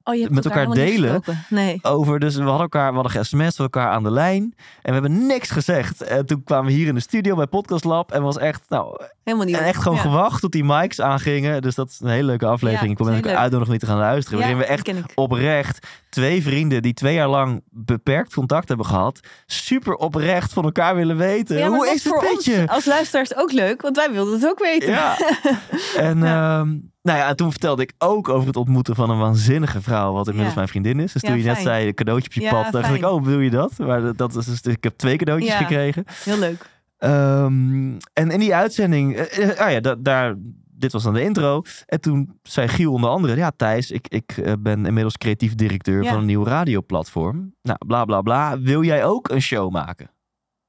Oh, 0.03 0.15
je 0.15 0.27
Met 0.29 0.45
elkaar 0.45 0.65
niet 0.67 0.75
delen. 0.75 1.21
Nee. 1.49 1.79
over. 1.81 2.19
Dus 2.19 2.35
we 2.35 2.41
hadden 2.41 2.61
elkaar, 2.61 2.87
we 2.89 2.93
hadden 2.93 3.11
ge-sms 3.11 3.57
elkaar 3.59 3.89
aan 3.89 4.03
de 4.03 4.11
lijn. 4.11 4.43
En 4.81 4.81
we 4.81 4.91
hebben 4.91 5.25
niks 5.25 5.49
gezegd. 5.49 6.01
En 6.01 6.25
toen 6.25 6.43
kwamen 6.43 6.65
we 6.65 6.71
hier 6.71 6.87
in 6.87 6.95
de 6.95 7.01
studio 7.01 7.35
bij 7.35 7.47
Podcast 7.47 7.83
Lab. 7.83 8.11
En 8.11 8.21
was 8.21 8.37
echt, 8.37 8.63
nou, 8.69 8.97
Helemaal 9.23 9.45
niet. 9.45 9.57
en 9.57 9.63
echt 9.65 9.81
gewoon 9.81 9.97
Ja. 9.97 10.03
gewacht 10.03 10.41
tot 10.41 10.51
die 10.51 10.63
mics 10.63 11.01
aangingen. 11.01 11.61
Dus 11.61 11.75
dat 11.75 11.89
is 11.89 11.99
een 11.99 12.07
hele 12.07 12.23
leuke 12.25 12.45
aflevering. 12.45 12.85
Ja, 12.85 12.91
ik 12.91 12.97
wil 12.97 13.05
dat 13.07 13.15
is 13.15 13.21
mensen 13.21 13.29
heel 13.29 13.31
leuk. 13.31 13.41
uitnodigen 13.43 13.73
om 13.73 13.79
die 13.79 13.87
te 13.87 13.93
gaan 13.93 14.11
luisteren. 14.11 14.39
Ja, 14.39 14.45
waarin 14.45 14.61
we 14.67 14.73
echt 14.99 15.15
oprecht 15.15 15.87
twee 16.09 16.41
vrienden 16.41 16.81
die 16.81 16.93
twee 16.93 17.13
jaar 17.13 17.27
lang 17.29 17.61
beperkt 17.69 18.33
contact 18.33 18.67
hebben 18.67 18.85
gehad. 18.85 19.19
Super 19.45 19.93
oprecht 19.95 20.53
van 20.53 20.63
elkaar 20.63 20.95
willen 20.95 21.17
weten. 21.17 21.65
Hoe 21.65 21.87
is 21.89 22.03
het 22.03 22.21
met 22.21 22.45
je? 22.45 22.63
als 22.67 22.85
luisteraars 22.85 23.35
ook 23.35 23.51
leuk, 23.51 23.81
want 23.81 23.95
wij 23.95 24.11
wilden 24.11 24.33
het 24.33 24.45
ook 24.49 24.59
weten. 24.59 24.89
Ja. 24.89 25.17
En, 25.97 26.19
Ja. 26.19 26.65
Nou 27.01 27.17
ja, 27.17 27.27
en 27.29 27.35
toen 27.35 27.51
vertelde 27.51 27.81
ik 27.81 27.93
ook 27.97 28.29
over 28.29 28.47
het 28.47 28.55
ontmoeten 28.55 28.95
van 28.95 29.09
een 29.09 29.19
waanzinnige 29.19 29.81
vrouw, 29.81 30.13
wat 30.13 30.25
inmiddels 30.25 30.49
Ja. 30.53 30.55
mijn 30.59 30.67
vriendin 30.71 30.99
is. 30.99 31.13
Dus 31.13 31.21
Ja, 31.21 31.29
toen 31.29 31.37
je 31.37 31.43
net 31.43 31.53
fijn. 31.53 31.65
zei, 31.67 31.87
een 31.87 31.93
cadeautje 31.93 32.27
op 32.27 32.33
je 32.33 32.41
Ja, 32.41 32.49
pad, 32.63 32.71
dacht 32.71 32.93
ik, 32.93 33.05
oh, 33.05 33.23
bedoel 33.23 33.39
je 33.39 33.49
dat? 33.49 33.77
Maar 33.77 34.15
dat- 34.15 34.35
is 34.35 34.45
dus, 34.45 34.61
ik 34.61 34.83
heb 34.83 34.97
twee 34.97 35.15
cadeautjes 35.17 35.53
gekregen. 35.53 36.03
Heel 36.23 36.37
leuk. 36.37 36.69
Ehm, 36.97 37.97
en 38.13 38.31
in 38.31 38.39
die 38.39 38.55
uitzending, 38.55 39.15
eh, 39.15 39.49
eh, 39.49 39.59
ah 39.59 39.71
ja, 39.71 39.79
da- 39.79 39.95
daar, 39.99 40.35
dit 40.73 40.91
was 40.91 41.03
dan 41.03 41.13
de 41.13 41.23
intro. 41.23 41.61
En 41.85 42.01
toen 42.01 42.39
zei 42.43 42.67
Giel 42.67 42.91
onder 42.93 43.09
andere, 43.09 43.35
ja 43.35 43.51
Thijs, 43.55 43.91
ik, 43.91 44.07
ik 44.07 44.31
eh, 44.37 44.53
ben 44.59 44.85
inmiddels 44.85 45.17
creatief 45.17 45.55
directeur 45.55 46.05
van 46.05 46.17
een 46.17 46.25
nieuw 46.25 46.43
radioplatform. 46.45 47.53
Nou, 47.61 47.77
bla 47.87 48.05
bla 48.05 48.21
bla. 48.21 48.59
Wil 48.59 48.83
jij 48.83 49.05
ook 49.05 49.29
een 49.29 49.41
show 49.41 49.71
maken? 49.71 50.09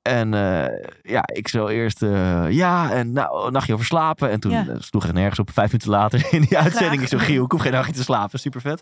En 0.02 0.34
eh, 0.34 0.88
ja, 1.02 1.22
ik 1.32 1.48
zo 1.48 1.66
eerst 1.68 2.02
eh, 2.02 2.44
ja, 2.50 2.92
en 2.92 3.12
nou, 3.12 3.46
een 3.46 3.52
nachtje 3.52 3.72
over 3.72 3.86
slapen. 3.86 4.30
En 4.30 4.40
toen 4.40 4.52
Ja. 4.52 4.66
eh, 4.68 4.74
sloeg 4.78 5.04
ik 5.04 5.12
nergens 5.12 5.38
op. 5.38 5.50
Vijf 5.52 5.66
minuten 5.66 5.90
later 5.90 6.26
in 6.34 6.40
die 6.40 6.58
uitzending. 6.58 7.02
Ik 7.02 7.08
zo. 7.08 7.18
Giel, 7.18 7.44
ik 7.44 7.50
hoef 7.52 7.60
geen 7.60 7.72
nachtje 7.72 7.92
te 7.92 8.02
slapen. 8.02 8.38
Super 8.38 8.60
vet. 8.60 8.80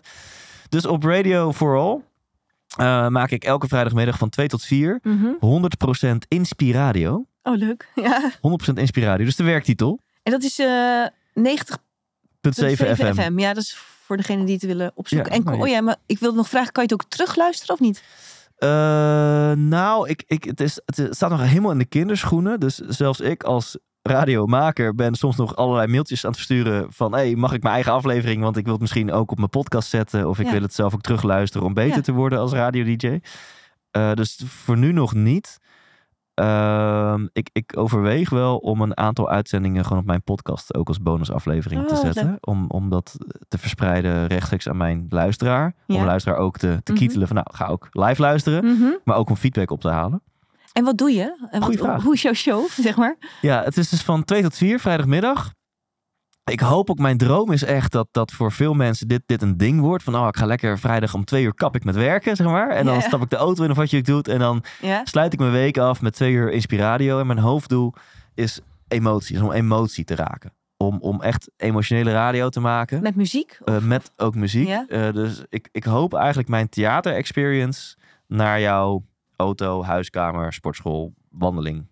Dus 0.69 0.85
op 0.85 1.03
Radio 1.03 1.51
for 1.51 1.77
All 1.77 1.99
maak 3.09 3.31
ik 3.31 3.43
elke 3.43 3.67
vrijdagmiddag 3.67 4.17
van 4.17 4.29
2 4.29 4.47
tot 4.47 4.63
4 4.63 4.99
Mhm. 5.03 5.27
100% 5.39 6.25
Inspiradio. 6.27 7.25
Oh, 7.43 7.57
leuk. 7.57 7.87
Ja. 7.95 8.31
100% 8.41 8.73
Inspiradio. 8.73 9.25
Dus 9.25 9.35
de 9.35 9.43
werktitel. 9.43 9.99
En 10.23 10.31
dat 10.31 10.43
is 10.43 10.59
eh 10.59 11.05
90 11.33 11.77
.7 12.41 12.95
FM. 12.95 13.39
Ja, 13.39 13.53
dat 13.53 13.63
is 13.63 13.75
voor 14.05 14.17
degene 14.17 14.43
die 14.43 14.53
het 14.53 14.63
willen 14.65 14.91
opzoeken. 14.93 15.31
Ja, 15.43 15.51
en 15.53 15.59
oh 15.61 15.67
ja, 15.67 15.81
maar 15.81 15.95
ik 16.05 16.19
wilde 16.19 16.37
nog 16.37 16.49
vragen, 16.49 16.71
kan 16.71 16.83
je 16.87 16.93
het 16.93 17.01
ook 17.03 17.09
terugluisteren 17.09 17.73
of 17.75 17.79
niet? 17.81 18.03
Eh, 18.61 19.51
nou, 19.51 20.09
ik, 20.09 20.23
ik, 20.27 20.43
het, 20.43 20.59
is, 20.61 20.81
het 20.85 21.15
staat 21.15 21.29
nog 21.29 21.41
helemaal 21.41 21.71
in 21.71 21.77
de 21.77 21.85
kinderschoenen. 21.85 22.59
Dus 22.59 22.75
zelfs 22.75 23.19
ik 23.19 23.43
als 23.43 23.77
radiomaker 24.01 24.95
ben 24.95 25.15
soms 25.15 25.35
nog 25.35 25.55
allerlei 25.55 25.87
mailtjes 25.87 26.23
aan 26.25 26.31
het 26.31 26.39
versturen 26.39 26.85
van... 26.93 27.13
hey, 27.13 27.35
mag 27.35 27.53
ik 27.53 27.61
mijn 27.61 27.73
eigen 27.73 27.91
aflevering? 27.91 28.41
Want 28.41 28.57
ik 28.57 28.63
wil 28.63 28.71
het 28.73 28.81
misschien 28.81 29.11
ook 29.11 29.31
op 29.31 29.37
mijn 29.37 29.49
podcast 29.49 29.89
zetten. 29.89 30.27
Of 30.29 30.39
ik 30.39 30.45
Ja. 30.45 30.51
wil 30.51 30.61
het 30.61 30.73
zelf 30.73 30.93
ook 30.93 31.01
terugluisteren 31.01 31.67
om 31.67 31.73
beter 31.73 31.95
Ja. 31.95 32.01
te 32.01 32.11
worden 32.11 32.39
als 32.39 32.51
radio-dj. 32.51 33.19
Eh, 33.91 34.13
dus 34.13 34.41
voor 34.47 34.77
nu 34.77 34.91
nog 34.91 35.13
niet. 35.13 35.57
Ehm, 36.33 37.27
ik, 37.33 37.49
ik 37.53 37.77
overweeg 37.77 38.29
wel 38.29 38.57
om 38.57 38.81
een 38.81 38.97
aantal 38.97 39.29
uitzendingen 39.29 39.83
gewoon 39.83 39.99
op 39.99 40.05
mijn 40.05 40.23
podcast 40.23 40.75
ook 40.75 40.87
als 40.87 41.01
bonusaflevering 41.01 41.87
te 41.87 41.93
Oh, 41.93 41.99
zetten. 41.99 42.37
Om, 42.39 42.65
om 42.67 42.89
dat 42.89 43.17
te 43.47 43.57
verspreiden 43.57 44.27
rechtstreeks 44.27 44.69
aan 44.69 44.77
mijn 44.77 45.05
luisteraar. 45.09 45.65
Om 45.65 45.73
Ja. 45.85 45.93
mijn 45.95 46.05
luisteraar 46.05 46.37
ook 46.37 46.57
te, 46.57 46.79
te 46.83 46.91
Mhm. 46.91 47.01
kietelen 47.01 47.27
van 47.27 47.35
nou, 47.35 47.47
ga 47.53 47.65
ook 47.67 47.87
live 47.91 48.21
luisteren. 48.21 48.65
Mhm. 48.65 48.89
Maar 49.03 49.17
ook 49.17 49.29
om 49.29 49.35
feedback 49.35 49.71
op 49.71 49.81
te 49.81 49.89
halen. 49.89 50.21
En 50.73 50.83
wat 50.83 50.97
doe 50.97 51.11
je? 51.11 51.47
En 51.49 51.59
wat, 51.59 51.75
vraag. 51.75 52.03
Hoe 52.03 52.13
is 52.13 52.21
jouw 52.21 52.33
show, 52.33 52.67
zeg 52.87 52.95
maar? 52.97 53.15
Ja, 53.41 53.63
het 53.63 53.77
is 53.77 53.89
dus 53.89 54.01
van 54.01 54.23
2 54.23 54.41
tot 54.41 54.55
4 54.55 54.79
vrijdagmiddag. 54.79 55.53
Ik 56.43 56.59
hoop 56.59 56.89
ook, 56.89 56.97
mijn 56.97 57.17
droom 57.17 57.51
is 57.51 57.63
echt 57.63 57.91
dat, 57.91 58.07
dat 58.11 58.31
voor 58.31 58.51
veel 58.51 58.73
mensen 58.73 59.07
dit, 59.07 59.21
dit 59.25 59.41
een 59.41 59.57
ding 59.57 59.79
wordt. 59.79 60.03
Van, 60.03 60.15
oh, 60.15 60.27
ik 60.27 60.37
ga 60.37 60.45
lekker 60.45 60.79
vrijdag 60.79 61.13
om 61.13 61.25
twee 61.25 61.43
uur 61.43 61.53
kap 61.53 61.75
ik 61.75 61.83
met 61.83 61.95
werken, 61.95 62.35
zeg 62.35 62.47
maar. 62.47 62.69
En 62.69 62.85
dan 62.85 63.01
stap 63.01 63.21
ik 63.21 63.29
de 63.29 63.35
auto 63.35 63.63
in 63.63 63.69
of 63.71 63.77
wat 63.77 63.89
je 63.89 63.97
ook 63.97 64.05
doet. 64.05 64.27
En 64.27 64.39
dan 64.39 64.63
sluit 65.03 65.33
ik 65.33 65.39
mijn 65.39 65.51
week 65.51 65.77
af 65.77 66.01
met 66.01 66.13
twee 66.13 66.33
uur 66.33 66.51
inspiradio. 66.51 67.19
En 67.19 67.27
mijn 67.27 67.39
hoofddoel 67.39 67.93
is 68.33 68.59
emotie, 68.87 69.35
is 69.35 69.41
om 69.41 69.51
emotie 69.51 70.03
te 70.03 70.15
raken. 70.15 70.53
Om, 70.77 70.97
om 70.99 71.21
echt 71.21 71.51
emotionele 71.57 72.11
radio 72.11 72.49
te 72.49 72.59
maken. 72.59 73.01
Met 73.01 73.15
muziek? 73.15 73.59
Eh, 73.65 73.77
met 73.79 74.11
ook 74.17 74.35
muziek. 74.35 74.67
Eh, 74.67 75.11
dus 75.11 75.43
ik, 75.49 75.69
ik 75.71 75.83
hoop 75.83 76.13
eigenlijk 76.13 76.49
mijn 76.49 76.69
theater-experience 76.69 77.95
naar 78.27 78.59
jouw 78.59 79.03
auto, 79.35 79.83
huiskamer, 79.83 80.53
sportschool, 80.53 81.13
wandeling, 81.29 81.87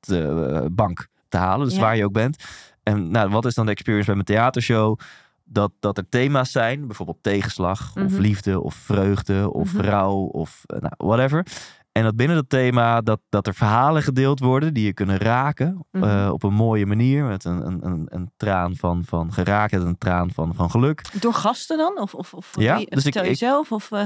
te, 0.00 0.48
eh, 0.52 0.66
bank 0.70 1.08
te 1.28 1.36
halen. 1.36 1.68
Dus 1.68 1.78
waar 1.78 1.96
je 1.96 2.04
ook 2.04 2.12
bent. 2.12 2.44
En 2.82 3.10
nou, 3.10 3.30
wat 3.30 3.44
is 3.44 3.54
dan 3.54 3.64
de 3.66 3.72
experience 3.72 4.06
bij 4.06 4.14
mijn 4.14 4.26
theatershow? 4.26 4.98
Dat, 5.44 5.72
dat 5.80 5.98
er 5.98 6.08
thema's 6.08 6.52
zijn, 6.52 6.86
bijvoorbeeld 6.86 7.22
tegenslag, 7.22 7.92
of 7.96 8.12
Mhm. 8.12 8.20
liefde, 8.20 8.60
of 8.60 8.74
vreugde, 8.74 9.50
of 9.52 9.72
Mhm. 9.74 9.82
rouw, 9.82 10.14
of 10.16 10.62
eh, 10.66 10.80
nou, 10.80 10.92
whatever. 10.96 11.46
En 11.92 12.02
dat 12.02 12.16
binnen 12.16 12.36
dat 12.36 12.48
thema, 12.48 13.00
dat, 13.00 13.20
dat 13.28 13.46
er 13.46 13.54
verhalen 13.54 14.02
gedeeld 14.02 14.40
worden 14.40 14.74
die 14.74 14.84
je 14.84 14.92
kunnen 14.92 15.16
raken 15.18 15.86
Mhm. 15.90 16.04
eh, 16.04 16.30
op 16.32 16.42
een 16.42 16.52
mooie 16.54 16.86
manier. 16.86 17.24
Met 17.24 17.44
een, 17.44 17.66
een, 17.66 17.86
een, 17.86 18.06
een 18.08 18.30
traan 18.36 18.76
van, 18.76 19.04
van 19.04 19.32
geraaktheid, 19.32 19.82
een 19.82 19.98
traan 19.98 20.30
van, 20.30 20.54
van 20.54 20.70
geluk. 20.70 21.20
Door 21.20 21.34
gasten 21.34 21.76
dan? 21.78 21.98
Of, 22.00 22.14
of, 22.14 22.34
of 22.34 22.50
Ja, 22.58 22.74
dus 22.76 22.84
ik- 22.84 23.02
vertel 23.02 23.24
je 23.24 23.30
ik- 23.30 23.36
zelf? 23.36 23.72
Of, 23.72 23.90
eh, 23.90 24.04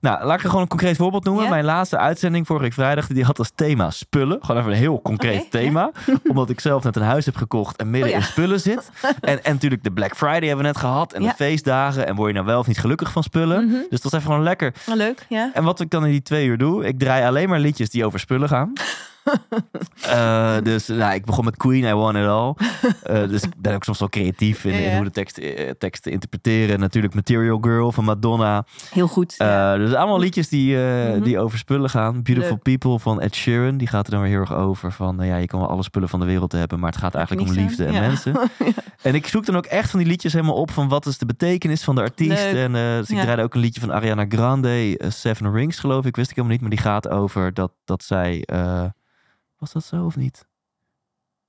Nou, 0.00 0.24
laat 0.24 0.36
ik 0.36 0.42
er 0.42 0.46
gewoon 0.48 0.62
een 0.62 0.68
concreet 0.68 0.96
voorbeeld 0.96 1.24
noemen. 1.24 1.44
Ja? 1.44 1.50
Mijn 1.50 1.64
laatste 1.64 1.98
uitzending 1.98 2.46
vorige 2.46 2.64
week 2.64 2.74
vrijdag, 2.74 3.06
die 3.06 3.24
had 3.24 3.38
als 3.38 3.50
thema 3.54 3.90
spullen. 3.90 4.38
Gewoon 4.40 4.60
even 4.60 4.72
een 4.72 4.78
heel 4.78 5.02
concreet 5.02 5.50
thema. 5.50 5.90
Omdat 6.30 6.50
ik 6.50 6.60
zelf 6.60 6.82
net 6.84 6.96
een 6.96 7.02
huis 7.02 7.24
heb 7.24 7.36
gekocht 7.36 7.76
en 7.76 7.90
midden 7.90 8.08
Oh 8.08 8.14
ja. 8.16 8.20
in 8.20 8.26
spullen 8.26 8.60
zit. 8.60 8.90
En, 9.20 9.44
en 9.44 9.52
natuurlijk 9.52 9.82
de 9.82 9.92
Black 9.92 10.16
Friday 10.16 10.38
hebben 10.48 10.56
we 10.56 10.62
net 10.62 10.76
gehad. 10.76 11.12
En 11.12 11.22
de 11.22 11.32
feestdagen. 11.36 12.06
En 12.06 12.14
word 12.14 12.28
je 12.28 12.34
nou 12.34 12.46
wel 12.46 12.58
of 12.58 12.66
niet 12.66 12.78
gelukkig 12.78 13.12
van 13.12 13.22
spullen. 13.22 13.64
mhm. 13.66 13.74
Dus 13.74 14.00
dat 14.00 14.02
was 14.02 14.12
even 14.12 14.24
gewoon 14.24 14.42
lekker. 14.42 14.74
Oh, 14.88 14.94
leuk, 14.94 15.26
ja. 15.28 15.50
En 15.54 15.64
wat 15.64 15.80
ik 15.80 15.90
dan 15.90 16.04
in 16.04 16.10
die 16.10 16.22
twee 16.22 16.46
uur 16.46 16.58
doe, 16.58 16.84
ik 16.86 16.98
draai 16.98 17.24
alleen 17.24 17.48
maar 17.48 17.58
liedjes 17.60 17.90
die 17.90 18.04
over 18.04 18.20
spullen 18.20 18.48
gaan. 18.48 18.72
Eh, 20.02 20.56
dus 20.62 20.86
nou, 20.86 21.14
ik 21.14 21.24
begon 21.24 21.44
met 21.44 21.56
Queen, 21.56 21.84
I 21.84 21.92
Want 21.94 22.16
It 22.16 22.26
All. 22.26 22.54
Eh, 23.02 23.28
dus 23.28 23.42
ik 23.42 23.52
ben 23.58 23.74
ook 23.74 23.84
soms 23.84 23.98
wel 23.98 24.08
creatief 24.08 24.64
in, 24.64 24.72
Ja, 24.72 24.78
ja. 24.78 24.88
in 24.90 24.94
hoe 24.96 25.04
de 25.04 25.10
tekst, 25.10 25.38
eh, 25.38 25.70
teksten 25.78 26.12
interpreteren. 26.12 26.80
Natuurlijk 26.80 27.14
Material 27.14 27.58
Girl 27.60 27.92
van 27.92 28.04
Madonna. 28.04 28.64
Heel 28.90 29.06
goed. 29.08 29.34
ja. 29.38 29.76
Dus 29.76 29.94
allemaal 29.94 30.18
liedjes 30.18 30.48
die, 30.48 30.76
Mhm. 30.76 31.22
die 31.22 31.38
over 31.38 31.58
spullen 31.58 31.90
gaan. 31.90 32.22
Beautiful 32.22 32.50
Leuk. 32.50 32.62
People 32.62 32.98
van 32.98 33.20
Ed 33.20 33.34
Sheeran. 33.34 33.76
Die 33.76 33.86
gaat 33.88 34.04
er 34.06 34.10
dan 34.12 34.20
weer 34.20 34.30
heel 34.30 34.40
erg 34.40 34.52
over. 34.54 34.92
Van 34.92 35.16
ja, 35.20 35.36
je 35.36 35.46
kan 35.46 35.60
wel 35.60 35.68
alle 35.68 35.82
spullen 35.82 36.08
van 36.08 36.20
de 36.20 36.26
wereld 36.26 36.52
hebben. 36.52 36.78
Maar 36.80 36.90
het 36.90 37.00
gaat 37.00 37.14
eigenlijk 37.14 37.48
om 37.48 37.54
liefde 37.54 37.84
en 37.84 37.92
mensen. 37.92 38.36
En 39.02 39.14
ik 39.14 39.26
zoek 39.26 39.46
dan 39.46 39.56
ook 39.56 39.66
echt 39.66 39.90
van 39.90 39.98
die 39.98 40.08
liedjes 40.08 40.32
helemaal 40.32 40.54
op. 40.54 40.70
Van 40.70 40.88
wat 40.88 41.06
is 41.06 41.18
de 41.18 41.26
betekenis 41.26 41.84
van 41.84 41.94
de 41.94 42.00
artiest. 42.00 42.42
Leuk. 42.52 42.54
En 42.56 42.72
dus 42.72 43.10
ik 43.10 43.18
draaide 43.20 43.42
ook 43.42 43.54
een 43.54 43.60
liedje 43.60 43.80
van 43.80 43.92
Ariana 43.92 44.24
Grande. 44.28 45.00
Seven 45.08 45.52
Rings 45.52 45.78
geloof 45.78 46.04
ik. 46.04 46.16
Wist 46.16 46.30
ik 46.30 46.36
helemaal 46.36 46.56
niet. 46.56 46.60
Maar 46.68 46.76
die 46.76 46.86
gaat 46.92 47.08
over 47.08 47.54
dat, 47.54 47.72
dat 47.84 48.02
zij... 48.04 48.44
was 49.64 49.72
dat 49.72 49.84
zo 49.84 50.04
of 50.04 50.16
niet? 50.16 50.46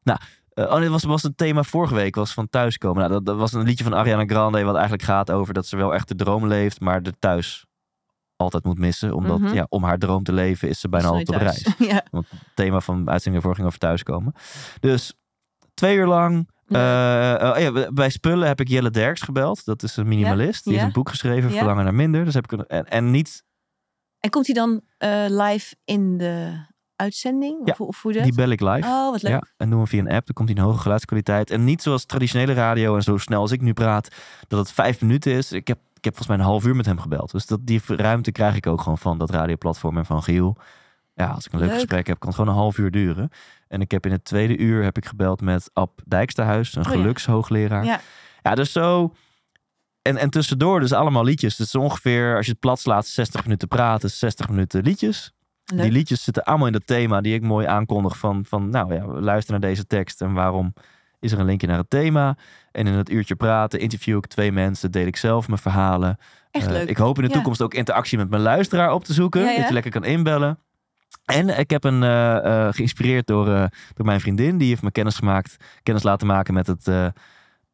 Nou... 0.04 0.20
eh, 0.50 0.66
oh 0.66 0.78
nee, 0.80 0.90
was, 0.90 1.04
was 1.04 1.24
het 1.24 1.38
thema 1.38 1.64
vorige 1.64 1.94
week, 1.96 2.16
was 2.16 2.34
van 2.34 2.50
thuiskomen. 2.50 2.98
Nou, 3.00 3.12
dat, 3.12 3.26
dat 3.26 3.38
was 3.38 3.54
een 3.54 3.64
liedje 3.64 3.84
van 3.84 3.94
Ariana 3.94 4.26
Grande, 4.26 4.64
wat 4.64 4.74
eigenlijk 4.74 5.04
gaat 5.04 5.32
over 5.32 5.54
dat 5.54 5.66
ze 5.66 5.76
wel 5.78 5.94
echt 5.94 6.08
de 6.08 6.16
droom 6.16 6.48
leeft, 6.48 6.80
maar 6.80 7.02
er 7.02 7.20
thuis 7.20 7.66
altijd 8.36 8.64
moet 8.64 8.78
missen. 8.80 9.14
Omdat 9.14 9.40
Mhm. 9.40 9.54
ja, 9.54 9.66
om 9.70 9.84
haar 9.84 9.98
droom 9.98 10.24
te 10.24 10.34
leven 10.34 10.70
is 10.70 10.80
ze 10.80 10.90
bijna 10.90 11.08
altijd 11.08 11.30
op 11.30 11.36
reis. 11.36 11.68
ja. 11.94 12.04
Want 12.12 12.30
het 12.30 12.40
thema 12.56 12.80
van 12.80 13.06
de 13.06 13.12
uitzending 13.12 13.36
ervoor 13.44 13.56
ging 13.56 13.68
over 13.68 13.80
thuiskomen. 13.80 14.34
Dus 14.80 15.14
twee 15.74 15.98
uur 15.98 16.08
lang. 16.08 16.50
eh, 16.68 17.34
eh, 17.34 17.50
oh 17.72 17.76
ja, 17.76 17.92
bij- 17.92 18.10
Spullen 18.10 18.48
heb 18.48 18.60
ik 18.60 18.68
Jelle 18.68 18.90
Derks 18.90 19.22
gebeld. 19.22 19.66
Dat 19.66 19.84
is 19.84 19.98
een 19.98 20.08
minimalist. 20.08 20.64
Die 20.64 20.74
Ja. 20.74 20.80
heeft 20.80 20.96
een 20.96 21.02
boek 21.02 21.10
geschreven, 21.10 21.50
Ja. 21.52 21.58
Verlangen 21.58 21.84
naar 21.84 21.94
Minder. 21.94 22.26
Dus 22.26 22.34
heb 22.34 22.44
ik 22.44 22.52
een, 22.52 22.66
en, 22.68 22.86
en 22.86 23.12
niet 23.12 23.44
En 24.20 24.30
komt 24.30 24.46
hij 24.46 24.56
dan 24.56 24.82
eh, 24.98 25.26
live 25.28 25.76
in 25.84 26.18
de 26.18 26.66
uitzending? 26.96 27.62
Ja, 27.66 27.72
Of, 27.72 27.80
of 27.82 28.02
hoe 28.02 28.14
dat? 28.14 28.24
die 28.24 28.34
bel 28.34 28.50
ik 28.50 28.60
live. 28.62 28.88
Oh, 28.88 29.12
wat 29.12 29.22
leuk. 29.22 29.32
Ja, 29.32 29.44
en 29.58 29.70
doen 29.70 29.82
we 29.82 29.88
via 29.88 30.00
een 30.00 30.12
app. 30.12 30.26
Dan 30.26 30.36
komt 30.36 30.50
hij 30.50 30.58
in 30.58 30.64
hoge 30.64 30.80
geluidskwaliteit. 30.82 31.50
En 31.52 31.64
niet 31.64 31.82
zoals 31.82 32.06
traditionele 32.06 32.54
radio 32.54 32.96
en 32.96 33.02
zo 33.04 33.18
snel 33.18 33.42
als 33.42 33.52
ik 33.52 33.62
nu 33.62 33.74
praat, 33.74 34.16
dat 34.48 34.60
het 34.60 34.72
vijf 34.72 35.02
minuten 35.02 35.32
is. 35.32 35.52
Ik 35.52 35.68
heb, 35.68 35.78
ik 35.94 36.04
heb 36.04 36.16
volgens 36.16 36.28
mij 36.28 36.38
een 36.38 36.52
half 36.52 36.66
uur 36.66 36.76
met 36.76 36.86
hem 36.86 37.00
gebeld. 37.00 37.32
Dus 37.32 37.46
dat, 37.46 37.60
die 37.64 37.82
ruimte 37.88 38.32
krijg 38.32 38.56
ik 38.56 38.68
ook 38.68 38.82
gewoon 38.82 38.98
van 38.98 39.18
dat 39.18 39.30
radioplatform 39.30 39.98
en 39.98 40.06
van 40.06 40.24
Giel. 40.24 40.58
Ja, 41.14 41.28
als 41.28 41.46
ik 41.46 41.54
een 41.54 41.60
leuk, 41.60 41.68
Leuk. 41.68 41.78
gesprek 41.78 42.08
heb, 42.08 42.20
kan 42.20 42.28
het 42.30 42.38
gewoon 42.38 42.54
een 42.54 42.60
half 42.62 42.78
uur 42.78 42.92
duren. 42.92 43.30
En 43.68 43.82
ik 43.82 43.92
heb 43.92 44.06
in 44.06 44.12
het 44.12 44.26
tweede 44.26 44.58
uur 44.58 44.84
heb 44.84 44.98
ik 44.98 45.06
gebeld 45.06 45.42
met 45.42 45.70
Ab 45.74 46.02
Dijksterhuis, 46.06 46.76
een 46.76 46.86
Oh 46.86 46.92
ja. 46.92 46.98
gelukshoogleraar. 46.98 47.86
Ja. 47.86 48.00
ja, 48.42 48.56
dus 48.56 48.72
zo. 48.72 49.14
En, 50.02 50.18
en 50.18 50.30
tussendoor 50.30 50.80
dus 50.80 50.94
allemaal 50.94 51.24
liedjes. 51.24 51.56
Dus 51.56 51.76
ongeveer, 51.76 52.36
als 52.36 52.46
je 52.46 52.52
het 52.52 52.60
plat 52.60 52.80
slaat, 52.80 53.06
60 53.08 53.44
minuten 53.44 53.68
praten, 53.68 54.10
60 54.10 54.50
minuten 54.50 54.84
liedjes. 54.84 55.34
Leuk. 55.66 55.82
Die 55.82 55.92
liedjes 55.92 56.24
zitten 56.24 56.44
allemaal 56.44 56.68
in 56.68 56.74
dat 56.74 56.88
thema 56.88 57.22
die 57.22 57.34
ik 57.34 57.42
mooi 57.42 57.66
aankondig 57.68 58.18
van, 58.18 58.46
van 58.48 58.70
nou 58.70 58.94
ja, 58.94 59.06
luister 59.06 59.52
naar 59.52 59.70
deze 59.70 59.88
tekst 59.88 60.22
en 60.22 60.34
waarom 60.34 60.74
is 61.20 61.32
er 61.32 61.40
een 61.40 61.46
linkje 61.46 61.68
naar 61.68 61.78
het 61.78 61.90
thema. 61.90 62.38
En 62.72 62.88
in 62.88 62.94
het 62.94 63.10
uurtje 63.10 63.36
praten 63.36 63.80
interview 63.80 64.18
ik 64.18 64.26
twee 64.28 64.52
mensen, 64.52 64.92
deel 64.92 65.06
ik 65.08 65.16
zelf 65.18 65.48
mijn 65.48 65.60
verhalen. 65.60 66.18
Echt 66.52 66.66
Eh, 66.66 66.72
leuk. 66.72 66.90
ik 66.90 66.98
hoop 66.98 67.16
in 67.16 67.22
de 67.24 67.28
Ja. 67.30 67.34
toekomst 67.34 67.62
ook 67.62 67.74
interactie 67.74 68.18
met 68.18 68.30
mijn 68.30 68.42
luisteraar 68.42 68.94
op 68.94 69.04
te 69.04 69.14
zoeken. 69.14 69.42
Ja, 69.42 69.50
ja. 69.50 69.58
Dat 69.58 69.68
je 69.68 69.74
lekker 69.74 69.92
kan 69.92 70.04
inbellen. 70.04 70.60
En 71.26 71.60
ik 71.60 71.70
heb 71.70 71.84
een, 71.84 72.04
eh, 72.04 72.68
eh, 72.68 72.74
geïnspireerd 72.74 73.28
door, 73.28 73.46
door 73.94 74.06
mijn 74.06 74.20
vriendin. 74.22 74.58
Die 74.58 74.68
heeft 74.70 74.82
me 74.82 74.92
kennis 74.92 75.16
gemaakt, 75.16 75.58
kennis 75.84 76.04
laten 76.04 76.28
maken 76.28 76.54
met 76.54 76.68
het, 76.68 76.88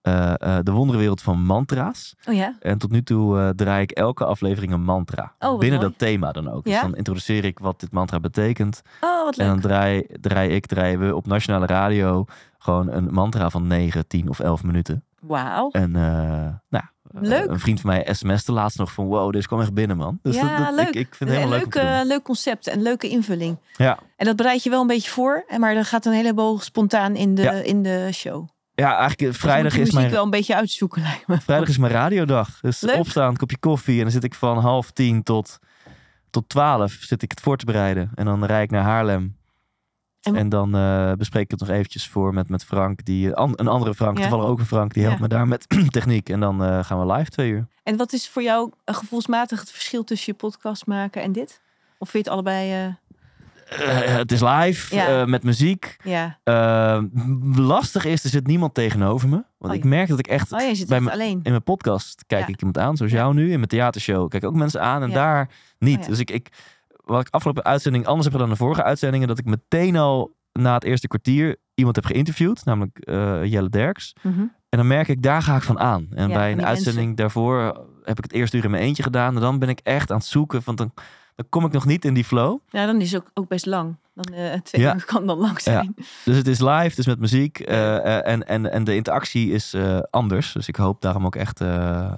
eh, 0.01 0.33
eh, 0.37 0.57
de 0.63 0.71
wonderenwereld 0.71 1.21
van 1.21 1.43
mantra's. 1.45 2.15
Oh 2.25 2.33
ja? 2.35 2.55
En 2.59 2.77
tot 2.77 2.91
nu 2.91 3.03
toe 3.03 3.39
eh, 3.39 3.49
draai 3.49 3.81
ik 3.81 3.91
elke 3.91 4.25
aflevering 4.25 4.73
een 4.73 4.83
mantra. 4.83 5.33
Oh, 5.39 5.59
Binnen 5.59 5.79
mooi. 5.79 5.91
dat 5.91 5.99
thema 5.99 6.31
dan 6.31 6.49
ook. 6.51 6.63
Dus 6.63 6.81
dan 6.81 6.95
introduceer 6.95 7.45
ik 7.45 7.59
wat 7.59 7.79
dit 7.79 7.91
mantra 7.91 8.19
betekent. 8.19 8.81
Oh, 9.01 9.23
wat 9.23 9.37
En 9.37 9.47
dan 9.47 9.59
draai, 9.59 10.05
draai 10.21 10.49
ik, 10.49 10.65
draaien 10.65 10.99
we 10.99 11.15
op 11.15 11.25
nationale 11.27 11.65
radio 11.65 12.25
gewoon 12.57 12.91
een 12.91 13.07
mantra 13.13 13.49
van 13.49 13.67
9, 13.67 14.07
10 14.07 14.29
of 14.29 14.39
11 14.39 14.63
minuten. 14.63 15.03
Wauw. 15.19 15.69
En 15.71 15.91
nou, 15.91 16.83
Leuk. 17.13 17.49
een 17.49 17.59
vriend 17.59 17.81
van 17.81 17.89
mij 17.89 18.07
sms'te 18.13 18.51
laatst 18.51 18.77
nog 18.77 18.91
van 18.91 19.05
wow, 19.05 19.31
dit 19.31 19.47
kwam 19.47 19.61
echt 19.61 19.73
binnen 19.73 19.97
man. 19.97 20.19
Dus 20.21 20.35
Ja, 20.35 20.57
dat, 20.57 20.65
dat- 20.65 20.75
leuk. 20.75 20.87
Ik, 20.87 20.95
ik 20.95 21.15
vind 21.15 21.29
het 21.29 21.39
helemaal 21.39 21.59
leuk 21.59 21.73
leuk, 21.75 22.03
leuk 22.03 22.23
concept 22.23 22.67
en 22.67 22.81
leuke 22.81 23.09
invulling. 23.09 23.57
Ja. 23.77 23.99
En 24.15 24.25
dat 24.25 24.35
bereid 24.35 24.63
je 24.63 24.69
wel 24.69 24.81
een 24.81 24.87
beetje 24.87 25.09
voor, 25.11 25.45
maar 25.57 25.75
er 25.75 25.85
gaat 25.85 26.05
een 26.05 26.11
heleboel 26.13 26.59
spontaan 26.59 27.15
in 27.15 27.35
de, 27.35 27.41
Ja. 27.41 27.51
in 27.51 27.83
de 27.83 28.09
show. 28.11 28.47
Ja, 28.73 28.89
eigenlijk 28.89 29.21
eh, 29.21 29.27
Dus 29.27 29.37
vrijdag 29.37 29.77
is, 29.77 29.91
mijn, 29.91 30.11
wel 30.11 30.23
een 30.23 30.29
beetje 30.29 30.55
uitzoeken, 30.55 31.01
lijkt 31.01 31.27
me. 31.27 31.39
vrijdag 31.41 31.67
is 31.67 31.77
mijn 31.77 31.91
radiodag. 31.93 32.59
Dus 32.61 32.81
Leuk. 32.81 32.95
opstaan, 32.95 33.35
kopje 33.37 33.57
koffie. 33.57 33.95
En 33.97 34.01
dan 34.03 34.11
zit 34.11 34.23
ik 34.23 34.33
van 34.33 34.57
half 34.57 34.91
tien 34.91 35.23
tot, 35.23 35.59
tot 36.29 36.49
twaalf 36.49 36.91
zit 36.91 37.21
ik 37.21 37.31
het 37.31 37.39
voor 37.41 37.57
te 37.57 37.65
bereiden. 37.65 38.11
En 38.15 38.25
dan 38.25 38.45
rijd 38.45 38.63
ik 38.63 38.71
naar 38.71 38.83
Haarlem. 38.83 39.39
En- 40.21 40.35
En, 40.35 40.49
dan 40.49 40.75
eh, 40.75 41.11
bespreek 41.13 41.43
ik 41.43 41.51
het 41.51 41.59
nog 41.59 41.69
eventjes 41.69 42.07
voor 42.07 42.33
met, 42.33 42.49
met 42.49 42.63
Frank. 42.65 43.05
Die, 43.05 43.33
an- 43.33 43.53
een 43.55 43.67
andere 43.67 43.93
Frank, 43.95 44.17
Ja. 44.17 44.21
toevallig 44.23 44.45
ook 44.51 44.59
een 44.59 44.65
Frank. 44.65 44.93
Die 44.93 45.03
helpt 45.03 45.17
Ja. 45.17 45.23
me 45.23 45.29
daar 45.29 45.47
met 45.47 45.65
techniek. 45.89 46.29
En 46.29 46.39
dan 46.39 46.63
eh, 46.63 46.83
gaan 46.83 47.07
we 47.07 47.13
live 47.13 47.29
twee 47.29 47.49
uur. 47.51 47.67
En 47.83 47.97
wat 47.97 48.13
is 48.13 48.29
voor 48.29 48.43
jou 48.43 48.71
eh, 48.83 48.95
gevoelsmatig 48.95 49.59
het 49.59 49.71
verschil 49.71 50.03
tussen 50.03 50.33
je 50.33 50.39
podcast 50.39 50.85
maken 50.85 51.21
en 51.21 51.31
dit? 51.31 51.61
Of 51.97 52.09
vind 52.09 52.25
je 52.25 52.29
het 52.31 52.39
allebei... 52.39 52.71
eh, 52.71 52.85
Eh, 52.85 52.93
het 53.75 54.31
is 54.31 54.41
live, 54.41 54.95
Ja. 54.95 55.21
eh, 55.21 55.25
met 55.27 55.43
muziek. 55.43 55.97
ja. 56.03 56.39
Eh, 56.43 57.01
lastig 57.55 58.05
is, 58.05 58.23
er 58.23 58.29
zit 58.29 58.47
niemand 58.47 58.73
tegenover 58.73 59.29
me. 59.29 59.43
Want 59.57 59.73
Oh, 59.73 59.79
ik 59.79 59.83
merk 59.83 60.07
dat 60.07 60.19
ik 60.19 60.27
echt... 60.27 60.51
Oh, 60.51 60.59
je 60.59 60.75
zit 60.75 60.87
bij 60.87 60.97
echt 60.97 61.09
alleen. 61.09 61.39
In 61.43 61.51
mijn 61.51 61.63
podcast 61.63 62.23
kijk 62.27 62.41
Ja. 62.47 62.53
ik 62.53 62.59
iemand 62.59 62.77
aan, 62.77 62.97
zoals 62.97 63.11
jou 63.11 63.33
nu. 63.33 63.43
In 63.43 63.55
mijn 63.55 63.67
theatershow 63.67 64.29
kijk 64.29 64.43
ik 64.43 64.49
ook 64.49 64.55
mensen 64.55 64.81
aan. 64.81 65.03
En 65.03 65.11
daar 65.11 65.49
niet. 65.79 65.99
Oh. 65.99 66.05
Dus 66.07 66.19
ik, 66.19 66.31
ik... 66.31 66.47
Wat 67.05 67.21
ik 67.21 67.33
afgelopen 67.33 67.63
uitzending 67.63 68.05
anders 68.05 68.23
heb 68.23 68.33
gedaan 68.33 68.47
dan 68.49 68.57
de 68.57 68.63
vorige 68.63 68.83
uitzendingen... 68.83 69.27
dat 69.27 69.37
ik 69.39 69.45
meteen 69.45 69.95
al 69.97 70.35
na 70.51 70.73
het 70.73 70.83
eerste 70.83 71.07
kwartier 71.07 71.55
iemand 71.73 71.95
heb 71.95 72.05
geïnterviewd. 72.05 72.65
Namelijk 72.65 72.99
eh, 72.99 73.43
Jelle 73.45 73.69
Derks. 73.69 74.13
Mhm. 74.21 74.39
En 74.69 74.77
dan 74.77 74.87
merk 74.87 75.07
ik, 75.07 75.21
daar 75.21 75.41
ga 75.41 75.55
ik 75.55 75.61
van 75.61 75.79
aan. 75.79 76.07
En 76.13 76.27
bij 76.27 76.51
een 76.51 76.65
uitzending 76.65 77.17
daarvoor 77.17 77.85
heb 78.03 78.17
ik 78.17 78.23
het 78.23 78.33
eerste 78.33 78.57
uur 78.57 78.63
in 78.63 78.71
mijn 78.71 78.83
eentje 78.83 79.03
gedaan. 79.03 79.35
En 79.35 79.41
dan 79.41 79.59
ben 79.59 79.69
ik 79.69 79.79
echt 79.83 80.11
aan 80.11 80.17
het 80.17 80.25
zoeken. 80.25 80.61
Want 80.65 80.77
dan, 80.77 80.93
dan 81.35 81.45
kom 81.49 81.65
ik 81.65 81.71
nog 81.71 81.85
niet 81.85 82.05
in 82.05 82.13
die 82.13 82.23
flow. 82.23 82.59
Ja, 82.69 82.85
dan 82.85 83.01
is 83.01 83.11
het 83.11 83.21
ook, 83.21 83.29
ook 83.33 83.47
best 83.47 83.65
lang. 83.65 83.95
Dan, 84.13 84.33
eh, 84.33 84.59
twee 84.59 84.81
Ja. 84.81 84.95
uur 84.95 85.05
kan 85.13 85.25
dan 85.27 85.37
lang 85.37 85.61
zijn. 85.61 85.93
Dus 86.25 86.35
het 86.37 86.47
is 86.47 86.59
live, 86.59 86.95
dus 86.95 87.05
met 87.05 87.19
muziek. 87.19 87.59
eh, 87.59 87.95
eh, 87.97 88.27
en, 88.33 88.47
en, 88.47 88.71
en 88.71 88.83
de 88.83 88.95
interactie 88.95 89.51
is 89.51 89.75
anders. 90.09 90.51
Dus 90.53 90.67
ik 90.67 90.75
hoop 90.75 91.01
daarom 91.01 91.25
ook 91.25 91.35
echt 91.35 91.59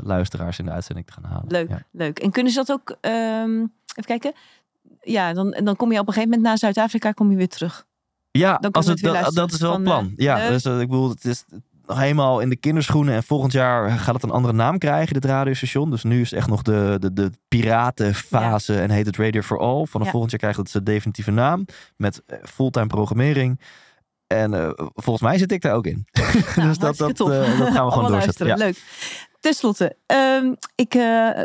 luisteraars 0.03 0.59
in 0.59 0.65
de 0.65 0.71
uitzending 0.71 1.07
te 1.07 1.13
gaan 1.13 1.23
halen. 1.23 1.45
Leuk, 1.47 1.69
Ja. 1.69 1.81
leuk. 1.91 2.19
En 2.19 2.31
kunnen 2.31 2.51
ze 2.51 2.57
dat 2.63 2.71
ook... 2.71 2.97
ehm, 3.01 3.51
even 3.59 4.05
kijken. 4.05 4.33
Ja, 5.01 5.33
dan, 5.33 5.51
dan 5.63 5.75
kom 5.75 5.91
je 5.91 5.99
op 5.99 6.07
een 6.07 6.13
gegeven 6.13 6.35
moment 6.35 6.41
na 6.49 6.57
Zuid-Afrika 6.57 7.11
kom 7.11 7.31
je 7.31 7.37
weer 7.37 7.49
terug. 7.49 7.85
Ja, 8.31 8.59
als 8.71 8.85
het, 8.87 8.99
dat, 9.01 9.33
dat 9.35 9.51
is 9.51 9.59
wel 9.59 9.73
het 9.73 9.83
plan. 9.83 10.13
Ja, 10.15 10.49
dus 10.49 10.65
ik 10.65 10.77
bedoel, 10.89 11.09
het 11.09 11.25
is 11.25 11.45
nog 11.85 11.99
helemaal 11.99 12.39
in 12.39 12.49
de 12.49 12.55
kinderschoenen. 12.55 13.13
En 13.15 13.23
volgend 13.23 13.51
jaar 13.51 13.89
gaat 13.91 14.13
het 14.13 14.23
een 14.23 14.29
andere 14.31 14.53
naam 14.53 14.77
krijgen, 14.77 15.13
dit 15.13 15.25
radiostation. 15.25 15.89
Dus 15.89 16.03
nu 16.03 16.21
is 16.21 16.29
het 16.29 16.39
echt 16.39 16.49
nog 16.49 16.61
de, 16.61 16.97
de, 16.99 17.13
de 17.13 17.31
piratenfase 17.47 18.79
en 18.79 18.89
heet 18.89 19.05
het 19.05 19.17
Radio 19.17 19.41
for 19.41 19.59
All. 19.59 19.85
Vanaf 19.85 20.05
Ja. 20.05 20.11
volgend 20.11 20.31
jaar 20.31 20.39
krijgt 20.39 20.57
het 20.57 20.69
zijn 20.69 20.83
definitieve 20.83 21.31
naam. 21.31 21.65
Met 21.97 22.21
eh, 22.25 22.37
fulltime 22.43 22.87
programmering. 22.87 23.59
En 24.27 24.53
eh, 24.53 24.69
volgens 24.93 25.21
mij 25.29 25.37
zit 25.37 25.51
ik 25.51 25.61
daar 25.61 25.73
ook 25.75 25.85
in. 25.85 26.07
Nou, 26.55 26.67
dus 26.67 26.77
dat, 26.77 26.97
dat, 26.97 27.19
eh, 27.19 27.59
dat 27.59 27.73
gaan 27.73 27.85
we 27.85 27.91
gewoon 27.91 28.11
doorzetten. 28.11 28.47
Ja. 28.47 28.55
Leuk. 28.55 28.83
Ten 29.39 29.53
slotte, 29.53 29.95
ehm, 30.05 30.53
ik 30.75 30.91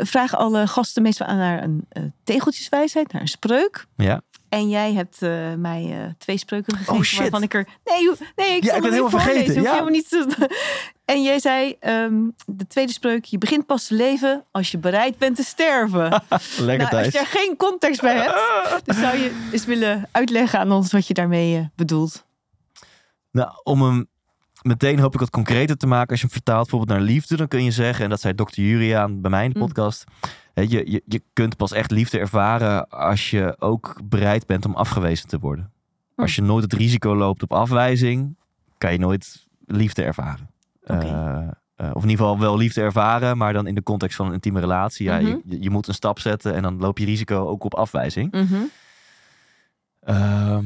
vraag 0.07 0.35
alle 0.35 0.67
gasten 0.67 1.01
meestal 1.03 1.27
aan 1.27 1.37
naar 1.37 1.63
een 1.63 1.87
tegeltjeswijsheid, 2.23 3.11
naar 3.11 3.21
een 3.21 3.27
spreuk. 3.27 3.85
Ja. 3.95 4.21
En 4.49 4.69
jij 4.69 4.93
hebt 4.93 5.21
eh, 5.21 5.53
mij 5.57 6.01
eh, 6.01 6.11
twee 6.17 6.37
spreuken 6.37 6.73
gegeven 6.73 6.93
Oh, 6.95 7.01
shit. 7.01 7.19
waarvan 7.19 7.43
ik 7.43 7.53
er... 7.53 7.67
Nee, 7.85 8.09
nee 8.35 8.55
ik 8.55 8.63
Ja, 8.63 8.67
zal 8.67 8.75
ik 8.77 8.81
ben 8.81 8.91
helemaal 8.91 9.19
vergeten, 9.19 9.53
ja. 9.61 9.69
helemaal 9.71 9.91
niet 9.91 10.09
te- 10.09 10.49
En 11.05 11.23
jij 11.23 11.39
zei, 11.39 11.75
ehm, 11.79 12.13
de 12.45 12.67
tweede 12.67 12.91
spreuk, 12.91 13.25
je 13.25 13.37
begint 13.37 13.65
pas 13.65 13.87
te 13.87 13.93
leven 13.95 14.43
als 14.51 14.71
je 14.71 14.77
bereid 14.77 15.17
bent 15.17 15.35
te 15.35 15.43
sterven. 15.43 16.09
Lekker 16.59 16.91
nou, 16.91 17.03
als 17.03 17.13
je 17.13 17.19
er 17.19 17.25
geen 17.25 17.55
context 17.57 18.01
bij 18.01 18.15
hebt, 18.15 18.35
dan 18.85 18.95
zou 18.95 19.17
je 19.17 19.47
eens 19.51 19.65
willen 19.65 20.07
uitleggen 20.11 20.59
aan 20.59 20.71
ons 20.71 20.91
wat 20.91 21.07
je 21.07 21.13
daarmee 21.13 21.57
eh, 21.57 21.65
bedoelt. 21.75 22.25
Nou, 23.31 23.49
om 23.63 23.81
hem 23.81 24.07
meteen 24.61 24.99
hoop 24.99 25.13
ik 25.13 25.19
wat 25.19 25.29
concreter 25.29 25.77
te 25.77 25.87
maken. 25.87 26.09
Als 26.09 26.19
je 26.19 26.25
hem 26.25 26.35
vertaalt 26.35 26.69
bijvoorbeeld 26.69 26.97
naar 26.99 27.07
liefde, 27.07 27.35
dan 27.37 27.47
kun 27.47 27.63
je 27.63 27.71
zeggen, 27.71 28.03
en 28.03 28.09
dat 28.09 28.21
zei 28.21 28.35
dokter 28.35 28.63
Juriaan 28.63 29.21
bij 29.21 29.31
mij 29.31 29.43
in 29.45 29.49
de 29.51 29.59
Mm. 29.59 29.65
podcast. 29.65 30.03
Je, 30.61 30.91
je, 30.91 31.01
je 31.05 31.23
kunt 31.33 31.57
pas 31.57 31.71
echt 31.71 31.91
liefde 31.91 32.19
ervaren 32.19 32.89
als 32.89 33.29
je 33.29 33.55
ook 33.59 33.99
bereid 34.03 34.45
bent 34.45 34.65
om 34.65 34.75
afgewezen 34.75 35.27
te 35.27 35.39
worden. 35.39 35.71
Mm. 36.15 36.23
Als 36.23 36.35
je 36.35 36.41
nooit 36.41 36.63
het 36.63 36.73
risico 36.73 37.15
loopt 37.15 37.43
op 37.43 37.53
afwijzing, 37.53 38.37
kan 38.77 38.91
je 38.91 38.97
nooit 38.99 39.47
liefde 39.65 40.03
ervaren. 40.03 40.49
Eh, 40.83 41.47
eh, 41.75 41.89
of 41.93 42.03
in 42.03 42.09
ieder 42.09 42.25
geval 42.25 42.39
wel 42.39 42.57
liefde 42.57 42.81
ervaren, 42.81 43.37
maar 43.37 43.53
dan 43.53 43.67
in 43.67 43.75
de 43.75 43.83
context 43.83 44.15
van 44.15 44.27
een 44.27 44.33
intieme 44.33 44.59
relatie. 44.59 45.05
Ja, 45.05 45.15
Mhm. 45.19 45.25
je, 45.25 45.41
je- 45.45 45.61
je 45.61 45.69
moet 45.69 45.87
een 45.87 45.93
stap 45.93 46.19
zetten 46.19 46.53
en 46.53 46.61
dan 46.61 46.77
loop 46.79 46.97
je 46.97 47.05
risico 47.05 47.47
ook 47.47 47.63
op 47.63 47.73
afwijzing. 47.75 48.31
Mhm. 48.31 48.55
Ehm, 49.99 50.65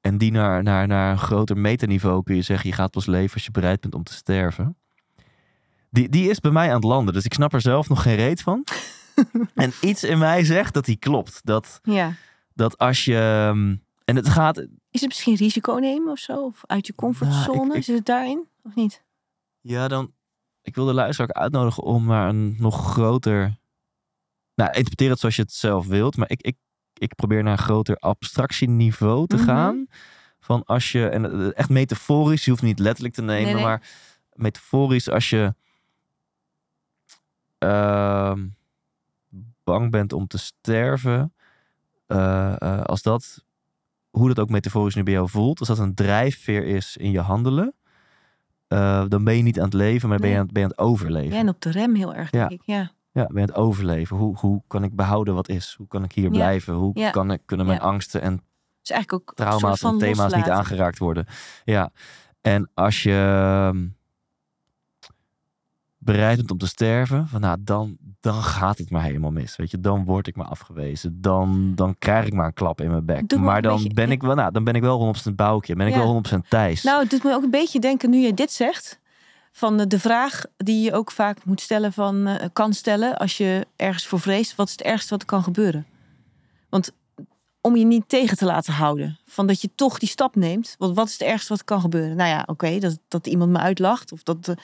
en 0.00 0.18
die 0.18 0.30
naar, 0.32 0.62
naar, 0.62 0.86
naar 0.86 1.10
een 1.10 1.18
groter 1.18 1.56
metaniveau 1.58 2.22
kun 2.22 2.34
je 2.36 2.42
zeggen, 2.42 2.68
je 2.70 2.74
gaat 2.74 2.90
pas 2.90 3.06
leven 3.06 3.34
als 3.34 3.44
je 3.44 3.50
bereid 3.50 3.80
bent 3.80 3.94
om 3.94 4.02
te 4.02 4.12
sterven. 4.12 4.76
Die, 5.90 6.08
die 6.08 6.30
is 6.30 6.40
bij 6.40 6.50
mij 6.50 6.68
aan 6.68 6.74
het 6.74 6.84
landen, 6.84 7.14
dus 7.14 7.24
ik 7.24 7.32
snap 7.34 7.52
er 7.52 7.60
zelf 7.60 7.88
nog 7.88 8.02
geen 8.02 8.16
reet 8.16 8.42
van. 8.42 8.64
en 9.54 9.72
iets 9.80 10.04
in 10.04 10.18
mij 10.18 10.44
zegt 10.44 10.74
dat 10.74 10.84
die 10.84 10.96
klopt. 10.96 11.40
Dat, 11.44 11.80
Ja. 11.82 12.12
dat 12.54 12.78
als 12.78 13.04
je... 13.04 13.18
ehm, 13.18 13.76
En 14.04 14.16
het 14.16 14.28
gaat... 14.28 14.58
Is 14.90 15.00
het 15.00 15.06
misschien 15.08 15.34
risico 15.36 15.74
nemen 15.74 16.12
of 16.12 16.18
zo? 16.18 16.44
Of 16.44 16.60
uit 16.66 16.86
je 16.86 16.94
comfortzone? 16.94 17.56
Nou, 17.58 17.70
ik- 17.70 17.74
ik- 17.76 17.84
Zit 17.84 17.96
het 17.96 18.06
daarin? 18.06 18.48
Of 18.62 18.74
niet? 18.74 19.04
Ja, 19.60 19.88
dan... 19.88 20.12
Ik 20.62 20.74
wil 20.74 20.84
de 20.84 20.92
luisteraar 20.94 21.28
ook 21.30 21.36
uitnodigen 21.42 21.82
om 21.82 22.06
naar 22.06 22.28
een 22.28 22.56
nog 22.58 22.90
groter... 22.92 23.56
Nou, 24.54 24.70
interpreteer 24.70 25.10
het 25.10 25.18
zoals 25.18 25.36
je 25.36 25.42
het 25.42 25.52
zelf 25.52 25.86
wilt. 25.86 26.16
Maar 26.16 26.30
ik, 26.30 26.40
ik, 26.42 26.56
ik 26.94 27.14
probeer 27.14 27.42
naar 27.42 27.52
een 27.52 27.58
groter 27.58 27.96
abstractieniveau 27.96 29.26
te 29.26 29.36
Mhm. 29.36 29.44
gaan. 29.44 29.86
Van 30.40 30.64
als 30.64 30.92
je... 30.92 31.08
En 31.08 31.32
eh, 31.32 31.58
echt 31.58 31.68
metaforisch, 31.68 32.44
je 32.44 32.50
hoeft 32.50 32.62
niet 32.62 32.78
letterlijk 32.78 33.14
te 33.14 33.22
nemen. 33.22 33.44
Nee, 33.44 33.54
nee. 33.54 33.62
Maar 33.64 33.82
metaforisch 34.32 35.10
als 35.10 35.30
je... 35.30 35.54
ehm, 37.70 38.46
bang 39.64 39.90
bent 39.90 40.12
om 40.12 40.26
te 40.26 40.38
sterven. 40.38 41.32
eh, 42.06 42.54
eh, 42.62 42.82
als 42.82 43.02
dat... 43.02 43.44
Hoe 44.10 44.28
dat 44.28 44.38
ook 44.38 44.50
metaforisch 44.50 44.94
nu 44.94 45.02
bij 45.02 45.12
jou 45.12 45.28
voelt. 45.28 45.58
Als 45.58 45.68
dat 45.68 45.78
een 45.78 45.94
drijfveer 45.94 46.64
is 46.64 46.96
in 46.96 47.10
je 47.10 47.20
handelen. 47.20 47.74
eh, 48.68 49.04
dan 49.08 49.24
ben 49.24 49.36
je 49.36 49.42
niet 49.42 49.58
aan 49.58 49.64
het 49.64 49.74
leven, 49.74 50.08
maar 50.08 50.18
ben 50.18 50.30
je 50.30 50.38
aan, 50.38 50.46
ben 50.46 50.62
je 50.62 50.62
aan 50.62 50.70
het 50.76 50.78
overleven. 50.78 51.32
Ja, 51.34 51.40
en 51.40 51.48
op 51.48 51.60
de 51.60 51.70
rem 51.70 51.94
heel 51.94 52.14
erg, 52.14 52.30
Ja. 52.30 52.48
denk 52.48 52.60
ik. 52.60 52.66
Ja. 52.66 52.90
Ja, 53.12 53.26
ben 53.26 53.34
je 53.34 53.40
aan 53.40 53.46
het 53.48 53.54
overleven. 53.54 54.16
Hoe, 54.16 54.36
hoe 54.38 54.62
kan 54.66 54.84
ik 54.84 54.94
behouden 54.96 55.34
wat 55.34 55.48
is? 55.48 55.74
Hoe 55.78 55.86
kan 55.88 56.04
ik 56.04 56.12
hier 56.12 56.24
Ja. 56.24 56.30
blijven? 56.30 56.74
Hoe 56.74 56.90
Ja. 56.98 57.10
kan 57.10 57.30
ik, 57.30 57.42
kunnen 57.44 57.66
mijn 57.66 57.78
Ja. 57.78 57.84
angsten 57.84 58.20
en 58.20 58.42
Dus 58.80 58.90
eigenlijk 58.90 59.12
ook 59.30 59.36
trauma's 59.36 59.82
en 59.82 59.98
thema's 59.98 60.34
niet 60.34 60.48
aangeraakt 60.50 60.98
worden? 60.98 61.26
Ja. 61.64 61.90
En 62.40 62.70
als 62.74 63.02
je 63.02 63.12
ehm, 63.12 63.86
bereid 66.06 66.36
bent 66.36 66.50
om 66.50 66.58
te 66.58 66.66
sterven, 66.66 67.28
van, 67.28 67.40
nou, 67.40 67.56
dan, 67.60 67.96
dan 68.20 68.42
gaat 68.42 68.78
het 68.78 68.90
maar 68.90 69.02
helemaal 69.02 69.30
mis. 69.30 69.56
Weet 69.56 69.70
je, 69.70 69.80
dan 69.80 70.04
word 70.04 70.26
ik 70.26 70.36
maar 70.36 70.46
afgewezen. 70.46 71.20
Dan, 71.20 71.72
dan 71.74 71.98
krijg 71.98 72.26
ik 72.26 72.32
maar 72.32 72.46
een 72.46 72.52
klap 72.52 72.80
in 72.80 72.90
mijn 72.90 73.04
bek. 73.04 73.28
Doe 73.28 73.38
maar 73.38 73.62
dan 73.62 73.76
beetje- 73.76 73.94
ben 73.94 74.10
ik 74.10 74.22
wel, 74.22 74.34
nou, 74.34 74.52
dan 74.52 74.64
ben 74.64 74.74
ik 74.74 74.82
wel 74.82 74.98
100% 74.98 75.36
boukje. 75.36 75.74
Ben 75.76 75.86
ik 75.86 75.94
wel 75.94 76.06
100% 76.06 76.48
Thijs. 76.48 76.82
Nou, 76.82 77.00
het 77.00 77.10
doet 77.10 77.22
me 77.24 77.34
ook 77.34 77.42
een 77.42 77.50
beetje 77.50 77.80
denken, 77.80 78.10
nu 78.10 78.18
je 78.18 78.34
dit 78.34 78.52
zegt... 78.52 78.98
van 79.52 79.76
de- 79.76 79.86
de 79.86 79.98
vraag 80.00 80.44
die 80.56 80.82
je 80.84 80.92
ook 80.92 81.10
vaak 81.10 81.44
moet 81.44 81.60
stellen 81.60 81.92
van, 81.92 82.26
eh, 82.26 82.48
kan 82.52 82.72
stellen... 82.72 83.16
als 83.16 83.36
je 83.36 83.66
ergens 83.76 84.06
voor 84.06 84.20
vreest, 84.20 84.54
wat 84.54 84.66
is 84.66 84.72
het 84.72 84.82
ergste 84.82 85.10
wat 85.10 85.20
er 85.20 85.26
kan 85.26 85.42
gebeuren? 85.42 85.86
Want 86.68 86.92
om 87.60 87.76
je 87.76 87.84
niet 87.84 88.08
tegen 88.08 88.36
te 88.36 88.44
laten 88.44 88.72
houden... 88.72 89.18
van 89.26 89.46
dat 89.46 89.60
je 89.60 89.70
toch 89.74 89.98
die 89.98 90.08
stap 90.08 90.36
neemt... 90.36 90.74
want 90.78 90.96
wat 90.96 91.06
is 91.06 91.12
het 91.12 91.22
ergste 91.22 91.48
wat 91.48 91.58
er 91.58 91.64
kan 91.64 91.80
gebeuren? 91.80 92.16
Nou 92.16 92.28
ja, 92.28 92.42
oké, 92.46 92.78
dat, 92.78 92.98
dat 93.08 93.26
iemand 93.26 93.50
me 93.50 93.58
uitlacht... 93.58 94.12
of 94.12 94.22
dat, 94.22 94.48
eh, 94.48 94.54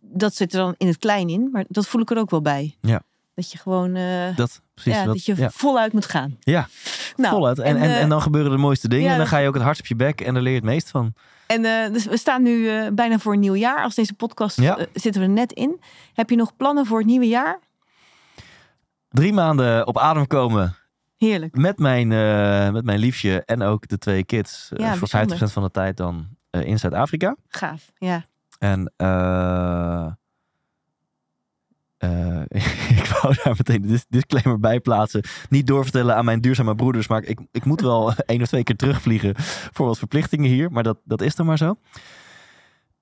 dat 0.00 0.34
zit 0.34 0.52
er 0.52 0.58
dan 0.58 0.74
in 0.78 0.86
het 0.86 0.98
klein 0.98 1.28
in... 1.28 1.48
maar 1.52 1.64
dat 1.68 1.86
voel 1.88 2.00
ik 2.00 2.10
er 2.10 2.18
ook 2.18 2.30
wel 2.30 2.42
bij. 2.42 2.76
Ja. 2.80 3.02
Dat 3.34 3.52
je 3.52 3.58
gewoon 3.58 3.94
eh, 3.94 4.36
Dat, 4.36 4.60
precies. 4.74 4.92
ja, 4.94 5.04
dat, 5.04 5.14
dat 5.14 5.24
je 5.24 5.36
ja, 5.36 5.50
voluit 5.50 5.92
moet 5.92 6.06
gaan. 6.06 6.36
Ja, 6.40 6.68
nou, 7.16 7.34
voluit. 7.34 7.58
En, 7.58 7.76
en, 7.76 7.82
eh, 7.82 8.00
en 8.00 8.08
dan 8.08 8.22
gebeuren 8.22 8.50
de 8.50 8.56
mooiste 8.56 8.88
dingen. 8.88 9.04
ja, 9.06 9.12
en 9.12 9.18
dan 9.18 9.26
ga 9.26 9.38
je 9.38 9.48
ook 9.48 9.54
het 9.54 9.62
hardst 9.62 9.80
op 9.82 9.88
je 9.88 9.96
bek 9.96 10.20
en 10.20 10.34
daar 10.34 10.42
leer 10.42 10.52
je 10.52 10.58
het 10.58 10.68
meest 10.68 10.90
van. 10.90 11.14
En 11.46 11.64
eh, 11.64 11.92
dus 11.92 12.04
we 12.04 12.16
staan 12.16 12.42
nu 12.42 12.68
bijna 12.92 13.18
voor 13.18 13.32
een 13.32 13.40
nieuw 13.40 13.54
jaar. 13.54 13.82
Als 13.82 13.94
deze 13.94 14.14
podcast 14.14 14.60
Ja. 14.60 14.78
zitten 14.92 15.20
we 15.22 15.26
er 15.26 15.32
net 15.32 15.52
in. 15.52 15.80
Heb 16.14 16.30
je 16.30 16.36
nog 16.36 16.56
plannen 16.56 16.86
voor 16.86 16.98
het 16.98 17.06
nieuwe 17.06 17.28
jaar? 17.28 17.58
Drie 19.08 19.32
maanden 19.32 19.86
op 19.86 19.98
adem 19.98 20.26
komen 20.26 20.76
Heerlijk. 21.16 21.56
met 21.56 21.78
mijn, 21.78 22.08
met 22.72 22.84
mijn 22.84 22.98
liefje 22.98 23.42
en 23.44 23.62
ook 23.62 23.88
de 23.88 23.98
twee 23.98 24.24
kids. 24.24 24.66
voor 24.68 24.78
bijzonder. 24.98 25.48
50% 25.48 25.52
van 25.52 25.62
de 25.62 25.70
tijd 25.70 25.96
dan 25.96 26.28
in 26.50 26.78
Zuid-Afrika. 26.78 27.36
Gaaf. 27.48 27.90
Ja. 27.98 28.24
En 28.60 28.92
eh, 28.96 30.06
eh, 31.98 32.40
ik 32.98 33.06
wou 33.22 33.34
daar 33.44 33.54
meteen 33.56 33.82
de 33.82 33.88
dis- 33.88 34.06
disclaimer 34.08 34.60
bij 34.60 34.80
plaatsen. 34.80 35.22
Niet 35.48 35.66
doorvertellen 35.66 36.16
aan 36.16 36.24
mijn 36.24 36.40
duurzame 36.40 36.74
broeders, 36.74 37.08
maar 37.08 37.22
ik, 37.22 37.40
ik 37.52 37.64
moet 37.64 37.80
wel 37.80 38.12
één 38.26 38.42
of 38.42 38.48
twee 38.48 38.62
keer 38.62 38.76
terugvliegen 38.76 39.34
voor 39.72 39.86
wat 39.86 39.98
verplichtingen 39.98 40.50
hier. 40.50 40.70
Maar 40.72 40.82
dat, 40.82 40.98
dat 41.04 41.20
is 41.22 41.34
dan 41.34 41.46
maar 41.46 41.58
zo. 41.58 41.76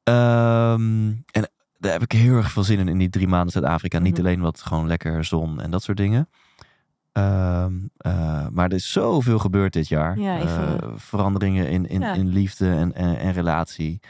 Ehm, 0.02 1.06
en 1.30 1.50
daar 1.78 1.92
heb 1.92 2.02
ik 2.02 2.12
heel 2.12 2.36
erg 2.36 2.50
veel 2.50 2.62
zin 2.64 2.78
in, 2.78 2.88
in 2.88 2.98
die 2.98 3.08
drie 3.10 3.28
maanden 3.28 3.52
Zuid-Afrika. 3.52 3.98
Niet 3.98 4.12
Mhm. 4.18 4.26
alleen 4.26 4.40
wat 4.40 4.60
gewoon 4.62 4.86
lekker 4.86 5.24
zon 5.24 5.60
en 5.60 5.70
dat 5.70 5.82
soort 5.82 5.96
dingen. 5.96 6.28
Ehm, 7.12 7.72
eh, 7.96 8.46
maar 8.50 8.68
er 8.68 8.74
is 8.76 8.92
zoveel 8.92 9.38
gebeurd 9.38 9.72
dit 9.72 9.88
jaar. 9.88 10.18
Ja, 10.18 10.38
veranderingen 10.96 11.68
in, 11.68 11.86
in, 11.88 12.00
Ja. 12.00 12.12
in 12.14 12.28
liefde 12.28 12.70
en, 12.70 12.94
en, 12.94 13.18
en 13.18 13.32
relatie. 13.32 14.00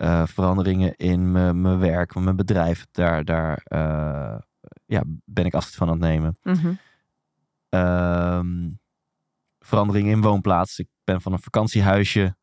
Eh, 0.00 0.26
veranderingen 0.26 0.96
in 0.96 1.32
mijn 1.32 1.78
werk, 1.78 2.14
mijn 2.14 2.36
bedrijf. 2.36 2.86
Daar, 2.90 3.24
daar 3.24 3.60
eh, 3.64 4.38
ja, 4.86 5.02
ben 5.24 5.44
ik 5.44 5.54
afscheid 5.54 5.76
van 5.76 5.88
aan 5.88 5.92
het 5.92 6.02
nemen. 6.02 6.38
Mhm. 6.42 6.72
Ehm, 7.68 8.68
veranderingen 9.58 10.10
in 10.10 10.20
woonplaats. 10.20 10.78
Ik 10.78 10.88
ben 11.04 11.20
van 11.20 11.32
een 11.32 11.42
vakantiehuisje 11.42 12.36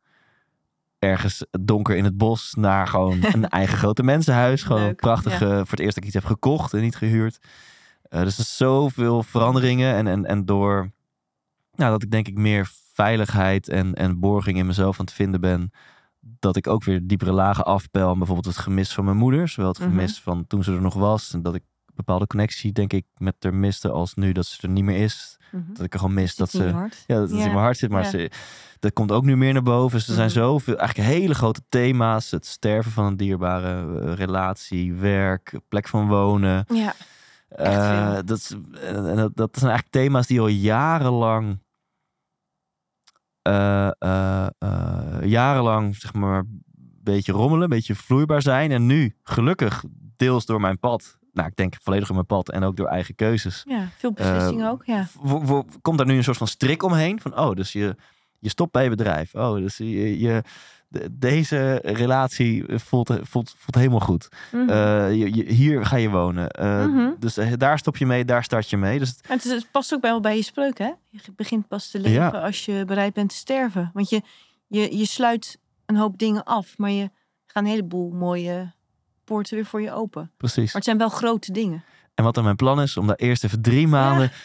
ergens 0.99 1.45
donker 1.51 1.95
in 1.95 2.03
het 2.03 2.17
bos 2.17 2.53
naar 2.53 2.88
gewoon 2.88 3.19
een 3.34 3.47
eigen 3.47 3.77
grote 3.77 4.03
mensenhuis. 4.03 4.63
Gewoon 4.63 4.81
Leuk, 4.81 4.89
een 4.89 4.95
prachtige, 4.95 5.45
voor 5.45 5.77
het 5.77 5.79
eerst 5.79 5.95
dat 5.95 6.03
ik 6.03 6.05
iets 6.05 6.13
heb 6.13 6.25
gekocht 6.25 6.73
en 6.73 6.81
niet 6.81 6.95
gehuurd. 6.95 7.39
Eh, 8.01 8.21
dus 8.21 8.38
er 8.38 8.45
zoveel 8.45 9.23
veranderingen 9.23 9.95
en, 9.95 10.07
en, 10.07 10.25
en 10.25 10.45
door 10.45 10.91
nou, 11.71 11.91
dat 11.91 12.03
ik 12.03 12.11
denk 12.11 12.27
ik 12.27 12.38
meer 12.38 12.69
veiligheid 12.93 13.69
en, 13.69 13.93
en 13.93 14.19
borging 14.19 14.57
in 14.57 14.65
mezelf 14.65 14.99
aan 14.99 15.05
het 15.05 15.13
vinden 15.13 15.41
ben. 15.41 15.71
Dat 16.40 16.56
ik 16.56 16.68
ook 16.68 16.84
weer 16.84 17.08
diepere 17.08 17.32
lagen 17.32 17.66
afpel. 17.66 18.18
Bijvoorbeeld 18.18 18.45
het 18.56 18.58
gemis 18.58 18.94
van 18.94 19.06
mijn 19.06 19.18
moeder. 19.18 19.48
Zowel 19.48 19.70
het 19.70 19.80
Mhm. 19.80 19.90
gemis 19.90 20.20
van 20.22 20.48
toen 20.48 20.64
ze 20.64 20.74
er 20.74 20.82
nog 20.82 20.94
was. 20.94 21.34
En 21.34 21.41
dat 21.41 21.56
ik 21.56 21.64
bepaalde 21.95 22.28
connectie 22.28 22.72
denk 22.72 22.94
ik 22.94 23.06
met 23.18 23.36
haar 23.40 23.54
miste 23.54 23.90
als 23.91 24.14
nu 24.14 24.32
dat 24.32 24.45
ze 24.45 24.62
er 24.62 24.70
niet 24.74 24.84
meer 24.84 25.04
is. 25.04 25.38
Mhm. 25.52 25.74
Dat 25.74 25.86
ik 25.86 25.94
er 25.94 25.99
gewoon 25.99 26.14
mis 26.14 26.36
dat 26.36 26.49
ze 26.49 26.64
ja, 27.08 27.20
dat 27.20 27.30
in 27.30 27.36
mijn 27.38 27.52
hart 27.52 27.78
zit. 27.78 27.90
Maar 27.90 28.06
ze, 28.06 28.32
dat 28.80 28.94
komt 28.94 29.12
ook 29.12 29.24
nu 29.24 29.38
meer 29.38 29.54
naar 29.54 29.62
boven. 29.64 29.98
Dus 29.98 30.08
er 30.08 30.14
zijn 30.14 30.28
Mhm. 30.28 30.38
zoveel, 30.38 30.78
eigenlijk 30.78 31.10
hele 31.10 31.34
grote 31.36 31.62
thema's. 31.70 32.32
Het 32.32 32.45
sterven 32.45 32.91
van 32.91 33.06
een 33.06 33.18
dierbare 33.18 33.99
eh, 34.02 34.14
relatie, 34.14 34.94
werk, 34.94 35.60
plek 35.68 35.88
van 35.88 36.08
wonen. 36.08 36.66
Ja. 36.74 36.94
Eh, 37.48 38.18
dat, 38.26 38.38
is- 38.38 38.56
en 38.82 39.16
dat, 39.16 39.32
dat 39.36 39.58
zijn 39.58 39.72
eigenlijk 39.72 39.90
thema's 39.90 40.28
die 40.28 40.40
al 40.40 40.48
jarenlang, 40.48 41.60
eh, 43.41 43.88
eh, 43.99 44.48
eh, 44.60 45.16
jarenlang 45.30 45.95
zeg 45.95 46.14
maar, 46.14 46.40
een 46.40 46.62
beetje 47.04 47.32
rommelen, 47.32 47.64
een 47.64 47.70
beetje 47.70 47.95
vloeibaar 47.95 48.41
zijn. 48.41 48.72
En 48.72 48.86
nu, 48.86 49.16
gelukkig, 49.24 49.84
deels 50.16 50.45
door 50.45 50.62
mijn 50.62 50.80
pad. 50.80 51.18
Nou, 51.34 51.48
ik 51.49 51.56
denk 51.56 51.76
volledig 51.82 52.06
door 52.08 52.16
mijn 52.16 52.28
pad 52.28 52.49
en 52.49 52.64
ook 52.64 52.76
door 52.78 52.88
eigen 52.88 53.16
keuzes 53.16 53.64
ja, 53.68 53.88
veel 53.98 54.12
beslissingen 54.14 54.70
ook. 54.70 54.86
Ja. 54.86 55.08
komt 55.82 55.98
daar 55.98 56.08
nu 56.08 56.16
een 56.18 56.24
soort 56.24 56.38
van 56.38 56.48
strik 56.48 56.84
omheen. 56.84 57.22
Van, 57.22 57.40
oh, 57.40 57.56
dus 57.56 57.72
je, 57.72 57.95
je 58.40 58.49
stopt 58.49 58.72
bij 58.72 58.84
je 58.84 58.90
bedrijf. 58.90 59.36
Oh, 59.36 59.56
dus 59.56 59.78
je, 59.78 60.20
je, 60.20 60.44
de- 60.88 61.08
deze 61.18 61.80
relatie 61.84 62.64
voelt, 62.68 63.08
voelt, 63.22 63.54
voelt 63.58 63.76
helemaal 63.76 63.99
goed. 63.99 64.28
Mhm. 64.52 64.70
Eh, 64.70 65.16
je, 65.16 65.36
je- 65.36 65.54
hier 65.54 65.86
ga 65.86 65.95
je 65.95 66.10
wonen. 66.10 66.49
Eh, 66.52 66.86
Mhm. 66.86 67.10
Dus 67.20 67.38
eh, 67.38 67.52
daar 67.58 67.78
stop 67.80 67.98
je 67.98 68.06
mee, 68.06 68.26
daar 68.26 68.44
start 68.44 68.70
je 68.70 68.78
mee. 68.78 68.99
Dus 68.99 69.10
het- 69.10 69.26
Maar 69.28 69.38
het, 69.44 69.68
past 69.72 69.94
ook 69.94 70.02
wel 70.02 70.20
bij 70.22 70.36
je 70.36 70.44
spreuk, 70.44 70.78
hè? 70.78 70.91
Je 71.10 71.20
begint 71.36 71.68
pas 71.68 71.90
te 71.90 71.99
leven 71.99 72.22
Ja. 72.22 72.30
als 72.30 72.66
je 72.66 72.84
bereid 72.86 73.14
bent 73.14 73.30
te 73.30 73.36
sterven. 73.36 73.90
Want 73.94 74.10
je, 74.10 74.22
je, 74.68 74.98
je 74.98 75.06
sluit 75.06 75.57
een 75.85 75.95
hoop 75.95 76.18
dingen 76.18 76.44
af, 76.44 76.77
maar 76.77 76.89
je 76.91 77.10
gaat 77.45 77.64
een 77.64 77.69
heleboel 77.69 78.11
mooie 78.11 78.72
poorten 79.23 79.56
weer 79.56 79.65
voor 79.65 79.81
je 79.81 79.91
open. 79.91 80.31
precies. 80.38 80.65
Maar 80.65 80.73
het 80.76 80.84
zijn 80.84 80.98
wel 80.98 81.10
grote 81.10 81.52
dingen. 81.52 81.84
En 82.15 82.23
wat 82.23 82.35
dan 82.35 82.44
mijn 82.44 82.56
plan 82.56 82.81
is, 82.81 82.98
om 82.98 83.07
daar 83.07 83.15
eerst 83.15 83.44
even 83.44 83.61
drie 83.61 83.88
maanden 83.88 84.31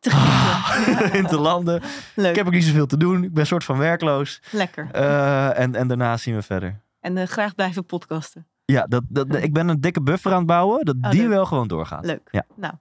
Te 0.00 0.10
genieten. 0.10 1.12
in 1.20 1.26
te 1.26 1.38
landen. 1.38 1.82
Leuk, 2.14 2.30
Ik 2.30 2.36
heb 2.36 2.46
ook 2.46 2.52
niet 2.52 2.64
zoveel 2.64 2.86
te 2.86 2.96
doen. 2.96 3.22
Ik 3.24 3.30
ben 3.32 3.40
een 3.40 3.46
soort 3.46 3.64
van 3.64 3.78
werkloos. 3.78 4.40
lekker. 4.50 4.88
Eh, 4.92 5.58
en, 5.58 5.74
en 5.74 5.88
daarna 5.88 6.16
zien 6.16 6.34
we 6.34 6.42
verder. 6.42 6.80
En 7.00 7.16
eh, 7.16 7.26
graag 7.26 7.54
blijven 7.54 7.84
podcasten. 7.84 8.46
Ja, 8.64 8.86
dat, 8.86 9.02
dat, 9.08 9.34
ik 9.34 9.52
ben 9.52 9.68
een 9.68 9.80
dikke 9.80 10.02
buffer 10.02 10.30
aan 10.32 10.38
het 10.38 10.46
bouwen. 10.46 10.84
Dat 10.84 10.96
Oh, 11.00 11.10
die 11.10 11.20
leuk. 11.20 11.28
wel 11.28 11.46
gewoon 11.46 11.68
doorgaat. 11.68 12.04
Leuk. 12.04 12.28
Ja. 12.30 12.44
Nou, 12.56 12.74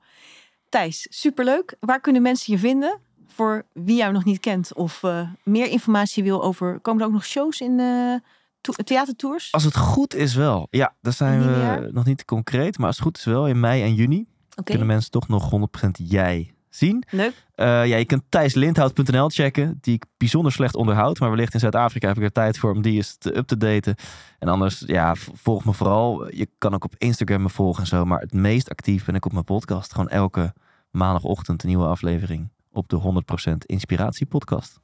Thijs, 0.69 1.07
superleuk. 1.09 1.76
Waar 1.80 1.99
kunnen 2.01 2.22
mensen 2.22 2.53
je 2.53 2.59
vinden? 2.59 2.99
Voor 3.27 3.65
wie 3.73 3.97
jou 3.97 4.13
nog 4.13 4.23
niet 4.23 4.39
kent 4.39 4.73
of 4.73 5.03
eh, 5.03 5.29
meer 5.43 5.69
informatie 5.69 6.23
wil 6.23 6.43
over... 6.43 6.79
Komen 6.79 7.01
er 7.01 7.07
ook 7.07 7.13
nog 7.13 7.25
shows 7.25 7.61
in 7.61 7.79
eh 7.79 8.13
to- 8.61 8.83
theatertours? 8.83 9.51
Als 9.51 9.63
het 9.63 9.77
goed 9.77 10.15
is 10.15 10.35
wel. 10.35 10.67
Ja, 10.69 10.95
daar 11.01 11.13
zijn 11.13 11.39
we 11.39 11.59
jaar? 11.59 11.93
nog 11.93 12.05
niet 12.05 12.25
concreet. 12.25 12.77
Maar 12.77 12.87
als 12.87 12.95
het 12.95 13.05
goed 13.05 13.17
is 13.17 13.25
wel, 13.25 13.47
in 13.47 13.59
mei 13.59 13.81
en 13.83 13.93
juni 13.93 14.25
kunnen 14.63 14.87
mensen 14.87 15.11
toch 15.11 15.27
nog 15.27 15.49
100% 15.85 15.89
jij 15.91 16.51
zien. 16.69 17.03
leuk. 17.09 17.45
Eh, 17.55 17.65
ja, 17.65 17.95
je 17.95 18.05
kunt 18.05 18.23
thijslindhout.nl 18.29 19.29
checken, 19.29 19.77
die 19.81 19.93
ik 19.93 20.05
bijzonder 20.17 20.51
slecht 20.51 20.75
onderhoud. 20.75 21.19
Maar 21.19 21.29
wellicht 21.29 21.53
in 21.53 21.59
Zuid-Afrika 21.59 22.07
heb 22.07 22.17
ik 22.17 22.23
er 22.23 22.31
tijd 22.31 22.57
voor 22.57 22.71
om 22.71 22.81
die 22.81 22.95
eens 22.95 23.15
te 23.17 23.37
up-te-daten. 23.37 23.95
En 24.39 24.47
anders, 24.47 24.83
ja, 24.85 25.15
volg 25.15 25.65
me 25.65 25.73
vooral. 25.73 26.35
Je 26.35 26.49
kan 26.57 26.73
ook 26.73 26.83
op 26.83 26.95
Instagram 26.97 27.41
me 27.41 27.49
volgen 27.49 27.81
en 27.81 27.87
zo. 27.87 28.05
Maar 28.05 28.19
het 28.19 28.33
meest 28.33 28.69
actief 28.69 29.05
ben 29.05 29.15
ik 29.15 29.25
op 29.25 29.31
mijn 29.31 29.43
podcast. 29.43 29.91
Gewoon 29.91 30.09
elke 30.09 30.53
maandagochtend 30.91 31.63
een 31.63 31.69
nieuwe 31.69 31.85
aflevering 31.85 32.49
op 32.77 32.89
de 32.89 33.23
100% 33.51 33.53
Inspiratie 33.65 34.25
podcast. 34.25 34.79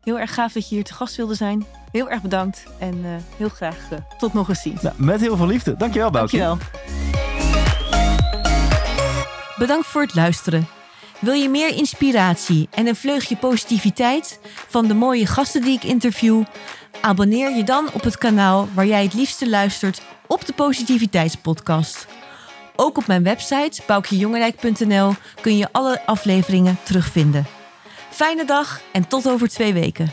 Heel 0.00 0.18
erg 0.18 0.34
gaaf 0.34 0.52
dat 0.52 0.68
je 0.68 0.74
hier 0.74 0.84
te 0.84 0.94
gast 0.94 1.16
wilde 1.16 1.34
zijn. 1.34 1.64
Heel 1.92 2.10
erg 2.10 2.22
bedankt 2.22 2.66
en 2.78 3.04
eh, 3.04 3.10
heel 3.36 3.48
graag 3.48 3.90
eh, 3.90 3.98
tot 4.18 4.32
nog 4.32 4.48
eens 4.48 4.62
ziens. 4.62 4.82
Nou, 4.82 4.94
met 4.98 5.20
heel 5.20 5.36
veel 5.36 5.46
liefde. 5.46 5.76
Dankjewel, 5.76 6.10
Boukje. 6.10 6.38
Dankjewel. 6.38 6.82
Bedankt 9.56 9.86
voor 9.86 10.02
het 10.02 10.14
luisteren. 10.14 10.68
Wil 11.20 11.32
je 11.32 11.48
meer 11.48 11.76
inspiratie 11.76 12.68
en 12.70 12.86
een 12.86 12.96
vleugje 12.96 13.36
positiviteit 13.36 14.40
van 14.68 14.86
de 14.86 14.94
mooie 14.94 15.26
gasten 15.26 15.62
die 15.62 15.76
ik 15.76 15.84
interview? 15.84 16.42
Abonneer 17.00 17.56
je 17.56 17.64
dan 17.64 17.88
op 17.92 18.02
het 18.02 18.18
kanaal 18.18 18.68
waar 18.74 18.86
jij 18.86 19.02
het 19.02 19.14
liefste 19.14 19.48
luistert 19.48 20.02
op 20.26 20.46
de 20.46 20.52
Positiviteitspodcast. 20.52 22.06
Ook 22.76 22.96
op 22.96 23.06
mijn 23.06 23.22
website 23.22 23.82
boukjejongerijk.nl 23.86 25.12
kun 25.40 25.56
je 25.56 25.68
alle 25.72 26.00
afleveringen 26.06 26.78
terugvinden. 26.82 27.46
Fijne 28.10 28.44
dag 28.44 28.80
en 28.92 29.08
tot 29.08 29.28
over 29.28 29.48
twee 29.48 29.72
weken. 29.72 30.12